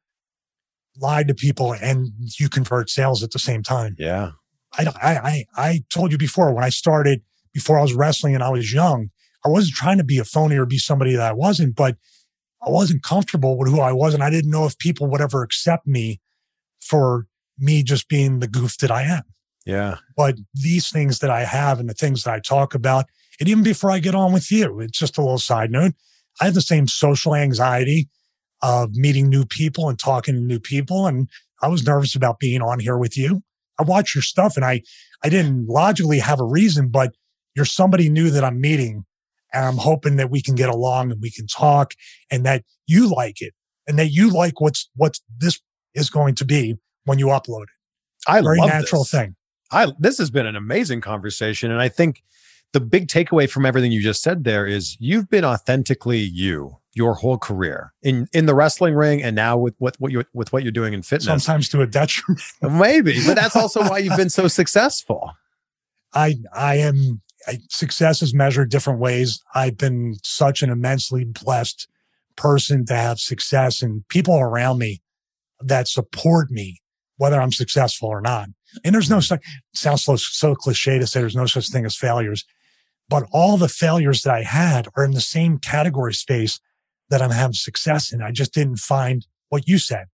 lie 0.99 1.23
to 1.23 1.33
people 1.33 1.73
and 1.73 2.09
you 2.37 2.49
convert 2.49 2.89
sales 2.89 3.23
at 3.23 3.31
the 3.31 3.39
same 3.39 3.63
time. 3.63 3.95
Yeah. 3.97 4.31
I, 4.77 4.85
I, 5.01 5.45
I 5.55 5.83
told 5.89 6.11
you 6.11 6.17
before 6.17 6.53
when 6.53 6.63
I 6.63 6.69
started, 6.69 7.21
before 7.53 7.79
I 7.79 7.81
was 7.81 7.93
wrestling 7.93 8.35
and 8.35 8.43
I 8.43 8.49
was 8.49 8.73
young, 8.73 9.09
I 9.45 9.49
wasn't 9.49 9.75
trying 9.75 9.97
to 9.97 10.03
be 10.03 10.17
a 10.17 10.25
phony 10.25 10.57
or 10.57 10.65
be 10.65 10.77
somebody 10.77 11.15
that 11.15 11.29
I 11.29 11.33
wasn't, 11.33 11.75
but 11.75 11.95
I 12.65 12.69
wasn't 12.69 13.03
comfortable 13.03 13.57
with 13.57 13.69
who 13.69 13.79
I 13.79 13.91
was. 13.91 14.13
And 14.13 14.23
I 14.23 14.29
didn't 14.29 14.51
know 14.51 14.65
if 14.65 14.77
people 14.77 15.07
would 15.07 15.21
ever 15.21 15.43
accept 15.43 15.87
me 15.87 16.19
for 16.81 17.27
me 17.57 17.83
just 17.83 18.07
being 18.07 18.39
the 18.39 18.47
goof 18.47 18.77
that 18.77 18.91
I 18.91 19.03
am. 19.03 19.23
Yeah. 19.65 19.97
But 20.15 20.35
these 20.53 20.89
things 20.89 21.19
that 21.19 21.29
I 21.29 21.43
have 21.43 21.79
and 21.79 21.89
the 21.89 21.93
things 21.93 22.23
that 22.23 22.33
I 22.33 22.39
talk 22.39 22.73
about, 22.73 23.05
and 23.39 23.47
even 23.47 23.63
before 23.63 23.91
I 23.91 23.99
get 23.99 24.15
on 24.15 24.33
with 24.33 24.51
you, 24.51 24.79
it's 24.79 24.97
just 24.97 25.17
a 25.17 25.21
little 25.21 25.37
side 25.37 25.71
note. 25.71 25.93
I 26.41 26.45
have 26.45 26.53
the 26.53 26.61
same 26.61 26.87
social 26.87 27.35
anxiety 27.35 28.09
of 28.61 28.95
meeting 28.95 29.29
new 29.29 29.45
people 29.45 29.89
and 29.89 29.97
talking 29.97 30.35
to 30.35 30.41
new 30.41 30.59
people. 30.59 31.07
And 31.07 31.29
I 31.61 31.67
was 31.67 31.85
nervous 31.85 32.15
about 32.15 32.39
being 32.39 32.61
on 32.61 32.79
here 32.79 32.97
with 32.97 33.17
you. 33.17 33.43
I 33.79 33.83
watch 33.83 34.13
your 34.13 34.21
stuff 34.21 34.55
and 34.57 34.65
I, 34.65 34.81
I 35.23 35.29
didn't 35.29 35.67
logically 35.67 36.19
have 36.19 36.39
a 36.39 36.45
reason, 36.45 36.89
but 36.89 37.15
you're 37.55 37.65
somebody 37.65 38.09
new 38.09 38.29
that 38.31 38.43
I'm 38.43 38.59
meeting 38.59 39.05
and 39.53 39.65
I'm 39.65 39.77
hoping 39.77 40.17
that 40.17 40.29
we 40.29 40.41
can 40.41 40.55
get 40.55 40.69
along 40.69 41.11
and 41.11 41.21
we 41.21 41.31
can 41.31 41.47
talk 41.47 41.93
and 42.31 42.45
that 42.45 42.63
you 42.87 43.07
like 43.07 43.41
it 43.41 43.53
and 43.87 43.97
that 43.99 44.09
you 44.09 44.29
like 44.31 44.61
what's, 44.61 44.89
what 44.95 45.19
this 45.37 45.59
is 45.95 46.09
going 46.09 46.35
to 46.35 46.45
be 46.45 46.75
when 47.05 47.19
you 47.19 47.27
upload 47.27 47.63
it. 47.63 47.69
I 48.27 48.41
Very 48.41 48.59
love 48.59 48.69
natural 48.69 49.03
this. 49.03 49.11
thing. 49.11 49.35
I, 49.71 49.91
this 49.99 50.17
has 50.17 50.29
been 50.29 50.45
an 50.45 50.55
amazing 50.55 51.01
conversation. 51.01 51.71
And 51.71 51.81
I 51.81 51.89
think 51.89 52.23
the 52.73 52.79
big 52.79 53.07
takeaway 53.07 53.49
from 53.49 53.65
everything 53.65 53.91
you 53.91 54.01
just 54.01 54.21
said 54.21 54.43
there 54.43 54.65
is 54.65 54.97
you've 54.99 55.29
been 55.29 55.45
authentically 55.45 56.19
you 56.19 56.77
your 56.93 57.13
whole 57.15 57.37
career 57.37 57.93
in 58.01 58.27
in 58.33 58.45
the 58.45 58.55
wrestling 58.55 58.95
ring 58.95 59.21
and 59.21 59.35
now 59.35 59.57
with 59.57 59.75
what 59.77 59.95
what 59.99 60.11
you 60.11 60.23
with 60.33 60.51
what 60.51 60.63
you're 60.63 60.71
doing 60.71 60.93
in 60.93 61.01
fitness 61.01 61.25
sometimes 61.25 61.69
to 61.69 61.81
a 61.81 61.87
detriment 61.87 62.41
maybe 62.61 63.19
but 63.25 63.35
that's 63.35 63.55
also 63.55 63.81
why 63.89 63.99
you've 63.99 64.17
been 64.17 64.29
so 64.29 64.47
successful 64.47 65.31
i 66.13 66.35
i 66.53 66.75
am 66.75 67.21
I, 67.47 67.59
success 67.69 68.21
is 68.21 68.33
measured 68.33 68.69
different 68.69 68.99
ways. 68.99 69.41
I've 69.55 69.77
been 69.77 70.15
such 70.23 70.61
an 70.61 70.69
immensely 70.69 71.25
blessed 71.25 71.87
person 72.35 72.85
to 72.85 72.95
have 72.95 73.19
success 73.19 73.81
and 73.81 74.07
people 74.07 74.39
around 74.39 74.79
me 74.79 75.01
that 75.61 75.87
support 75.87 76.51
me, 76.51 76.81
whether 77.17 77.39
I'm 77.39 77.51
successful 77.51 78.09
or 78.09 78.21
not. 78.21 78.49
And 78.83 78.93
there's 78.93 79.09
no 79.09 79.17
mm-hmm. 79.17 79.21
such, 79.21 79.45
sounds 79.73 80.03
so, 80.03 80.15
so 80.15 80.55
cliche 80.55 80.99
to 80.99 81.07
say 81.07 81.19
there's 81.19 81.35
no 81.35 81.45
such 81.45 81.69
thing 81.69 81.85
as 81.85 81.95
failures, 81.95 82.45
but 83.09 83.27
all 83.31 83.57
the 83.57 83.67
failures 83.67 84.21
that 84.21 84.33
I 84.33 84.43
had 84.43 84.87
are 84.95 85.03
in 85.03 85.11
the 85.11 85.21
same 85.21 85.57
category 85.57 86.13
space 86.13 86.59
that 87.09 87.21
I'm 87.21 87.31
having 87.31 87.53
success 87.53 88.13
in. 88.13 88.21
I 88.21 88.31
just 88.31 88.53
didn't 88.53 88.77
find 88.77 89.25
what 89.49 89.67
you 89.67 89.79
said. 89.79 90.05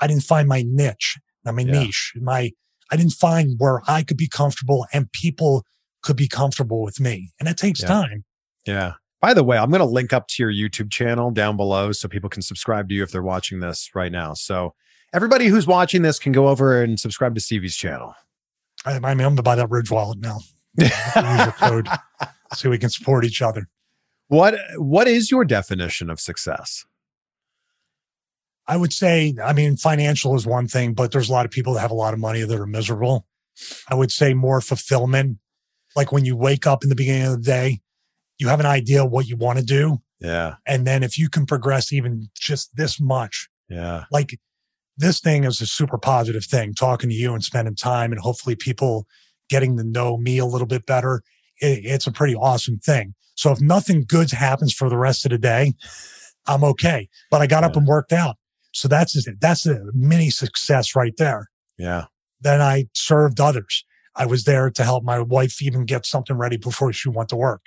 I 0.00 0.06
didn't 0.06 0.22
find 0.22 0.46
my 0.48 0.64
niche, 0.66 1.18
my 1.44 1.52
yeah. 1.62 1.80
niche, 1.80 2.12
my, 2.16 2.52
I 2.90 2.96
didn't 2.96 3.12
find 3.12 3.56
where 3.58 3.82
I 3.88 4.02
could 4.02 4.16
be 4.16 4.28
comfortable 4.28 4.86
and 4.92 5.10
people 5.10 5.64
could 6.06 6.16
be 6.16 6.28
comfortable 6.28 6.82
with 6.82 7.00
me. 7.00 7.32
And 7.40 7.48
it 7.48 7.56
takes 7.56 7.82
yeah. 7.82 7.88
time. 7.88 8.24
Yeah. 8.64 8.92
By 9.20 9.34
the 9.34 9.42
way, 9.42 9.58
I'm 9.58 9.70
going 9.70 9.80
to 9.80 9.84
link 9.84 10.12
up 10.12 10.28
to 10.28 10.42
your 10.42 10.52
YouTube 10.52 10.90
channel 10.90 11.32
down 11.32 11.56
below 11.56 11.90
so 11.90 12.06
people 12.06 12.30
can 12.30 12.42
subscribe 12.42 12.88
to 12.88 12.94
you 12.94 13.02
if 13.02 13.10
they're 13.10 13.22
watching 13.22 13.58
this 13.58 13.90
right 13.94 14.12
now. 14.12 14.34
So 14.34 14.74
everybody 15.12 15.46
who's 15.46 15.66
watching 15.66 16.02
this 16.02 16.20
can 16.20 16.30
go 16.30 16.46
over 16.46 16.80
and 16.80 17.00
subscribe 17.00 17.34
to 17.34 17.40
Stevie's 17.40 17.76
channel. 17.76 18.14
I, 18.84 18.92
I 18.92 18.98
mean, 18.98 19.06
I'm 19.06 19.16
going 19.18 19.36
to 19.36 19.42
buy 19.42 19.56
that 19.56 19.68
Ridge 19.68 19.90
wallet 19.90 20.18
now. 20.20 20.38
use 20.78 20.90
the 20.90 21.54
code 21.56 21.88
so 22.54 22.70
we 22.70 22.78
can 22.78 22.90
support 22.90 23.24
each 23.24 23.42
other. 23.42 23.68
What 24.28 24.56
What 24.76 25.08
is 25.08 25.30
your 25.30 25.44
definition 25.44 26.10
of 26.10 26.20
success? 26.20 26.84
I 28.68 28.76
would 28.76 28.92
say, 28.92 29.34
I 29.42 29.52
mean, 29.52 29.76
financial 29.76 30.34
is 30.34 30.46
one 30.46 30.68
thing, 30.68 30.92
but 30.92 31.12
there's 31.12 31.28
a 31.28 31.32
lot 31.32 31.46
of 31.46 31.50
people 31.50 31.74
that 31.74 31.80
have 31.80 31.92
a 31.92 31.94
lot 31.94 32.12
of 32.14 32.20
money 32.20 32.42
that 32.42 32.58
are 32.58 32.66
miserable. 32.66 33.26
I 33.88 33.94
would 33.94 34.10
say 34.10 34.34
more 34.34 34.60
fulfillment 34.60 35.38
like 35.96 36.12
when 36.12 36.24
you 36.24 36.36
wake 36.36 36.66
up 36.66 36.82
in 36.84 36.90
the 36.90 36.94
beginning 36.94 37.26
of 37.26 37.42
the 37.42 37.50
day, 37.50 37.80
you 38.38 38.48
have 38.48 38.60
an 38.60 38.66
idea 38.66 39.04
what 39.04 39.26
you 39.26 39.36
want 39.36 39.58
to 39.58 39.64
do. 39.64 39.98
Yeah. 40.20 40.56
And 40.66 40.86
then 40.86 41.02
if 41.02 41.18
you 41.18 41.28
can 41.28 41.46
progress 41.46 41.92
even 41.92 42.28
just 42.38 42.76
this 42.76 43.00
much, 43.00 43.48
yeah. 43.68 44.04
Like 44.10 44.38
this 44.96 45.20
thing 45.20 45.44
is 45.44 45.60
a 45.60 45.66
super 45.66 45.98
positive 45.98 46.44
thing, 46.44 46.74
talking 46.74 47.10
to 47.10 47.16
you 47.16 47.34
and 47.34 47.44
spending 47.44 47.74
time 47.74 48.12
and 48.12 48.20
hopefully 48.20 48.56
people 48.56 49.06
getting 49.48 49.76
to 49.76 49.84
know 49.84 50.16
me 50.16 50.38
a 50.38 50.46
little 50.46 50.66
bit 50.66 50.86
better, 50.86 51.22
it, 51.60 51.84
it's 51.84 52.06
a 52.06 52.12
pretty 52.12 52.34
awesome 52.34 52.78
thing. 52.78 53.14
So 53.34 53.52
if 53.52 53.60
nothing 53.60 54.04
good 54.06 54.30
happens 54.30 54.72
for 54.72 54.88
the 54.88 54.96
rest 54.96 55.26
of 55.26 55.30
the 55.30 55.38
day, 55.38 55.74
I'm 56.46 56.64
okay. 56.64 57.08
But 57.30 57.42
I 57.42 57.46
got 57.46 57.62
yeah. 57.62 57.66
up 57.66 57.76
and 57.76 57.86
worked 57.86 58.12
out. 58.12 58.36
So 58.72 58.88
that's 58.88 59.16
that's 59.40 59.66
a 59.66 59.80
mini 59.94 60.30
success 60.30 60.94
right 60.94 61.16
there. 61.16 61.48
Yeah. 61.78 62.06
Then 62.40 62.60
I 62.60 62.86
served 62.92 63.40
others. 63.40 63.84
I 64.16 64.26
was 64.26 64.44
there 64.44 64.70
to 64.70 64.84
help 64.84 65.04
my 65.04 65.20
wife 65.20 65.60
even 65.62 65.84
get 65.84 66.06
something 66.06 66.36
ready 66.36 66.56
before 66.56 66.92
she 66.92 67.08
went 67.08 67.28
to 67.28 67.36
work. 67.36 67.66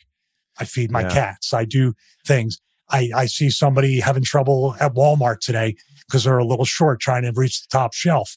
I 0.59 0.65
feed 0.65 0.91
my 0.91 1.01
yeah. 1.01 1.13
cats. 1.13 1.53
I 1.53 1.65
do 1.65 1.93
things. 2.25 2.59
I, 2.89 3.11
I 3.15 3.25
see 3.27 3.49
somebody 3.49 3.99
having 3.99 4.23
trouble 4.23 4.75
at 4.79 4.95
Walmart 4.95 5.39
today 5.39 5.75
because 6.07 6.23
they're 6.23 6.39
a 6.39 6.45
little 6.45 6.65
short 6.65 6.99
trying 6.99 7.23
to 7.23 7.31
reach 7.35 7.61
the 7.61 7.67
top 7.69 7.93
shelf. 7.93 8.35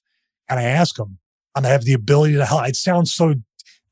And 0.48 0.60
I 0.60 0.64
ask 0.64 0.96
them, 0.96 1.18
I 1.54 1.66
have 1.66 1.84
the 1.84 1.94
ability 1.94 2.34
to 2.34 2.44
help. 2.44 2.68
It 2.68 2.76
sounds 2.76 3.14
so 3.14 3.34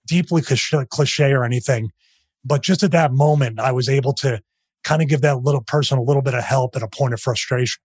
deeply 0.06 0.42
cliche 0.42 1.32
or 1.32 1.44
anything, 1.44 1.90
but 2.44 2.62
just 2.62 2.82
at 2.82 2.92
that 2.92 3.12
moment, 3.12 3.58
I 3.58 3.72
was 3.72 3.88
able 3.88 4.12
to 4.14 4.40
kind 4.84 5.02
of 5.02 5.08
give 5.08 5.20
that 5.22 5.42
little 5.42 5.62
person 5.62 5.98
a 5.98 6.02
little 6.02 6.22
bit 6.22 6.34
of 6.34 6.44
help 6.44 6.76
at 6.76 6.82
a 6.82 6.88
point 6.88 7.14
of 7.14 7.20
frustration. 7.20 7.80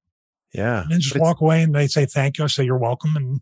Yeah. 0.53 0.83
And 0.83 0.91
then 0.91 1.01
just 1.01 1.17
walk 1.17 1.41
away 1.41 1.61
and 1.61 1.75
they 1.75 1.87
say 1.87 2.05
thank 2.05 2.37
you. 2.37 2.45
I 2.45 2.47
say 2.47 2.63
you're 2.63 2.77
welcome 2.77 3.15
and 3.15 3.41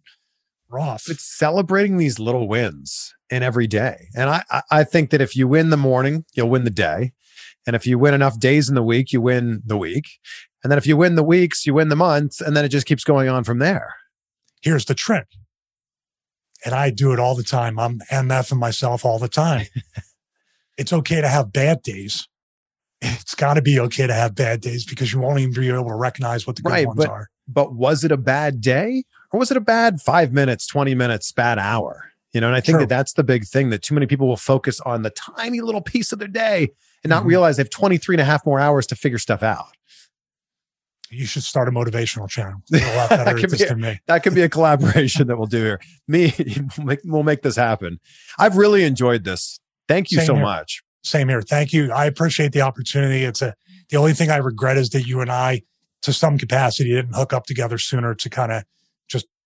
we're. 0.73 1.09
It's 1.09 1.23
celebrating 1.23 1.97
these 1.97 2.19
little 2.19 2.47
wins 2.47 3.13
in 3.29 3.43
every 3.43 3.67
day. 3.67 4.07
And 4.15 4.29
I, 4.29 4.63
I 4.71 4.83
think 4.83 5.09
that 5.11 5.21
if 5.21 5.35
you 5.35 5.47
win 5.47 5.69
the 5.69 5.77
morning, 5.77 6.25
you'll 6.33 6.49
win 6.49 6.63
the 6.63 6.69
day. 6.69 7.13
And 7.65 7.75
if 7.75 7.87
you 7.87 7.97
win 7.97 8.13
enough 8.13 8.39
days 8.39 8.69
in 8.69 8.75
the 8.75 8.83
week, 8.83 9.13
you 9.13 9.21
win 9.21 9.61
the 9.65 9.77
week. 9.77 10.05
And 10.63 10.71
then 10.71 10.77
if 10.77 10.87
you 10.87 10.97
win 10.97 11.15
the 11.15 11.23
weeks, 11.23 11.65
you 11.65 11.73
win 11.73 11.89
the 11.89 11.95
month. 11.95 12.41
And 12.41 12.55
then 12.55 12.65
it 12.65 12.69
just 12.69 12.85
keeps 12.85 13.03
going 13.03 13.29
on 13.29 13.43
from 13.43 13.59
there. 13.59 13.95
Here's 14.61 14.85
the 14.85 14.95
trick. 14.95 15.27
And 16.65 16.73
I 16.73 16.89
do 16.89 17.11
it 17.13 17.19
all 17.19 17.35
the 17.35 17.43
time. 17.43 17.77
I'm 17.77 17.99
MFing 18.11 18.57
myself 18.57 19.05
all 19.05 19.19
the 19.19 19.27
time. 19.27 19.67
it's 20.77 20.93
okay 20.93 21.21
to 21.21 21.27
have 21.27 21.53
bad 21.53 21.81
days 21.83 22.27
it's 23.03 23.35
got 23.35 23.55
to 23.55 23.61
be 23.61 23.79
okay 23.79 24.07
to 24.07 24.13
have 24.13 24.35
bad 24.35 24.61
days 24.61 24.85
because 24.85 25.11
you 25.11 25.19
won't 25.19 25.39
even 25.39 25.53
be 25.53 25.69
able 25.69 25.89
to 25.89 25.95
recognize 25.95 26.47
what 26.47 26.55
the 26.55 26.61
good 26.61 26.71
right, 26.71 26.87
ones 26.87 26.97
but, 26.97 27.09
are. 27.09 27.29
But 27.47 27.73
was 27.73 28.03
it 28.03 28.11
a 28.11 28.17
bad 28.17 28.61
day 28.61 29.03
or 29.33 29.39
was 29.39 29.51
it 29.51 29.57
a 29.57 29.61
bad 29.61 29.99
five 29.99 30.31
minutes, 30.31 30.67
20 30.67 30.93
minutes, 30.95 31.31
bad 31.31 31.57
hour? 31.59 32.11
You 32.33 32.41
know, 32.41 32.47
and 32.47 32.55
I 32.55 32.61
think 32.61 32.79
that 32.79 32.89
that's 32.89 33.13
the 33.13 33.23
big 33.23 33.45
thing 33.45 33.69
that 33.71 33.81
too 33.81 33.93
many 33.93 34.07
people 34.07 34.27
will 34.27 34.37
focus 34.37 34.79
on 34.81 35.01
the 35.01 35.09
tiny 35.09 35.59
little 35.61 35.81
piece 35.81 36.11
of 36.11 36.19
their 36.19 36.27
day 36.27 36.69
and 37.03 37.09
not 37.09 37.19
mm-hmm. 37.19 37.29
realize 37.29 37.57
they 37.57 37.61
have 37.61 37.69
23 37.69 38.15
and 38.15 38.21
a 38.21 38.25
half 38.25 38.45
more 38.45 38.59
hours 38.59 38.87
to 38.87 38.95
figure 38.95 39.19
stuff 39.19 39.43
out. 39.43 39.67
You 41.09 41.27
should 41.27 41.43
start 41.43 41.67
a 41.67 41.71
motivational 41.71 42.27
channel. 42.27 42.61
That, 42.71 43.37
could 43.37 43.51
be 43.51 43.63
a, 43.63 44.01
that 44.07 44.23
could 44.23 44.33
be 44.33 44.41
a 44.41 44.49
collaboration 44.49 45.27
that 45.27 45.37
we'll 45.37 45.47
do 45.47 45.63
here. 45.63 45.81
Me, 46.07 46.33
we'll 46.77 46.87
make, 46.87 46.99
we'll 47.03 47.23
make 47.23 47.41
this 47.43 47.55
happen. 47.55 47.99
I've 48.39 48.57
really 48.57 48.83
enjoyed 48.83 49.23
this. 49.23 49.59
Thank 49.87 50.11
you 50.11 50.17
Same 50.19 50.27
so 50.27 50.33
here. 50.35 50.43
much. 50.43 50.81
Same 51.03 51.29
here. 51.29 51.41
Thank 51.41 51.73
you. 51.73 51.91
I 51.91 52.05
appreciate 52.05 52.51
the 52.51 52.61
opportunity. 52.61 53.25
It's 53.25 53.41
a, 53.41 53.53
the 53.89 53.97
only 53.97 54.13
thing 54.13 54.31
I 54.31 54.37
regret 54.37 54.77
is 54.77 54.89
that 54.91 55.05
you 55.05 55.21
and 55.21 55.31
I, 55.31 55.61
to 56.01 56.13
some 56.13 56.37
capacity, 56.37 56.91
didn't 56.91 57.13
hook 57.13 57.33
up 57.33 57.45
together 57.45 57.77
sooner 57.77 58.15
to 58.15 58.29
kind 58.29 58.51
of 58.51 58.63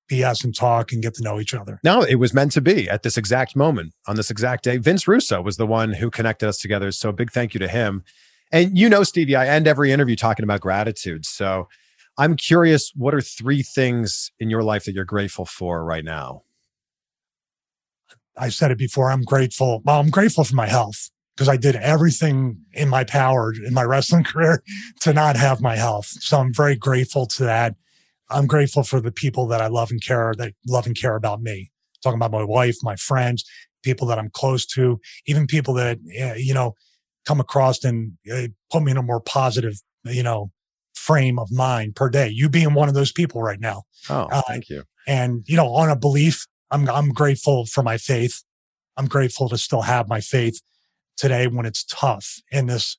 BS 0.07 0.43
and 0.43 0.55
talk 0.55 0.91
and 0.91 1.01
get 1.01 1.13
to 1.15 1.23
know 1.23 1.39
each 1.39 1.53
other. 1.53 1.79
No, 1.83 2.01
it 2.01 2.15
was 2.15 2.33
meant 2.33 2.51
to 2.53 2.61
be 2.61 2.89
at 2.89 3.03
this 3.03 3.17
exact 3.17 3.55
moment 3.55 3.93
on 4.07 4.15
this 4.15 4.31
exact 4.31 4.63
day. 4.63 4.77
Vince 4.77 5.07
Russo 5.07 5.41
was 5.41 5.57
the 5.57 5.67
one 5.67 5.93
who 5.93 6.09
connected 6.09 6.47
us 6.47 6.57
together. 6.57 6.91
So 6.91 7.11
big 7.11 7.31
thank 7.31 7.53
you 7.53 7.59
to 7.59 7.67
him. 7.67 8.03
And 8.51 8.77
you 8.77 8.89
know, 8.89 9.03
Stevie, 9.03 9.35
I 9.35 9.47
end 9.47 9.67
every 9.67 9.91
interview 9.91 10.15
talking 10.15 10.43
about 10.43 10.61
gratitude. 10.61 11.25
So 11.25 11.67
I'm 12.17 12.35
curious, 12.35 12.91
what 12.95 13.13
are 13.13 13.21
three 13.21 13.61
things 13.61 14.31
in 14.39 14.49
your 14.49 14.63
life 14.63 14.85
that 14.85 14.93
you're 14.93 15.05
grateful 15.05 15.45
for 15.45 15.83
right 15.83 16.03
now? 16.03 16.43
I 18.37 18.49
said 18.49 18.71
it 18.71 18.77
before. 18.77 19.11
I'm 19.11 19.23
grateful. 19.23 19.81
Well, 19.83 19.99
I'm 19.99 20.09
grateful 20.09 20.43
for 20.43 20.55
my 20.55 20.67
health 20.67 21.09
because 21.35 21.49
I 21.49 21.57
did 21.57 21.75
everything 21.75 22.57
in 22.73 22.89
my 22.89 23.03
power 23.03 23.53
in 23.53 23.73
my 23.73 23.83
wrestling 23.83 24.23
career 24.23 24.63
to 25.01 25.13
not 25.13 25.35
have 25.35 25.61
my 25.61 25.75
health. 25.75 26.05
So 26.05 26.39
I'm 26.39 26.53
very 26.53 26.75
grateful 26.75 27.25
to 27.27 27.43
that. 27.43 27.75
I'm 28.29 28.47
grateful 28.47 28.83
for 28.83 28.99
the 28.99 29.11
people 29.11 29.47
that 29.47 29.61
I 29.61 29.67
love 29.67 29.91
and 29.91 30.03
care 30.03 30.33
that 30.37 30.53
love 30.67 30.85
and 30.85 30.97
care 30.97 31.15
about 31.15 31.41
me. 31.41 31.71
talking 32.03 32.17
about 32.17 32.31
my 32.31 32.43
wife, 32.43 32.75
my 32.83 32.95
friends, 32.95 33.43
people 33.83 34.07
that 34.07 34.19
I'm 34.19 34.29
close 34.29 34.65
to, 34.67 34.99
even 35.25 35.47
people 35.47 35.73
that 35.75 35.97
eh, 36.15 36.35
you 36.35 36.53
know 36.53 36.75
come 37.25 37.39
across 37.39 37.83
and 37.83 38.13
uh, 38.31 38.47
put 38.71 38.83
me 38.83 38.91
in 38.91 38.97
a 38.97 39.03
more 39.03 39.19
positive, 39.19 39.81
you 40.05 40.23
know, 40.23 40.51
frame 40.95 41.37
of 41.37 41.51
mind 41.51 41.95
per 41.95 42.09
day. 42.09 42.29
You 42.29 42.49
being 42.49 42.73
one 42.73 42.87
of 42.87 42.95
those 42.95 43.11
people 43.11 43.41
right 43.41 43.59
now. 43.59 43.83
Oh, 44.09 44.27
uh, 44.31 44.41
thank 44.47 44.69
you. 44.69 44.83
And 45.07 45.43
you 45.47 45.55
know, 45.55 45.73
on 45.73 45.89
a 45.89 45.95
belief, 45.95 46.45
I'm 46.71 46.89
I'm 46.89 47.09
grateful 47.09 47.65
for 47.65 47.83
my 47.83 47.97
faith. 47.97 48.43
I'm 48.97 49.07
grateful 49.07 49.47
to 49.49 49.57
still 49.57 49.83
have 49.83 50.07
my 50.07 50.21
faith 50.21 50.61
today 51.17 51.47
when 51.47 51.65
it's 51.65 51.83
tough 51.85 52.41
in 52.51 52.67
this 52.67 52.97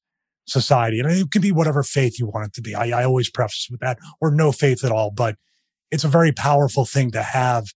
society. 0.48 1.00
And 1.00 1.10
it 1.10 1.30
can 1.30 1.42
be 1.42 1.52
whatever 1.52 1.82
faith 1.82 2.18
you 2.18 2.26
want 2.26 2.46
it 2.46 2.54
to 2.54 2.62
be. 2.62 2.74
I, 2.74 3.00
I 3.00 3.04
always 3.04 3.30
preface 3.30 3.68
with 3.70 3.80
that 3.80 3.98
or 4.20 4.30
no 4.30 4.52
faith 4.52 4.84
at 4.84 4.92
all, 4.92 5.10
but 5.10 5.36
it's 5.90 6.04
a 6.04 6.08
very 6.08 6.32
powerful 6.32 6.84
thing 6.84 7.10
to 7.12 7.22
have. 7.22 7.66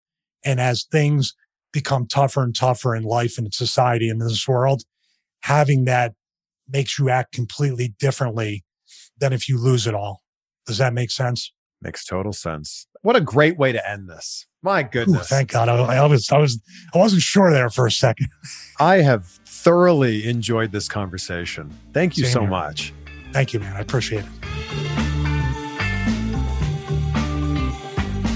And 0.45 0.61
as 0.61 0.85
things 0.85 1.35
become 1.73 2.07
tougher 2.07 2.43
and 2.43 2.55
tougher 2.55 2.95
in 2.95 3.05
life 3.05 3.39
and 3.39 3.53
society 3.53 4.09
and 4.09 4.21
in 4.21 4.29
this 4.29 4.47
world, 4.47 4.83
having 5.41 5.85
that 5.85 6.15
makes 6.69 6.99
you 6.99 7.11
act 7.11 7.33
completely 7.33 7.95
differently 7.99 8.65
than 9.19 9.33
if 9.33 9.49
you 9.49 9.59
lose 9.59 9.87
it 9.87 9.95
all. 9.95 10.23
Does 10.67 10.79
that 10.79 10.93
make 10.93 11.11
sense? 11.11 11.53
Makes 11.81 12.05
total 12.05 12.33
sense. 12.33 12.87
What 13.03 13.17
a 13.17 13.21
great 13.21 13.59
way 13.59 13.73
to 13.73 13.91
end 13.91 14.09
this. 14.09 14.47
My 14.63 14.85
goodness. 14.85 15.23
Ooh, 15.23 15.35
thank 15.35 15.51
God. 15.51 15.69
I, 15.69 15.97
I, 15.97 16.07
was, 16.07 16.31
I 16.31 16.39
was, 16.39 16.61
I 16.95 16.99
wasn't 16.99 17.23
sure 17.23 17.51
there 17.51 17.69
for 17.69 17.85
a 17.87 17.91
second. 17.91 18.29
I 18.81 18.99
have 18.99 19.27
thoroughly 19.27 20.29
enjoyed 20.29 20.71
this 20.71 20.89
conversation. 20.89 21.77
Thank 21.93 22.17
you 22.17 22.25
Same 22.25 22.33
so 22.33 22.41
here. 22.43 22.51
much. 22.51 22.95
Thank 23.33 23.53
you, 23.53 23.61
man. 23.61 23.77
I 23.77 23.81
appreciate 23.81 24.25
it. 24.25 24.31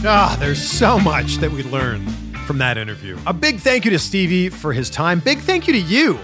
Ah, 0.09 0.36
there's 0.40 0.62
so 0.62 0.98
much 0.98 1.36
that 1.36 1.51
we 1.51 1.62
learned 1.64 2.10
from 2.47 2.59
that 2.59 2.76
interview. 2.76 3.18
A 3.26 3.32
big 3.32 3.60
thank 3.60 3.84
you 3.84 3.90
to 3.93 3.98
Stevie 3.98 4.48
for 4.48 4.72
his 4.72 4.90
time. 4.90 5.20
Big 5.20 5.38
thank 5.38 5.66
you 5.68 5.72
to 5.74 5.80
you 5.80 6.18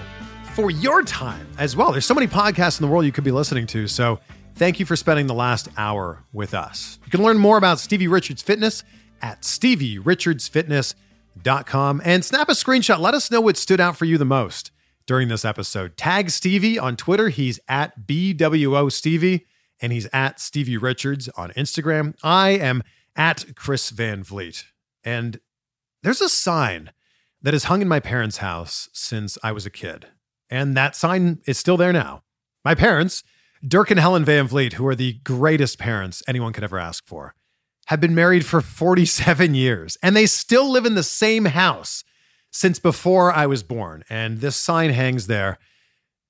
for 0.53 0.69
your 0.69 1.01
time 1.03 1.47
as 1.57 1.75
well. 1.75 1.91
There's 1.91 2.05
so 2.05 2.13
many 2.13 2.27
podcasts 2.27 2.79
in 2.79 2.85
the 2.85 2.91
world 2.91 3.05
you 3.05 3.11
could 3.13 3.23
be 3.23 3.31
listening 3.31 3.67
to. 3.67 3.87
So 3.87 4.19
thank 4.55 4.79
you 4.79 4.85
for 4.85 4.95
spending 4.95 5.27
the 5.27 5.33
last 5.33 5.67
hour 5.77 6.23
with 6.31 6.53
us. 6.53 6.99
You 7.05 7.11
can 7.11 7.23
learn 7.23 7.37
more 7.37 7.57
about 7.57 7.79
Stevie 7.79 8.07
Richards 8.07 8.41
Fitness 8.41 8.83
at 9.21 9.41
StevieRichardsFitness.com 9.41 12.01
and 12.03 12.25
snap 12.25 12.49
a 12.49 12.53
screenshot. 12.53 12.99
Let 12.99 13.13
us 13.13 13.31
know 13.31 13.41
what 13.41 13.57
stood 13.57 13.79
out 13.79 13.97
for 13.97 14.05
you 14.05 14.17
the 14.17 14.25
most 14.25 14.71
during 15.05 15.27
this 15.27 15.45
episode. 15.45 15.97
Tag 15.97 16.29
Stevie 16.29 16.79
on 16.79 16.95
Twitter. 16.95 17.29
He's 17.29 17.59
at 17.67 18.07
BWO 18.07 18.91
Stevie 18.91 19.45
and 19.81 19.91
he's 19.91 20.07
at 20.13 20.39
Stevie 20.39 20.77
Richards 20.77 21.29
on 21.29 21.51
Instagram. 21.51 22.15
I 22.23 22.51
am 22.51 22.83
at 23.15 23.55
Chris 23.55 23.89
Van 23.89 24.23
Vliet. 24.23 24.65
And 25.03 25.39
there's 26.03 26.21
a 26.21 26.29
sign 26.29 26.91
that 27.41 27.53
has 27.53 27.65
hung 27.65 27.81
in 27.81 27.87
my 27.87 27.99
parents' 27.99 28.37
house 28.37 28.89
since 28.93 29.37
I 29.43 29.51
was 29.51 29.65
a 29.65 29.69
kid. 29.69 30.07
And 30.49 30.77
that 30.77 30.95
sign 30.95 31.41
is 31.45 31.57
still 31.57 31.77
there 31.77 31.93
now. 31.93 32.23
My 32.63 32.75
parents, 32.75 33.23
Dirk 33.65 33.91
and 33.91 33.99
Helen 33.99 34.25
Van 34.25 34.45
Vliet, 34.45 34.73
who 34.73 34.85
are 34.85 34.95
the 34.95 35.13
greatest 35.23 35.79
parents 35.79 36.21
anyone 36.27 36.51
could 36.51 36.65
ever 36.65 36.77
ask 36.77 37.07
for, 37.07 37.33
have 37.85 38.01
been 38.01 38.13
married 38.13 38.45
for 38.45 38.59
47 38.59 39.55
years 39.55 39.97
and 40.03 40.15
they 40.15 40.25
still 40.25 40.69
live 40.69 40.85
in 40.85 40.95
the 40.95 41.03
same 41.03 41.45
house 41.45 42.03
since 42.51 42.77
before 42.77 43.31
I 43.31 43.45
was 43.45 43.63
born. 43.63 44.03
And 44.09 44.39
this 44.39 44.57
sign 44.57 44.91
hangs 44.91 45.27
there. 45.27 45.59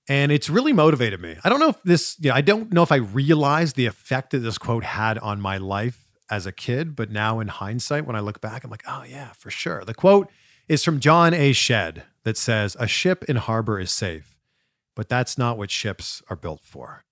And 0.07 0.31
it's 0.31 0.49
really 0.49 0.73
motivated 0.73 1.21
me. 1.21 1.37
I 1.43 1.49
don't 1.49 1.59
know 1.59 1.69
if 1.69 1.81
this, 1.83 2.17
you 2.19 2.29
know, 2.29 2.35
I 2.35 2.41
don't 2.41 2.71
know 2.71 2.83
if 2.83 2.91
I 2.91 2.97
realized 2.97 3.75
the 3.75 3.85
effect 3.87 4.31
that 4.31 4.39
this 4.39 4.57
quote 4.57 4.83
had 4.83 5.17
on 5.17 5.41
my 5.41 5.57
life 5.57 6.07
as 6.29 6.45
a 6.45 6.51
kid, 6.51 6.95
but 6.95 7.09
now 7.09 7.39
in 7.39 7.47
hindsight, 7.47 8.05
when 8.05 8.15
I 8.15 8.19
look 8.19 8.41
back, 8.41 8.63
I'm 8.63 8.69
like, 8.69 8.83
oh, 8.87 9.03
yeah, 9.07 9.31
for 9.37 9.49
sure. 9.49 9.83
The 9.85 9.93
quote 9.93 10.29
is 10.67 10.83
from 10.83 10.99
John 10.99 11.33
A. 11.33 11.53
Shedd 11.53 12.03
that 12.25 12.37
says, 12.37 12.75
A 12.79 12.87
ship 12.87 13.23
in 13.25 13.37
harbor 13.37 13.79
is 13.79 13.91
safe, 13.91 14.35
but 14.95 15.09
that's 15.09 15.37
not 15.37 15.57
what 15.57 15.71
ships 15.71 16.21
are 16.29 16.35
built 16.35 16.61
for. 16.63 17.03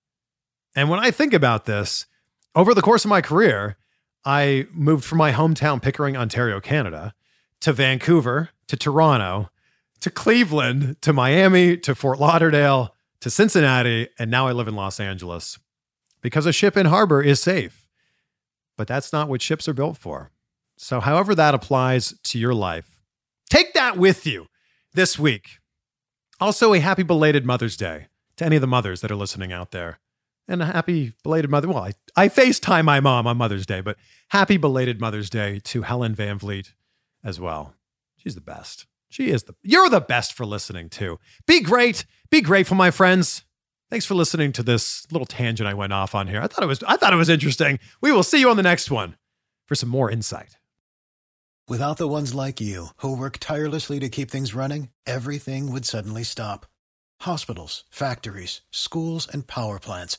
And 0.74 0.88
when 0.88 1.00
I 1.00 1.10
think 1.10 1.34
about 1.34 1.66
this, 1.66 2.06
over 2.54 2.74
the 2.74 2.82
course 2.82 3.04
of 3.04 3.08
my 3.08 3.20
career, 3.20 3.76
I 4.24 4.66
moved 4.72 5.04
from 5.04 5.18
my 5.18 5.32
hometown, 5.32 5.82
Pickering, 5.82 6.16
Ontario, 6.16 6.60
Canada, 6.60 7.14
to 7.60 7.72
Vancouver, 7.72 8.50
to 8.68 8.76
Toronto, 8.76 9.50
to 10.00 10.10
Cleveland, 10.10 10.96
to 11.02 11.12
Miami, 11.12 11.76
to 11.78 11.94
Fort 11.94 12.18
Lauderdale, 12.18 12.94
to 13.20 13.30
Cincinnati, 13.30 14.08
and 14.18 14.30
now 14.30 14.48
I 14.48 14.52
live 14.52 14.68
in 14.68 14.74
Los 14.74 14.98
Angeles 14.98 15.58
because 16.22 16.46
a 16.46 16.52
ship 16.52 16.76
in 16.76 16.86
harbor 16.86 17.22
is 17.22 17.40
safe. 17.40 17.86
But 18.76 18.88
that's 18.88 19.12
not 19.12 19.28
what 19.28 19.42
ships 19.42 19.68
are 19.68 19.74
built 19.74 19.96
for. 19.96 20.30
So, 20.76 21.00
however, 21.00 21.34
that 21.34 21.54
applies 21.54 22.14
to 22.24 22.38
your 22.38 22.54
life, 22.54 23.00
take 23.48 23.74
that 23.74 23.96
with 23.96 24.26
you 24.26 24.46
this 24.94 25.18
week. 25.18 25.58
Also, 26.40 26.72
a 26.72 26.80
happy 26.80 27.04
belated 27.04 27.46
Mother's 27.46 27.76
Day 27.76 28.08
to 28.36 28.44
any 28.44 28.56
of 28.56 28.62
the 28.62 28.66
mothers 28.66 29.00
that 29.02 29.10
are 29.12 29.16
listening 29.16 29.52
out 29.52 29.70
there 29.70 30.00
and 30.52 30.62
a 30.62 30.66
happy 30.66 31.12
belated 31.22 31.50
mother. 31.50 31.68
Well, 31.68 31.84
I, 31.84 31.92
I 32.16 32.28
FaceTime 32.28 32.84
my 32.84 33.00
mom 33.00 33.26
on 33.26 33.36
Mother's 33.36 33.66
Day, 33.66 33.80
but 33.80 33.96
happy 34.28 34.56
belated 34.56 35.00
Mother's 35.00 35.30
Day 35.30 35.60
to 35.64 35.82
Helen 35.82 36.14
Van 36.14 36.38
Vliet 36.38 36.74
as 37.24 37.40
well. 37.40 37.74
She's 38.16 38.34
the 38.34 38.40
best. 38.40 38.86
She 39.08 39.30
is 39.30 39.42
the 39.42 39.54
you're 39.62 39.90
the 39.90 40.00
best 40.00 40.32
for 40.32 40.46
listening 40.46 40.88
too. 40.88 41.18
Be 41.46 41.60
great. 41.60 42.06
Be 42.30 42.40
grateful, 42.40 42.76
my 42.76 42.90
friends. 42.90 43.44
Thanks 43.90 44.06
for 44.06 44.14
listening 44.14 44.52
to 44.52 44.62
this 44.62 45.06
little 45.12 45.26
tangent 45.26 45.68
I 45.68 45.74
went 45.74 45.92
off 45.92 46.14
on 46.14 46.28
here. 46.28 46.40
I 46.40 46.46
thought 46.46 46.64
it 46.64 46.68
was 46.68 46.82
I 46.84 46.96
thought 46.96 47.12
it 47.12 47.16
was 47.16 47.28
interesting. 47.28 47.78
We 48.00 48.10
will 48.12 48.22
see 48.22 48.40
you 48.40 48.48
on 48.48 48.56
the 48.56 48.62
next 48.62 48.90
one 48.90 49.16
for 49.66 49.74
some 49.74 49.90
more 49.90 50.10
insight. 50.10 50.56
Without 51.68 51.96
the 51.96 52.08
ones 52.08 52.34
like 52.34 52.60
you 52.60 52.88
who 52.98 53.16
work 53.16 53.38
tirelessly 53.38 54.00
to 54.00 54.08
keep 54.08 54.30
things 54.30 54.54
running, 54.54 54.88
everything 55.06 55.70
would 55.72 55.84
suddenly 55.84 56.24
stop. 56.24 56.66
Hospitals, 57.20 57.84
factories, 57.90 58.62
schools, 58.70 59.28
and 59.32 59.46
power 59.46 59.78
plants, 59.78 60.18